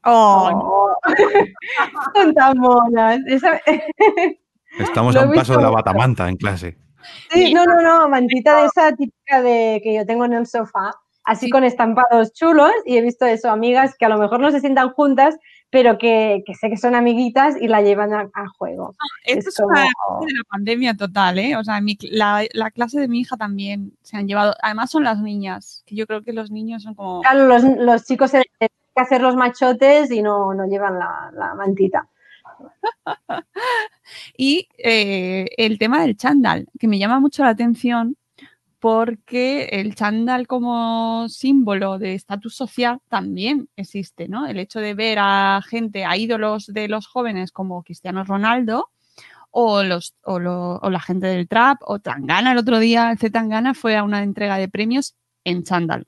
Oh, 0.05 0.50
Oh, 0.55 0.94
son 2.14 2.34
tan 2.34 2.59
monas. 2.59 3.20
Esa- 3.26 3.61
Estamos 4.78 5.14
Lo 5.14 5.20
a 5.22 5.24
un 5.26 5.34
paso 5.34 5.57
de 5.57 5.62
la 5.62 5.70
batamanta 5.70 6.28
en 6.28 6.36
clase. 6.36 6.76
Sí, 7.30 7.52
no, 7.55 7.64
no, 7.64 7.80
no, 7.80 8.09
mantita 8.09 8.61
de 8.61 8.66
esa 8.66 8.92
típica 8.96 9.42
de 9.42 9.80
que 9.84 9.94
yo 9.94 10.07
tengo 10.07 10.24
en 10.24 10.32
el 10.32 10.46
sofá, 10.46 10.92
así 11.24 11.46
Sí. 11.46 11.50
con 11.50 11.62
estampados 11.64 12.32
chulos 12.32 12.72
y 12.86 12.96
he 12.96 13.02
visto 13.02 13.24
eso, 13.26 13.50
amigas 13.50 13.94
que 13.98 14.07
a 14.07 14.09
lo 14.09 14.18
mejor 14.18 14.40
no 14.40 14.50
se 14.50 14.61
sientan 14.61 14.90
juntas, 14.90 15.36
pero 15.70 15.98
que, 15.98 16.42
que 16.46 16.55
sé 16.55 16.70
que 16.70 16.76
son 16.76 16.94
amiguitas 16.94 17.57
y 17.61 17.68
la 17.68 17.82
llevan 17.82 18.14
a, 18.14 18.20
a 18.34 18.48
juego. 18.59 18.94
esto 19.26 19.48
es 19.50 19.55
es 19.59 19.61
una 19.61 19.86
como- 20.07 20.20
de 20.26 20.32
la 20.32 20.44
pandemia 20.50 20.96
total, 20.96 21.38
¿eh? 21.38 21.57
O 21.57 21.62
sea, 21.64 21.80
mi 21.80 21.96
la, 22.11 22.44
la 22.52 22.70
clase 22.70 22.98
de 23.00 23.07
mi 23.09 23.20
hija 23.20 23.36
también 23.36 23.92
se 24.02 24.16
han 24.16 24.26
llevado. 24.26 24.55
Además, 24.62 24.90
son 24.90 25.05
las 25.05 25.18
niñas, 25.20 25.82
que 25.86 25.94
yo 25.96 26.07
creo 26.07 26.22
que 26.22 26.32
los 26.32 26.50
niños 26.50 26.82
son 26.82 26.94
como. 26.94 27.20
Claro, 27.22 27.46
los, 27.46 27.62
los 27.64 28.05
chicos 28.07 28.30
se 28.30 28.42
que 28.95 29.01
hacer 29.03 29.20
los 29.20 29.36
machotes 29.36 30.11
y 30.11 30.22
no, 30.22 30.55
no 30.55 30.66
llevan 30.66 30.99
la, 30.99 31.55
mantita. 31.57 32.09
Y 34.36 34.68
eh, 34.76 35.47
el 35.57 35.78
tema 35.78 36.03
del 36.03 36.16
chándal, 36.16 36.68
que 36.78 36.86
me 36.86 36.99
llama 36.99 37.20
mucho 37.20 37.42
la 37.42 37.51
atención 37.51 38.16
porque 38.78 39.64
el 39.72 39.95
chándal 39.95 40.47
como 40.47 41.26
símbolo 41.30 41.99
de 41.99 42.14
estatus 42.14 42.55
social 42.55 43.01
también 43.09 43.70
existe, 43.76 44.28
¿no? 44.28 44.47
El 44.47 44.59
hecho 44.59 44.78
de 44.78 44.92
ver 44.92 45.18
a 45.20 45.62
gente, 45.66 46.05
a 46.05 46.18
ídolos 46.18 46.66
de 46.66 46.88
los 46.88 47.07
jóvenes 47.07 47.51
como 47.51 47.82
Cristiano 47.82 48.24
Ronaldo 48.24 48.90
o, 49.51 49.82
los, 49.82 50.14
o, 50.22 50.34
o 50.34 50.90
la 50.90 51.01
gente 51.01 51.28
del 51.28 51.49
trap 51.49 51.78
o 51.80 51.99
Tangana 51.99 52.53
el 52.53 52.59
otro 52.59 52.78
día, 52.78 53.11
el 53.11 53.18
Z 53.18 53.32
Tangana 53.32 53.72
fue 53.72 53.97
a 53.97 54.03
una 54.03 54.22
entrega 54.22 54.59
de 54.59 54.68
premios 54.68 55.16
en 55.45 55.62
chándal. 55.62 56.07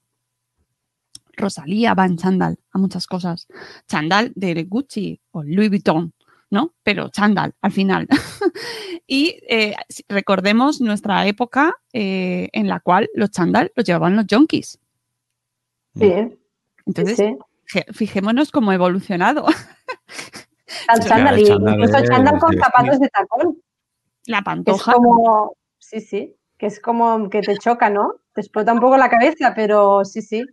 Rosalía 1.37 1.95
va 1.95 2.07
en 2.07 2.17
chándal 2.17 2.59
a 2.73 2.79
muchas 2.79 3.07
cosas. 3.07 3.47
Chándal 3.87 4.33
de 4.35 4.65
Gucci 4.65 5.21
o 5.33 5.43
Louis 5.43 5.69
Vuitton, 5.69 6.13
¿no? 6.51 6.75
Pero 6.83 7.09
chándal 7.11 7.55
al 7.61 7.73
final. 7.73 8.09
y 9.07 9.39
eh, 9.49 9.75
recordemos 10.09 10.81
nuestra 10.81 11.27
época 11.27 11.75
eh, 11.93 12.49
en 12.53 12.69
la 12.69 12.81
cual 12.81 13.09
los 13.15 13.31
chándal 13.31 13.73
los 13.75 13.85
llevaban 13.85 14.17
los 14.17 14.27
junkies. 14.31 14.79
Sí, 15.99 16.13
Entonces, 16.85 17.17
sí. 17.17 17.83
fijémonos 17.93 18.51
cómo 18.51 18.71
ha 18.71 18.75
evolucionado 18.75 19.47
Al 20.89 21.01
chándal, 21.01 21.39
y 21.41 21.49
incluso 21.49 22.05
chándal 22.05 22.39
con 22.39 22.57
zapatos 22.59 23.01
de 23.01 23.09
tacón. 23.09 23.57
la 24.27 24.39
que 24.39 24.41
Es 24.41 24.45
pantoja. 24.45 24.93
como, 24.93 25.57
sí, 25.79 26.01
sí, 26.01 26.37
que 26.59 26.67
es 26.67 26.81
como 26.81 27.31
que 27.31 27.41
te 27.41 27.57
choca, 27.59 27.89
¿no? 27.91 28.15
Te 28.35 28.41
explota 28.43 28.73
un 28.73 28.81
poco 28.81 28.97
la 28.97 29.09
cabeza, 29.09 29.53
pero 29.55 30.05
sí, 30.05 30.23
sí. 30.23 30.45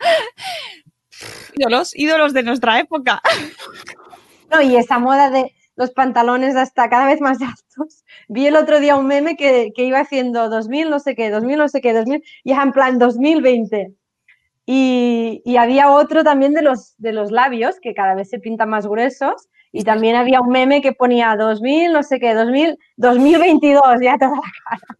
Ídolos, 1.54 1.94
ídolos 1.94 2.32
de 2.32 2.42
nuestra 2.42 2.78
época. 2.80 3.20
No, 4.50 4.60
y 4.62 4.76
esa 4.76 4.98
moda 4.98 5.30
de 5.30 5.52
los 5.76 5.90
pantalones 5.92 6.56
hasta 6.56 6.88
cada 6.88 7.06
vez 7.06 7.20
más 7.20 7.38
altos. 7.40 8.04
Vi 8.28 8.46
el 8.46 8.56
otro 8.56 8.80
día 8.80 8.96
un 8.96 9.06
meme 9.06 9.36
que, 9.36 9.70
que 9.74 9.84
iba 9.84 10.00
haciendo 10.00 10.48
2000 10.50 10.90
no 10.90 10.98
sé 10.98 11.14
qué, 11.14 11.30
2000 11.30 11.58
no 11.58 11.68
sé 11.68 11.80
qué, 11.80 11.92
2000, 11.92 12.22
y 12.44 12.52
en 12.52 12.72
plan 12.72 12.98
2020. 12.98 13.94
Y, 14.66 15.42
y 15.44 15.56
había 15.56 15.90
otro 15.90 16.22
también 16.22 16.52
de 16.52 16.62
los, 16.62 16.94
de 16.98 17.12
los 17.12 17.30
labios, 17.30 17.80
que 17.80 17.94
cada 17.94 18.14
vez 18.14 18.28
se 18.28 18.38
pintan 18.38 18.70
más 18.70 18.86
gruesos. 18.86 19.48
Y 19.72 19.84
también 19.84 20.16
había 20.16 20.40
un 20.40 20.50
meme 20.50 20.82
que 20.82 20.92
ponía 20.92 21.36
2000, 21.36 21.92
no 21.92 22.02
sé 22.02 22.18
qué, 22.18 22.34
2000, 22.34 22.76
2022, 22.96 23.82
ya 24.02 24.18
toda 24.18 24.32
la 24.32 24.52
cara. 24.68 24.98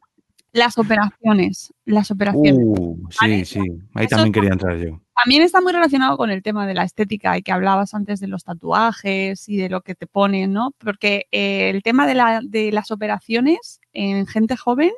Las 0.53 0.79
operaciones, 0.79 1.73
las 1.85 2.11
operaciones. 2.11 2.55
Uh, 2.57 2.97
¿Vale? 3.21 3.45
sí, 3.45 3.61
sí. 3.61 3.71
Ahí 3.95 4.07
Eso 4.07 4.17
también 4.17 4.33
quería 4.33 4.51
entrar 4.51 4.77
yo. 4.79 5.01
También 5.23 5.43
está 5.43 5.61
muy 5.61 5.73
relacionado 5.73 6.17
con 6.17 6.31
el 6.31 6.43
tema 6.43 6.67
de 6.67 6.75
la 6.75 6.83
estética 6.85 7.37
y 7.39 7.43
que 7.43 7.53
hablabas 7.53 7.95
antes 7.95 8.21
de 8.21 8.27
los 8.27 8.43
tatuajes 8.45 9.49
y 9.49 9.59
de 9.59 9.69
lo 9.69 9.83
que 9.83 9.95
te 9.95 10.07
ponen, 10.07 10.53
¿no? 10.53 10.73
Porque 10.79 11.27
eh, 11.31 11.71
el 11.71 11.83
tema 11.83 12.07
de, 12.07 12.15
la- 12.15 12.41
de 12.43 12.73
las 12.73 12.91
operaciones 12.91 13.81
en 13.93 14.27
gente 14.27 14.57
joven, 14.57 14.91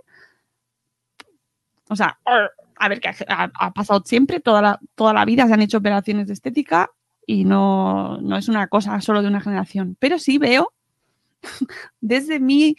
o 1.88 1.96
sea, 1.96 2.18
a 2.76 2.88
ver, 2.88 3.00
que 3.00 3.08
ha, 3.28 3.50
ha 3.54 3.70
pasado 3.72 4.02
siempre, 4.04 4.40
toda 4.40 4.62
la, 4.62 4.80
toda 4.94 5.12
la 5.12 5.24
vida 5.24 5.46
se 5.46 5.54
han 5.54 5.62
hecho 5.62 5.78
operaciones 5.78 6.26
de 6.28 6.32
estética 6.32 6.90
y 7.26 7.44
no, 7.44 8.18
no 8.20 8.36
es 8.36 8.48
una 8.48 8.66
cosa 8.68 9.00
solo 9.00 9.22
de 9.22 9.28
una 9.28 9.40
generación. 9.40 9.96
Pero 10.00 10.18
sí 10.18 10.38
veo, 10.38 10.72
desde 12.00 12.40
mi 12.40 12.76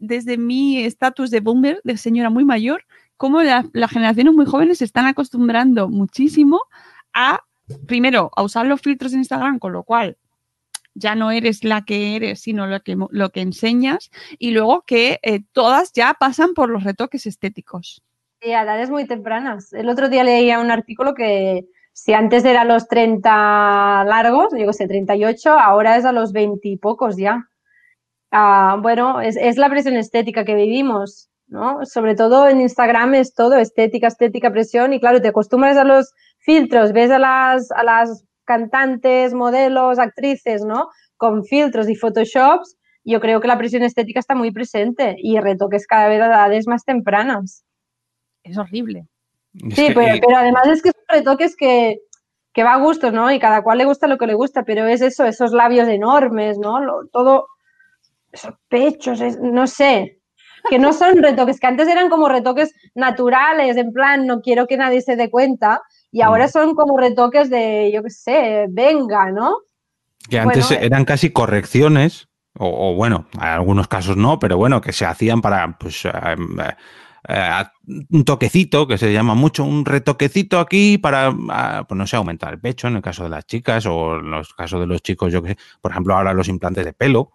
desde 0.00 0.38
mi 0.38 0.84
estatus 0.84 1.30
de 1.30 1.40
boomer, 1.40 1.80
de 1.84 1.96
señora 1.96 2.30
muy 2.30 2.44
mayor, 2.44 2.84
cómo 3.16 3.42
la- 3.42 3.66
las 3.72 3.90
generaciones 3.90 4.34
muy 4.34 4.46
jóvenes 4.46 4.78
se 4.78 4.84
están 4.84 5.06
acostumbrando 5.06 5.88
muchísimo 5.88 6.60
a, 7.12 7.40
primero, 7.86 8.30
a 8.36 8.42
usar 8.42 8.66
los 8.66 8.80
filtros 8.80 9.12
en 9.12 9.20
Instagram, 9.20 9.58
con 9.58 9.72
lo 9.72 9.82
cual 9.84 10.16
ya 10.94 11.14
no 11.14 11.30
eres 11.30 11.64
la 11.64 11.82
que 11.84 12.16
eres, 12.16 12.40
sino 12.40 12.66
lo 12.66 12.80
que, 12.80 12.96
lo 13.10 13.30
que 13.30 13.40
enseñas, 13.40 14.10
y 14.38 14.50
luego 14.50 14.82
que 14.82 15.20
eh, 15.22 15.42
todas 15.52 15.92
ya 15.92 16.14
pasan 16.14 16.52
por 16.54 16.68
los 16.68 16.84
retoques 16.84 17.26
estéticos. 17.26 18.02
Sí, 18.42 18.52
a 18.52 18.62
edades 18.62 18.90
muy 18.90 19.06
tempranas. 19.06 19.72
El 19.72 19.88
otro 19.88 20.08
día 20.08 20.24
leía 20.24 20.58
un 20.58 20.70
artículo 20.70 21.14
que 21.14 21.66
si 21.92 22.12
antes 22.12 22.44
era 22.44 22.62
a 22.62 22.64
los 22.64 22.88
30 22.88 24.04
largos, 24.04 24.52
digo 24.52 24.72
sé, 24.72 24.88
38, 24.88 25.52
ahora 25.52 25.96
es 25.96 26.04
a 26.04 26.12
los 26.12 26.32
20 26.32 26.68
y 26.68 26.76
pocos 26.76 27.16
ya. 27.16 27.48
Ah, 28.32 28.78
bueno, 28.80 29.20
es, 29.20 29.36
es 29.36 29.56
la 29.58 29.70
presión 29.70 29.96
estética 29.96 30.44
que 30.44 30.54
vivimos. 30.54 31.28
¿no? 31.52 31.84
Sobre 31.84 32.14
todo 32.14 32.48
en 32.48 32.62
Instagram 32.62 33.14
es 33.14 33.34
todo 33.34 33.58
estética, 33.58 34.08
estética, 34.08 34.50
presión 34.50 34.94
y 34.94 35.00
claro, 35.00 35.20
te 35.20 35.28
acostumbras 35.28 35.76
a 35.76 35.84
los 35.84 36.12
filtros, 36.38 36.92
ves 36.92 37.10
a 37.10 37.18
las, 37.18 37.70
a 37.72 37.84
las 37.84 38.24
cantantes, 38.44 39.34
modelos, 39.34 39.98
actrices, 39.98 40.64
¿no? 40.64 40.88
Con 41.16 41.44
filtros 41.44 41.90
y 41.90 41.94
photoshops, 41.94 42.76
yo 43.04 43.20
creo 43.20 43.40
que 43.40 43.48
la 43.48 43.58
presión 43.58 43.82
estética 43.82 44.20
está 44.20 44.34
muy 44.34 44.50
presente 44.50 45.16
y 45.18 45.38
retoques 45.38 45.86
cada 45.86 46.08
vez 46.08 46.20
a 46.22 46.26
edades 46.26 46.66
más 46.66 46.84
tempranas. 46.84 47.64
Es 48.42 48.56
horrible. 48.58 49.06
sí, 49.74 49.88
pero, 49.94 50.20
pero, 50.26 50.36
además 50.36 50.66
es 50.68 50.82
que 50.82 50.90
son 50.90 51.04
retoques 51.08 51.54
que, 51.54 51.98
que 52.52 52.64
va 52.64 52.74
a 52.74 52.80
gusto, 52.80 53.12
¿no? 53.12 53.30
Y 53.30 53.38
cada 53.38 53.62
cual 53.62 53.78
le 53.78 53.84
gusta 53.84 54.06
lo 54.06 54.18
que 54.18 54.26
le 54.26 54.34
gusta, 54.34 54.64
pero 54.64 54.86
es 54.86 55.02
eso, 55.02 55.24
esos 55.24 55.52
labios 55.52 55.88
enormes, 55.88 56.58
¿no? 56.58 56.80
Lo, 56.80 57.06
todo, 57.12 57.46
esos 58.32 58.54
pechos, 58.68 59.20
no 59.40 59.66
sé, 59.66 60.22
que 60.68 60.78
no 60.78 60.92
son 60.92 61.22
retoques, 61.22 61.60
que 61.60 61.66
antes 61.66 61.88
eran 61.88 62.08
como 62.08 62.28
retoques 62.28 62.74
naturales, 62.94 63.76
en 63.76 63.92
plan, 63.92 64.26
no 64.26 64.40
quiero 64.40 64.66
que 64.66 64.76
nadie 64.76 65.02
se 65.02 65.16
dé 65.16 65.30
cuenta, 65.30 65.82
y 66.10 66.22
ahora 66.22 66.48
son 66.48 66.74
como 66.74 66.98
retoques 66.98 67.50
de, 67.50 67.90
yo 67.92 68.02
qué 68.02 68.10
sé, 68.10 68.66
venga, 68.70 69.30
¿no? 69.30 69.58
Que 70.28 70.38
antes 70.38 70.70
eh, 70.70 70.78
eran 70.82 71.04
casi 71.04 71.30
correcciones, 71.30 72.28
o, 72.58 72.94
bueno, 72.94 73.26
en 73.34 73.42
algunos 73.42 73.88
casos 73.88 74.16
no, 74.16 74.38
pero 74.38 74.56
bueno, 74.56 74.80
que 74.80 74.92
se 74.92 75.06
hacían 75.06 75.40
para, 75.40 75.78
pues, 75.78 76.04
eh, 76.04 76.10
eh, 77.28 77.64
un 78.10 78.24
toquecito, 78.24 78.86
que 78.86 78.98
se 78.98 79.12
llama 79.12 79.34
mucho, 79.34 79.64
un 79.64 79.84
retoquecito 79.84 80.60
aquí 80.60 80.98
para, 80.98 81.34
ah, 81.48 81.84
pues 81.88 81.96
no 81.96 82.06
sé, 82.06 82.16
aumentar 82.16 82.52
el 82.52 82.60
pecho 82.60 82.88
en 82.88 82.96
el 82.96 83.02
caso 83.02 83.24
de 83.24 83.30
las 83.30 83.46
chicas 83.46 83.86
o 83.86 84.16
en 84.16 84.30
los 84.30 84.52
casos 84.54 84.80
de 84.80 84.86
los 84.86 85.02
chicos, 85.02 85.32
yo 85.32 85.42
que 85.42 85.50
sé, 85.50 85.58
por 85.80 85.90
ejemplo, 85.90 86.14
ahora 86.14 86.34
los 86.34 86.48
implantes 86.48 86.84
de 86.84 86.92
pelo, 86.92 87.32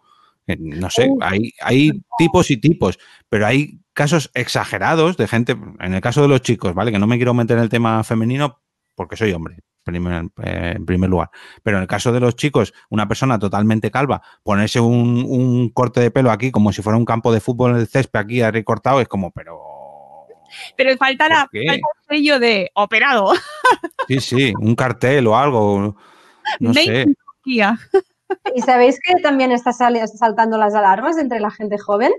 no 0.58 0.90
sé, 0.90 1.10
hay, 1.22 1.52
hay 1.62 1.92
tipos 2.18 2.50
y 2.52 2.58
tipos, 2.58 2.98
pero 3.30 3.46
hay 3.46 3.80
casos 3.94 4.32
exagerados 4.34 5.18
de 5.18 5.28
gente, 5.28 5.58
en 5.80 5.94
el 5.94 6.02
caso 6.02 6.22
de 6.22 6.28
los 6.28 6.42
chicos, 6.42 6.74
¿vale? 6.74 6.92
Que 6.92 7.00
no 7.00 7.08
me 7.08 7.18
quiero 7.18 7.34
meter 7.34 7.58
en 7.58 7.64
el 7.64 7.70
tema 7.70 8.04
femenino, 8.04 8.62
porque 8.96 9.18
soy 9.18 9.34
hombre, 9.34 9.58
eh, 9.88 10.74
en 10.76 10.86
primer 10.86 11.10
lugar. 11.10 11.30
Pero 11.64 11.78
en 11.78 11.82
el 11.82 11.88
caso 11.88 12.12
de 12.12 12.20
los 12.20 12.36
chicos, 12.36 12.74
una 12.90 13.08
persona 13.08 13.40
totalmente 13.40 13.92
calva, 13.92 14.22
ponerse 14.44 14.80
un, 14.80 15.70
corte 15.70 16.00
de 16.00 16.12
pelo 16.12 16.32
aquí 16.32 16.52
como 16.52 16.72
si 16.72 16.82
fuera 16.82 16.98
un 16.98 17.06
campo 17.06 17.34
de 17.34 17.40
fútbol 17.40 17.72
en 17.72 17.78
el 17.78 17.88
césped 17.88 18.20
aquí 18.20 18.42
recortado, 18.44 19.02
es 19.02 19.08
como, 19.08 19.32
pero... 19.32 19.60
Pero 20.78 20.96
falta, 20.96 21.28
la, 21.28 21.36
falta 21.36 21.74
el 21.74 21.82
sello 22.08 22.40
de 22.40 22.72
operado. 22.74 23.34
Sí, 24.08 24.22
sí, 24.22 24.54
un 24.60 24.76
cartel 24.76 25.28
o 25.28 25.38
algo. 25.38 25.98
No 26.62 26.74
sé. 26.74 27.06
¿Y 28.56 28.62
sabéis 28.62 29.00
que 29.00 29.22
también 29.22 29.52
está 29.52 29.72
saltando 29.72 30.58
las 30.58 30.76
alarmas 30.76 31.18
entre 31.18 31.40
la 31.40 31.52
gente 31.52 31.78
joven? 31.78 32.12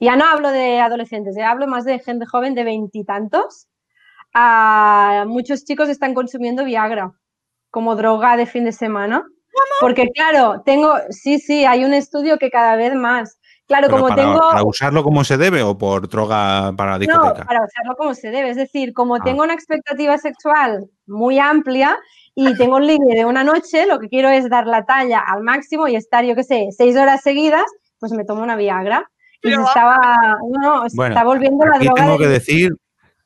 Ya 0.00 0.16
no 0.16 0.26
hablo 0.26 0.50
de 0.50 0.80
adolescentes, 0.80 1.36
ya 1.36 1.50
hablo 1.50 1.66
más 1.66 1.84
de 1.84 1.98
gente 1.98 2.26
joven 2.26 2.54
de 2.54 2.64
veintitantos 2.64 3.68
muchos 5.26 5.64
chicos 5.64 5.88
están 5.88 6.14
consumiendo 6.14 6.64
Viagra 6.64 7.12
como 7.70 7.96
droga 7.96 8.36
de 8.36 8.46
fin 8.46 8.64
de 8.64 8.72
semana. 8.72 9.24
Porque 9.80 10.10
claro, 10.14 10.62
tengo, 10.64 10.94
sí, 11.08 11.38
sí, 11.38 11.64
hay 11.64 11.84
un 11.84 11.94
estudio 11.94 12.36
que 12.38 12.50
cada 12.50 12.76
vez 12.76 12.94
más. 12.94 13.38
Claro, 13.66 13.88
como 13.88 14.08
para, 14.08 14.22
tengo. 14.22 14.38
¿Para 14.38 14.62
usarlo 14.62 15.02
como 15.02 15.24
se 15.24 15.38
debe 15.38 15.62
o 15.62 15.76
por 15.76 16.08
droga 16.08 16.72
para 16.76 16.98
discoteca? 16.98 17.40
No, 17.40 17.46
para 17.46 17.64
usarlo 17.64 17.96
como 17.96 18.14
se 18.14 18.30
debe. 18.30 18.50
Es 18.50 18.56
decir, 18.56 18.92
como 18.92 19.16
ah. 19.16 19.20
tengo 19.24 19.42
una 19.42 19.54
expectativa 19.54 20.18
sexual 20.18 20.88
muy 21.06 21.38
amplia 21.38 21.98
y 22.38 22.54
tengo 22.54 22.76
un 22.76 22.86
límite 22.86 23.16
de 23.16 23.24
una 23.24 23.42
noche, 23.42 23.86
lo 23.86 23.98
que 23.98 24.10
quiero 24.10 24.28
es 24.28 24.50
dar 24.50 24.66
la 24.66 24.84
talla 24.84 25.20
al 25.20 25.42
máximo 25.42 25.88
y 25.88 25.96
estar, 25.96 26.22
yo 26.22 26.36
qué 26.36 26.44
sé, 26.44 26.68
seis 26.70 26.94
horas 26.94 27.22
seguidas, 27.22 27.64
pues 27.98 28.12
me 28.12 28.26
tomo 28.26 28.42
una 28.42 28.56
Viagra. 28.56 29.10
Y 29.42 29.48
se 29.48 29.62
estaba, 29.62 30.38
no, 30.60 30.84
está 30.84 31.24
volviendo 31.24 31.64
la 31.64 31.78
droga. 31.78 32.02
Tengo 32.02 32.18
que 32.18 32.28
decir 32.28 32.76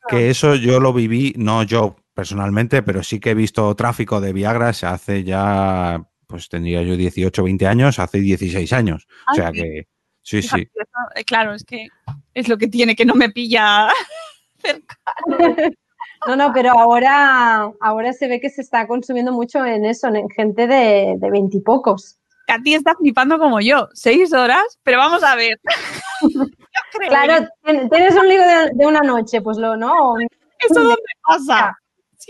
que 0.08 0.30
eso 0.30 0.54
yo 0.54 0.78
lo 0.78 0.92
viví, 0.92 1.34
no 1.36 1.64
yo 1.64 1.96
personalmente, 2.14 2.84
pero 2.84 3.02
sí 3.02 3.18
que 3.18 3.30
he 3.30 3.34
visto 3.34 3.74
tráfico 3.74 4.20
de 4.20 4.32
Viagra 4.32 4.72
se 4.72 4.86
hace 4.86 5.24
ya, 5.24 6.00
pues 6.28 6.48
tendría 6.48 6.82
yo 6.82 6.96
18, 6.96 7.42
20 7.42 7.66
años, 7.66 7.98
hace 7.98 8.20
16 8.20 8.72
años. 8.72 9.08
o 9.28 9.34
sea 9.34 9.50
que, 9.50 9.88
sí, 10.22 10.40
sí. 10.40 10.68
Eh, 11.16 11.24
claro, 11.24 11.52
es 11.54 11.64
que 11.64 11.88
es 12.32 12.48
lo 12.48 12.58
que 12.58 12.68
tiene, 12.68 12.94
que 12.94 13.04
no 13.04 13.16
me 13.16 13.30
pilla 13.30 13.88
cerca. 14.58 14.98
No, 16.26 16.36
no, 16.36 16.52
pero 16.52 16.78
ahora, 16.78 17.72
ahora 17.80 18.12
se 18.12 18.28
ve 18.28 18.40
que 18.40 18.50
se 18.50 18.60
está 18.60 18.86
consumiendo 18.86 19.32
mucho 19.32 19.64
en 19.64 19.84
eso, 19.84 20.08
en 20.08 20.28
gente 20.28 20.66
de 20.66 21.16
veintipocos. 21.30 22.18
ti 22.62 22.74
está 22.74 22.94
flipando 22.94 23.38
como 23.38 23.60
yo, 23.60 23.88
seis 23.94 24.32
horas, 24.32 24.78
pero 24.82 24.98
vamos 24.98 25.22
a 25.22 25.36
ver. 25.36 25.60
Claro, 27.08 27.48
tienes 27.64 28.14
un 28.16 28.28
libro 28.28 28.46
de, 28.74 28.86
una 28.86 29.00
noche, 29.00 29.40
pues 29.40 29.56
lo, 29.56 29.76
¿no? 29.76 29.92
¿Eso 30.58 30.80
dónde 30.80 30.96
pasa? 31.26 31.76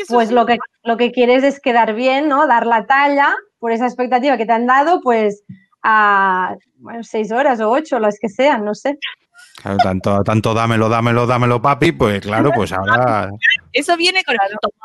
pues 0.09 0.31
lo 0.31 0.47
que, 0.47 0.59
lo 0.85 0.97
que 0.97 1.13
quieres 1.13 1.43
es 1.45 1.61
quedar 1.61 1.95
bien, 1.95 2.29
¿no? 2.29 2.47
Dar 2.47 2.67
la 2.67 2.87
talla 2.87 3.35
por 3.59 3.73
esa 3.73 3.87
expectativa 3.87 4.37
que 4.37 4.47
te 4.47 4.53
han 4.53 4.67
dado, 4.67 5.01
pues 5.01 5.43
a 5.83 6.57
bueno, 6.77 7.03
seis 7.03 7.33
horas 7.33 7.61
o 7.61 7.71
ocho, 7.71 7.99
las 7.99 8.19
que 8.21 8.29
sean, 8.29 8.65
no 8.65 8.75
sé. 8.75 8.99
Claro, 9.61 9.77
tanto, 9.79 10.23
tanto 10.25 10.55
dámelo, 10.55 10.89
dámelo, 10.89 11.27
dámelo, 11.27 11.61
papi, 11.61 11.93
pues 11.93 12.21
claro, 12.21 12.51
pues 12.55 12.73
ahora. 12.73 13.31
Eso 13.73 13.97
viene 13.97 14.25
con 14.25 14.35
el 14.35 14.41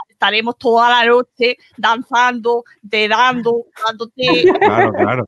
estaremos 0.09 0.57
toda 0.57 0.89
la 0.89 1.05
noche 1.05 1.57
danzando, 1.77 2.63
te 2.89 3.07
dando, 3.07 3.65
dándote. 3.85 4.45
Claro, 4.59 4.91
claro. 4.93 5.25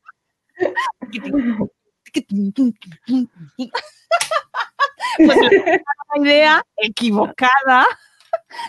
pues 5.18 5.38
una 6.16 6.26
idea 6.26 6.66
equivocada 6.78 7.86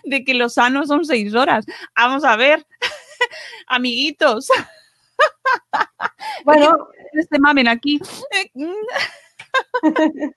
de 0.05 0.24
que 0.24 0.34
los 0.34 0.55
sanos 0.55 0.88
son 0.88 1.05
seis 1.05 1.34
horas. 1.34 1.64
Vamos 1.96 2.24
a 2.24 2.36
ver, 2.36 2.64
amiguitos. 3.66 4.48
Bueno, 6.44 6.88
este 7.12 7.38
mamen 7.38 7.68
aquí. 7.68 8.00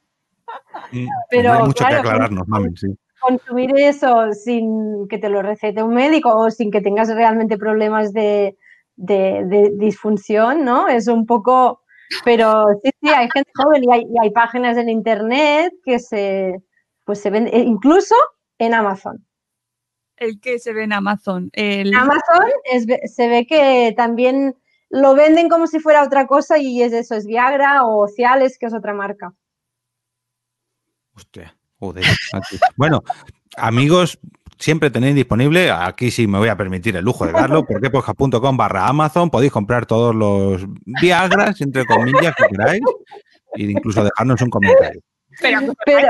Pero 1.29 1.53
hay 1.53 1.63
mucho 1.63 1.85
que 1.85 1.95
aclararnos, 1.95 2.45
sí. 2.75 2.87
Consumir 3.19 3.71
eso 3.77 4.33
sin 4.33 5.07
que 5.07 5.19
te 5.19 5.29
lo 5.29 5.43
recete 5.43 5.83
un 5.83 5.93
médico 5.93 6.35
o 6.35 6.49
sin 6.49 6.71
que 6.71 6.81
tengas 6.81 7.13
realmente 7.13 7.57
problemas 7.57 8.13
de, 8.13 8.57
de 8.95 9.71
disfunción, 9.75 10.65
¿no? 10.65 10.87
Es 10.87 11.07
un 11.07 11.27
poco 11.27 11.81
pero 12.25 12.65
sí, 12.83 12.91
sí, 13.01 13.09
hay 13.09 13.27
gente 13.33 13.51
joven 13.55 13.83
y 13.83 14.19
hay, 14.19 14.31
páginas 14.31 14.77
en 14.77 14.89
internet 14.89 15.73
que 15.83 15.99
se, 15.99 16.61
pues 17.05 17.21
se 17.21 17.29
ven, 17.29 17.47
eh, 17.47 17.59
incluso 17.59 18.15
en 18.59 18.73
Amazon. 18.73 19.25
¿El 20.17 20.39
que 20.39 20.59
se 20.59 20.73
ve 20.73 20.83
en 20.83 20.93
Amazon? 20.93 21.49
En 21.53 21.95
Amazon 21.95 22.45
se 23.05 23.27
ve 23.27 23.47
que 23.47 23.93
también 23.97 24.55
lo 24.89 25.15
venden 25.15 25.49
como 25.49 25.67
si 25.67 25.79
fuera 25.79 26.03
otra 26.03 26.27
cosa 26.27 26.59
y 26.59 26.83
es 26.83 26.93
eso, 26.93 27.15
es 27.15 27.25
Viagra 27.25 27.85
o 27.85 28.07
Ciales, 28.07 28.57
que 28.59 28.67
es 28.67 28.73
otra 28.73 28.93
marca. 28.93 29.33
Hostia, 31.21 31.55
joder. 31.79 32.03
Bueno, 32.75 33.03
amigos, 33.55 34.19
siempre 34.57 34.89
tenéis 34.89 35.13
disponible, 35.13 35.69
aquí 35.69 36.09
sí 36.09 36.25
me 36.25 36.39
voy 36.39 36.49
a 36.49 36.57
permitir 36.57 36.95
el 36.95 37.05
lujo 37.05 37.27
de 37.27 37.31
darlo, 37.31 37.63
porqueposca.com 37.65 38.57
barra 38.57 38.87
Amazon, 38.87 39.29
podéis 39.29 39.51
comprar 39.51 39.85
todos 39.85 40.15
los 40.15 40.65
Viagras, 40.85 41.61
entre 41.61 41.85
comillas, 41.85 42.33
que 42.35 42.47
queráis, 42.47 42.81
e 43.53 43.63
incluso 43.63 44.03
dejarnos 44.03 44.41
un 44.41 44.49
comentario. 44.49 45.01
Pero, 45.39 45.59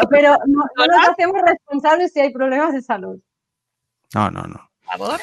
pero, 0.10 0.38
no, 0.48 0.64
nos 0.76 1.10
hacemos 1.10 1.42
responsables 1.46 2.14
si 2.14 2.22
hay 2.22 2.32
problemas 2.32 2.74
de 2.74 2.82
salud. 2.82 3.20
No, 4.14 4.32
no, 4.32 4.44
no. 4.44 4.70
Por 4.98 5.18
favor. 5.18 5.20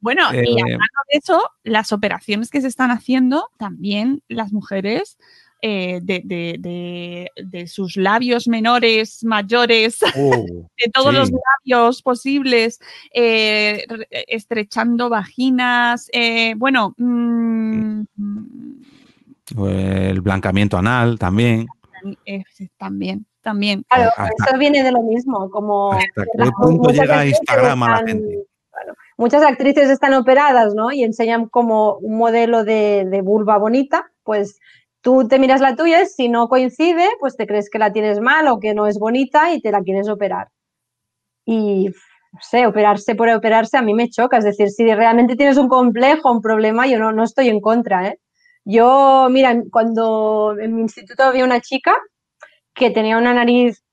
Bueno, 0.00 0.22
y 0.32 0.36
eh, 0.36 0.60
hablando 0.60 1.00
de 1.10 1.18
eso, 1.18 1.50
las 1.64 1.90
operaciones 1.90 2.50
que 2.50 2.60
se 2.60 2.68
están 2.68 2.90
haciendo, 2.90 3.48
también 3.58 4.22
las 4.28 4.52
mujeres 4.52 5.18
eh, 5.62 6.00
de, 6.02 7.66
sus 7.66 7.96
labios 7.96 8.46
menores, 8.46 9.24
mayores, 9.24 9.98
oh, 10.16 10.30
de 10.30 10.90
todos 10.92 11.14
los 11.14 11.30
labios 11.30 12.02
posibles, 12.02 12.78
eh, 13.12 13.86
estrechando 14.10 15.08
vaginas, 15.08 16.08
eh, 16.12 16.54
bueno... 16.56 16.94
Mm, 16.98 18.02
el 19.68 20.20
blancamiento 20.22 20.76
anal 20.76 21.20
también. 21.20 21.66
También, 22.76 23.24
también. 23.40 23.84
Claro, 23.88 24.10
eso 24.44 24.58
viene 24.58 24.82
de 24.82 24.90
lo 24.90 25.02
mismo, 25.02 25.48
como... 25.50 25.92
¿Hasta 25.92 26.24
qué 26.24 26.50
punto 26.60 26.90
llega 26.90 27.26
Instagram 27.26 27.82
a 27.84 27.90
la 28.00 28.06
gente? 28.06 28.46
muchas 29.16 29.42
actrices 29.42 29.88
están 29.88 30.14
operadas, 30.14 30.74
¿no? 30.74 30.92
Y 30.92 31.02
enseñan 31.02 31.48
como 31.48 31.94
un 31.96 32.18
modelo 32.18 32.64
de, 32.64 33.06
de 33.06 33.22
vulva 33.22 33.56
bonita, 33.56 34.10
pues 34.24 34.60
Tú 35.06 35.28
te 35.28 35.38
miras 35.38 35.60
la 35.60 35.76
tuya, 35.76 36.04
si 36.04 36.28
no 36.28 36.48
coincide, 36.48 37.08
pues 37.20 37.36
te 37.36 37.46
crees 37.46 37.70
que 37.70 37.78
la 37.78 37.92
tienes 37.92 38.18
mal 38.18 38.48
o 38.48 38.58
que 38.58 38.74
no 38.74 38.88
es 38.88 38.98
bonita 38.98 39.52
y 39.52 39.60
te 39.60 39.70
la 39.70 39.80
quieres 39.82 40.08
operar. 40.08 40.48
Y, 41.44 41.90
no 42.32 42.40
sé, 42.42 42.66
operarse 42.66 43.14
por 43.14 43.28
operarse 43.28 43.76
a 43.76 43.82
mí 43.82 43.94
me 43.94 44.10
choca. 44.10 44.38
Es 44.38 44.44
decir, 44.44 44.68
si 44.68 44.92
realmente 44.92 45.36
tienes 45.36 45.58
un 45.58 45.68
complejo, 45.68 46.32
un 46.32 46.42
problema, 46.42 46.88
yo 46.88 46.98
no, 46.98 47.12
no 47.12 47.22
estoy 47.22 47.50
en 47.50 47.60
contra, 47.60 48.08
¿eh? 48.08 48.18
Yo, 48.64 49.28
mira, 49.30 49.56
cuando 49.70 50.56
en 50.58 50.74
mi 50.74 50.82
instituto 50.82 51.22
había 51.22 51.44
una 51.44 51.60
chica 51.60 51.96
que 52.74 52.90
tenía 52.90 53.16
una 53.16 53.32
nariz 53.32 53.84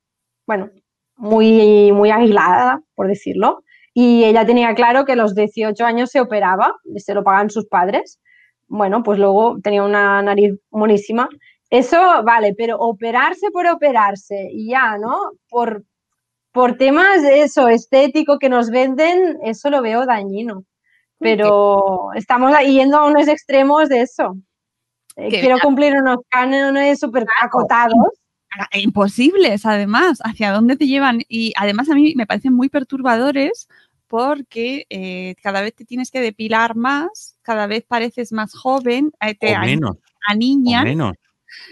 bueno, 0.47 0.71
muy, 1.15 1.91
muy 1.91 2.09
aislada, 2.09 2.81
por 2.95 3.07
decirlo. 3.07 3.63
Y 3.93 4.23
ella 4.23 4.47
tenía 4.47 4.73
claro 4.73 5.05
que 5.05 5.11
a 5.11 5.15
los 5.15 5.35
18 5.35 5.85
años 5.85 6.09
se 6.09 6.21
operaba, 6.21 6.73
se 6.95 7.13
lo 7.13 7.23
pagan 7.23 7.51
sus 7.51 7.67
padres. 7.67 8.19
Bueno, 8.67 9.03
pues 9.03 9.19
luego 9.19 9.57
tenía 9.61 9.83
una 9.83 10.21
nariz 10.21 10.53
monísima. 10.71 11.29
Eso 11.69 12.23
vale, 12.23 12.53
pero 12.55 12.77
operarse 12.77 13.49
por 13.51 13.67
operarse 13.67 14.49
y 14.51 14.69
ya, 14.69 14.97
¿no? 14.97 15.31
Por, 15.49 15.83
por 16.51 16.77
temas 16.77 17.21
de 17.21 17.41
eso, 17.41 17.67
estético 17.67 18.37
que 18.37 18.49
nos 18.49 18.69
venden, 18.69 19.39
eso 19.43 19.69
lo 19.69 19.81
veo 19.81 20.05
dañino. 20.05 20.65
Pero 21.19 22.09
estamos 22.15 22.51
yendo 22.59 22.97
a 22.97 23.05
unos 23.05 23.27
extremos 23.27 23.89
de 23.89 24.01
eso. 24.01 24.35
Eh, 25.15 25.29
quiero 25.29 25.57
cumplir 25.59 25.95
unos 25.95 26.17
cánones 26.29 26.99
súper 26.99 27.25
acotados. 27.41 27.95
Imposibles, 28.73 29.65
además. 29.65 30.19
¿Hacia 30.23 30.51
dónde 30.51 30.75
te 30.75 30.87
llevan? 30.87 31.21
Y 31.27 31.53
además 31.55 31.89
a 31.89 31.95
mí 31.95 32.13
me 32.15 32.25
parecen 32.25 32.53
muy 32.53 32.69
perturbadores 32.69 33.67
porque 34.07 34.85
eh, 34.89 35.35
cada 35.41 35.61
vez 35.61 35.73
te 35.73 35.85
tienes 35.85 36.11
que 36.11 36.21
depilar 36.21 36.75
más, 36.75 37.32
cada 37.43 37.67
vez 37.67 37.83
pareces 37.87 38.31
más 38.31 38.53
joven, 38.53 39.11
eh, 39.21 39.35
te 39.35 39.57
menos, 39.59 39.97
a 40.27 40.35
niña. 40.35 40.83
menos. 40.83 41.13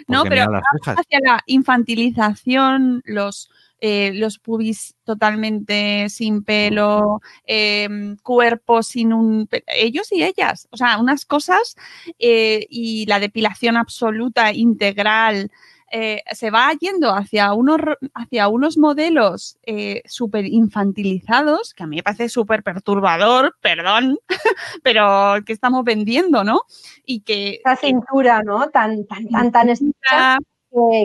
No, 0.07 0.23
pero 0.23 0.43
hacia 0.43 1.19
la 1.23 1.41
infantilización, 1.47 3.01
los, 3.03 3.49
eh, 3.79 4.11
los 4.13 4.37
pubis 4.37 4.95
totalmente 5.03 6.07
sin 6.09 6.43
pelo, 6.43 7.21
em, 7.45 8.15
cuerpos 8.17 8.89
sin 8.89 9.11
un... 9.11 9.49
ellos 9.65 10.11
y 10.11 10.23
ellas, 10.23 10.67
o 10.69 10.77
sea, 10.77 10.99
unas 10.99 11.25
cosas 11.25 11.75
y 12.19 13.05
la 13.07 13.19
depilación 13.19 13.75
absoluta, 13.75 14.53
integral, 14.53 15.49
eh, 15.93 16.23
se 16.31 16.51
va 16.51 16.71
yendo 16.79 17.09
hacia 17.13 17.53
unos, 17.53 17.81
hacia 18.13 18.47
unos 18.47 18.77
modelos 18.77 19.57
eh, 19.63 20.01
súper 20.05 20.45
infantilizados, 20.45 21.73
que 21.73 21.83
a 21.83 21.87
mí 21.87 21.97
me 21.97 22.03
parece 22.03 22.29
súper 22.29 22.63
perturbador, 22.63 23.55
perdón, 23.59 24.17
pero 24.83 25.35
que 25.45 25.51
estamos 25.51 25.83
vendiendo, 25.83 26.45
¿no? 26.45 26.61
Y 27.05 27.21
que... 27.21 27.59
Esa 27.65 27.75
cintura, 27.75 28.41
¿no? 28.41 28.69
Tan, 28.69 29.05
tan, 29.05 29.27
tan, 29.27 29.51
tan 29.51 29.69
estrecha, 29.69 30.37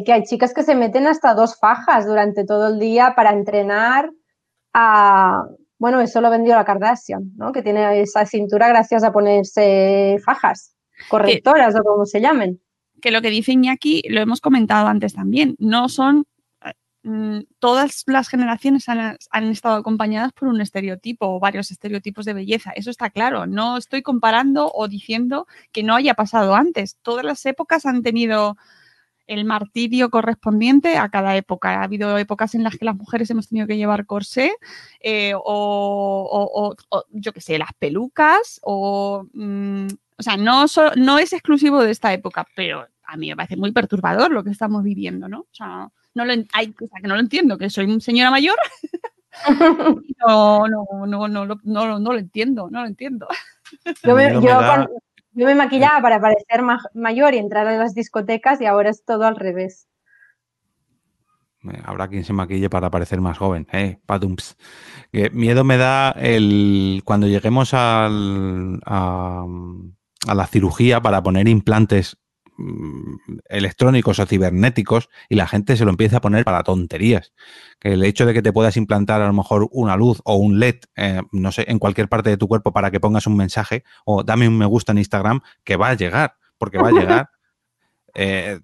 que, 0.04 0.12
hay 0.12 0.22
chicas 0.22 0.54
que 0.54 0.62
se 0.62 0.76
meten 0.76 1.08
hasta 1.08 1.34
dos 1.34 1.58
fajas 1.58 2.06
durante 2.06 2.44
todo 2.44 2.68
el 2.68 2.78
día 2.78 3.14
para 3.16 3.32
entrenar 3.32 4.10
a... 4.72 5.46
Bueno, 5.78 6.00
eso 6.00 6.20
lo 6.20 6.30
vendió 6.30 6.54
la 6.54 6.64
Kardashian, 6.64 7.32
¿no? 7.36 7.50
Que 7.50 7.62
tiene 7.62 8.00
esa 8.00 8.24
cintura 8.24 8.68
gracias 8.68 9.02
a 9.02 9.12
ponerse 9.12 10.16
fajas 10.24 10.74
correctoras 11.10 11.74
o 11.74 11.82
como 11.82 12.06
se 12.06 12.20
llamen 12.20 12.60
que 13.00 13.10
lo 13.10 13.22
que 13.22 13.30
dice 13.30 13.52
Iñaki 13.52 14.02
lo 14.08 14.20
hemos 14.20 14.40
comentado 14.40 14.88
antes 14.88 15.14
también, 15.14 15.56
no 15.58 15.88
son 15.88 16.26
mm, 17.02 17.40
todas 17.58 18.04
las 18.06 18.28
generaciones 18.28 18.88
han, 18.88 19.16
estado 19.50 19.76
acompañadas 19.76 20.32
por 20.32 20.48
un 20.48 20.60
estereotipo 20.60 21.26
o 21.26 21.40
varios 21.40 21.70
estereotipos 21.70 22.24
de 22.24 22.34
belleza. 22.34 22.72
Eso 22.72 22.90
está 22.90 23.10
claro. 23.10 23.46
No 23.46 23.76
estoy 23.76 24.02
comparando 24.02 24.70
o 24.74 24.88
diciendo 24.88 25.46
que 25.72 25.82
no 25.82 25.94
haya 25.94 26.14
pasado 26.14 26.54
antes. 26.54 26.96
Todas 27.02 27.24
las 27.24 27.44
épocas 27.46 27.86
han 27.86 28.02
tenido 28.02 28.56
el 29.26 29.44
martirio 29.44 30.10
correspondiente 30.10 30.96
a 30.96 31.08
cada 31.08 31.36
época. 31.36 31.80
Ha 31.80 31.84
habido 31.84 32.16
épocas 32.18 32.54
en 32.54 32.62
las 32.62 32.76
que 32.76 32.84
las 32.84 32.96
mujeres 32.96 33.30
hemos 33.30 33.48
tenido 33.48 33.66
que 33.66 33.76
llevar 33.76 34.06
corsé 34.06 34.54
eh, 35.00 35.32
o, 35.36 36.74
yo 37.10 37.32
qué 37.32 37.40
sé, 37.40 37.58
las 37.58 37.72
pelucas 37.78 38.60
o... 38.62 39.26
Mm, 39.32 39.88
o 40.18 40.22
sea, 40.22 40.36
no, 40.36 40.64
no 40.96 41.18
es 41.18 41.32
exclusivo 41.32 41.82
de 41.82 41.90
esta 41.90 42.12
época, 42.12 42.46
pero 42.54 42.86
a 43.04 43.16
mí 43.16 43.28
me 43.28 43.36
parece 43.36 43.56
muy 43.56 43.72
perturbador 43.72 44.30
lo 44.30 44.42
que 44.42 44.50
estamos 44.50 44.82
viviendo, 44.82 45.28
¿no? 45.28 45.40
O 45.40 45.54
sea, 45.54 45.88
no 46.14 46.24
lo, 46.24 46.32
hay, 46.52 46.74
o 46.80 46.86
sea, 46.86 47.00
que 47.00 47.08
no 47.08 47.14
lo 47.14 47.20
entiendo, 47.20 47.58
que 47.58 47.70
soy 47.70 47.84
una 47.84 48.00
señora 48.00 48.30
mayor. 48.30 48.56
no, 50.26 50.66
no, 50.66 50.86
no, 51.06 51.28
no, 51.28 51.46
no, 51.46 51.98
no, 51.98 52.12
lo 52.12 52.18
entiendo, 52.18 52.68
no 52.70 52.80
lo 52.82 52.86
entiendo. 52.86 53.28
Yo 54.02 54.14
me, 54.14 54.32
yo, 54.34 54.88
yo 55.32 55.46
me 55.46 55.54
maquillaba 55.54 56.00
para 56.00 56.20
parecer 56.20 56.62
mayor 56.94 57.34
y 57.34 57.38
entrar 57.38 57.66
a 57.66 57.76
las 57.76 57.94
discotecas 57.94 58.60
y 58.60 58.66
ahora 58.66 58.90
es 58.90 59.04
todo 59.04 59.24
al 59.24 59.36
revés. 59.36 59.88
Habrá 61.84 62.08
quien 62.08 62.24
se 62.24 62.32
maquille 62.32 62.70
para 62.70 62.90
parecer 62.90 63.20
más 63.20 63.38
joven, 63.38 63.66
¿eh? 63.72 63.98
Padumps. 64.06 64.56
miedo 65.32 65.64
me 65.64 65.76
da 65.76 66.12
el 66.12 67.02
cuando 67.04 67.26
lleguemos 67.26 67.74
al, 67.74 68.80
a, 68.86 69.44
a 70.26 70.34
la 70.34 70.46
cirugía 70.46 71.00
para 71.00 71.22
poner 71.22 71.48
implantes 71.48 72.16
mm, 72.56 73.38
electrónicos 73.48 74.18
o 74.18 74.26
cibernéticos 74.26 75.08
y 75.28 75.36
la 75.36 75.46
gente 75.46 75.76
se 75.76 75.84
lo 75.84 75.90
empieza 75.90 76.18
a 76.18 76.20
poner 76.20 76.44
para 76.44 76.62
tonterías. 76.62 77.32
Que 77.78 77.92
el 77.92 78.04
hecho 78.04 78.26
de 78.26 78.34
que 78.34 78.42
te 78.42 78.52
puedas 78.52 78.76
implantar 78.76 79.20
a 79.20 79.26
lo 79.26 79.32
mejor 79.32 79.68
una 79.70 79.96
luz 79.96 80.20
o 80.24 80.36
un 80.36 80.58
LED, 80.58 80.76
eh, 80.96 81.22
no 81.32 81.52
sé, 81.52 81.64
en 81.68 81.78
cualquier 81.78 82.08
parte 82.08 82.30
de 82.30 82.36
tu 82.36 82.48
cuerpo 82.48 82.72
para 82.72 82.90
que 82.90 83.00
pongas 83.00 83.26
un 83.26 83.36
mensaje 83.36 83.84
o 84.04 84.22
dame 84.22 84.48
un 84.48 84.58
me 84.58 84.66
gusta 84.66 84.92
en 84.92 84.98
Instagram, 84.98 85.40
que 85.64 85.76
va 85.76 85.90
a 85.90 85.94
llegar, 85.94 86.36
porque 86.58 86.78
va 86.78 86.88
a 86.88 86.92
llegar. 86.92 87.30
Eh, 88.18 88.60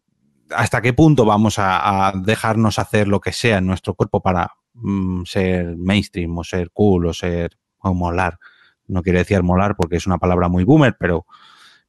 ¿Hasta 0.56 0.80
qué 0.80 0.94
punto 0.94 1.26
vamos 1.26 1.56
a, 1.58 2.12
dejarnos 2.24 2.78
hacer 2.78 3.06
lo 3.06 3.20
que 3.20 3.32
sea 3.32 3.58
en 3.58 3.66
nuestro 3.66 3.92
cuerpo 3.92 4.22
para 4.22 4.50
mm, 4.72 5.24
ser 5.24 5.76
mainstream 5.76 6.38
o 6.38 6.42
ser 6.42 6.70
cool 6.70 7.04
o 7.04 7.12
ser 7.12 7.58
o 7.80 7.92
molar? 7.92 8.38
No 8.86 9.02
quiero 9.02 9.18
decir 9.18 9.42
molar 9.42 9.76
porque 9.76 9.96
es 9.96 10.06
una 10.06 10.18
palabra 10.18 10.48
muy 10.48 10.64
boomer, 10.64 10.96
pero 10.98 11.26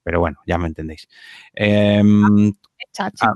pero 0.03 0.19
bueno, 0.19 0.39
ya 0.45 0.57
me 0.57 0.67
entendéis. 0.67 1.07
Em, 1.53 2.53
chachi. 2.91 3.25
Ah, 3.25 3.33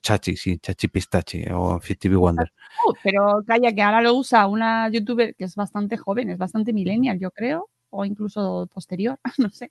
chachi, 0.00 0.36
sí, 0.36 0.58
Chachi 0.58 0.88
Pistachi 0.88 1.44
o 1.52 1.80
Fifty 1.80 2.08
Wonder. 2.08 2.52
Uh, 2.86 2.92
pero 3.02 3.42
calla, 3.46 3.72
que 3.72 3.82
ahora 3.82 4.00
lo 4.00 4.14
usa 4.14 4.46
una 4.46 4.88
youtuber 4.88 5.34
que 5.34 5.44
es 5.44 5.56
bastante 5.56 5.96
joven, 5.96 6.30
es 6.30 6.38
bastante 6.38 6.72
millennial, 6.72 7.18
yo 7.18 7.30
creo, 7.32 7.68
o 7.90 8.04
incluso 8.04 8.68
posterior, 8.72 9.18
no 9.38 9.50
sé. 9.50 9.70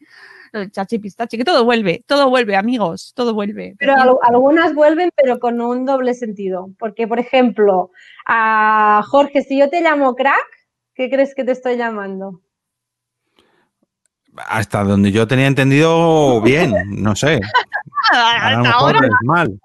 El 0.51 0.71
Chachi 0.71 0.99
Pistachi, 0.99 1.37
que 1.37 1.45
todo 1.45 1.63
vuelve, 1.63 2.03
todo 2.05 2.29
vuelve, 2.29 2.55
amigos, 2.55 3.13
todo 3.15 3.33
vuelve. 3.33 3.75
Pero 3.79 3.95
algunas 4.23 4.73
vuelven, 4.73 5.11
pero 5.15 5.39
con 5.39 5.61
un 5.61 5.85
doble 5.85 6.13
sentido. 6.13 6.71
Porque, 6.77 7.07
por 7.07 7.19
ejemplo, 7.19 7.91
a 8.25 9.01
Jorge, 9.07 9.43
si 9.43 9.57
yo 9.57 9.69
te 9.69 9.81
llamo 9.81 10.15
crack, 10.15 10.45
¿qué 10.93 11.09
crees 11.09 11.35
que 11.35 11.45
te 11.45 11.51
estoy 11.51 11.77
llamando? 11.77 12.41
Hasta 14.47 14.83
donde 14.83 15.11
yo 15.11 15.27
tenía 15.27 15.47
entendido, 15.47 16.41
bien, 16.41 16.73
no 16.89 17.15
sé. 17.15 17.39
A 18.11 18.51
lo 18.51 18.63
mejor 18.63 18.95
es 19.03 19.11
mal. 19.23 19.59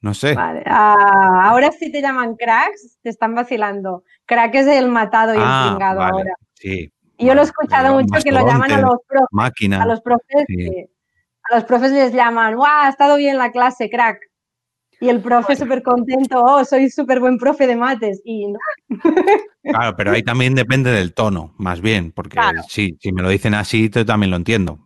No 0.00 0.12
sé. 0.12 0.34
Vale. 0.34 0.62
Ah, 0.66 1.48
ahora 1.48 1.70
sí 1.72 1.90
te 1.90 2.02
llaman 2.02 2.36
cracks, 2.36 2.98
te 3.02 3.08
están 3.08 3.34
vacilando. 3.34 4.04
Crack 4.26 4.54
es 4.56 4.66
el 4.66 4.90
matado 4.90 5.32
y 5.32 5.38
el 5.38 5.42
chingado 5.42 6.02
ah, 6.02 6.08
ahora. 6.08 6.34
Sí. 6.52 6.92
Y 7.16 7.26
yo 7.26 7.34
lo 7.34 7.40
he 7.40 7.44
escuchado 7.44 7.94
mucho 7.94 8.20
que 8.22 8.30
lo 8.30 8.46
llaman 8.46 8.70
a 8.70 8.80
los 8.80 8.98
profes. 9.06 9.28
Máquina. 9.30 9.82
A 9.82 9.86
los 9.86 10.02
profes, 10.02 10.44
a 11.50 11.54
los 11.54 11.64
profes 11.64 11.92
les 11.92 12.12
llaman, 12.12 12.56
¡guau! 12.56 12.84
Ha 12.84 12.88
estado 12.90 13.16
bien 13.16 13.38
la 13.38 13.50
clase, 13.50 13.88
crack. 13.88 14.18
Y 15.00 15.08
el 15.08 15.20
profe 15.20 15.56
súper 15.56 15.82
contento, 15.82 16.42
oh, 16.42 16.64
soy 16.64 16.90
súper 16.90 17.20
buen 17.20 17.38
profe 17.38 17.66
de 17.66 17.76
mates. 17.76 18.20
Y 18.24 18.46
no. 18.46 18.58
Claro, 19.62 19.96
pero 19.96 20.12
ahí 20.12 20.22
también 20.22 20.54
depende 20.54 20.90
del 20.90 21.14
tono, 21.14 21.54
más 21.56 21.80
bien, 21.80 22.12
porque 22.12 22.38
sí, 22.68 22.98
si 23.00 23.12
me 23.12 23.22
lo 23.22 23.30
dicen 23.30 23.54
así, 23.54 23.88
yo 23.88 24.04
también 24.04 24.30
lo 24.30 24.36
entiendo. 24.36 24.78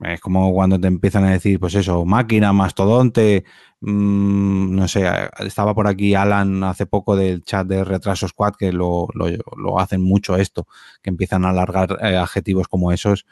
es 0.00 0.20
como 0.20 0.52
cuando 0.52 0.80
te 0.80 0.88
empiezan 0.88 1.22
a 1.22 1.30
decir, 1.30 1.60
pues 1.60 1.76
eso, 1.76 2.04
máquina, 2.04 2.52
mastodonte, 2.52 3.44
mmm, 3.80 4.74
no 4.74 4.88
sé, 4.88 5.08
estaba 5.38 5.76
por 5.76 5.86
aquí 5.86 6.16
Alan 6.16 6.64
hace 6.64 6.86
poco 6.86 7.14
del 7.14 7.44
chat 7.44 7.68
de 7.68 7.84
Retraso 7.84 8.26
Squad, 8.26 8.54
que 8.58 8.72
lo, 8.72 9.06
lo, 9.14 9.78
hacen 9.78 10.02
mucho 10.02 10.36
esto, 10.36 10.66
que 11.00 11.10
empiezan 11.10 11.44
a 11.44 11.50
alargar 11.50 11.98
eh, 12.02 12.16
adjetivos 12.16 12.66
como 12.66 12.90
esos 12.90 13.26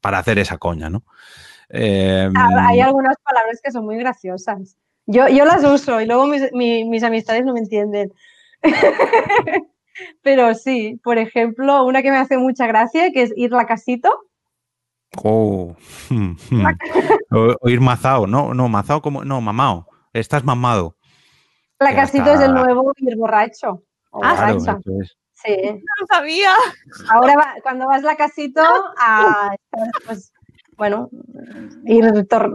para 0.00 0.18
hacer 0.18 0.38
esa 0.38 0.56
coña, 0.56 0.88
¿no? 0.88 1.04
Em, 1.74 2.32
hay 2.36 2.80
algunas 2.80 3.16
palabras 3.24 3.60
que 3.62 3.72
son 3.72 3.86
muy 3.86 3.96
graciosas. 3.96 4.76
Yo, 5.06 5.26
yo 5.28 5.44
las 5.44 5.64
uso 5.64 6.00
y 6.00 6.06
luego 6.06 6.26
mis, 6.26 6.52
mis 6.52 7.02
amistades 7.02 7.44
no 7.44 7.54
me 7.54 7.60
entienden. 7.60 8.12
Pero 10.22 10.54
sí, 10.54 11.00
por 11.02 11.18
ejemplo, 11.18 11.84
una 11.84 12.02
que 12.02 12.10
me 12.10 12.18
hace 12.18 12.36
mucha 12.36 12.66
gracia, 12.66 13.10
que 13.12 13.22
es 13.22 13.32
ir 13.36 13.50
la 13.52 13.66
casito. 13.66 14.10
Oh, 15.22 15.74
o, 17.30 17.68
ir 17.68 17.80
mazao, 17.80 18.26
no, 18.26 18.54
no, 18.54 18.68
mazao 18.68 19.02
como, 19.02 19.24
no, 19.24 19.40
mamao, 19.40 19.86
estás 20.12 20.44
mamado. 20.44 20.96
La 21.78 21.94
casito 21.94 22.32
es 22.32 22.40
el 22.40 22.54
nuevo 22.54 22.92
ir 22.96 23.16
borracho. 23.16 23.82
ah, 24.22 24.54
Sí. 25.44 25.56
No 25.60 25.80
lo 26.00 26.06
sabía. 26.06 26.52
Ahora 27.10 27.34
cuando 27.64 27.88
vas 27.88 28.02
la 28.04 28.14
casito, 28.14 28.62
a, 28.96 29.50
pues, 30.06 30.32
bueno, 30.76 31.10
ir, 31.84 32.04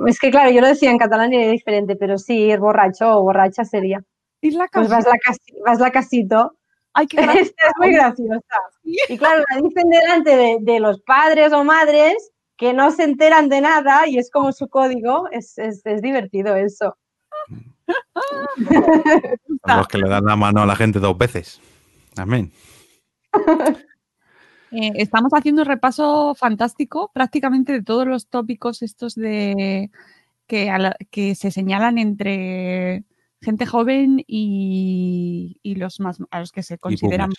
es 0.08 0.20
que 0.20 0.32
claro, 0.32 0.52
yo 0.52 0.62
lo 0.62 0.68
decía 0.68 0.92
en 0.92 0.98
catalán 0.98 1.34
y 1.34 1.38
era 1.38 1.52
diferente, 1.52 1.96
pero 1.96 2.18
sí, 2.18 2.36
ir 2.36 2.60
borracho 2.60 3.18
o 3.18 3.24
borracha 3.24 3.64
sería. 3.64 4.04
Ir 4.42 4.54
la 4.54 4.68
pues 4.72 4.90
vas 4.90 5.06
la, 5.06 5.14
vas 5.66 5.80
la 5.80 5.92
casito. 5.92 6.56
Ay, 6.94 7.08
qué 7.08 7.18
es 7.42 7.54
muy 7.78 7.94
graciosa. 7.94 8.42
Y 8.84 9.18
claro, 9.18 9.44
la 9.50 9.62
dicen 9.62 9.90
delante 9.90 10.60
de, 10.60 10.80
los 10.80 11.02
padres 11.02 11.54
o 11.54 11.64
madres 11.64 12.32
que 12.58 12.74
no 12.74 12.92
se 12.92 13.04
enteran 13.04 13.50
de 13.50 13.62
nada 13.62 14.08
y 14.08 14.18
es 14.18 14.32
como 14.32 14.52
su 14.52 14.68
código. 14.68 15.30
Es, 15.32 15.58
es, 15.58 15.84
divertido 16.02 16.56
eso. 16.56 16.98
Los 19.66 19.88
que 19.88 20.00
le 20.00 20.10
dan 20.10 20.26
la 20.26 20.36
mano 20.36 20.64
a 20.64 20.66
la 20.66 20.76
gente 20.76 21.00
dos 21.00 21.18
veces. 21.18 21.62
Amén. 22.18 22.52
Eh, 24.72 24.92
estamos 24.96 25.32
haciendo 25.34 25.62
un 25.62 25.68
repaso 25.68 26.36
fantástico 26.36 27.12
prácticamente 27.14 27.72
de 27.72 27.84
todos 27.84 28.08
los 28.08 28.28
tópicos 28.28 28.82
estos 28.82 29.16
de 29.16 29.92
que, 30.46 30.92
que 31.10 31.36
se 31.36 31.52
señalan 31.52 31.98
entre 31.98 33.04
gente 33.42 33.66
joven 33.66 34.24
y, 34.28 35.60
los 35.64 36.00
más 36.00 36.18
a 36.32 36.40
los 36.40 36.52
que 36.52 36.64
se 36.64 36.78
consideran 36.78 37.30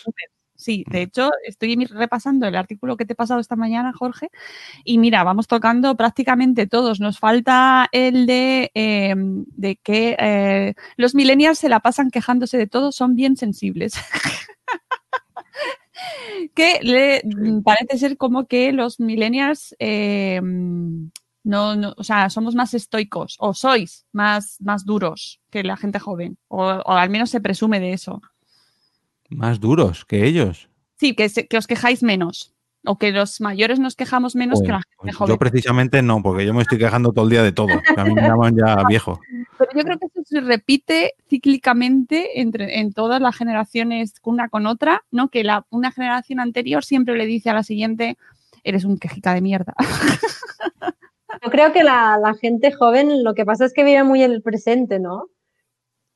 Sí, 0.58 0.84
de 0.90 1.02
hecho, 1.02 1.30
estoy 1.44 1.76
repasando 1.86 2.48
el 2.48 2.56
artículo 2.56 2.96
que 2.96 3.04
te 3.04 3.12
he 3.12 3.16
pasado 3.16 3.38
esta 3.38 3.54
mañana, 3.54 3.92
Jorge, 3.92 4.28
y 4.84 4.98
mira, 4.98 5.22
vamos 5.22 5.46
tocando 5.46 5.96
prácticamente 5.96 6.66
todos. 6.66 6.98
Nos 6.98 7.20
falta 7.20 7.88
el 7.92 8.26
de, 8.26 8.72
em, 8.74 9.44
de 9.56 9.76
que 9.76 10.16
eh, 10.18 10.74
los 10.96 11.14
millennials 11.14 11.60
se 11.60 11.68
la 11.68 11.78
pasan 11.78 12.10
quejándose 12.10 12.58
de 12.58 12.66
todo, 12.66 12.90
son 12.90 13.14
bien 13.14 13.36
sensibles. 13.36 13.94
que 16.54 16.78
le 16.82 17.22
parece 17.64 17.98
ser 17.98 18.16
como 18.16 18.46
que 18.46 18.72
los 18.72 19.00
millennials 19.00 19.74
em, 19.78 21.10
no, 21.44 21.76
no, 21.76 21.94
o 21.96 22.04
sea, 22.04 22.28
somos 22.30 22.54
más 22.54 22.74
estoicos 22.74 23.36
o 23.38 23.54
sois 23.54 24.06
más, 24.12 24.58
más 24.60 24.84
duros 24.84 25.40
que 25.50 25.62
la 25.62 25.76
gente 25.76 25.98
joven, 25.98 26.36
o, 26.48 26.68
al 26.68 27.10
menos 27.10 27.30
se 27.30 27.40
presume 27.40 27.80
de 27.80 27.92
eso. 27.92 28.20
Más 29.30 29.58
duros 29.58 30.04
que 30.04 30.26
ellos. 30.26 30.68
Sí, 30.98 31.14
que, 31.14 31.28
que 31.28 31.56
os 31.56 31.66
quejáis 31.66 32.02
menos. 32.02 32.54
O 32.84 32.96
que 32.96 33.10
los 33.10 33.40
mayores 33.40 33.80
nos 33.80 33.96
quejamos 33.96 34.36
menos 34.36 34.62
que 34.62 34.68
la 34.68 34.82
gente 34.82 34.96
pues 34.98 35.16
joven. 35.16 35.34
Yo 35.34 35.38
precisamente 35.38 36.00
no, 36.00 36.22
porque 36.22 36.46
yo 36.46 36.54
me 36.54 36.62
estoy 36.62 36.78
quejando 36.78 37.12
todo 37.12 37.24
el 37.24 37.30
día 37.30 37.42
de 37.42 37.52
todo. 37.52 37.68
a 37.96 38.04
mí 38.04 38.14
me 38.14 38.22
llaman 38.22 38.56
ya 38.56 38.84
viejo. 38.88 39.20
Pero 39.58 39.70
yo 39.74 39.82
creo 39.82 39.98
que 39.98 40.06
eso 40.06 40.22
se 40.24 40.40
repite 40.40 41.14
cíclicamente 41.28 42.40
entre, 42.40 42.78
en 42.80 42.92
todas 42.92 43.20
las 43.20 43.36
generaciones, 43.36 44.14
una 44.22 44.48
con 44.48 44.66
otra, 44.66 45.04
¿no? 45.10 45.28
Que 45.28 45.44
la, 45.44 45.66
una 45.70 45.90
generación 45.90 46.40
anterior 46.40 46.84
siempre 46.84 47.16
le 47.16 47.26
dice 47.26 47.50
a 47.50 47.54
la 47.54 47.62
siguiente, 47.62 48.16
eres 48.64 48.84
un 48.84 48.98
quejica 48.98 49.34
de 49.34 49.40
mierda. 49.40 49.74
Yo 51.42 51.50
creo 51.50 51.72
que 51.72 51.84
la, 51.84 52.34
gente 52.40 52.72
joven 52.72 53.22
lo 53.22 53.34
que 53.34 53.44
pasa 53.44 53.64
es 53.64 53.72
que 53.72 53.84
vive 53.84 54.02
muy 54.04 54.22
en 54.22 54.32
el 54.32 54.42
presente, 54.42 54.98
¿no? 54.98 55.26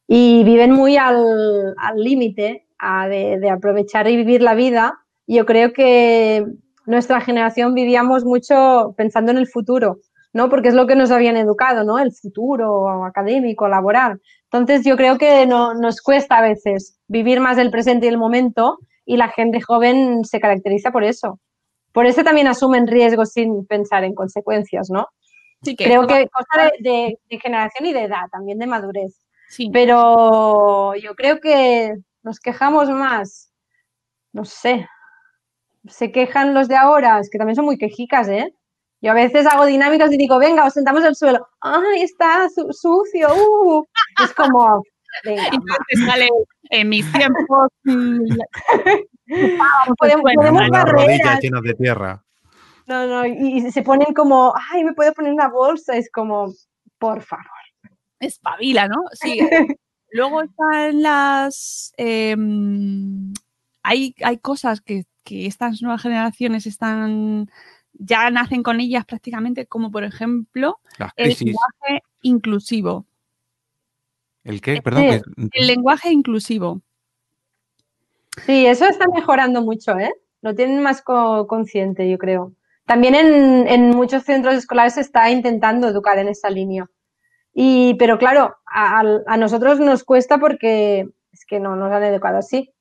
Y 0.06 0.42
viven 0.44 0.72
muy 0.72 0.96
al 0.96 1.74
límite 1.96 2.66
de, 3.08 3.50
aprovechar 3.50 4.08
y 4.08 4.16
vivir 4.16 4.42
la 4.42 4.54
vida. 4.54 4.98
Yo 5.26 5.46
creo 5.46 5.72
que 5.72 6.44
nuestra 6.86 7.20
generación 7.20 7.74
vivíamos 7.74 8.24
mucho 8.24 8.94
pensando 8.96 9.30
en 9.30 9.38
el 9.38 9.46
futuro, 9.46 10.00
¿no? 10.32 10.48
Porque 10.48 10.68
es 10.68 10.74
lo 10.74 10.86
que 10.86 10.96
nos 10.96 11.10
habían 11.10 11.36
educado, 11.36 11.84
¿no? 11.84 11.98
El 11.98 12.12
futuro 12.12 13.04
académico, 13.04 13.68
laboral. 13.68 14.20
Entonces 14.44 14.84
yo 14.84 14.96
creo 14.96 15.18
que 15.18 15.46
no, 15.46 15.74
nos 15.74 16.00
cuesta 16.00 16.38
a 16.38 16.42
veces 16.42 16.98
vivir 17.06 17.40
más 17.40 17.58
el 17.58 17.70
presente 17.70 18.06
y 18.06 18.08
el 18.08 18.18
momento 18.18 18.78
y 19.04 19.16
la 19.16 19.28
gente 19.28 19.60
joven 19.60 20.24
se 20.24 20.40
caracteriza 20.40 20.90
por 20.90 21.04
eso. 21.04 21.40
Por 21.92 22.06
eso 22.06 22.24
también 22.24 22.46
asumen 22.46 22.86
riesgos 22.86 23.32
sin 23.32 23.66
pensar 23.66 24.04
en 24.04 24.14
consecuencias, 24.14 24.88
¿no? 24.90 25.08
Sí, 25.62 25.76
que 25.76 25.84
Creo 25.84 26.06
que 26.06 26.28
cosa 26.28 26.70
de, 26.80 27.18
generación 27.28 27.86
y 27.86 27.92
de 27.92 28.04
edad, 28.04 28.28
también 28.30 28.58
de 28.58 28.66
madurez. 28.66 29.24
Sí. 29.48 29.70
Pero 29.72 30.94
yo 30.96 31.14
creo 31.14 31.38
que 31.40 31.94
nos 32.22 32.40
quejamos 32.40 32.88
más, 32.88 33.52
no 34.32 34.44
sé, 34.44 34.88
se 35.86 36.10
quejan 36.10 36.54
los 36.54 36.68
de 36.68 36.76
ahora, 36.76 37.18
es 37.18 37.28
que 37.28 37.38
también 37.38 37.56
son 37.56 37.66
muy 37.66 37.76
quejicas, 37.76 38.28
¿eh? 38.28 38.54
Yo 39.02 39.10
a 39.10 39.14
veces 39.14 39.46
hago 39.46 39.66
dinámicas 39.66 40.12
y 40.12 40.16
digo, 40.16 40.38
venga, 40.38 40.64
os 40.64 40.72
sentamos 40.72 41.02
al 41.04 41.16
suelo. 41.16 41.46
¡Ay, 41.60 42.02
está 42.02 42.48
sucio! 42.48 43.28
Uh". 43.34 43.84
Es 44.22 44.32
como, 44.32 44.82
venga. 45.24 45.50
Y 45.90 45.96
sale 45.96 46.28
en 46.70 46.88
mis 46.88 47.12
tiempos. 47.12 47.68
Mm, 49.24 49.94
podemos, 49.96 50.24
podemos 50.34 50.90
rodillas 50.90 51.40
llenas 51.40 51.62
de 51.62 51.74
tierra. 51.74 52.22
No, 52.86 53.06
no, 53.06 53.24
y, 53.24 53.70
se 53.70 53.82
ponen 53.82 54.12
como, 54.12 54.52
ay, 54.72 54.84
me 54.84 54.92
puedo 54.92 55.12
poner 55.14 55.32
una 55.32 55.48
bolsa, 55.48 55.96
es 55.96 56.10
como, 56.10 56.52
por 56.98 57.22
favor. 57.22 57.46
Espabila, 58.20 58.88
¿no? 58.88 58.96
Sí. 59.12 59.38
Luego 60.10 60.42
están 60.42 61.00
las... 61.00 61.94
Em, 61.96 63.32
hay, 63.82 64.14
hay 64.22 64.38
cosas 64.38 64.80
que, 64.80 65.04
estas 65.24 65.80
nuevas 65.80 66.02
generaciones 66.02 66.66
están 66.66 67.48
ya 67.94 68.30
nacen 68.30 68.62
con 68.62 68.80
ellas 68.80 69.04
prácticamente, 69.04 69.66
como 69.66 69.90
por 69.90 70.04
ejemplo 70.04 70.78
el 71.16 71.36
lenguaje 71.38 72.02
inclusivo. 72.22 73.06
¿El 74.44 74.60
qué? 74.60 74.82
Perdón. 74.82 75.22
El 75.52 75.66
lenguaje 75.66 76.10
inclusivo. 76.10 76.82
Sí, 78.46 78.66
eso 78.66 78.86
está 78.86 79.06
mejorando 79.08 79.62
mucho, 79.62 79.96
¿eh? 79.98 80.12
Lo 80.40 80.54
tienen 80.54 80.82
más 80.82 81.02
consciente, 81.02 82.08
yo 82.10 82.18
creo. 82.18 82.52
También 82.86 83.14
en, 83.14 83.90
muchos 83.90 84.24
centros 84.24 84.54
escolares 84.54 84.94
se 84.94 85.02
está 85.02 85.30
intentando 85.30 85.88
educar 85.88 86.18
en 86.18 86.28
esa 86.28 86.50
línea. 86.50 86.90
Y, 87.54 87.94
pero 87.94 88.18
claro, 88.18 88.56
a, 88.66 89.36
nosotros 89.36 89.78
nos 89.78 90.02
cuesta 90.02 90.38
porque 90.38 91.08
es 91.30 91.44
que 91.46 91.60
no 91.60 91.76
nos 91.76 91.92
han 91.92 92.02
educado 92.02 92.38
así. 92.38 92.72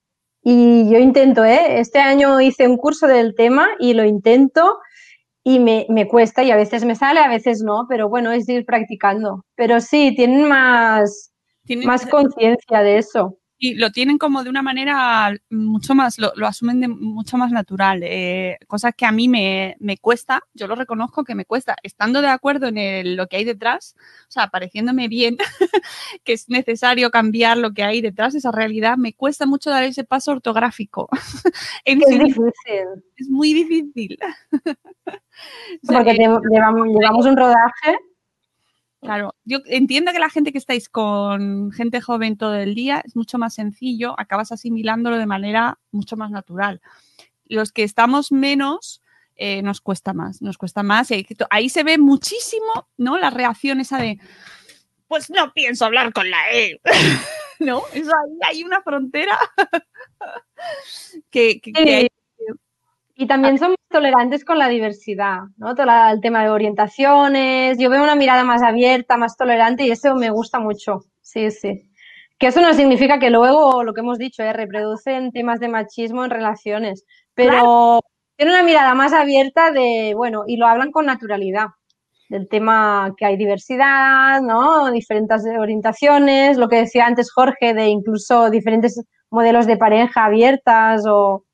Y 0.43 0.89
yo 0.89 0.97
intento, 0.97 1.45
¿eh? 1.45 1.79
Este 1.79 1.99
año 1.99 2.41
hice 2.41 2.67
un 2.67 2.77
curso 2.77 3.05
del 3.05 3.35
tema 3.35 3.69
y 3.79 3.93
lo 3.93 4.03
intento 4.05 4.79
y 5.43 5.59
me, 5.59 5.85
me, 5.89 6.07
cuesta 6.07 6.43
y 6.43 6.51
a 6.51 6.55
veces 6.55 6.85
me 6.85 6.95
sale, 6.95 7.19
a 7.19 7.29
veces 7.29 7.61
no, 7.63 7.85
pero 7.89 8.09
bueno, 8.09 8.31
es 8.31 8.47
ir 8.47 8.65
practicando. 8.65 9.45
Pero 9.55 9.81
sí, 9.81 10.13
tienen 10.15 10.47
más, 10.47 11.31
más 11.83 12.05
conciencia 12.05 12.81
de 12.81 12.97
eso. 12.97 13.37
Y 13.63 13.75
lo 13.75 13.91
tienen 13.91 14.17
como 14.17 14.43
de 14.43 14.49
una 14.49 14.63
manera 14.63 15.31
mucho 15.51 15.93
más, 15.93 16.17
lo, 16.17 16.33
asumen 16.47 16.81
de 16.81 16.87
mucho 16.87 17.37
más 17.37 17.51
natural. 17.51 18.01
Eh, 18.01 18.57
cosas 18.65 18.95
que 18.97 19.05
a 19.05 19.11
mí 19.11 19.27
me, 19.27 19.75
cuesta, 20.01 20.41
yo 20.55 20.65
lo 20.65 20.73
reconozco 20.73 21.23
que 21.23 21.35
me 21.35 21.45
cuesta, 21.45 21.75
estando 21.83 22.23
de 22.23 22.29
acuerdo 22.29 22.69
en 22.73 23.15
lo 23.15 23.27
que 23.27 23.37
hay 23.37 23.43
detrás, 23.43 23.95
o 24.27 24.31
sea, 24.31 24.47
pareciéndome 24.47 25.07
bien 25.07 25.37
que 26.23 26.33
es 26.33 26.49
necesario 26.49 27.11
cambiar 27.11 27.59
lo 27.59 27.71
que 27.71 27.83
hay 27.83 28.01
detrás, 28.01 28.33
esa 28.33 28.51
realidad, 28.51 28.97
me 28.97 29.13
cuesta 29.13 29.45
mucho 29.45 29.69
dar 29.69 29.83
ese 29.83 30.05
paso 30.05 30.31
ortográfico. 30.31 31.07
es 31.85 31.99
difícil. 31.99 32.51
Es 33.15 33.29
muy 33.29 33.53
difícil. 33.53 34.17
Porque 35.87 36.13
llevamos 36.13 37.25
un 37.27 37.37
rodaje 37.37 37.99
Claro, 39.01 39.35
yo 39.45 39.59
entiendo 39.65 40.11
que 40.11 40.19
la 40.19 40.29
gente 40.29 40.51
que 40.51 40.59
estáis 40.59 40.87
con 40.87 41.71
gente 41.71 42.01
joven 42.01 42.37
todo 42.37 42.55
el 42.55 42.75
día 42.75 43.01
es 43.03 43.15
mucho 43.15 43.39
más 43.39 43.55
sencillo, 43.55 44.13
acabas 44.19 44.51
asimilándolo 44.51 45.17
de 45.17 45.25
manera 45.25 45.79
mucho 45.91 46.17
más 46.17 46.29
natural. 46.29 46.81
Los 47.45 47.71
que 47.71 47.83
estamos 47.83 48.31
menos, 48.31 49.01
eh, 49.35 49.63
nos 49.63 49.81
cuesta 49.81 50.13
más, 50.13 50.43
nos 50.43 50.59
cuesta 50.59 50.83
más. 50.83 51.09
Y 51.09 51.25
ahí, 51.49 51.69
se 51.69 51.83
ve 51.83 51.97
muchísimo, 51.97 52.89
¿no? 52.97 53.17
La 53.17 53.31
reacción 53.31 53.79
esa 53.79 53.97
de, 53.97 54.19
pues 55.07 55.31
no 55.31 55.51
pienso 55.51 55.85
hablar 55.85 56.13
con 56.13 56.29
la 56.29 56.51
E. 56.53 56.79
¿No? 57.59 57.83
Eso 57.93 58.11
ahí 58.11 58.39
hay 58.43 58.63
una 58.63 58.81
frontera 58.81 59.37
que, 61.31 61.59
que, 61.59 62.11
y 63.21 63.27
también 63.27 63.59
somos 63.59 63.77
tolerantes 63.87 64.43
con 64.43 64.57
la 64.57 64.67
diversidad, 64.67 65.41
¿no? 65.57 65.75
Todo 65.75 65.85
el 66.11 66.21
tema 66.21 66.41
de 66.41 66.49
orientaciones. 66.49 67.77
Yo 67.77 67.91
veo 67.91 68.01
una 68.01 68.15
mirada 68.15 68.43
más 68.43 68.63
abierta, 68.63 69.15
más 69.15 69.37
tolerante 69.37 69.85
y 69.85 69.91
eso 69.91 70.15
me 70.15 70.31
gusta 70.31 70.57
mucho. 70.57 71.01
Sí, 71.21 71.51
sí. 71.51 71.87
Que 72.39 72.47
eso 72.47 72.61
no 72.61 72.73
significa 72.73 73.19
que 73.19 73.29
luego, 73.29 73.83
lo 73.83 73.93
que 73.93 74.01
hemos 74.01 74.17
dicho, 74.17 74.41
¿eh? 74.41 74.53
reproducen 74.53 75.31
temas 75.31 75.59
de 75.59 75.67
machismo 75.67 76.25
en 76.25 76.31
relaciones, 76.31 77.05
pero 77.35 77.99
tiene 78.37 78.53
una 78.53 78.63
mirada 78.63 78.95
más 78.95 79.13
abierta 79.13 79.69
de, 79.69 80.13
bueno, 80.15 80.45
y 80.47 80.57
lo 80.57 80.65
hablan 80.65 80.89
con 80.91 81.05
naturalidad 81.05 81.67
del 82.27 82.49
tema 82.49 83.13
que 83.17 83.25
hay 83.25 83.37
diversidad, 83.37 84.41
¿no? 84.41 84.91
Diferentes 84.91 85.43
orientaciones, 85.59 86.57
lo 86.57 86.69
que 86.69 86.77
decía 86.77 87.05
antes 87.05 87.31
Jorge, 87.31 87.75
de 87.75 87.85
incluso 87.85 88.49
diferentes 88.49 88.99
modelos 89.29 89.67
de 89.67 89.77
pareja 89.77 90.25
abiertas 90.25 91.03
o 91.07 91.45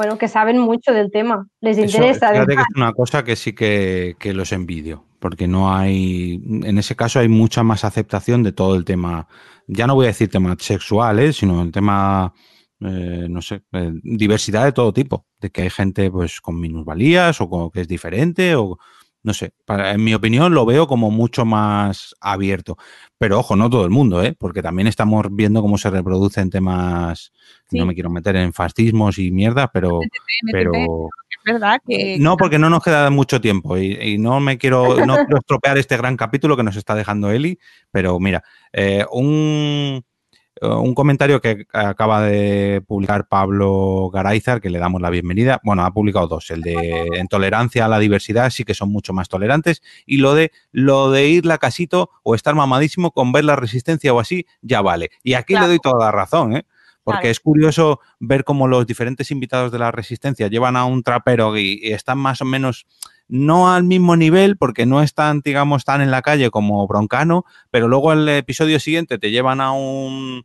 bueno, 0.00 0.16
que 0.16 0.28
saben 0.28 0.58
mucho 0.58 0.94
del 0.94 1.10
tema, 1.10 1.46
les 1.60 1.76
interesa. 1.76 2.30
Fíjate 2.30 2.56
que 2.56 2.62
es 2.62 2.74
una 2.74 2.94
cosa 2.94 3.22
que 3.22 3.36
sí 3.36 3.52
que, 3.52 4.16
los 4.32 4.50
envidio, 4.50 5.04
porque 5.18 5.46
no 5.46 5.74
hay, 5.74 6.40
en 6.42 6.78
ese 6.78 6.96
caso 6.96 7.18
hay 7.18 7.28
mucha 7.28 7.62
más 7.62 7.84
aceptación 7.84 8.42
de 8.42 8.52
todo 8.52 8.76
el 8.76 8.86
tema, 8.86 9.28
ya 9.66 9.86
no 9.86 9.94
voy 9.94 10.06
a 10.06 10.08
decir 10.08 10.30
tema 10.30 10.56
sexual, 10.58 11.18
¿eh? 11.18 11.34
sino 11.34 11.60
el 11.60 11.70
tema, 11.70 12.32
eh, 12.80 13.26
no 13.28 13.42
sé, 13.42 13.60
eh, 13.72 13.92
diversidad 14.02 14.64
de 14.64 14.72
todo 14.72 14.94
tipo, 14.94 15.26
de 15.38 15.50
que 15.50 15.60
hay 15.60 15.70
gente 15.70 16.10
pues 16.10 16.40
con 16.40 16.58
minusvalías 16.58 17.38
o 17.42 17.50
con, 17.50 17.70
que 17.70 17.82
es 17.82 17.88
diferente 17.88 18.54
o 18.54 18.78
no 19.22 19.34
sé, 19.34 19.52
para, 19.66 19.92
en 19.92 20.02
mi 20.02 20.14
opinión 20.14 20.54
lo 20.54 20.64
veo 20.64 20.86
como 20.86 21.10
mucho 21.10 21.44
más 21.44 22.14
abierto. 22.22 22.78
Pero 23.20 23.38
ojo, 23.38 23.54
no 23.54 23.68
todo 23.68 23.84
el 23.84 23.90
mundo, 23.90 24.22
¿eh? 24.24 24.34
porque 24.38 24.62
también 24.62 24.88
estamos 24.88 25.26
viendo 25.30 25.60
cómo 25.60 25.76
se 25.76 25.90
reproducen 25.90 26.48
temas, 26.48 27.32
Sí. 27.68 27.78
no 27.78 27.84
me 27.84 27.92
quiero 27.92 28.08
meter 28.08 28.34
en 28.36 28.54
fascismos 28.54 29.18
y 29.18 29.30
mierda, 29.30 29.68
pero... 29.70 30.00
Pero 30.50 30.72
Es 31.28 31.52
verdad 31.52 31.78
que. 31.86 32.16
no, 32.18 32.38
porque 32.38 32.58
no 32.58 32.70
nos 32.70 32.82
queda 32.82 33.10
mucho 33.10 33.38
tiempo 33.38 33.76
y, 33.76 33.92
y 33.92 34.16
no 34.16 34.40
me 34.40 34.56
quiero, 34.56 35.04
no 35.04 35.16
quiero 35.16 35.36
estropear 35.40 35.76
este 35.76 35.98
gran 35.98 36.16
capítulo 36.16 36.56
que 36.56 36.62
nos 36.62 36.76
está 36.76 36.94
dejando 36.94 37.30
Eli, 37.30 37.58
pero 37.90 38.18
mira, 38.18 38.42
eh, 38.72 39.04
un, 39.12 40.02
eh, 40.60 40.66
un 40.66 40.94
comentario 40.94 41.40
que 41.40 41.66
acaba 41.72 42.22
de 42.22 42.82
publicar 42.86 43.26
Pablo 43.28 44.10
Garaizar, 44.12 44.60
que 44.60 44.70
le 44.70 44.78
damos 44.78 45.00
la 45.00 45.10
bienvenida. 45.10 45.60
Bueno, 45.64 45.84
ha 45.84 45.92
publicado 45.92 46.26
dos, 46.28 46.50
el 46.50 46.62
de 46.62 47.08
en 47.14 47.28
tolerancia 47.28 47.84
a 47.84 47.88
la 47.88 47.98
diversidad, 47.98 48.50
sí 48.50 48.64
que 48.64 48.74
son 48.74 48.90
mucho 48.90 49.12
más 49.12 49.28
tolerantes, 49.28 49.82
y 50.06 50.18
lo 50.18 50.34
de 50.34 50.52
lo 50.72 51.10
de 51.10 51.28
ir 51.28 51.46
la 51.46 51.58
casito 51.58 52.10
o 52.22 52.34
estar 52.34 52.54
mamadísimo 52.54 53.10
con 53.12 53.32
ver 53.32 53.44
la 53.44 53.56
resistencia 53.56 54.12
o 54.12 54.20
así, 54.20 54.46
ya 54.62 54.80
vale. 54.82 55.10
Y 55.22 55.34
aquí 55.34 55.54
Claro. 55.54 55.66
le 55.66 55.70
doy 55.70 55.78
toda 55.78 56.04
la 56.06 56.12
razón, 56.12 56.56
¿eh? 56.56 56.64
Porque 57.02 57.20
Claro. 57.22 57.32
es 57.32 57.40
curioso 57.40 58.00
ver 58.18 58.44
cómo 58.44 58.68
los 58.68 58.86
diferentes 58.86 59.30
invitados 59.30 59.72
de 59.72 59.78
la 59.78 59.90
Resistencia 59.90 60.48
llevan 60.48 60.76
a 60.76 60.84
un 60.84 61.02
trapero 61.02 61.56
y, 61.56 61.80
y 61.82 61.92
están 61.92 62.18
más 62.18 62.42
o 62.42 62.44
menos 62.44 62.86
no 63.30 63.72
al 63.72 63.84
mismo 63.84 64.16
nivel, 64.16 64.56
porque 64.56 64.86
no 64.86 65.02
están, 65.02 65.40
digamos, 65.40 65.84
tan 65.84 66.00
en 66.00 66.10
la 66.10 66.20
calle 66.20 66.50
como 66.50 66.86
Broncano, 66.86 67.44
pero 67.70 67.86
luego 67.86 68.12
el 68.12 68.28
episodio 68.28 68.80
siguiente 68.80 69.18
te 69.18 69.30
llevan 69.30 69.60
a 69.60 69.72
un, 69.72 70.44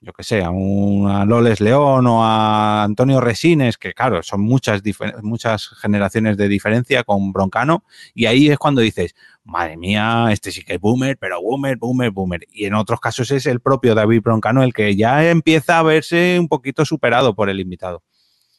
yo 0.00 0.12
que 0.12 0.22
sé, 0.22 0.44
a 0.44 0.50
un 0.50 1.10
a 1.10 1.24
Loles 1.24 1.60
León 1.60 2.06
o 2.06 2.24
a 2.24 2.84
Antonio 2.84 3.20
Resines, 3.20 3.76
que 3.78 3.92
claro, 3.94 4.22
son 4.22 4.42
muchas, 4.42 4.80
muchas 5.22 5.70
generaciones 5.80 6.36
de 6.36 6.48
diferencia 6.48 7.02
con 7.02 7.32
Broncano, 7.32 7.84
y 8.14 8.26
ahí 8.26 8.48
es 8.48 8.58
cuando 8.58 8.80
dices, 8.80 9.16
madre 9.42 9.76
mía, 9.76 10.28
este 10.30 10.52
sí 10.52 10.62
que 10.62 10.74
es 10.74 10.80
boomer, 10.80 11.18
pero 11.18 11.42
boomer, 11.42 11.76
boomer, 11.78 12.12
boomer. 12.12 12.46
Y 12.52 12.66
en 12.66 12.74
otros 12.74 13.00
casos 13.00 13.32
es 13.32 13.44
el 13.46 13.58
propio 13.58 13.96
David 13.96 14.22
Broncano 14.22 14.62
el 14.62 14.72
que 14.72 14.94
ya 14.94 15.28
empieza 15.28 15.80
a 15.80 15.82
verse 15.82 16.38
un 16.38 16.46
poquito 16.46 16.84
superado 16.84 17.34
por 17.34 17.50
el 17.50 17.58
invitado. 17.58 18.04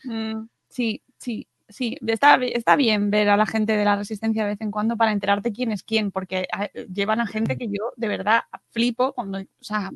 Mm, 0.04 0.48
sí, 0.68 1.02
sí, 1.18 1.48
sí. 1.72 1.98
Está, 2.06 2.36
está 2.36 2.76
bien 2.76 3.10
ver 3.10 3.30
a 3.30 3.38
la 3.38 3.46
gente 3.46 3.76
de 3.76 3.86
la 3.86 3.96
resistencia 3.96 4.44
de 4.44 4.50
vez 4.52 4.62
en 4.62 4.72
cuando 4.72 4.98
para 4.98 5.12
enterarte 5.12 5.52
quién 5.52 5.72
es 5.72 5.84
quién, 5.84 6.12
porque 6.12 6.48
llevan 6.94 7.20
a 7.22 7.28
gente 7.28 7.58
que 7.58 7.68
yo 7.68 7.94
de 7.96 8.08
verdad 8.08 8.42
flipo 8.72 9.14
cuando, 9.14 9.40
o 9.40 9.44
sea, 9.64 9.92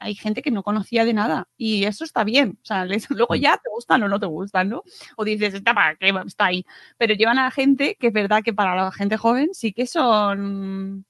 hay 0.00 0.14
gente 0.14 0.42
que 0.42 0.50
no 0.50 0.62
conocía 0.62 1.04
de 1.04 1.14
nada 1.14 1.48
y 1.56 1.84
eso 1.84 2.04
está 2.04 2.24
bien. 2.24 2.58
O 2.62 2.64
sea, 2.64 2.84
les- 2.84 3.08
luego 3.10 3.34
Mm. 3.34 3.38
ya 3.40 3.56
te 3.56 3.70
gustan 3.70 4.02
o 4.02 4.08
no 4.08 4.18
te 4.20 4.26
gustan, 4.26 4.68
¿no? 4.68 4.82
O 5.16 5.24
dices, 5.24 5.54
está 5.54 5.74
para 5.74 5.96
qué 5.96 6.12
está 6.26 6.46
ahí. 6.46 6.64
Pero 6.96 7.14
llevan 7.14 7.38
a 7.38 7.50
gente 7.50 7.96
que 8.00 8.08
es 8.08 8.12
verdad 8.12 8.42
que 8.42 8.52
para 8.52 8.74
la 8.74 8.90
gente 8.92 9.16
joven 9.16 9.50
sí 9.52 9.72
que 9.72 9.86
son. 9.86 11.04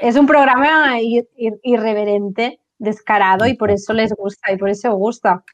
Es 0.00 0.16
un 0.16 0.26
programa 0.26 1.00
ir- 1.00 1.28
ir- 1.36 1.58
irreverente, 1.62 2.60
descarado 2.78 3.46
y 3.46 3.54
por 3.54 3.70
eso 3.70 3.92
les 3.92 4.12
gusta 4.14 4.52
y 4.52 4.56
por 4.56 4.70
eso 4.70 4.94
gusta. 4.94 5.44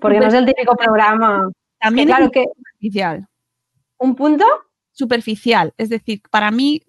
Porque 0.00 0.20
no 0.20 0.26
es 0.26 0.34
el 0.34 0.46
típico 0.46 0.76
programa. 0.76 1.50
también 1.78 2.08
Que 2.08 2.14
claro 2.14 2.30
que 2.30 2.44
superficial. 2.90 3.28
un 3.98 4.14
punto 4.14 4.44
superficial. 4.92 5.74
Es 5.76 5.88
decir, 5.88 6.22
para 6.30 6.50
mí 6.50 6.82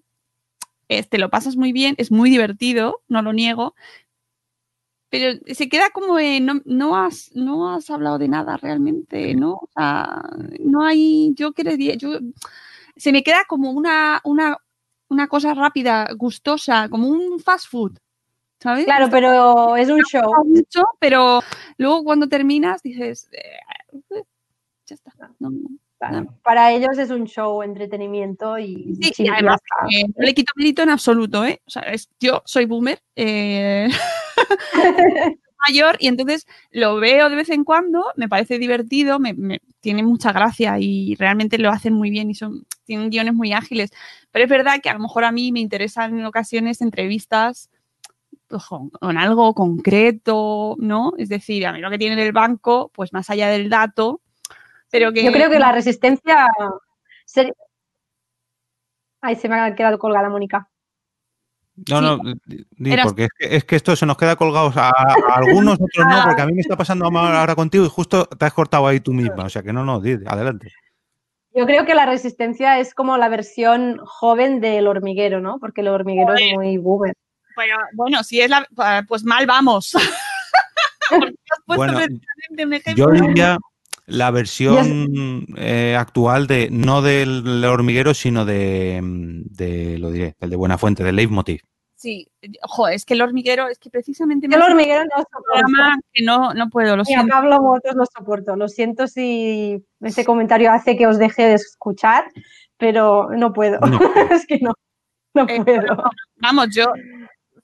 este, 0.88 1.18
lo 1.18 1.30
pasas 1.30 1.56
muy 1.56 1.72
bien, 1.72 1.94
es 1.98 2.10
muy 2.10 2.30
divertido, 2.30 3.02
no 3.08 3.22
lo 3.22 3.32
niego, 3.32 3.74
pero 5.10 5.38
se 5.46 5.68
queda 5.68 5.90
como 5.90 6.18
no, 6.40 6.60
no 6.64 6.96
has, 6.96 7.30
no 7.34 7.74
has 7.74 7.88
hablado 7.90 8.18
de 8.18 8.28
nada 8.28 8.56
realmente, 8.56 9.34
¿no? 9.34 9.52
O 9.54 9.68
sea, 9.74 10.22
no 10.60 10.84
hay, 10.84 11.32
yo 11.34 11.52
quería, 11.52 11.94
yo, 11.94 12.18
se 12.96 13.12
me 13.12 13.22
queda 13.22 13.44
como 13.46 13.70
una, 13.70 14.20
una, 14.24 14.58
una 15.08 15.28
cosa 15.28 15.54
rápida, 15.54 16.08
gustosa, 16.16 16.88
como 16.88 17.08
un 17.08 17.40
fast 17.40 17.68
food, 17.70 17.98
¿sabes? 18.60 18.84
Claro, 18.84 19.08
pero 19.10 19.76
es 19.76 19.88
un 19.88 20.02
show. 20.02 20.30
mucho, 20.44 20.84
pero 20.98 21.40
luego 21.78 22.04
cuando 22.04 22.28
terminas 22.28 22.82
dices, 22.82 23.30
eh, 23.32 24.22
ya 24.86 24.94
está. 24.94 25.12
No, 25.38 25.50
no. 25.50 25.68
Para 26.42 26.72
ellos 26.72 26.96
es 26.98 27.10
un 27.10 27.26
show, 27.26 27.62
entretenimiento 27.62 28.58
y, 28.58 28.94
Sí, 29.02 29.10
sí, 29.14 29.22
y 29.24 29.26
ya 29.26 29.34
además, 29.34 29.60
eh, 29.90 30.04
no 30.16 30.24
le 30.24 30.34
quito 30.34 30.52
mérito 30.56 30.82
en 30.82 30.90
absoluto, 30.90 31.44
¿eh? 31.44 31.60
O 31.66 31.70
sea, 31.70 31.82
es- 31.82 32.08
yo 32.20 32.42
soy 32.46 32.66
boomer, 32.66 33.00
eh, 33.16 33.88
mayor, 35.66 35.96
y 35.98 36.06
entonces 36.06 36.46
lo 36.70 36.96
veo 36.96 37.28
de 37.28 37.36
vez 37.36 37.50
en 37.50 37.64
cuando, 37.64 38.04
me 38.16 38.28
parece 38.28 38.58
divertido, 38.58 39.18
me, 39.18 39.34
me- 39.34 39.60
tiene 39.80 40.02
mucha 40.02 40.32
gracia 40.32 40.78
y 40.78 41.14
realmente 41.16 41.58
lo 41.58 41.70
hacen 41.70 41.94
muy 41.94 42.10
bien 42.10 42.30
y 42.30 42.34
son, 42.34 42.64
tienen 42.84 43.10
guiones 43.10 43.34
muy 43.34 43.52
ágiles. 43.52 43.90
Pero 44.30 44.44
es 44.44 44.50
verdad 44.50 44.80
que 44.82 44.90
a 44.90 44.94
lo 44.94 45.00
mejor 45.00 45.24
a 45.24 45.32
mí 45.32 45.52
me 45.52 45.60
interesan 45.60 46.18
en 46.18 46.24
ocasiones 46.26 46.80
entrevistas 46.80 47.70
pues, 48.46 48.64
con, 48.64 48.90
con 48.90 49.18
algo 49.18 49.52
concreto, 49.54 50.76
¿no? 50.78 51.12
Es 51.18 51.28
decir, 51.28 51.66
a 51.66 51.72
mí 51.72 51.80
lo 51.80 51.90
que 51.90 51.98
tiene 51.98 52.20
el 52.24 52.32
banco, 52.32 52.90
pues 52.94 53.12
más 53.12 53.28
allá 53.30 53.48
del 53.48 53.68
dato, 53.68 54.20
pero 54.90 55.12
que... 55.12 55.22
Yo 55.24 55.32
creo 55.32 55.50
que 55.50 55.58
la 55.58 55.72
resistencia. 55.72 56.46
ser- 57.24 57.54
Ay, 59.20 59.36
se 59.36 59.48
me 59.48 59.58
ha 59.58 59.74
quedado 59.74 59.98
colgada, 59.98 60.28
Mónica. 60.28 60.68
No, 61.88 61.98
Sí. 61.98 62.04
no, 62.04 62.34
di- 62.44 62.92
Eras- 62.92 63.06
porque 63.06 63.24
es 63.24 63.30
que, 63.38 63.56
es 63.56 63.64
que 63.64 63.76
esto 63.76 63.94
se 63.94 64.06
nos 64.06 64.16
queda 64.16 64.34
colgados 64.36 64.76
a, 64.76 64.88
a 64.88 65.34
algunos, 65.36 65.74
otros 65.74 66.06
no, 66.08 66.24
porque 66.24 66.42
a 66.42 66.46
mí 66.46 66.52
me 66.54 66.60
está 66.60 66.76
pasando 66.76 67.06
ahora 67.06 67.54
contigo 67.54 67.84
y 67.84 67.88
justo 67.88 68.26
te 68.26 68.44
has 68.46 68.52
cortado 68.52 68.86
ahí 68.86 68.98
tú 69.00 69.12
misma. 69.12 69.44
O 69.44 69.48
sea 69.48 69.62
que 69.62 69.72
no, 69.72 69.84
no, 69.84 70.00
di, 70.00 70.18
adelante. 70.26 70.72
Yo 71.54 71.66
creo 71.66 71.84
que 71.86 71.94
la 71.94 72.06
resistencia 72.06 72.78
es 72.78 72.94
como 72.94 73.16
la 73.16 73.28
versión 73.28 73.98
joven 74.04 74.60
del 74.60 74.86
hormiguero, 74.86 75.40
¿no? 75.40 75.58
Porque 75.60 75.80
el 75.80 75.88
hormiguero 75.88 76.34
es 76.34 76.52
muy 76.54 76.76
boomer. 76.78 77.14
Pero, 77.56 77.76
bueno, 77.94 78.22
si 78.22 78.40
es 78.40 78.50
la... 78.50 78.66
Pues 79.08 79.24
mal 79.24 79.46
vamos. 79.46 79.92
Porque 81.10 81.26
has 81.50 81.58
puesto 81.64 81.76
Bueno, 81.84 81.92
precisamente 81.94 82.66
un 82.66 82.72
ejemplo. 82.74 83.04
Yo 83.14 83.26
diría 83.26 83.58
la 84.08 84.30
versión 84.30 85.46
eh, 85.56 85.94
actual 85.96 86.46
de, 86.46 86.68
no 86.70 87.02
del 87.02 87.64
hormiguero, 87.64 88.14
sino 88.14 88.44
de, 88.44 89.00
de, 89.02 89.98
lo 89.98 90.10
diré, 90.10 90.34
el 90.40 90.50
de 90.50 90.56
Buenafuente, 90.56 91.04
del 91.04 91.16
Leitmotiv. 91.16 91.60
Sí, 91.94 92.28
ojo, 92.62 92.88
es 92.88 93.04
que 93.04 93.14
el 93.14 93.22
hormiguero, 93.22 93.68
es 93.68 93.78
que 93.78 93.90
precisamente 93.90 94.46
el 94.46 94.62
hormiguero 94.62 95.02
no 95.04 95.16
soporto. 95.18 95.42
programa 95.52 95.98
que 96.12 96.24
no, 96.24 96.54
no 96.54 96.70
puedo, 96.70 96.96
lo 96.96 97.02
Ni 97.02 97.14
a 97.14 97.18
siento. 97.18 97.34
Pablo 97.34 97.60
Motos 97.60 97.94
lo 97.96 98.04
soporto. 98.06 98.56
Lo 98.56 98.68
siento 98.68 99.08
si 99.08 99.84
ese 100.00 100.24
comentario 100.24 100.70
hace 100.72 100.96
que 100.96 101.08
os 101.08 101.18
deje 101.18 101.42
de 101.48 101.54
escuchar, 101.54 102.24
pero 102.76 103.30
no 103.30 103.52
puedo. 103.52 103.80
No. 103.80 103.98
es 104.30 104.46
que 104.46 104.60
no, 104.60 104.74
no 105.34 105.46
Eh, 105.48 105.62
puedo. 105.64 106.04
Vamos, 106.36 106.68
yo, 106.72 106.86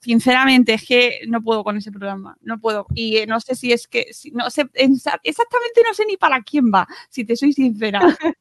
sinceramente, 0.05 0.73
es 0.75 0.85
que 0.85 1.21
no 1.27 1.41
puedo 1.41 1.63
con 1.63 1.75
ese 1.77 1.91
programa, 1.91 2.37
no 2.41 2.59
puedo. 2.59 2.85
Y 2.93 3.17
eh, 3.17 3.25
no 3.27 3.39
sé 3.39 3.55
si 3.55 3.73
es 3.73 3.87
que, 3.87 4.13
si- 4.13 4.29
no 4.31 4.49
sé, 4.51 4.65
exa- 4.73 5.19
exactamente 5.23 5.81
no 5.87 5.93
sé 5.95 6.05
ni 6.05 6.15
para 6.15 6.41
quién 6.43 6.71
va, 6.73 6.87
si 7.09 7.25
te 7.25 7.35
soy 7.35 7.51
sincera. 7.53 7.99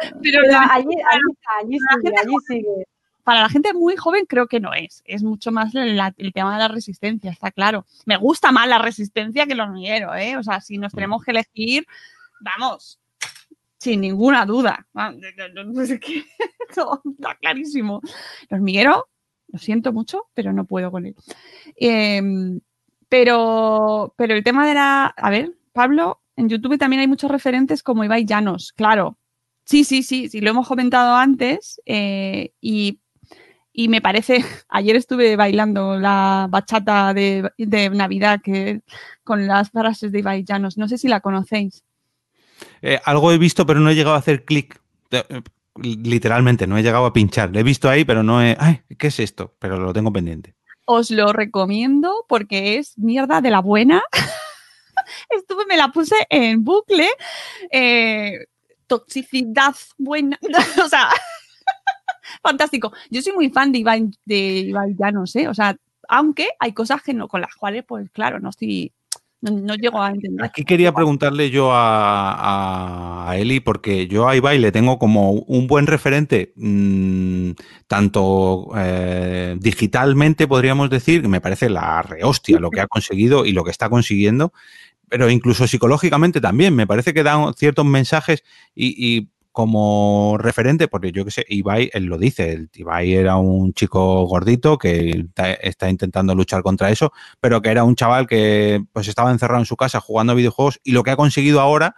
Pero 0.00 0.18
Pero 0.22 0.42
la- 0.46 0.68
allí, 0.72 0.86
allí 1.10 1.32
está, 1.32 1.50
allí 1.60 1.78
sigue, 2.02 2.14
allí 2.18 2.34
sigue. 2.48 2.84
para 3.24 3.42
la 3.42 3.48
gente 3.48 3.72
muy 3.72 3.96
joven 3.96 4.24
creo 4.26 4.46
que 4.46 4.60
no 4.60 4.72
es. 4.72 5.02
Es 5.04 5.22
mucho 5.24 5.50
más 5.52 5.74
la- 5.74 6.14
el 6.16 6.32
tema 6.32 6.52
de 6.54 6.58
la 6.60 6.68
resistencia, 6.68 7.30
está 7.32 7.50
claro. 7.50 7.84
Me 8.06 8.16
gusta 8.16 8.52
más 8.52 8.68
la 8.68 8.78
resistencia 8.78 9.46
que 9.46 9.52
el 9.54 9.60
hormiguero, 9.60 10.14
¿eh? 10.14 10.36
O 10.36 10.42
sea, 10.44 10.60
si 10.60 10.78
nos 10.78 10.92
tenemos 10.92 11.24
que 11.24 11.32
elegir, 11.32 11.86
vamos, 12.40 12.98
sin 13.78 14.00
ninguna 14.00 14.46
duda. 14.46 14.86
Ah, 14.94 15.12
no- 15.12 15.48
no- 15.54 15.64
no 15.72 15.86
sé 15.86 15.98
qué, 16.00 16.24
no, 16.76 17.02
está 17.18 17.34
clarísimo. 17.36 18.00
El 18.48 18.56
hormiguero, 18.58 19.08
lo 19.54 19.60
siento 19.60 19.92
mucho, 19.92 20.26
pero 20.34 20.52
no 20.52 20.64
puedo 20.64 20.90
con 20.90 21.06
él. 21.06 21.14
Em, 21.76 22.60
pero, 23.08 24.12
pero 24.16 24.34
el 24.34 24.42
tema 24.42 24.66
de 24.66 24.74
la... 24.74 25.06
A 25.16 25.30
ver, 25.30 25.52
Pablo, 25.72 26.20
en 26.34 26.48
YouTube 26.48 26.76
también 26.76 26.98
hay 26.98 27.06
muchos 27.06 27.30
referentes 27.30 27.84
como 27.84 28.02
Ibai 28.02 28.24
Llanos, 28.24 28.72
claro. 28.72 29.16
Sí, 29.64 29.84
sí, 29.84 30.02
sí, 30.02 30.28
sí, 30.28 30.40
lo 30.40 30.50
hemos 30.50 30.66
comentado 30.66 31.14
antes 31.14 31.80
eh, 31.86 32.52
y, 32.60 32.98
y 33.72 33.86
me 33.86 34.00
parece, 34.00 34.44
ayer 34.68 34.96
estuve 34.96 35.36
bailando 35.36 36.00
la 36.00 36.48
bachata 36.50 37.14
de, 37.14 37.48
Navidad 37.92 38.40
que, 38.42 38.80
con 39.22 39.46
las 39.46 39.70
frases 39.70 40.10
de 40.10 40.18
Ibai 40.18 40.42
Llanos, 40.42 40.76
no 40.76 40.88
sé 40.88 40.98
si 40.98 41.06
la 41.06 41.20
conocéis. 41.20 41.84
Eh, 42.82 42.98
algo 43.04 43.30
he 43.30 43.38
visto, 43.38 43.64
pero 43.64 43.78
no 43.78 43.88
he 43.88 43.94
llegado 43.94 44.16
a 44.16 44.18
hacer 44.18 44.44
clic. 44.44 44.80
Literalmente, 45.76 46.66
no 46.66 46.78
he 46.78 46.82
llegado 46.82 47.06
a 47.06 47.12
pinchar. 47.12 47.50
Lo 47.50 47.58
he 47.58 47.64
visto 47.64 47.88
ahí, 47.88 48.04
pero 48.04 48.22
no 48.22 48.42
he. 48.42 48.56
¡Ay! 48.58 48.82
¿Qué 48.98 49.08
es 49.08 49.18
esto? 49.18 49.56
Pero 49.58 49.78
lo 49.78 49.92
tengo 49.92 50.12
pendiente. 50.12 50.54
Os 50.86 51.10
lo 51.10 51.32
recomiendo 51.32 52.24
porque 52.28 52.78
es 52.78 52.96
mierda 52.98 53.40
de 53.40 53.50
la 53.50 53.60
buena. 53.60 54.02
Estuve, 55.30 55.66
me 55.66 55.76
la 55.76 55.88
puse 55.88 56.14
en 56.30 56.62
bucle. 56.62 57.08
eh, 57.70 58.46
toxicidad 58.86 59.74
buena. 59.98 60.38
o 60.84 60.88
sea, 60.88 61.08
fantástico. 62.42 62.92
Yo 63.10 63.22
soy 63.22 63.32
muy 63.32 63.50
fan 63.50 63.72
de 63.72 63.78
Iván, 63.78 64.12
de 64.24 64.36
Ibai 64.36 64.94
Llanos, 64.98 65.34
¿eh? 65.36 65.48
O 65.48 65.54
sea, 65.54 65.76
aunque 66.08 66.48
hay 66.58 66.72
cosas 66.72 67.02
que 67.02 67.14
no, 67.14 67.28
con 67.28 67.40
las 67.40 67.54
cuales, 67.54 67.84
pues 67.86 68.10
claro, 68.10 68.40
no 68.40 68.50
estoy, 68.50 68.92
No, 69.44 69.50
no 69.50 69.74
llego 69.74 70.00
a 70.00 70.10
entender. 70.10 70.42
Aquí 70.42 70.64
quería 70.64 70.92
preguntarle 70.94 71.50
yo 71.50 71.70
a, 71.70 73.28
a 73.28 73.36
Eli, 73.36 73.60
porque 73.60 74.08
yo 74.08 74.26
a 74.26 74.34
Ibai 74.34 74.58
le 74.58 74.72
tengo 74.72 74.98
como 74.98 75.32
un 75.32 75.66
buen 75.66 75.86
referente, 75.86 76.54
mmm, 76.56 77.50
tanto 77.86 78.70
eh, 78.74 79.54
digitalmente, 79.60 80.48
podríamos 80.48 80.88
decir, 80.88 81.28
me 81.28 81.42
parece 81.42 81.68
la 81.68 82.00
rehostia 82.00 82.58
lo 82.58 82.70
que 82.70 82.80
ha 82.80 82.86
conseguido 82.86 83.44
y 83.44 83.52
lo 83.52 83.64
que 83.64 83.70
está 83.70 83.90
consiguiendo, 83.90 84.54
pero 85.10 85.28
incluso 85.28 85.66
psicológicamente 85.66 86.40
también. 86.40 86.74
Me 86.74 86.86
parece 86.86 87.12
que 87.12 87.22
da 87.22 87.52
ciertos 87.54 87.84
mensajes 87.84 88.44
y 88.74 89.28
como 89.54 90.36
referente, 90.36 90.88
porque 90.88 91.12
yo 91.12 91.24
que 91.24 91.30
sé, 91.30 91.46
Ibai, 91.48 91.88
él 91.92 92.06
lo 92.06 92.18
dice, 92.18 92.52
el 92.52 92.70
Ibai 92.74 93.14
era 93.14 93.36
un 93.36 93.72
chico 93.72 94.24
gordito 94.26 94.78
que 94.78 95.26
está 95.62 95.88
intentando 95.88 96.34
luchar 96.34 96.64
contra 96.64 96.90
eso, 96.90 97.12
pero 97.38 97.62
que 97.62 97.70
era 97.70 97.84
un 97.84 97.94
chaval 97.94 98.26
que 98.26 98.84
pues 98.92 99.06
estaba 99.06 99.30
encerrado 99.30 99.60
en 99.60 99.66
su 99.66 99.76
casa 99.76 100.00
jugando 100.00 100.32
a 100.32 100.36
videojuegos 100.36 100.80
y 100.82 100.90
lo 100.90 101.04
que 101.04 101.12
ha 101.12 101.16
conseguido 101.16 101.60
ahora 101.60 101.94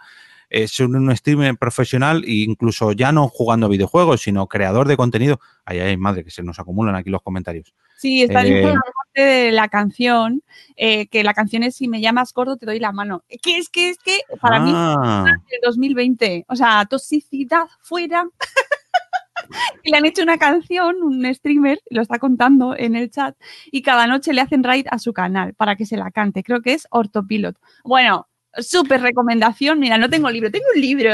es 0.51 0.79
un 0.79 1.17
streamer 1.17 1.57
profesional 1.57 2.23
e 2.27 2.43
incluso 2.43 2.91
ya 2.91 3.11
no 3.11 3.27
jugando 3.27 3.65
a 3.65 3.69
videojuegos, 3.69 4.21
sino 4.21 4.45
creador 4.45 4.87
de 4.87 4.95
contenido. 4.95 5.39
Ay, 5.65 5.79
ay, 5.79 5.97
madre, 5.97 6.23
que 6.23 6.29
se 6.29 6.43
nos 6.43 6.59
acumulan 6.59 6.93
aquí 6.93 7.09
los 7.09 7.23
comentarios. 7.23 7.73
Sí, 7.97 8.21
está 8.21 8.45
eh, 8.45 8.71
parte 9.17 9.29
de 9.29 9.51
la 9.51 9.67
canción, 9.67 10.43
eh, 10.75 11.07
que 11.07 11.23
la 11.23 11.33
canción 11.33 11.63
es 11.63 11.75
Si 11.75 11.87
me 11.87 12.01
llamas 12.01 12.33
gordo 12.33 12.57
te 12.57 12.65
doy 12.65 12.79
la 12.79 12.91
mano. 12.91 13.23
Que 13.41 13.57
es 13.57 13.69
que 13.69 13.89
es 13.89 13.97
que 13.97 14.21
para 14.41 14.57
ah. 14.57 15.23
mí 15.25 15.31
es 15.49 15.61
2020, 15.63 16.45
o 16.47 16.55
sea, 16.55 16.85
toxicidad 16.85 17.67
fuera. 17.81 18.25
y 19.83 19.91
le 19.91 19.97
han 19.97 20.05
hecho 20.05 20.23
una 20.23 20.37
canción, 20.37 21.01
un 21.01 21.33
streamer, 21.33 21.79
lo 21.89 22.01
está 22.01 22.19
contando 22.19 22.75
en 22.75 22.95
el 22.95 23.09
chat, 23.09 23.35
y 23.71 23.81
cada 23.81 24.07
noche 24.07 24.33
le 24.33 24.41
hacen 24.41 24.63
raid 24.63 24.87
a 24.89 24.99
su 24.99 25.13
canal 25.13 25.53
para 25.53 25.75
que 25.75 25.85
se 25.85 25.97
la 25.97 26.11
cante. 26.11 26.43
Creo 26.43 26.61
que 26.61 26.73
es 26.73 26.87
Ortopilot. 26.91 27.57
Bueno, 27.83 28.27
súper 28.57 29.01
recomendación. 29.01 29.79
Mira, 29.79 29.97
no 29.97 30.09
tengo 30.09 30.29
libro, 30.29 30.51
tengo 30.51 30.65
un 30.73 30.81
libro, 30.81 31.11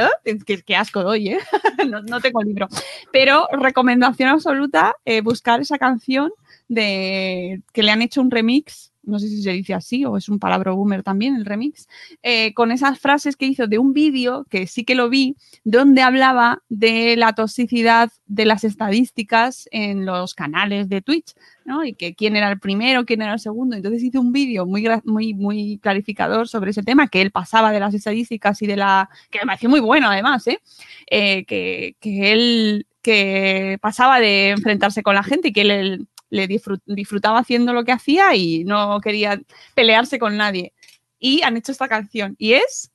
que, 0.65 0.75
asco 0.75 1.03
doy, 1.03 1.29
¿eh? 1.29 1.39
no, 1.89 2.01
no, 2.01 2.19
tengo 2.21 2.41
libro, 2.41 2.67
pero 3.11 3.47
recomendación 3.51 4.29
absoluta, 4.29 4.95
eh, 5.05 5.21
buscar 5.21 5.61
esa 5.61 5.77
canción 5.77 6.31
de 6.67 7.61
que 7.73 7.83
le 7.83 7.91
han 7.91 8.01
hecho 8.01 8.21
un 8.21 8.31
remix, 8.31 8.93
no 9.03 9.19
sé 9.19 9.27
si 9.27 9.41
se 9.41 9.51
dice 9.51 9.73
así 9.73 10.05
o 10.05 10.17
es 10.17 10.29
un 10.29 10.39
palabra 10.39 10.71
boomer 10.71 11.03
también 11.03 11.35
el 11.35 11.45
remix, 11.45 11.87
eh, 12.23 12.53
con 12.53 12.71
esas 12.71 12.99
frases 12.99 13.35
que 13.35 13.45
hizo 13.45 13.67
de 13.67 13.77
un 13.77 13.93
vídeo, 13.93 14.45
que 14.49 14.65
sí 14.65 14.85
que 14.85 14.95
lo 14.95 15.09
vi, 15.09 15.35
donde 15.63 16.01
hablaba 16.01 16.63
de 16.69 17.15
la 17.17 17.33
toxicidad 17.33 18.11
de 18.25 18.45
las 18.45 18.63
estadísticas 18.63 19.67
en 19.71 20.05
los 20.05 20.33
canales 20.33 20.89
de 20.89 21.01
Twitch, 21.01 21.33
¿no? 21.65 21.83
Y 21.83 21.93
que 21.93 22.15
quién 22.15 22.35
era 22.35 22.49
el 22.49 22.59
primero, 22.59 23.05
quién 23.05 23.21
era 23.21 23.33
el 23.33 23.39
segundo. 23.39 23.75
Entonces 23.75 24.03
hizo 24.03 24.21
un 24.21 24.31
vídeo 24.31 24.65
muy, 24.65 24.87
muy, 25.03 25.33
muy 25.33 25.79
clarificador 25.79 26.47
sobre 26.47 26.71
ese 26.71 26.83
tema, 26.83 27.07
que 27.07 27.21
él 27.21 27.31
pasaba 27.31 27.71
de 27.71 27.79
las 27.79 27.93
estadísticas 27.93 28.61
y 28.61 28.67
de 28.67 28.77
la... 28.77 29.09
que 29.29 29.39
me 29.39 29.45
pareció 29.47 29.69
muy 29.69 29.81
bueno 29.81 30.09
además, 30.09 30.47
¿eh? 30.47 30.59
eh 31.07 31.45
que, 31.45 31.95
que 31.99 32.31
él 32.31 32.87
que 33.01 33.77
pasaba 33.81 34.21
de 34.21 34.51
enfrentarse 34.51 35.03
con 35.03 35.13
la 35.13 35.23
gente 35.23 35.49
y 35.49 35.53
que 35.53 35.61
él 35.61 36.07
le 36.33 36.47
disfrutaba 36.47 37.39
haciendo 37.39 37.73
lo 37.73 37.83
que 37.83 37.91
hacía 37.91 38.35
y 38.35 38.63
no 38.63 38.99
quería 39.01 39.39
pelearse 39.75 40.17
con 40.17 40.35
nadie. 40.35 40.73
Y 41.19 41.43
han 41.43 41.55
hecho 41.55 41.71
esta 41.71 41.87
canción 41.87 42.35
y 42.39 42.53
es 42.53 42.91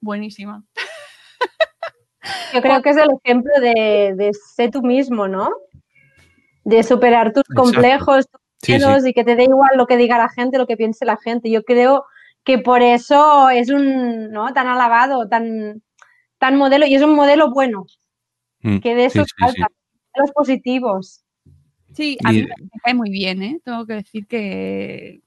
buenísima. 0.00 0.64
Yo 2.54 2.62
creo 2.62 2.82
que 2.82 2.90
es 2.90 2.96
el 2.96 3.10
ejemplo 3.22 3.52
de, 3.60 4.14
de 4.16 4.32
ser 4.54 4.70
tú 4.70 4.82
mismo, 4.82 5.28
¿no? 5.28 5.50
De 6.64 6.82
superar 6.82 7.32
tus 7.32 7.44
complejos, 7.54 8.26
tus 8.26 9.06
y 9.06 9.12
que 9.12 9.22
te 9.22 9.36
dé 9.36 9.44
igual 9.44 9.70
lo 9.76 9.86
que 9.86 9.98
diga 9.98 10.18
la 10.18 10.30
gente, 10.30 10.58
lo 10.58 10.66
que 10.66 10.76
piense 10.76 11.04
la 11.04 11.18
gente. 11.18 11.50
Yo 11.50 11.62
creo 11.62 12.06
que 12.42 12.58
por 12.58 12.80
eso 12.80 13.50
es 13.50 13.70
un, 13.70 14.30
¿no? 14.30 14.52
Tan 14.54 14.66
alabado, 14.66 15.28
tan, 15.28 15.82
tan 16.38 16.56
modelo, 16.56 16.86
y 16.86 16.94
es 16.94 17.02
un 17.02 17.14
modelo 17.14 17.50
bueno. 17.50 17.84
Mm, 18.60 18.78
que 18.78 18.94
de 18.94 19.04
eso 19.04 19.24
falta, 19.38 19.68
los 20.16 20.32
positivos. 20.32 21.25
Sí, 21.96 22.18
a 22.24 22.32
mí 22.32 22.42
me 22.42 22.80
cae 22.84 22.94
muy 22.94 23.10
bien, 23.10 23.42
¿eh? 23.42 23.58
Tengo 23.64 23.86
que 23.86 23.94
decir 23.94 24.26
que 24.26 25.20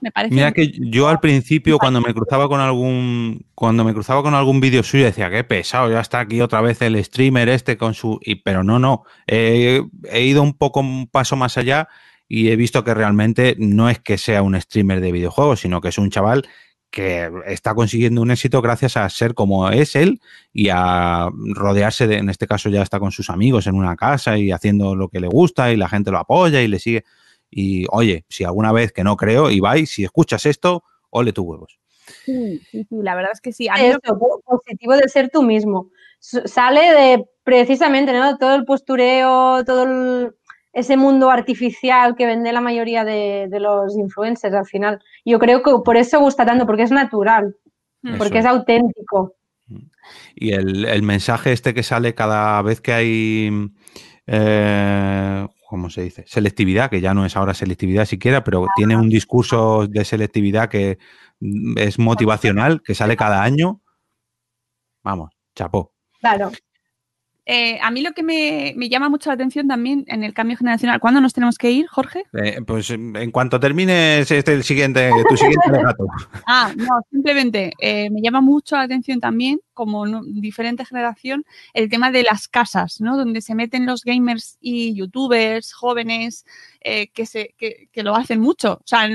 me 0.00 0.12
parece. 0.12 0.34
Mira 0.34 0.52
que 0.52 0.70
yo 0.72 1.08
al 1.08 1.18
principio 1.18 1.78
cuando 1.78 2.00
me 2.00 2.14
cruzaba 2.14 2.48
con 2.48 2.60
algún 2.60 3.44
cuando 3.54 3.82
me 3.82 3.92
cruzaba 3.92 4.22
con 4.22 4.34
algún 4.34 4.60
vídeo 4.60 4.82
suyo 4.82 5.04
decía 5.04 5.30
qué 5.30 5.42
pesado, 5.42 5.90
ya 5.90 6.00
está 6.00 6.20
aquí 6.20 6.40
otra 6.40 6.60
vez 6.60 6.80
el 6.82 7.02
streamer 7.04 7.48
este 7.48 7.76
con 7.76 7.94
su 7.94 8.20
y 8.22 8.36
pero 8.36 8.62
no 8.62 8.78
no 8.78 9.02
he 9.26 9.82
ido 10.14 10.42
un 10.42 10.54
poco 10.54 10.80
un 10.80 11.08
paso 11.08 11.34
más 11.34 11.58
allá 11.58 11.88
y 12.28 12.48
he 12.48 12.56
visto 12.56 12.84
que 12.84 12.94
realmente 12.94 13.56
no 13.58 13.88
es 13.88 13.98
que 14.00 14.18
sea 14.18 14.42
un 14.42 14.60
streamer 14.60 15.00
de 15.00 15.12
videojuegos, 15.12 15.60
sino 15.60 15.80
que 15.80 15.88
es 15.88 15.98
un 15.98 16.10
chaval 16.10 16.46
que 16.90 17.30
está 17.46 17.74
consiguiendo 17.74 18.22
un 18.22 18.30
éxito 18.30 18.62
gracias 18.62 18.96
a 18.96 19.08
ser 19.10 19.34
como 19.34 19.68
es 19.70 19.96
él 19.96 20.20
y 20.52 20.68
a 20.70 21.28
rodearse 21.54 22.06
de, 22.06 22.18
en 22.18 22.30
este 22.30 22.46
caso 22.46 22.68
ya 22.70 22.82
está 22.82 22.98
con 22.98 23.12
sus 23.12 23.28
amigos 23.28 23.66
en 23.66 23.74
una 23.74 23.96
casa 23.96 24.38
y 24.38 24.50
haciendo 24.50 24.94
lo 24.94 25.08
que 25.08 25.20
le 25.20 25.28
gusta 25.28 25.72
y 25.72 25.76
la 25.76 25.88
gente 25.88 26.10
lo 26.10 26.18
apoya 26.18 26.62
y 26.62 26.68
le 26.68 26.78
sigue. 26.78 27.04
Y 27.50 27.86
oye, 27.90 28.24
si 28.28 28.44
alguna 28.44 28.72
vez 28.72 28.92
que 28.92 29.04
no 29.04 29.16
creo, 29.16 29.50
Ibai, 29.50 29.86
si 29.86 30.04
escuchas 30.04 30.46
esto, 30.46 30.84
ole 31.10 31.32
tus 31.32 31.44
huevos. 31.44 31.78
Sí, 32.24 32.60
sí, 32.70 32.84
sí, 32.88 32.96
la 33.02 33.14
verdad 33.14 33.32
es 33.34 33.40
que 33.40 33.52
sí. 33.52 33.68
A 33.68 33.74
Eso, 33.74 33.98
positivo 34.44 34.96
de 34.96 35.08
ser 35.08 35.30
tú 35.30 35.42
mismo. 35.42 35.90
Sale 36.20 36.80
de 36.80 37.24
precisamente, 37.44 38.12
¿no? 38.12 38.38
Todo 38.38 38.54
el 38.54 38.64
postureo, 38.64 39.64
todo 39.64 39.82
el 39.82 40.34
ese 40.76 40.98
mundo 40.98 41.30
artificial 41.30 42.14
que 42.16 42.26
vende 42.26 42.52
la 42.52 42.60
mayoría 42.60 43.02
de, 43.02 43.48
los 43.50 43.96
influencers 43.96 44.54
al 44.54 44.66
final. 44.66 45.02
Yo 45.24 45.38
creo 45.38 45.62
que 45.62 45.72
por 45.82 45.96
eso 45.96 46.20
gusta 46.20 46.44
tanto, 46.44 46.66
porque 46.66 46.82
es 46.82 46.90
natural, 46.90 47.56
porque 48.18 48.40
es. 48.40 48.44
auténtico. 48.44 49.32
Y 50.34 50.52
el, 50.52 51.02
mensaje 51.02 51.52
este 51.52 51.72
que 51.72 51.82
sale 51.82 52.14
cada 52.14 52.60
vez 52.60 52.82
que 52.82 52.92
hay, 52.92 53.50
eh, 54.26 55.48
¿cómo 55.66 55.88
se 55.88 56.02
dice? 56.02 56.24
Selectividad, 56.26 56.90
que 56.90 57.00
ya 57.00 57.14
no 57.14 57.24
es 57.24 57.38
ahora 57.38 57.54
selectividad 57.54 58.04
siquiera, 58.04 58.44
pero 58.44 58.66
tiene 58.76 58.98
un 58.98 59.08
discurso 59.08 59.86
de 59.86 60.04
selectividad 60.04 60.68
que 60.68 60.98
es 61.76 61.98
motivacional, 61.98 62.82
que 62.82 62.94
sale 62.94 63.16
cada 63.16 63.42
año. 63.42 63.80
Vamos, 65.02 65.30
chapó. 65.54 65.94
Claro. 66.20 66.52
Eh, 67.48 67.78
a 67.80 67.92
mí 67.92 68.02
lo 68.02 68.10
que 68.10 68.24
me, 68.24 68.74
llama 68.88 69.08
mucho 69.08 69.30
la 69.30 69.34
atención 69.34 69.68
también 69.68 70.04
en 70.08 70.24
el 70.24 70.34
cambio 70.34 70.56
generacional, 70.56 70.98
¿cuándo 70.98 71.20
nos 71.20 71.32
tenemos 71.32 71.56
que 71.56 71.70
ir, 71.70 71.86
Jorge? 71.86 72.24
Eh, 72.32 72.58
pues 72.66 72.90
en 72.90 73.30
cuanto 73.30 73.60
termines 73.60 74.28
este 74.28 74.52
el 74.52 74.64
siguiente, 74.64 75.10
tu 75.28 75.36
siguiente 75.36 75.70
relato. 75.70 76.06
ah, 76.48 76.72
no, 76.76 76.88
simplemente 77.08 77.72
eh, 77.78 78.10
me 78.10 78.20
llama 78.20 78.40
mucho 78.40 78.74
la 78.74 78.82
atención 78.82 79.20
también, 79.20 79.60
como 79.74 80.24
diferente 80.24 80.84
generación, 80.84 81.44
el 81.72 81.88
tema 81.88 82.10
de 82.10 82.24
las 82.24 82.48
casas, 82.48 83.00
¿no? 83.00 83.16
Donde 83.16 83.40
se 83.40 83.54
meten 83.54 83.86
los 83.86 84.02
gamers 84.02 84.58
y 84.60 84.94
youtubers 84.94 85.72
jóvenes 85.72 86.44
que, 86.82 87.26
se, 87.26 87.54
que, 87.56 87.88
que, 87.92 88.02
lo 88.02 88.16
hacen 88.16 88.40
mucho. 88.40 88.74
O 88.74 88.86
sea, 88.86 89.08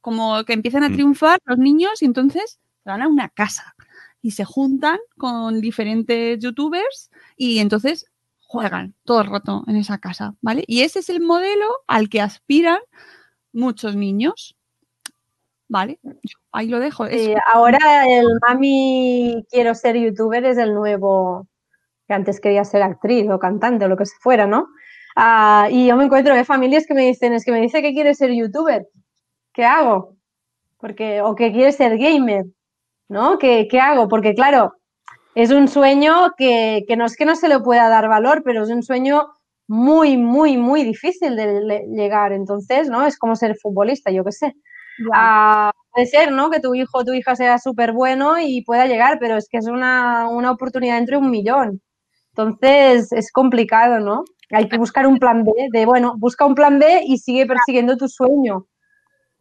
como 0.00 0.42
que 0.44 0.52
empiezan 0.52 0.82
a 0.82 0.88
mm. 0.88 0.94
triunfar 0.94 1.38
los 1.44 1.58
niños 1.58 2.02
y 2.02 2.06
entonces 2.06 2.58
van 2.84 3.02
a 3.02 3.08
una 3.08 3.28
casa 3.28 3.76
y 4.22 4.32
se 4.32 4.44
juntan 4.44 4.98
con 5.16 5.60
diferentes 5.60 6.38
youtubers 6.38 7.10
y 7.36 7.58
entonces 7.58 8.06
juegan 8.40 8.94
todo 9.04 9.20
el 9.20 9.28
rato 9.28 9.64
en 9.66 9.76
esa 9.76 9.98
casa, 9.98 10.34
¿vale? 10.40 10.64
Y 10.66 10.82
ese 10.82 11.00
es 11.00 11.10
el 11.10 11.20
modelo 11.20 11.66
al 11.86 12.08
que 12.08 12.20
aspiran 12.20 12.78
muchos 13.52 13.94
niños, 13.94 14.56
¿vale? 15.68 16.00
ahí 16.52 16.68
lo 16.68 16.80
dejo. 16.80 17.04
ahora 17.52 18.06
el 18.08 18.26
mami 18.48 19.44
quiero 19.50 19.74
ser 19.74 19.96
youtuber 19.96 20.44
es 20.44 20.58
el 20.58 20.74
nuevo, 20.74 21.46
que 22.06 22.14
antes 22.14 22.40
quería 22.40 22.64
ser 22.64 22.82
actriz 22.82 23.28
o 23.30 23.38
cantante 23.38 23.84
o 23.84 23.88
lo 23.88 23.96
que 23.96 24.04
fuera, 24.20 24.46
¿no? 24.46 24.68
Ah, 25.14 25.68
y 25.70 25.86
yo 25.86 25.96
me 25.96 26.04
encuentro 26.04 26.34
de 26.34 26.44
familias 26.44 26.86
que 26.86 26.94
me 26.94 27.06
dicen, 27.06 27.32
es 27.32 27.44
que 27.44 27.52
me 27.52 27.60
dice 27.60 27.82
que 27.82 27.92
quiere 27.92 28.14
ser 28.14 28.32
youtuber, 28.32 28.88
¿qué 29.52 29.64
hago? 29.64 30.16
Porque, 30.78 31.20
o 31.20 31.34
que 31.34 31.52
quiere 31.52 31.72
ser 31.72 31.98
gamer, 31.98 32.46
¿no? 33.08 33.38
¿Qué, 33.38 33.68
qué 33.70 33.80
hago? 33.80 34.08
Porque 34.08 34.34
claro, 34.34 34.74
es 35.34 35.50
un 35.50 35.68
sueño 35.68 36.32
que, 36.36 36.84
no 36.96 37.06
es 37.06 37.16
que 37.16 37.24
no 37.24 37.36
se 37.36 37.48
le 37.48 37.60
pueda 37.60 37.88
dar 37.88 38.08
valor, 38.08 38.42
pero 38.44 38.64
es 38.64 38.70
un 38.70 38.82
sueño 38.82 39.28
muy, 39.68 40.16
muy, 40.16 40.56
muy 40.56 40.82
difícil 40.82 41.36
de 41.36 41.86
llegar. 41.88 42.32
Entonces, 42.32 42.88
¿no? 42.88 43.06
Es 43.06 43.18
como 43.18 43.36
ser 43.36 43.56
futbolista, 43.56 44.10
yo 44.10 44.24
qué 44.24 44.32
sé. 44.32 44.54
Ah, 45.12 45.70
puede 45.92 46.06
ser, 46.06 46.32
¿no? 46.32 46.50
Que 46.50 46.60
tu 46.60 46.74
hijo 46.74 46.98
o 46.98 47.04
tu 47.04 47.12
hija 47.12 47.36
sea 47.36 47.58
súper 47.58 47.92
bueno 47.92 48.38
y 48.40 48.64
pueda 48.64 48.86
llegar, 48.86 49.18
pero 49.20 49.36
es 49.36 49.48
que 49.48 49.58
es 49.58 49.66
una, 49.68 50.28
oportunidad 50.50 50.98
entre 50.98 51.16
un 51.16 51.30
millón. 51.30 51.80
Entonces, 52.32 53.12
es 53.12 53.32
complicado, 53.32 54.00
¿no? 54.00 54.24
Hay 54.50 54.68
que 54.68 54.78
buscar 54.78 55.06
un 55.06 55.18
plan 55.18 55.44
B, 55.44 55.52
de, 55.70 55.86
bueno, 55.86 56.14
busca 56.18 56.46
un 56.46 56.54
plan 56.54 56.78
B 56.78 57.02
y 57.06 57.18
sigue 57.18 57.46
persiguiendo 57.46 57.96
tu 57.96 58.08
sueño. 58.08 58.66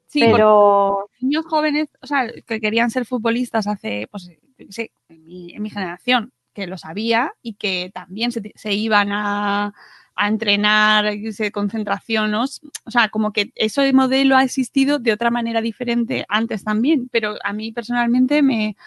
Sí, 0.07 0.21
pero 0.21 1.09
niños 1.19 1.45
jóvenes, 1.45 1.89
o 2.01 2.07
sea, 2.07 2.31
que 2.45 2.61
querían 2.61 2.89
ser 2.89 3.05
futbolistas 3.05 3.67
hace, 3.67 4.07
pues, 4.09 4.31
sé, 4.69 4.91
en 5.09 5.25
mi, 5.61 5.69
generación, 5.69 6.31
que 6.53 6.65
lo 6.65 6.77
sabía 6.77 7.33
y 7.41 7.55
que 7.55 7.91
también 7.93 8.31
se, 8.31 8.73
iban 8.73 9.11
a, 9.11 9.73
a 10.15 10.27
entrenar, 10.27 11.13
concentración, 11.51 12.31
¿no? 12.31 12.43
o 12.43 12.91
sea, 12.91 13.09
como 13.09 13.33
que 13.33 13.51
ese 13.55 13.91
modelo 13.91 14.37
ha 14.37 14.43
existido 14.43 14.97
de 14.97 15.11
otra 15.11 15.29
manera 15.29 15.61
diferente 15.61 16.25
antes 16.29 16.63
también, 16.63 17.09
pero 17.11 17.35
a 17.43 17.51
mí 17.51 17.73
personalmente 17.73 18.41
me, 18.41 18.77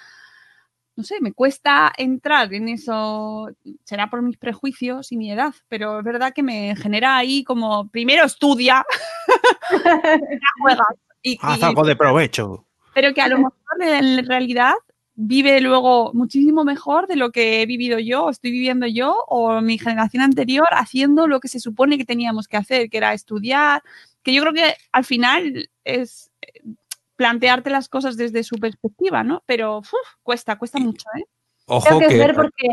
no 0.96 1.04
sé, 1.04 1.20
me 1.20 1.34
cuesta 1.34 1.92
entrar 1.98 2.52
en 2.54 2.68
eso, 2.68 3.50
será 3.84 4.08
por 4.08 4.22
mis 4.22 4.38
prejuicios 4.38 5.12
y 5.12 5.18
mi 5.18 5.30
edad, 5.30 5.54
pero 5.68 5.98
es 5.98 6.04
verdad 6.04 6.32
que 6.32 6.42
me 6.42 6.74
genera 6.76 7.18
ahí 7.18 7.44
como, 7.44 7.88
primero 7.90 8.24
estudia, 8.24 8.84
juega. 10.62 10.84
Y, 11.22 11.38
Haz 11.40 11.62
algo 11.62 11.84
de 11.84 11.96
provecho. 11.96 12.64
Pero 12.94 13.14
que 13.14 13.20
a 13.20 13.28
lo 13.28 13.38
mejor 13.38 13.54
en 13.80 14.26
realidad 14.26 14.74
vive 15.14 15.60
luego 15.60 16.12
muchísimo 16.14 16.64
mejor 16.64 17.06
de 17.06 17.16
lo 17.16 17.30
que 17.30 17.60
he 17.60 17.66
vivido 17.66 17.98
yo, 17.98 18.24
o 18.24 18.30
estoy 18.30 18.50
viviendo 18.50 18.86
yo, 18.86 19.24
o 19.28 19.60
mi 19.60 19.78
generación 19.78 20.22
anterior 20.22 20.66
haciendo 20.70 21.26
lo 21.26 21.40
que 21.40 21.48
se 21.48 21.60
supone 21.60 21.98
que 21.98 22.06
teníamos 22.06 22.48
que 22.48 22.56
hacer, 22.56 22.88
que 22.88 22.96
era 22.96 23.12
estudiar, 23.12 23.82
que 24.22 24.32
yo 24.32 24.40
creo 24.42 24.54
que 24.54 24.74
al 24.92 25.04
final 25.04 25.68
es 25.84 26.30
eh, 26.40 26.62
plantearte 27.16 27.68
las 27.68 27.88
cosas 27.88 28.16
desde 28.16 28.42
su 28.42 28.56
perspectiva, 28.56 29.22
¿no? 29.22 29.42
Pero 29.44 29.82
cuesta, 30.22 30.56
cuesta 30.56 30.78
mucho, 30.78 31.04
¿eh? 31.18 31.24
Ojo 31.66 31.98
que, 31.98 32.06
es 32.06 32.18
ver 32.18 32.34
porque 32.34 32.68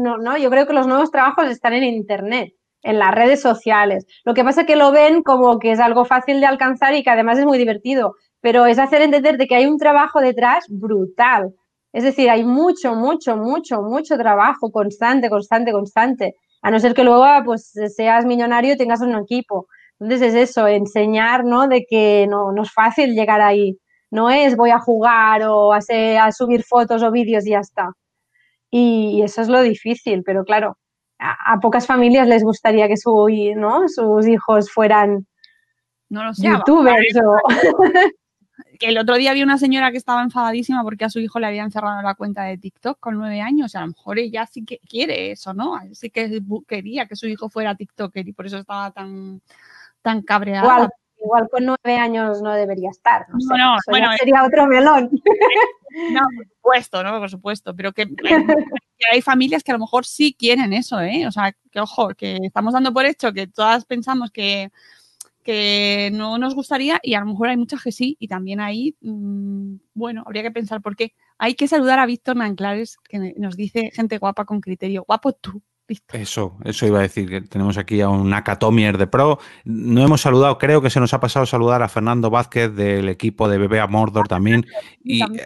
no, 0.00 0.18
no, 0.18 0.36
yo 0.36 0.50
creo 0.50 0.66
que 0.66 0.72
los 0.74 0.86
nuevos 0.86 1.10
trabajos 1.10 1.46
están 1.48 1.72
en 1.72 1.84
Internet, 1.84 2.54
en 2.84 3.00
las 3.00 3.12
redes 3.12 3.40
sociales. 3.40 4.06
Lo 4.24 4.34
que 4.34 4.44
pasa 4.44 4.60
es 4.60 4.66
que 4.68 4.76
lo 4.76 4.92
ven 4.92 5.22
como 5.22 5.58
que 5.58 5.72
es 5.72 5.80
algo 5.80 6.04
fácil 6.04 6.38
de 6.40 6.46
alcanzar 6.46 6.94
y 6.94 7.02
que 7.02 7.10
además 7.10 7.38
es 7.38 7.46
muy 7.46 7.58
divertido 7.58 8.14
pero 8.44 8.66
es 8.66 8.78
hacer 8.78 9.00
entender 9.00 9.38
de 9.38 9.46
que 9.46 9.54
hay 9.54 9.64
un 9.64 9.78
trabajo 9.78 10.20
detrás 10.20 10.66
brutal. 10.68 11.54
Es 11.94 12.04
decir, 12.04 12.28
hay 12.28 12.44
mucho, 12.44 12.94
mucho, 12.94 13.38
mucho, 13.38 13.80
mucho 13.80 14.18
trabajo 14.18 14.70
constante, 14.70 15.30
constante, 15.30 15.72
constante. 15.72 16.34
A 16.60 16.70
no 16.70 16.78
ser 16.78 16.92
que 16.92 17.04
luego 17.04 17.24
pues, 17.42 17.72
seas 17.96 18.26
millonario 18.26 18.74
y 18.74 18.76
tengas 18.76 19.00
un 19.00 19.16
equipo. 19.16 19.66
Entonces 19.98 20.34
es 20.34 20.50
eso, 20.50 20.68
enseñar, 20.68 21.42
¿no? 21.46 21.68
De 21.68 21.86
que 21.88 22.26
no, 22.28 22.52
no 22.52 22.64
es 22.64 22.70
fácil 22.70 23.14
llegar 23.14 23.40
ahí. 23.40 23.78
No 24.10 24.28
es 24.28 24.56
voy 24.56 24.68
a 24.72 24.78
jugar 24.78 25.44
o 25.44 25.72
a, 25.72 25.78
a 26.20 26.32
subir 26.32 26.64
fotos 26.64 27.02
o 27.02 27.10
vídeos 27.10 27.46
y 27.46 27.52
ya 27.52 27.60
está. 27.60 27.92
Y, 28.70 29.22
eso 29.22 29.40
es 29.40 29.48
lo 29.48 29.62
difícil, 29.62 30.22
pero 30.22 30.44
claro, 30.44 30.76
a, 31.24 31.58
pocas 31.60 31.86
familias 31.86 32.28
les 32.28 32.42
gustaría 32.42 32.88
que 32.88 32.96
su, 32.96 33.28
¿no? 33.56 33.88
sus 33.88 34.26
hijos 34.26 34.70
fueran 34.70 35.26
no 36.10 36.24
lo 36.24 36.34
sé, 36.34 36.46
youtubers 36.46 37.16
o... 37.16 37.38
el 38.80 38.98
otro 38.98 39.16
día 39.16 39.32
vi 39.32 39.42
una 39.42 39.58
señora 39.58 39.90
que 39.90 39.96
estaba 39.96 40.22
enfadadísima 40.22 40.82
porque 40.82 41.04
a 41.04 41.10
su 41.10 41.18
hijo 41.20 41.38
le 41.38 41.46
habían 41.46 41.70
cerrado 41.70 42.02
la 42.02 42.14
cuenta 42.14 42.44
de 42.44 42.58
TikTok 42.58 42.98
con 43.00 43.16
nueve 43.16 43.40
años. 43.40 43.74
a 43.74 43.80
lo 43.80 43.88
mejor 43.88 44.18
ella 44.18 44.46
sí 44.46 44.64
que 44.64 44.78
quiere 44.88 45.32
eso, 45.32 45.54
¿no? 45.54 45.78
Sí 45.92 46.10
que 46.10 46.40
quería 46.66 47.06
que 47.06 47.16
su 47.16 47.26
hijo 47.26 47.48
fuera 47.48 47.74
TikToker 47.74 48.28
y 48.28 48.32
por 48.32 48.46
eso 48.46 48.58
estaba 48.58 48.90
tan, 48.90 49.40
tan 50.02 50.22
cabreada. 50.22 50.90
Igual, 51.24 51.48
con 51.48 51.64
nueve 51.64 51.98
años 51.98 52.42
no 52.42 52.52
debería 52.52 52.90
estar. 52.90 53.26
No, 53.30 53.56
no 53.56 53.76
bueno, 53.88 54.08
sería 54.18 54.44
otro 54.44 54.66
melón. 54.66 55.10
No, 56.10 56.22
por 56.36 56.48
supuesto, 56.48 57.04
¿no? 57.04 57.20
Por 57.20 57.30
supuesto. 57.30 57.76
Pero 57.76 57.92
que, 57.92 58.08
que 58.16 58.24
hay 59.12 59.22
familias 59.22 59.62
que 59.62 59.70
a 59.70 59.76
lo 59.76 59.78
mejor 59.78 60.04
sí 60.04 60.34
quieren 60.36 60.72
eso, 60.72 61.00
¿eh? 61.00 61.24
O 61.24 61.30
sea, 61.30 61.54
que 61.70 61.78
ojo, 61.78 62.08
que 62.16 62.36
estamos 62.42 62.74
dando 62.74 62.92
por 62.92 63.06
hecho 63.06 63.32
que 63.32 63.46
todas 63.46 63.84
pensamos 63.84 64.32
que 64.32 64.72
que 65.44 66.10
no 66.12 66.38
nos 66.38 66.54
gustaría 66.54 66.98
y 67.02 67.14
a 67.14 67.20
lo 67.20 67.26
mejor 67.26 67.50
hay 67.50 67.56
muchas 67.56 67.82
que 67.82 67.92
sí 67.92 68.16
y 68.18 68.26
también 68.28 68.60
ahí, 68.60 68.96
mm, 69.02 69.76
bueno, 69.92 70.24
habría 70.26 70.42
que 70.42 70.50
pensar 70.50 70.80
por 70.80 70.96
qué. 70.96 71.14
Hay 71.38 71.54
que 71.54 71.68
saludar 71.68 71.98
a 71.98 72.06
Víctor 72.06 72.34
Manclares 72.34 72.96
que 73.08 73.34
nos 73.36 73.54
dice 73.56 73.90
gente 73.92 74.18
guapa 74.18 74.46
con 74.46 74.60
criterio. 74.60 75.04
Guapo 75.06 75.32
tú. 75.34 75.62
Eso, 76.12 76.56
eso 76.64 76.86
iba 76.86 77.00
a 77.00 77.02
decir, 77.02 77.28
que 77.28 77.42
tenemos 77.42 77.76
aquí 77.76 78.00
a 78.00 78.08
un 78.08 78.30
Nakatomier 78.30 78.96
de 78.96 79.06
Pro. 79.06 79.38
No 79.64 80.02
hemos 80.02 80.22
saludado, 80.22 80.56
creo 80.56 80.80
que 80.80 80.88
se 80.88 80.98
nos 80.98 81.12
ha 81.12 81.20
pasado 81.20 81.44
saludar 81.44 81.82
a 81.82 81.88
Fernando 81.88 82.30
Vázquez 82.30 82.74
del 82.74 83.08
equipo 83.10 83.48
de 83.48 83.58
BBA 83.58 83.86
Mordor 83.86 84.28
también. 84.28 84.64
Y 85.06 85.22
eh, 85.22 85.44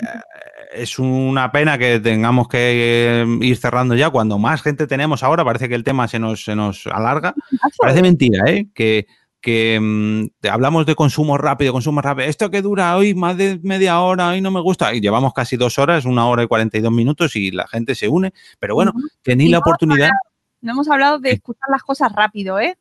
es 0.72 1.00
una 1.00 1.50
pena 1.50 1.78
que 1.78 1.98
tengamos 1.98 2.46
que 2.46 3.22
eh, 3.22 3.26
ir 3.40 3.56
cerrando 3.56 3.96
ya. 3.96 4.10
Cuando 4.10 4.38
más 4.38 4.62
gente 4.62 4.86
tenemos 4.86 5.24
ahora, 5.24 5.44
parece 5.44 5.68
que 5.68 5.74
el 5.74 5.82
tema 5.82 6.06
se 6.06 6.20
nos, 6.20 6.44
se 6.44 6.54
nos 6.54 6.86
alarga. 6.86 7.34
Parece 7.78 8.02
mentira, 8.02 8.44
¿eh? 8.46 8.68
Que 8.72 9.06
que 9.40 9.78
mm, 9.80 10.46
hablamos 10.48 10.86
de 10.86 10.94
consumo 10.94 11.38
rápido, 11.38 11.72
consumo 11.72 12.00
rápido. 12.00 12.28
Esto 12.28 12.50
que 12.50 12.62
dura 12.62 12.96
hoy 12.96 13.14
más 13.14 13.36
de 13.36 13.60
media 13.62 14.00
hora, 14.00 14.28
hoy 14.30 14.40
no 14.40 14.50
me 14.50 14.60
gusta. 14.60 14.94
Y 14.94 15.00
llevamos 15.00 15.32
casi 15.32 15.56
dos 15.56 15.78
horas, 15.78 16.04
una 16.04 16.26
hora 16.26 16.42
y 16.42 16.46
42 16.46 16.92
minutos 16.92 17.36
y 17.36 17.50
la 17.50 17.66
gente 17.66 17.94
se 17.94 18.08
une. 18.08 18.32
Pero 18.58 18.74
bueno, 18.74 18.92
tenéis 19.22 19.50
la 19.50 19.58
oportunidad. 19.58 20.10
No 20.60 20.72
hemos 20.72 20.88
hablado 20.88 21.18
de 21.18 21.32
escuchar 21.32 21.68
las 21.70 21.82
cosas 21.82 22.12
rápido, 22.12 22.58
¿eh? 22.58 22.76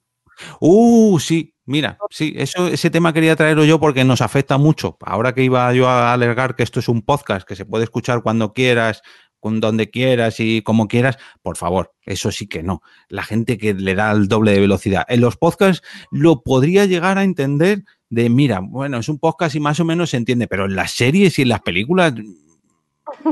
Uh, 0.60 1.20
sí, 1.20 1.56
mira, 1.66 1.98
sí, 2.10 2.34
eso, 2.38 2.68
ese 2.68 2.90
tema 2.90 3.14
quería 3.14 3.36
traerlo 3.36 3.66
yo 3.66 3.80
porque 3.80 4.04
nos 4.04 4.22
afecta 4.22 4.58
mucho. 4.58 4.98
Ahora 5.02 5.34
que 5.34 5.44
iba 5.44 5.74
yo 5.74 5.88
a 5.88 6.14
alegar 6.14 6.56
que 6.56 6.64
esto 6.64 6.80
es 6.80 6.88
un 6.90 7.02
podcast 7.02 7.48
que 7.48 7.56
se 7.56 7.66
puede 7.66 7.86
escuchar 7.86 8.22
cuando 8.22 8.54
quieras, 8.54 9.02
con 9.40 9.60
donde 9.60 9.90
quieras 9.90 10.40
y 10.40 10.62
como 10.62 10.88
quieras, 10.88 11.18
por 11.42 11.58
favor, 11.58 11.94
eso 12.04 12.32
sí 12.32 12.48
que 12.48 12.64
no. 12.64 12.82
La 13.08 13.24
gente 13.24 13.58
que 13.58 13.74
le 13.74 13.96
da 13.96 14.12
el 14.12 14.28
doble 14.28 14.52
de 14.52 14.60
velocidad. 14.60 15.06
En 15.08 15.22
los 15.22 15.38
podcasts 15.38 15.86
lo 16.12 16.44
podría 16.44 16.86
llegar 16.86 17.18
a 17.18 17.24
entender 17.24 17.84
de, 18.10 18.30
mira, 18.30 18.60
bueno, 18.62 18.98
es 18.98 19.10
un 19.10 19.20
podcast 19.20 19.56
y 19.56 19.60
más 19.60 19.80
o 19.80 19.86
menos 19.86 20.12
se 20.12 20.18
entiende, 20.18 20.48
pero 20.48 20.66
en 20.66 20.76
las 20.76 20.92
series 20.92 21.38
y 21.40 21.44
en 21.44 21.50
las 21.50 21.62
películas, 21.62 22.14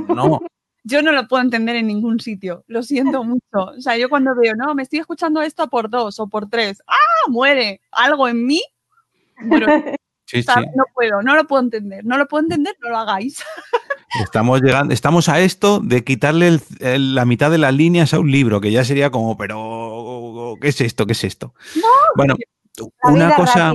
no. 0.07 0.41
Yo 0.87 1.01
no 1.01 1.11
lo 1.11 1.27
puedo 1.27 1.41
entender 1.41 1.75
en 1.75 1.87
ningún 1.87 2.19
sitio, 2.19 2.63
lo 2.67 2.83
siento 2.83 3.23
mucho. 3.23 3.71
O 3.77 3.81
sea, 3.81 3.97
yo 3.97 4.07
cuando 4.07 4.35
veo, 4.35 4.55
no, 4.55 4.73
me 4.75 4.83
estoy 4.83 4.99
escuchando 4.99 5.41
esto 5.41 5.67
por 5.67 5.89
dos 5.89 6.19
o 6.19 6.27
por 6.27 6.47
tres, 6.47 6.81
¡ah! 6.87 7.29
Muere 7.29 7.81
algo 7.91 8.27
en 8.27 8.45
mí. 8.45 8.61
No 10.75 10.85
puedo, 10.95 11.21
no 11.21 11.35
lo 11.35 11.45
puedo 11.45 11.61
entender, 11.61 12.03
no 12.03 12.17
lo 12.17 12.27
puedo 12.27 12.43
entender, 12.43 12.75
no 12.81 12.89
lo 12.89 12.97
hagáis. 12.97 13.43
Estamos 14.23 14.59
llegando, 14.59 14.91
estamos 14.91 15.29
a 15.29 15.39
esto 15.39 15.81
de 15.81 16.03
quitarle 16.03 16.59
la 16.79 17.25
mitad 17.25 17.51
de 17.51 17.59
las 17.59 17.73
líneas 17.75 18.13
a 18.13 18.19
un 18.19 18.31
libro, 18.31 18.59
que 18.59 18.71
ya 18.71 18.83
sería 18.83 19.11
como, 19.11 19.37
pero 19.37 20.55
¿qué 20.59 20.69
es 20.69 20.81
esto? 20.81 21.05
¿Qué 21.05 21.11
es 21.11 21.23
esto? 21.25 21.53
bueno, 22.15 22.35
una 23.03 23.35
cosa. 23.35 23.73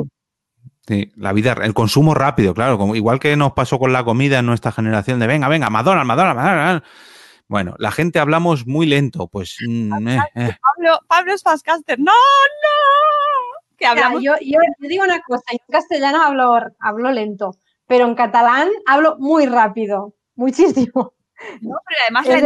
Sí, 0.86 1.12
la 1.16 1.32
vida, 1.32 1.54
el 1.62 1.74
consumo 1.74 2.14
rápido, 2.14 2.54
claro, 2.54 2.78
como, 2.78 2.96
igual 2.96 3.20
que 3.20 3.36
nos 3.36 3.52
pasó 3.52 3.78
con 3.78 3.92
la 3.92 4.04
comida 4.04 4.38
en 4.38 4.46
nuestra 4.46 4.72
generación 4.72 5.20
de 5.20 5.26
venga, 5.26 5.48
venga, 5.48 5.70
Madonna, 5.70 6.04
Madonna, 6.04 6.34
Madonna. 6.34 6.84
Bueno, 7.46 7.74
la 7.78 7.90
gente 7.90 8.18
hablamos 8.18 8.66
muy 8.66 8.86
lento, 8.86 9.28
pues. 9.28 9.56
Mm, 9.66 10.08
eh, 10.08 10.18
eh. 10.36 10.56
Pablo, 10.62 10.98
Pablo 11.06 11.34
es 11.34 11.42
Fastcaster. 11.42 11.98
¡No, 11.98 12.12
no! 12.12 14.20
yo, 14.20 14.34
digo 14.78 15.04
una 15.04 15.20
cosa, 15.20 15.42
en 15.50 15.58
castellano 15.70 16.22
hablo, 16.22 16.58
hablo 16.78 17.12
lento, 17.12 17.56
pero 17.86 18.06
en 18.06 18.14
catalán 18.14 18.68
hablo 18.86 19.16
muy 19.18 19.46
rápido 19.46 20.14
muchísimo. 20.34 21.14
No, 21.60 21.76
pero 21.86 22.00
además 22.04 22.26
la 22.26 22.40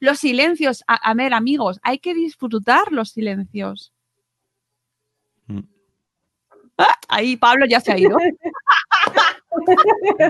los 0.00 0.18
silencios, 0.18 0.84
a, 0.86 1.14
ver, 1.14 1.34
amigos, 1.34 1.80
hay 1.82 1.98
que 1.98 2.14
disfrutar 2.14 2.92
los 2.92 3.10
silencios. 3.10 3.92
Ah, 6.78 6.94
ahí 7.08 7.36
Pablo 7.36 7.66
ya 7.66 7.80
se 7.80 7.92
ha 7.92 7.98
ido. 7.98 8.16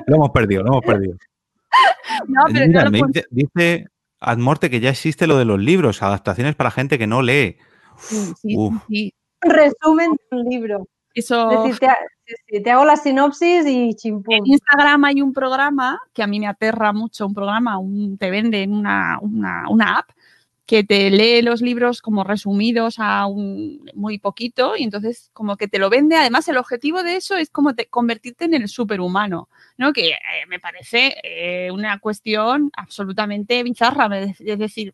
lo 0.07 0.15
hemos 0.15 0.31
perdido, 0.31 0.63
lo 0.63 0.69
hemos 0.69 0.85
perdido. 0.85 1.17
No, 2.29 2.45
pero 2.53 2.91
dice, 2.91 3.27
dice 3.31 3.87
Admorte 4.21 4.71
que 4.71 4.81
ya 4.81 4.91
existe 4.91 5.27
lo 5.27 5.37
de 5.37 5.45
los 5.45 5.61
libros, 5.61 6.03
adaptaciones 6.03 6.55
para 6.55 6.71
gente 6.71 6.99
que 6.99 7.07
no 7.07 7.23
lee. 7.23 7.59
Sí, 7.99 8.33
sí, 8.89 9.15
Resumen 9.41 10.13
de 10.13 10.37
un 10.37 10.45
libro. 10.49 10.89
Eso... 11.15 11.65
te, 12.49 12.71
hago 12.71 12.85
la 12.85 12.97
sinopsis 12.97 13.67
y 13.67 13.95
chimpum. 13.95 14.35
En 14.35 14.47
Instagram 14.47 15.05
hay 15.05 15.23
un 15.23 15.33
programa 15.33 16.01
que 16.13 16.23
a 16.23 16.27
mí 16.27 16.41
me 16.41 16.47
aterra 16.47 16.93
mucho, 16.93 17.27
un 17.27 17.35
programa, 17.35 17.79
un, 17.79 18.19
te 18.19 18.31
venden 18.31 18.73
una, 18.73 19.19
una, 19.21 19.99
app 19.99 20.11
que 20.67 20.83
te 20.83 21.11
lee 21.11 21.43
los 21.43 21.63
libros 21.63 22.03
como 22.03 22.25
resumidos 22.25 22.97
a 22.99 23.27
un 23.27 23.89
muy 23.95 24.19
poquito 24.19 24.77
y 24.77 24.83
entonces 24.83 25.31
como 25.33 25.57
que 25.57 25.69
te 25.69 25.79
lo 25.79 25.89
vende. 25.89 26.17
Además, 26.17 26.49
el 26.49 26.57
objetivo 26.57 27.05
de 27.05 27.17
eso 27.17 27.37
es 27.37 27.51
como 27.51 27.73
convertirte 27.89 28.47
en 28.47 28.55
el 28.55 28.69
superhumano, 28.69 29.49
¿no? 29.79 29.93
Que 29.93 30.09
eh, 30.11 30.17
me 30.49 30.59
parece 30.59 31.15
eh, 31.23 31.71
una 31.71 32.01
cuestión 32.01 32.71
absolutamente 32.77 33.63
bizarra. 33.63 34.09
Es 34.19 34.59
decir, 34.59 34.93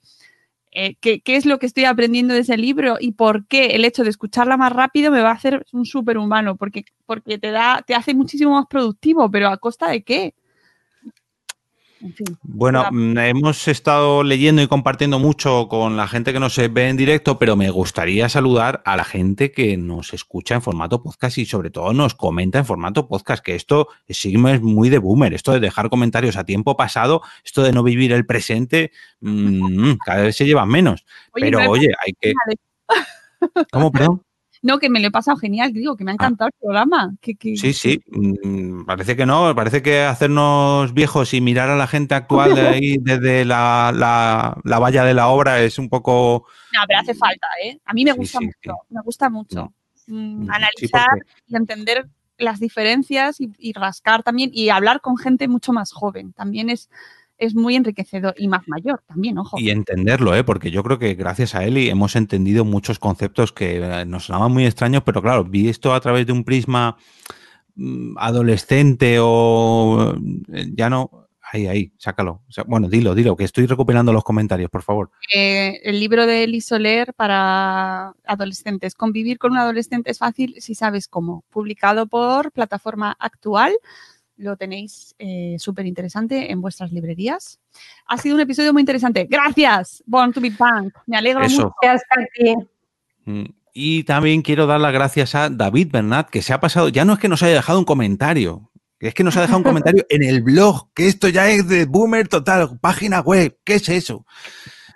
eh, 0.72 0.96
qué, 1.00 1.22
es 1.26 1.46
lo 1.46 1.58
que 1.58 1.66
estoy 1.66 1.86
aprendiendo 1.86 2.34
de 2.34 2.40
ese 2.40 2.58
libro 2.58 2.96
y 3.00 3.12
por 3.12 3.46
qué 3.46 3.66
el 3.76 3.84
hecho 3.84 4.04
de 4.04 4.10
escucharla 4.10 4.58
más 4.58 4.72
rápido 4.72 5.10
me 5.10 5.22
va 5.22 5.30
a 5.30 5.34
hacer 5.34 5.64
un 5.72 5.86
superhumano, 5.86 6.56
porque, 6.56 6.84
porque 7.06 7.38
te 7.38 7.50
da, 7.50 7.82
te 7.86 7.94
hace 7.94 8.14
muchísimo 8.14 8.52
más 8.52 8.66
productivo, 8.68 9.30
pero 9.30 9.48
¿a 9.48 9.56
costa 9.56 9.88
de 9.90 10.02
qué? 10.02 10.34
Bueno, 12.42 12.84
mm, 12.90 13.18
hemos 13.18 13.68
estado 13.68 14.22
leyendo 14.22 14.62
y 14.62 14.66
compartiendo 14.66 15.18
mucho 15.18 15.68
con 15.68 15.96
la 15.96 16.08
gente 16.08 16.32
que 16.32 16.40
nos 16.40 16.56
ve 16.56 16.88
en 16.88 16.96
directo, 16.96 17.38
pero 17.38 17.56
me 17.56 17.70
gustaría 17.70 18.28
saludar 18.28 18.82
a 18.84 18.96
la 18.96 19.04
gente 19.04 19.52
que 19.52 19.76
nos 19.76 20.12
escucha 20.12 20.54
en 20.54 20.62
formato 20.62 21.02
podcast 21.02 21.38
y 21.38 21.46
sobre 21.46 21.70
todo 21.70 21.92
nos 21.92 22.14
comenta 22.14 22.58
en 22.58 22.64
formato 22.64 23.08
podcast, 23.08 23.44
que 23.44 23.54
esto 23.54 23.88
sí 24.08 24.34
es 24.34 24.62
muy 24.62 24.88
de 24.88 24.98
boomer, 24.98 25.34
esto 25.34 25.52
de 25.52 25.60
dejar 25.60 25.88
comentarios 25.90 26.36
a 26.36 26.44
tiempo 26.44 26.76
pasado, 26.76 27.22
esto 27.44 27.62
de 27.62 27.72
no 27.72 27.82
vivir 27.82 28.12
el 28.12 28.26
presente, 28.26 28.92
mm, 29.20 29.92
cada 30.04 30.22
vez 30.22 30.36
se 30.36 30.46
lleva 30.46 30.66
menos. 30.66 31.04
pero 31.32 31.70
oye, 31.70 31.88
hay 32.04 32.12
que... 32.20 32.32
¿Cómo, 33.72 33.90
perdón? 33.90 34.22
No, 34.62 34.78
que 34.78 34.88
me 34.88 35.00
lo 35.00 35.08
he 35.08 35.10
pasado 35.10 35.36
genial, 35.36 35.72
digo, 35.72 35.96
que 35.96 36.04
me 36.04 36.12
ha 36.12 36.14
encantado 36.14 36.48
el 36.48 36.54
programa. 36.60 37.14
Que, 37.20 37.34
que- 37.34 37.56
Sí, 37.56 37.72
sí, 37.72 38.00
mm, 38.10 38.84
parece 38.84 39.16
que 39.16 39.26
no, 39.26 39.52
parece 39.56 39.82
que 39.82 40.02
hacernos 40.02 40.94
viejos 40.94 41.34
y 41.34 41.40
mirar 41.40 41.68
a 41.68 41.76
la 41.76 41.88
gente 41.88 42.14
actual 42.14 42.54
de 42.54 42.68
ahí 42.68 42.96
desde 43.02 43.44
la, 43.44 43.92
la- 43.94 44.56
la 44.62 44.78
valla 44.78 45.04
de 45.04 45.14
la 45.14 45.28
obra 45.28 45.60
es 45.62 45.78
un 45.80 45.88
poco... 45.88 46.46
No, 46.72 46.80
pero 46.86 47.00
hace 47.00 47.14
falta, 47.14 47.48
¿eh? 47.64 47.78
A 47.84 47.92
mí 47.92 48.04
me 48.04 48.12
gusta 48.12 48.38
sí, 48.38 48.46
mucho, 48.46 48.76
me 48.88 49.00
gusta 49.02 49.28
mucho. 49.28 49.72
Mm, 50.06 50.44
Mm, 50.46 50.50
analizar 50.50 51.06
porque- 51.10 51.32
y 51.46 51.56
entender 51.56 52.08
las 52.38 52.58
diferencias 52.58 53.40
y, 53.40 53.50
y 53.58 53.72
rascar 53.72 54.22
también 54.24 54.50
y 54.52 54.68
hablar 54.68 55.00
con 55.00 55.16
gente 55.16 55.46
mucho 55.48 55.72
más 55.72 55.92
joven. 55.92 56.32
También 56.32 56.70
es, 56.70 56.90
es 57.42 57.56
muy 57.56 57.74
enriquecedor 57.74 58.34
y 58.38 58.46
más 58.46 58.68
mayor 58.68 59.02
también, 59.06 59.36
ojo. 59.36 59.58
Y 59.58 59.70
entenderlo, 59.70 60.34
¿eh? 60.36 60.44
porque 60.44 60.70
yo 60.70 60.84
creo 60.84 61.00
que 61.00 61.14
gracias 61.14 61.56
a 61.56 61.64
Eli 61.64 61.90
hemos 61.90 62.14
entendido 62.14 62.64
muchos 62.64 63.00
conceptos 63.00 63.52
que 63.52 63.78
eh, 63.82 64.06
nos 64.06 64.26
sonaban 64.26 64.52
muy 64.52 64.64
extraños, 64.64 65.02
pero 65.04 65.20
claro, 65.20 65.44
vi 65.44 65.68
esto 65.68 65.92
a 65.92 66.00
través 66.00 66.24
de 66.24 66.32
un 66.32 66.44
prisma 66.44 66.96
mm, 67.74 68.16
adolescente 68.16 69.16
o 69.20 70.14
eh, 70.52 70.66
ya 70.72 70.88
no... 70.88 71.10
Ahí, 71.54 71.66
ahí, 71.66 71.92
sácalo. 71.98 72.40
Bueno, 72.66 72.88
dilo, 72.88 73.14
dilo, 73.14 73.36
que 73.36 73.44
estoy 73.44 73.66
recuperando 73.66 74.10
los 74.10 74.24
comentarios, 74.24 74.70
por 74.70 74.82
favor. 74.82 75.10
Eh, 75.34 75.80
el 75.84 76.00
libro 76.00 76.24
de 76.24 76.44
Eli 76.44 76.62
Soler 76.62 77.12
para 77.12 78.14
adolescentes. 78.24 78.94
Convivir 78.94 79.38
con 79.38 79.52
un 79.52 79.58
adolescente 79.58 80.10
es 80.10 80.18
fácil 80.18 80.54
si 80.60 80.74
sabes 80.74 81.08
cómo. 81.08 81.44
Publicado 81.50 82.06
por 82.06 82.52
plataforma 82.52 83.14
actual. 83.18 83.74
Lo 84.36 84.56
tenéis 84.56 85.14
eh, 85.18 85.56
súper 85.58 85.86
interesante 85.86 86.50
en 86.50 86.60
vuestras 86.60 86.92
librerías. 86.92 87.60
Ha 88.06 88.18
sido 88.18 88.34
un 88.34 88.40
episodio 88.40 88.72
muy 88.72 88.80
interesante. 88.80 89.26
Gracias, 89.30 90.02
Born 90.06 90.32
to 90.32 90.40
be 90.40 90.50
Punk. 90.50 90.94
Me 91.06 91.16
alegro 91.16 91.42
Eso. 91.42 91.56
mucho. 91.64 91.74
Gracias, 91.80 92.08
Katy. 92.08 92.54
Mm, 93.24 93.44
Y 93.74 94.04
también 94.04 94.42
quiero 94.42 94.66
dar 94.66 94.80
las 94.80 94.92
gracias 94.92 95.34
a 95.34 95.48
David 95.48 95.88
Bernat, 95.92 96.28
que 96.28 96.42
se 96.42 96.52
ha 96.52 96.60
pasado, 96.60 96.88
ya 96.88 97.04
no 97.04 97.14
es 97.14 97.18
que 97.18 97.28
nos 97.28 97.42
haya 97.42 97.54
dejado 97.54 97.78
un 97.78 97.84
comentario, 97.84 98.70
es 99.00 99.14
que 99.14 99.24
nos 99.24 99.36
ha 99.36 99.42
dejado 99.42 99.58
un 99.58 99.64
comentario 99.82 100.04
en 100.08 100.22
el 100.22 100.42
blog, 100.42 100.92
que 100.94 101.08
esto 101.08 101.28
ya 101.28 101.48
es 101.48 101.66
de 101.68 101.86
Boomer 101.86 102.28
Total, 102.28 102.78
página 102.80 103.20
web, 103.20 103.56
¿qué 103.64 103.74
es 103.74 103.88
eso? 103.88 104.26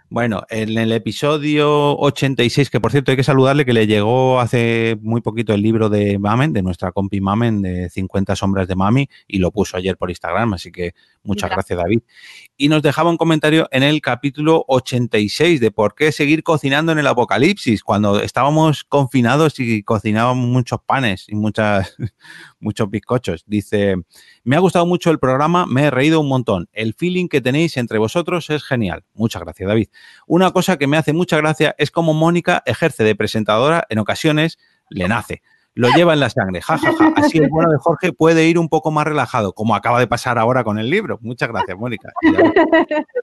Bueno, 0.09 0.45
en 0.51 0.79
el 0.79 0.93
episodio 0.93 1.97
86, 1.99 2.71
que 2.71 2.81
por 2.81 2.93
cierto 2.93 3.11
hay 3.11 3.17
que 3.17 3.25
saludarle, 3.25 3.65
que 3.65 3.73
le 3.73 3.89
llegó 3.89 4.39
hace 4.39 4.97
muy 5.03 5.21
poquito 5.21 5.53
el 5.53 5.63
libro 5.63 5.89
de 5.89 6.17
Mamen, 6.21 6.53
de 6.53 6.63
nuestra 6.63 6.93
compi 6.93 7.21
Mamen, 7.21 7.61
de 7.61 7.91
50 7.91 8.37
sombras 8.37 8.69
de 8.69 8.77
Mami, 8.77 9.09
y 9.27 9.39
lo 9.39 9.51
puso 9.51 9.77
ayer 9.77 9.97
por 9.97 10.09
Instagram, 10.11 10.55
así 10.55 10.71
que 10.71 10.95
muchas 11.25 11.51
gracias 11.51 11.77
David. 11.77 12.03
Y 12.57 12.69
nos 12.69 12.83
dejaba 12.83 13.11
un 13.11 13.17
comentario 13.17 13.67
en 13.73 13.83
el 13.83 14.01
capítulo 14.01 14.65
86 14.69 15.59
de 15.59 15.73
por 15.73 15.97
qué 15.97 16.13
seguir 16.13 16.45
cocinando 16.45 16.93
en 16.93 16.99
el 16.99 17.07
apocalipsis, 17.09 17.83
cuando 17.83 18.21
estábamos 18.21 18.85
confinados 18.85 19.59
y 19.59 19.83
cocinábamos 19.83 20.47
muchos 20.47 20.79
panes 20.87 21.25
y 21.29 21.35
muchas, 21.35 21.97
muchos 22.61 22.91
bizcochos. 22.91 23.45
Dice, 23.47 23.97
me 24.45 24.57
ha 24.57 24.61
gustado 24.61 24.87
mucho 24.87 25.11
el 25.11 25.19
programa, 25.19 25.67
me 25.67 25.85
he 25.85 25.91
reído 25.91 26.21
un 26.21 26.29
montón. 26.29 26.69
El 26.73 26.95
feeling 26.95 27.29
que 27.29 27.41
tenéis 27.41 27.77
entre 27.77 27.99
vosotros 27.99 28.51
es 28.51 28.65
genial. 28.65 29.05
Muchas 29.15 29.43
gracias, 29.43 29.69
David. 29.69 29.89
Una 30.27 30.51
cosa 30.51 30.77
que 30.77 30.87
me 30.87 30.97
hace 30.97 31.13
mucha 31.13 31.37
gracia 31.37 31.75
es 31.79 31.91
cómo 31.91 32.15
Mónica 32.15 32.63
ejerce 32.67 33.05
de 33.05 33.15
presentadora 33.15 33.87
en 33.89 33.99
ocasiones, 33.99 34.59
le 34.89 35.09
nace. 35.09 35.43
Lo 35.77 35.91
lleva 35.91 36.15
en 36.15 36.21
la 36.21 36.31
sangre, 36.31 36.63
jajaja. 36.63 37.13
Así 37.17 37.37
el 37.39 37.49
bueno 37.51 37.71
de 37.71 37.77
Jorge 37.79 38.11
puede 38.13 38.47
ir 38.49 38.59
un 38.59 38.69
poco 38.71 38.91
más 38.91 39.05
relajado, 39.07 39.53
como 39.53 39.75
acaba 39.77 40.01
de 40.01 40.07
pasar 40.07 40.39
ahora 40.39 40.65
con 40.65 40.79
el 40.79 40.89
libro. 40.89 41.19
Muchas 41.21 41.51
gracias, 41.51 41.77
Mónica. 41.79 42.11
Lo 42.23 42.39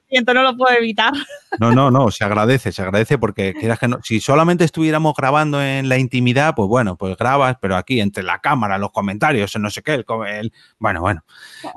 siento, 0.08 0.32
no 0.34 0.42
lo 0.44 0.56
puedo 0.56 0.72
evitar. 0.76 1.12
No, 1.58 1.72
no, 1.72 1.90
no, 1.90 2.10
se 2.12 2.24
agradece, 2.24 2.70
se 2.70 2.80
agradece 2.82 3.18
porque 3.18 3.54
quieras 3.54 3.78
que 3.80 3.88
no, 3.88 3.98
si 4.04 4.20
solamente 4.20 4.64
estuviéramos 4.64 5.14
grabando 5.16 5.60
en 5.62 5.88
la 5.88 5.98
intimidad, 5.98 6.54
pues 6.54 6.68
bueno, 6.68 6.96
pues 6.96 7.16
grabas, 7.16 7.56
pero 7.60 7.76
aquí 7.76 8.00
entre 8.00 8.22
la 8.22 8.38
cámara, 8.38 8.78
los 8.78 8.92
comentarios, 8.92 9.56
no 9.58 9.68
sé 9.70 9.82
qué, 9.82 9.94
el, 9.94 10.04
el- 10.28 10.52
bueno, 10.78 11.00
bueno. 11.00 11.24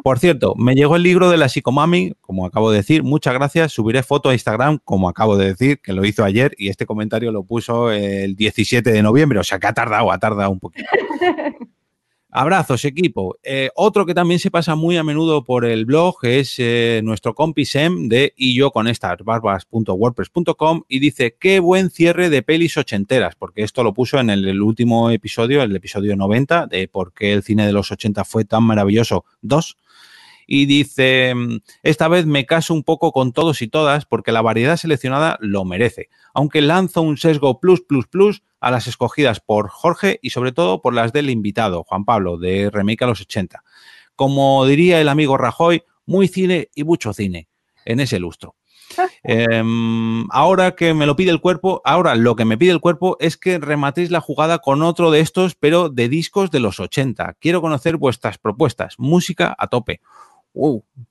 Por 0.04 0.20
cierto, 0.20 0.54
me 0.56 0.76
llegó 0.76 0.96
el 0.96 1.04
libro 1.04 1.30
de 1.32 1.38
la 1.38 1.50
psicomami, 1.50 2.14
como 2.22 2.46
acabo 2.46 2.70
de 2.72 2.78
decir, 2.78 3.02
muchas 3.04 3.34
gracias, 3.34 3.72
subiré 3.72 4.04
foto 4.04 4.30
a 4.30 4.34
Instagram, 4.34 4.78
como 4.84 5.10
acabo 5.10 5.38
de 5.38 5.48
decir, 5.48 5.80
que 5.82 5.94
lo 5.94 6.06
hizo 6.06 6.24
ayer 6.24 6.54
y 6.58 6.70
este 6.70 6.86
comentario 6.86 7.32
lo 7.32 7.44
puso 7.44 7.92
el 7.92 8.36
17 8.36 8.92
de 8.92 9.02
noviembre, 9.02 9.40
o 9.40 9.44
sea 9.44 9.58
que 9.60 9.68
ha 9.68 9.74
tardado, 9.74 10.12
ha 10.12 10.20
tardado 10.20 10.52
un 10.52 10.60
Abrazos, 12.30 12.84
equipo. 12.84 13.38
Eh, 13.42 13.70
otro 13.74 14.06
que 14.06 14.14
también 14.14 14.40
se 14.40 14.52
pasa 14.52 14.76
muy 14.76 14.98
a 14.98 15.04
menudo 15.04 15.46
por 15.46 15.64
el 15.64 15.86
blog 15.86 16.18
es 16.24 16.56
eh, 16.58 17.00
nuestro 17.04 17.34
compi 17.34 17.66
Sem 17.66 18.10
de 18.10 18.34
y 18.36 18.54
yo 18.54 18.72
con 18.72 18.88
estas 18.88 19.20
barbas.wordpress.com 19.24 20.84
y 20.90 21.00
dice 21.00 21.38
qué 21.40 21.62
buen 21.62 21.90
cierre 21.90 22.30
de 22.30 22.44
pelis 22.44 22.78
ochenteras, 22.78 23.36
porque 23.36 23.64
esto 23.64 23.82
lo 23.82 23.94
puso 23.94 24.20
en 24.20 24.30
el, 24.30 24.62
último 24.62 25.10
episodio, 25.10 25.64
el 25.64 25.76
episodio 25.76 26.18
90, 26.18 26.68
de 26.68 26.90
por 26.90 27.14
qué 27.14 27.32
el 27.32 27.44
cine 27.44 27.66
de 27.66 27.72
los 27.72 27.92
80 27.92 28.26
fue 28.26 28.44
tan 28.44 28.64
maravilloso 28.64 29.24
2. 29.42 29.78
Y 30.48 30.66
dice, 30.66 31.34
esta 31.84 32.08
vez 32.08 32.26
me 32.26 32.46
caso 32.46 32.74
un 32.74 32.84
poco 32.84 33.12
con 33.12 33.34
todos 33.34 33.62
y 33.62 33.68
todas 33.68 34.06
porque 34.06 34.32
la 34.32 34.42
variedad 34.42 34.78
seleccionada 34.78 35.38
lo 35.42 35.66
merece, 35.66 36.10
aunque 36.34 36.62
lanzo 36.62 37.02
un 37.02 37.18
sesgo 37.18 37.60
plus 37.60 37.82
plus 37.82 38.08
plus 38.08 38.44
a 38.60 38.72
las 38.72 38.88
escogidas 38.88 39.40
por 39.40 39.70
Jorge 39.70 40.20
y 40.22 40.30
sobre 40.32 40.54
todo 40.54 40.82
por 40.82 40.94
las 40.94 41.14
del 41.14 41.30
invitado, 41.30 41.84
Juan 41.84 42.06
Pablo, 42.06 42.38
de 42.38 42.70
Remake 42.72 43.04
a 43.04 43.08
los 43.08 43.22
80. 43.22 43.64
Como 44.16 44.66
diría 44.66 45.00
el 45.02 45.10
amigo 45.10 45.38
Rajoy, 45.38 45.84
muy 46.06 46.28
cine 46.28 46.70
y 46.74 46.84
mucho 46.84 47.14
cine 47.14 47.50
en 47.86 48.00
ese 48.00 48.20
lustro. 48.20 48.56
Em, 49.24 50.26
ahora 50.32 50.76
que 50.76 50.94
me 50.94 51.06
lo 51.06 51.16
pide 51.16 51.32
el 51.32 51.42
cuerpo, 51.42 51.82
ahora 51.84 52.16
lo 52.16 52.36
que 52.36 52.46
me 52.46 52.58
pide 52.58 52.72
el 52.72 52.80
cuerpo 52.80 53.18
es 53.20 53.38
que 53.38 53.60
rematéis 53.60 54.12
la 54.12 54.22
jugada 54.22 54.60
con 54.60 54.82
otro 54.82 55.12
de 55.12 55.20
estos, 55.20 55.56
pero 55.56 55.90
de 55.90 56.10
discos 56.10 56.52
de 56.52 56.60
los 56.60 56.80
80. 56.80 57.36
Quiero 57.40 57.62
conocer 57.62 57.98
vuestras 57.98 58.38
propuestas. 58.38 58.96
Música 58.98 59.56
a 59.58 59.68
tope. 59.68 60.02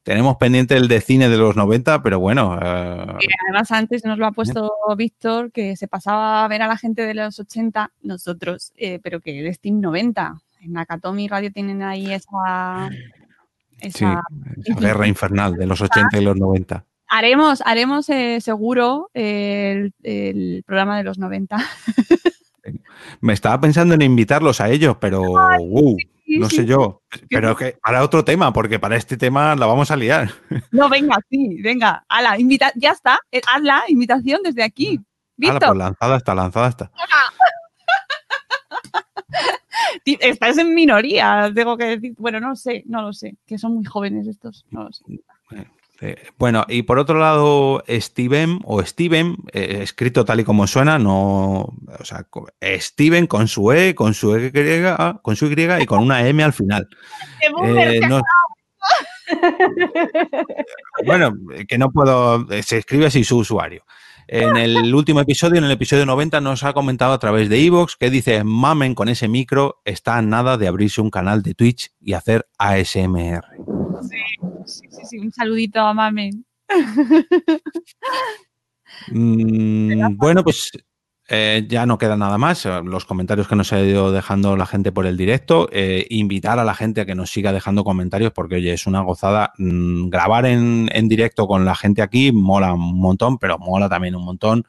Tenemos 0.03 0.37
pendiente 0.37 0.77
el 0.77 0.89
de 0.89 1.01
cine 1.01 1.29
de 1.29 1.37
los 1.37 1.57
90, 1.57 2.03
pero 2.03 2.19
bueno. 2.21 2.59
eh, 2.61 3.29
además 3.49 3.71
antes 3.71 4.05
nos 4.05 4.19
lo 4.19 4.27
ha 4.27 4.33
puesto 4.33 4.73
Víctor, 4.97 5.53
que 5.53 5.77
se 5.77 5.89
pasaba 5.89 6.45
a 6.45 6.49
ver 6.49 6.63
a 6.63 6.69
la 6.69 6.77
gente 6.77 7.07
de 7.07 7.15
los 7.15 7.39
80, 7.39 7.93
nosotros, 8.03 8.73
eh, 8.77 8.99
pero 9.03 9.21
que 9.21 9.43
de 9.43 9.55
Steam 9.55 9.81
90. 9.81 10.41
En 10.63 10.73
Nakatomi 10.73 11.29
Radio 11.29 11.53
tienen 11.53 11.83
ahí 11.83 12.13
esa... 12.13 12.89
sí, 12.91 13.89
esa 13.89 14.23
esa 14.65 14.81
guerra 14.81 15.07
infernal 15.07 15.55
de 15.55 15.67
los 15.67 15.81
80 15.81 16.19
y 16.19 16.25
los 16.25 16.37
90. 16.37 16.85
Haremos, 17.09 17.63
haremos 17.65 18.09
eh, 18.09 18.41
seguro 18.41 19.11
el, 19.15 19.93
el 20.03 20.65
programa 20.67 20.97
de 20.99 21.05
los 21.05 21.19
90. 21.19 21.57
Me 23.21 23.33
estaba 23.33 23.61
pensando 23.61 23.95
en 23.95 24.03
invitarlos 24.03 24.61
a 24.61 24.69
ellos, 24.71 24.97
pero 25.01 25.23
Sí, 25.23 26.09
no 26.27 26.49
sí. 26.49 26.57
sé 26.57 26.67
yo. 26.67 27.03
Pero 27.29 27.57
que 27.57 27.77
para 27.83 28.03
otro 28.03 28.25
tema, 28.25 28.53
porque 28.53 28.79
para 28.79 28.97
este 28.97 29.17
tema 29.17 29.55
la 29.55 29.67
vamos 29.67 29.91
a 29.91 29.97
liar. 29.97 30.31
No, 30.71 30.89
venga, 30.89 31.17
sí, 31.31 31.61
venga. 31.63 32.05
Ala, 32.09 32.39
invita 32.39 32.73
ya 32.75 32.91
está. 32.91 33.21
eh, 33.31 33.41
hazla, 33.47 33.85
invitación 33.89 34.43
desde 34.43 34.63
aquí. 34.63 35.01
Víctor, 35.37 35.69
pues 35.69 35.79
lanzada 35.79 36.17
está, 36.17 36.35
lanzada 36.35 36.69
está. 36.69 36.91
estás 40.05 40.59
en 40.59 40.75
minoría, 40.75 41.51
tengo 41.55 41.77
que 41.77 41.85
decir. 41.85 42.15
Bueno, 42.19 42.41
no 42.41 42.51
lo 42.51 42.57
sé, 42.57 42.83
no 42.87 43.03
lo 43.03 43.13
sé. 43.13 43.37
Que 43.47 43.59
son 43.59 43.75
muy 43.75 43.85
jóvenes 43.85 44.27
estos. 44.27 44.65
No 44.71 44.85
lo 44.85 44.93
sé. 44.93 45.05
Eh, 46.01 46.17
bueno, 46.39 46.65
y 46.69 46.83
por 46.83 46.99
otro 46.99 47.19
lado, 47.19 47.83
Steven 47.89 48.61
o 48.65 48.83
Steven, 48.85 49.37
eh, 49.53 49.79
escrito 49.83 50.25
tal 50.25 50.41
y 50.41 50.45
como 50.45 50.67
suena, 50.67 50.99
no, 50.99 51.61
o 51.99 52.05
sea, 52.05 52.27
Steven 52.63 53.27
con 53.27 53.49
su 53.49 53.73
E, 53.73 53.95
con 53.95 54.13
su 54.13 54.37
Y, 54.37 54.51
con 55.23 55.37
su 55.37 55.47
Y 55.47 55.83
y 55.83 55.87
con 55.87 56.01
una 56.01 56.27
M 56.27 56.43
al 56.43 56.53
final. 56.53 56.87
Eh, 57.65 58.01
no- 58.09 58.21
bueno, 61.07 61.33
que 61.69 61.79
no 61.79 61.91
puedo, 61.91 62.47
se 62.63 62.79
escribe 62.79 63.07
así 63.07 63.25
su 63.25 63.39
usuario. 63.39 63.85
En 64.29 64.57
el 64.57 64.93
último 64.95 65.21
episodio, 65.21 65.59
en 65.59 65.65
el 65.65 65.71
episodio 65.71 66.05
90, 66.05 66.41
nos 66.41 66.65
ha 66.65 66.73
comentado 66.73 67.13
a 67.13 67.19
través 67.19 67.49
de 67.49 67.65
Evox 67.65 67.97
que 67.97 68.11
dice, 68.11 68.43
mamen 68.43 68.95
con 68.95 69.09
ese 69.09 69.29
micro, 69.29 69.81
está 69.85 70.17
a 70.17 70.23
nada 70.23 70.59
de 70.59 70.67
abrirse 70.67 71.01
un 71.01 71.11
canal 71.11 71.43
de 71.43 71.55
Twitch 71.55 71.93
y 72.01 72.15
hacer 72.15 72.49
ASMR. 72.59 73.45
Sí, 74.67 74.87
sí, 74.91 75.01
sí, 75.05 75.19
un 75.19 75.33
saludito 75.33 75.81
a 75.81 75.95
Mamen. 75.95 76.45
Mm, 79.13 80.17
bueno, 80.17 80.43
pues 80.43 80.71
eh, 81.29 81.65
ya 81.69 81.87
no 81.87 81.99
queda 81.99 82.17
nada 82.17 82.39
más. 82.39 82.67
Eh, 82.67 82.81
Los 82.85 83.05
comentarios 83.05 83.49
que 83.49 83.57
nos 83.57 83.73
ha 83.73 83.81
ido 83.81 84.13
dejando 84.13 84.57
la 84.57 84.67
gente 84.67 84.93
por 84.93 85.07
el 85.07 85.17
directo. 85.17 85.69
eh, 85.73 86.07
invitar 86.11 86.59
a 86.59 86.65
la 86.65 86.75
gente 86.75 87.01
a 87.01 87.07
que 87.07 87.15
nos 87.15 87.31
siga 87.31 87.53
dejando 87.53 87.85
comentarios 87.85 88.33
porque, 88.33 88.57
oye, 88.57 88.73
es 88.73 88.87
una 88.87 89.01
gozada. 89.01 89.53
mm, 89.59 90.09
grabar 90.09 90.47
en, 90.47 90.89
en 90.93 91.09
directo 91.09 91.47
con 91.47 91.65
la 91.65 91.75
gente 91.75 92.03
aquí 92.03 92.33
mola 92.33 92.73
un 92.75 92.99
montón, 93.01 93.39
pero 93.39 93.59
mola 93.59 93.89
también 93.89 94.15
un 94.17 94.25
montón 94.25 94.65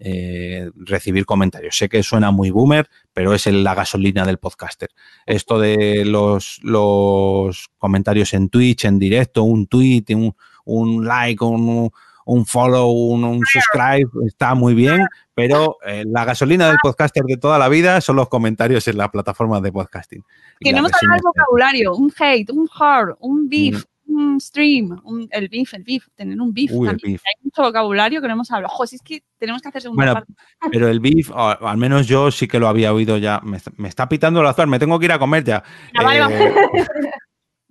eh, 0.00 0.70
recibir 0.74 1.26
comentarios. 1.26 1.76
Sé 1.76 1.88
que 1.88 2.02
suena 2.02 2.30
muy 2.30 2.50
boomer, 2.50 2.88
pero 3.12 3.34
es 3.34 3.46
el- 3.46 3.62
la 3.62 3.74
gasolina 3.74 4.24
del 4.24 4.38
podcaster. 4.38 4.88
Esto 5.26 5.60
de 5.60 6.04
los, 6.06 6.58
los 6.62 7.68
comentarios 7.78 8.32
en 8.34 8.48
Twitch, 8.48 8.86
en 8.86 8.98
directo, 8.98 9.42
un 9.44 9.66
tweet, 9.66 10.04
un, 10.14 10.34
un 10.64 11.04
like, 11.06 11.44
un, 11.44 11.90
un 12.24 12.46
follow, 12.46 12.90
un, 12.90 13.40
subscribe, 13.44 14.08
está 14.26 14.54
muy 14.54 14.74
bien, 14.74 15.04
pero 15.34 15.76
eh, 15.84 16.04
la 16.06 16.24
gasolina 16.24 16.68
del 16.68 16.76
podcaster 16.82 17.24
de 17.24 17.36
toda 17.36 17.58
la 17.58 17.68
vida 17.68 18.00
son 18.00 18.16
los 18.16 18.28
comentarios 18.28 18.86
en 18.88 18.98
las 18.98 19.08
plataformas 19.10 19.62
de 19.62 19.72
podcasting. 19.72 20.22
Que 20.60 20.70
hemos 20.70 20.92
hablado 20.92 21.14
del 21.14 21.22
vocabulario, 21.24 21.94
un 21.94 22.12
hate, 22.18 22.50
un 22.50 22.68
hard, 22.78 23.16
un 23.20 23.48
beef, 23.48 23.78
mm. 23.84 23.89
Un 24.10 24.40
stream, 24.40 25.00
el 25.30 25.48
beef, 25.48 25.74
el 25.74 25.84
beef, 25.84 26.06
tener 26.14 26.40
un 26.40 26.52
beef. 26.52 26.70
también. 26.70 27.18
Hay 27.24 27.34
mucho 27.42 27.62
vocabulario 27.62 28.20
que 28.20 28.26
no 28.26 28.34
hemos 28.34 28.50
hablado. 28.50 28.72
Ojo, 28.72 28.86
si 28.86 28.96
es 28.96 29.02
que 29.02 29.22
tenemos 29.38 29.62
que 29.62 29.68
hacer 29.68 29.82
segunda 29.82 30.04
bueno, 30.04 30.14
parte. 30.14 30.32
Pero 30.72 30.88
el 30.88 31.00
beef, 31.00 31.30
al 31.32 31.76
menos 31.76 32.06
yo 32.06 32.30
sí 32.30 32.48
que 32.48 32.58
lo 32.58 32.68
había 32.68 32.92
oído 32.92 33.18
ya. 33.18 33.40
Me, 33.40 33.88
está 33.88 34.08
pitando 34.08 34.40
el 34.40 34.46
azar, 34.46 34.66
me 34.66 34.78
tengo 34.78 34.98
que 34.98 35.06
ir 35.06 35.12
a 35.12 35.18
comer 35.18 35.44
ya. 35.44 35.62
vale, 35.94 36.44
eh, 36.44 36.54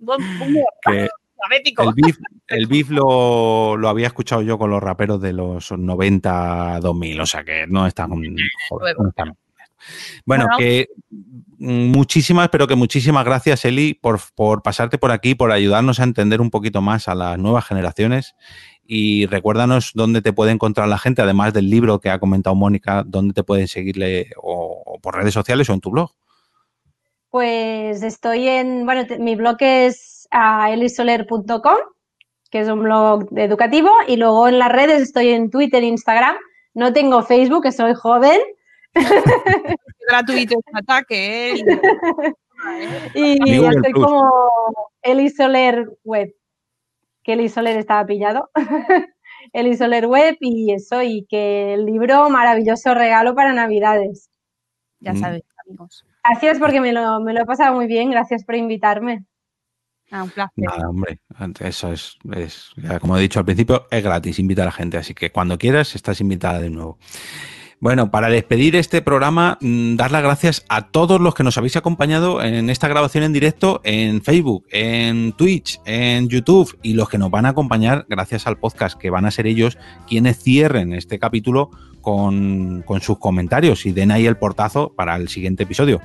el 1.78 1.92
beef, 1.94 2.18
el 2.48 2.66
beef 2.66 2.90
lo, 2.90 3.76
lo, 3.76 3.88
había 3.88 4.08
escuchado 4.08 4.42
yo 4.42 4.58
con 4.58 4.70
los 4.70 4.82
raperos 4.82 5.20
de 5.20 5.32
los 5.32 5.72
90 5.72 6.80
2000, 6.80 7.20
o 7.20 7.26
sea 7.26 7.44
que 7.44 7.66
no 7.66 7.86
está, 7.86 8.06
bueno, 10.24 10.46
que 10.58 10.88
muchísimas, 11.58 12.48
pero 12.48 12.66
que 12.66 12.74
muchísimas 12.74 13.24
gracias, 13.24 13.64
Eli, 13.64 13.94
por, 13.94 14.20
por, 14.34 14.62
pasarte 14.62 14.98
por 14.98 15.10
aquí, 15.10 15.34
por 15.34 15.52
ayudarnos 15.52 16.00
a 16.00 16.04
entender 16.04 16.40
un 16.40 16.50
poquito 16.50 16.80
más 16.80 17.08
a 17.08 17.14
las 17.14 17.38
nuevas 17.38 17.66
generaciones. 17.66 18.34
Y 18.92 19.26
recuérdanos 19.26 19.92
dónde 19.94 20.20
te 20.22 20.32
puede 20.32 20.50
encontrar 20.52 20.88
la 20.88 20.98
gente, 20.98 21.22
además 21.22 21.52
del 21.52 21.70
libro 21.70 22.00
que 22.00 22.10
ha 22.10 22.18
comentado 22.18 22.56
Mónica, 22.56 23.04
dónde 23.06 23.34
te 23.34 23.44
pueden 23.44 23.68
seguirle 23.68 24.30
o, 24.36 24.98
por 25.00 25.14
redes 25.14 25.34
sociales 25.34 25.70
o 25.70 25.74
en 25.74 25.80
tu 25.80 25.90
blog. 25.90 26.10
Pues 27.28 28.02
estoy 28.02 28.48
en, 28.48 28.84
bueno, 28.86 29.06
mi 29.20 29.36
blog 29.36 29.56
es 29.60 30.26
elisoler.com, 30.32 31.76
que 32.50 32.58
es 32.58 32.68
un 32.68 32.82
blog 32.82 33.28
educativo, 33.36 33.90
y 34.08 34.16
luego 34.16 34.48
en 34.48 34.58
las 34.58 34.72
redes 34.72 35.02
estoy 35.02 35.28
en 35.28 35.50
Twitter 35.50 35.84
e 35.84 35.86
Instagram. 35.86 36.34
No 36.74 36.92
tengo 36.92 37.22
Facebook, 37.22 37.62
que 37.62 37.72
soy 37.72 37.94
joven, 37.94 38.40
gratuito 40.08 40.58
este 40.58 40.70
ataque, 40.74 41.50
¿eh? 41.50 41.64
y 43.14 43.60
ya 43.62 43.70
estoy 43.70 43.92
como 43.92 44.30
Eli 45.02 45.30
Soler 45.30 45.88
Web, 46.04 46.34
que 47.22 47.32
Eli 47.34 47.48
Soler 47.48 47.76
estaba 47.76 48.04
pillado. 48.06 48.50
Eli 49.52 49.76
Soler 49.76 50.06
Web 50.06 50.36
y 50.40 50.72
eso, 50.72 51.02
y 51.02 51.26
que 51.28 51.74
el 51.74 51.86
libro 51.86 52.28
maravilloso 52.28 52.94
regalo 52.94 53.34
para 53.34 53.52
Navidades. 53.52 54.30
Ya 55.00 55.14
mm. 55.14 55.16
sabes, 55.16 55.42
amigos. 55.66 56.04
Gracias 56.22 56.58
porque 56.58 56.80
me 56.80 56.92
lo, 56.92 57.20
me 57.20 57.32
lo 57.32 57.40
he 57.40 57.46
pasado 57.46 57.74
muy 57.74 57.86
bien, 57.86 58.10
gracias 58.10 58.44
por 58.44 58.54
invitarme. 58.54 59.24
Ah, 60.10 60.24
un 60.24 60.30
placer. 60.30 60.64
Nada, 60.64 60.88
hombre, 60.88 61.20
eso 61.60 61.92
es, 61.92 62.18
es, 62.32 62.74
como 63.00 63.16
he 63.16 63.20
dicho 63.20 63.38
al 63.38 63.44
principio, 63.44 63.86
es 63.90 64.02
gratis, 64.02 64.40
invita 64.40 64.62
a 64.62 64.66
la 64.66 64.72
gente, 64.72 64.98
así 64.98 65.14
que 65.14 65.30
cuando 65.30 65.56
quieras 65.56 65.94
estás 65.94 66.20
invitada 66.20 66.58
de 66.60 66.68
nuevo. 66.68 66.98
Bueno, 67.80 68.10
para 68.10 68.28
despedir 68.28 68.76
este 68.76 69.00
programa, 69.00 69.56
mm, 69.62 69.96
dar 69.96 70.12
las 70.12 70.22
gracias 70.22 70.66
a 70.68 70.88
todos 70.88 71.18
los 71.18 71.34
que 71.34 71.42
nos 71.42 71.56
habéis 71.56 71.76
acompañado 71.76 72.42
en 72.42 72.68
esta 72.68 72.88
grabación 72.88 73.24
en 73.24 73.32
directo 73.32 73.80
en 73.84 74.20
Facebook, 74.20 74.66
en 74.70 75.32
Twitch, 75.32 75.80
en 75.86 76.28
YouTube 76.28 76.78
y 76.82 76.92
los 76.92 77.08
que 77.08 77.16
nos 77.16 77.30
van 77.30 77.46
a 77.46 77.50
acompañar 77.50 78.04
gracias 78.06 78.46
al 78.46 78.58
podcast, 78.58 78.98
que 78.98 79.08
van 79.08 79.24
a 79.24 79.30
ser 79.30 79.46
ellos 79.46 79.78
quienes 80.06 80.42
cierren 80.42 80.92
este 80.92 81.18
capítulo 81.18 81.70
con, 82.02 82.84
sus 83.00 83.18
comentarios 83.18 83.86
y 83.86 83.92
den 83.92 84.10
ahí 84.10 84.26
el 84.26 84.36
portazo 84.36 84.92
para 84.94 85.16
el 85.16 85.30
siguiente 85.30 85.62
episodio. 85.62 86.02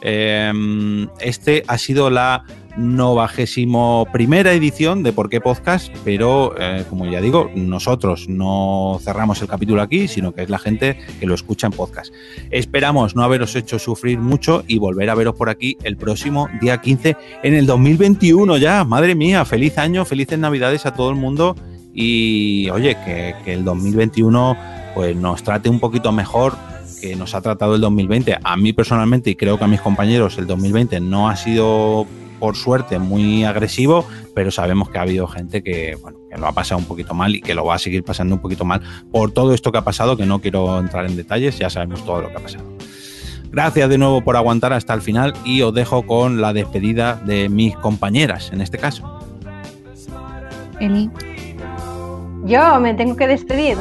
Em, 0.00 1.08
este 1.20 1.62
ha 1.68 1.76
sido 1.76 2.08
la 2.08 2.44
novagésimo 2.78 4.06
primera 4.12 4.52
edición 4.52 5.02
de 5.02 5.12
Por 5.12 5.28
qué 5.28 5.40
Podcast, 5.40 5.92
pero 6.04 6.54
eh, 6.58 6.84
como 6.88 7.06
ya 7.06 7.20
digo, 7.20 7.50
nosotros 7.54 8.28
no 8.28 9.00
cerramos 9.02 9.42
el 9.42 9.48
capítulo 9.48 9.82
aquí, 9.82 10.06
sino 10.06 10.32
que 10.32 10.42
es 10.42 10.48
la 10.48 10.58
gente 10.58 10.96
que 11.18 11.26
lo 11.26 11.34
escucha 11.34 11.66
en 11.66 11.72
podcast. 11.72 12.14
Esperamos 12.50 13.16
no 13.16 13.24
haberos 13.24 13.56
hecho 13.56 13.80
sufrir 13.80 14.20
mucho 14.20 14.62
y 14.68 14.78
volver 14.78 15.10
a 15.10 15.16
veros 15.16 15.34
por 15.34 15.48
aquí 15.48 15.76
el 15.82 15.96
próximo 15.96 16.48
día 16.60 16.80
15 16.80 17.16
en 17.42 17.54
el 17.54 17.66
2021 17.66 18.56
ya. 18.58 18.84
Madre 18.84 19.16
mía, 19.16 19.44
feliz 19.44 19.76
año, 19.76 20.04
felices 20.04 20.38
navidades 20.38 20.86
a 20.86 20.94
todo 20.94 21.10
el 21.10 21.16
mundo 21.16 21.56
y 21.92 22.70
oye, 22.70 22.96
que, 23.04 23.34
que 23.44 23.54
el 23.54 23.64
2021 23.64 24.56
pues 24.94 25.16
nos 25.16 25.42
trate 25.42 25.68
un 25.68 25.80
poquito 25.80 26.12
mejor 26.12 26.54
que 27.00 27.16
nos 27.16 27.34
ha 27.34 27.40
tratado 27.40 27.74
el 27.74 27.80
2020. 27.80 28.38
A 28.42 28.56
mí 28.56 28.72
personalmente 28.72 29.30
y 29.30 29.34
creo 29.34 29.58
que 29.58 29.64
a 29.64 29.68
mis 29.68 29.80
compañeros 29.80 30.38
el 30.38 30.46
2020 30.46 31.00
no 31.00 31.28
ha 31.28 31.36
sido 31.36 32.06
por 32.38 32.56
suerte 32.56 32.98
muy 32.98 33.44
agresivo, 33.44 34.06
pero 34.34 34.50
sabemos 34.50 34.90
que 34.90 34.98
ha 34.98 35.02
habido 35.02 35.26
gente 35.26 35.62
que, 35.62 35.96
bueno, 36.00 36.18
que 36.30 36.38
lo 36.38 36.46
ha 36.46 36.52
pasado 36.52 36.78
un 36.78 36.86
poquito 36.86 37.14
mal 37.14 37.34
y 37.34 37.40
que 37.40 37.54
lo 37.54 37.64
va 37.64 37.74
a 37.74 37.78
seguir 37.78 38.04
pasando 38.04 38.34
un 38.34 38.40
poquito 38.40 38.64
mal 38.64 38.80
por 39.10 39.32
todo 39.32 39.54
esto 39.54 39.72
que 39.72 39.78
ha 39.78 39.84
pasado, 39.84 40.16
que 40.16 40.26
no 40.26 40.40
quiero 40.40 40.78
entrar 40.78 41.06
en 41.06 41.16
detalles, 41.16 41.58
ya 41.58 41.70
sabemos 41.70 42.04
todo 42.04 42.22
lo 42.22 42.30
que 42.30 42.36
ha 42.36 42.40
pasado. 42.40 42.64
Gracias 43.50 43.88
de 43.88 43.98
nuevo 43.98 44.22
por 44.22 44.36
aguantar 44.36 44.72
hasta 44.72 44.92
el 44.92 45.00
final 45.00 45.32
y 45.44 45.62
os 45.62 45.72
dejo 45.72 46.06
con 46.06 46.40
la 46.40 46.52
despedida 46.52 47.14
de 47.16 47.48
mis 47.48 47.74
compañeras, 47.76 48.50
en 48.52 48.60
este 48.60 48.78
caso. 48.78 49.18
Eli. 50.80 51.10
Yo 52.44 52.80
me 52.80 52.94
tengo 52.94 53.16
que 53.16 53.26
despedir. 53.26 53.76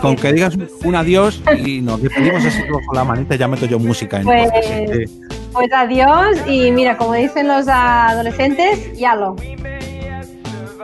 con 0.00 0.16
que 0.16 0.32
digas 0.32 0.56
un 0.84 0.94
adiós 0.94 1.42
y 1.64 1.80
nos 1.80 2.02
despedimos 2.02 2.44
así 2.44 2.62
con 2.68 2.80
la 2.94 3.04
manita, 3.04 3.36
ya 3.36 3.48
meto 3.48 3.66
yo 3.66 3.78
música 3.78 4.18
en 4.18 4.24
pues, 4.24 4.50
pues 5.52 5.72
adiós 5.72 6.36
y 6.46 6.70
mira, 6.70 6.96
como 6.96 7.14
dicen 7.14 7.48
los 7.48 7.66
adolescentes, 7.68 8.98
yalo. 8.98 9.36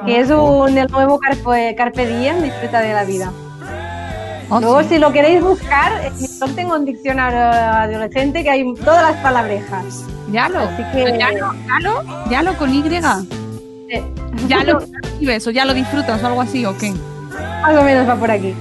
Que 0.07 0.19
es 0.19 0.31
un, 0.31 0.77
el 0.77 0.89
nuevo 0.89 1.19
carpe, 1.19 1.75
carpe 1.77 2.07
diem, 2.07 2.43
disfruta 2.43 2.81
de 2.81 2.93
la 2.93 3.05
vida. 3.05 3.33
Oh, 4.49 4.61
Luego, 4.61 4.83
si 4.83 4.99
lo 4.99 5.13
queréis 5.13 5.43
buscar, 5.43 6.13
yo 6.19 6.47
tengo 6.55 6.75
un 6.75 6.85
diccionario 6.85 7.39
adolescente 7.41 8.43
que 8.43 8.51
hay 8.51 8.75
todas 8.75 9.03
las 9.13 9.23
palabrejas. 9.23 10.05
Yalo. 10.31 10.59
Así 10.59 10.83
que... 10.93 11.19
Yalo, 11.19 11.53
yalo, 11.69 12.03
yalo 12.29 12.57
con 12.59 12.75
Y. 12.75 12.83
Ya 14.49 14.65
lo 14.65 14.81
vives 15.19 15.47
o 15.47 15.51
ya 15.51 15.65
lo 15.65 15.75
disfrutas 15.75 16.23
o 16.23 16.27
algo 16.27 16.41
así, 16.41 16.65
¿o 16.65 16.77
qué? 16.77 16.93
Más 17.63 17.77
o 17.77 17.83
menos 17.83 18.09
va 18.09 18.17
por 18.17 18.31
aquí. 18.31 18.55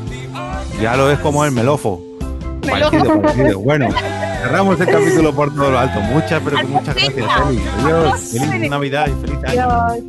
Ya 0.81 0.95
lo 0.95 1.11
es 1.11 1.19
como 1.19 1.45
el 1.45 1.51
melofo. 1.51 2.01
Parecido, 2.67 3.21
parecido. 3.21 3.59
Bueno, 3.59 3.87
cerramos 4.41 4.79
el 4.79 4.87
capítulo 4.87 5.33
por 5.33 5.53
todo 5.53 5.71
lo 5.71 5.79
alto. 5.79 5.99
Muchas, 6.01 6.41
pero 6.43 6.67
muchas 6.67 6.95
gracias. 6.95 8.31
Feliz 8.31 8.69
Navidad 8.69 9.07
y 9.07 9.25
feliz 9.25 9.43
año. 9.45 9.69
Adiós. 9.69 10.03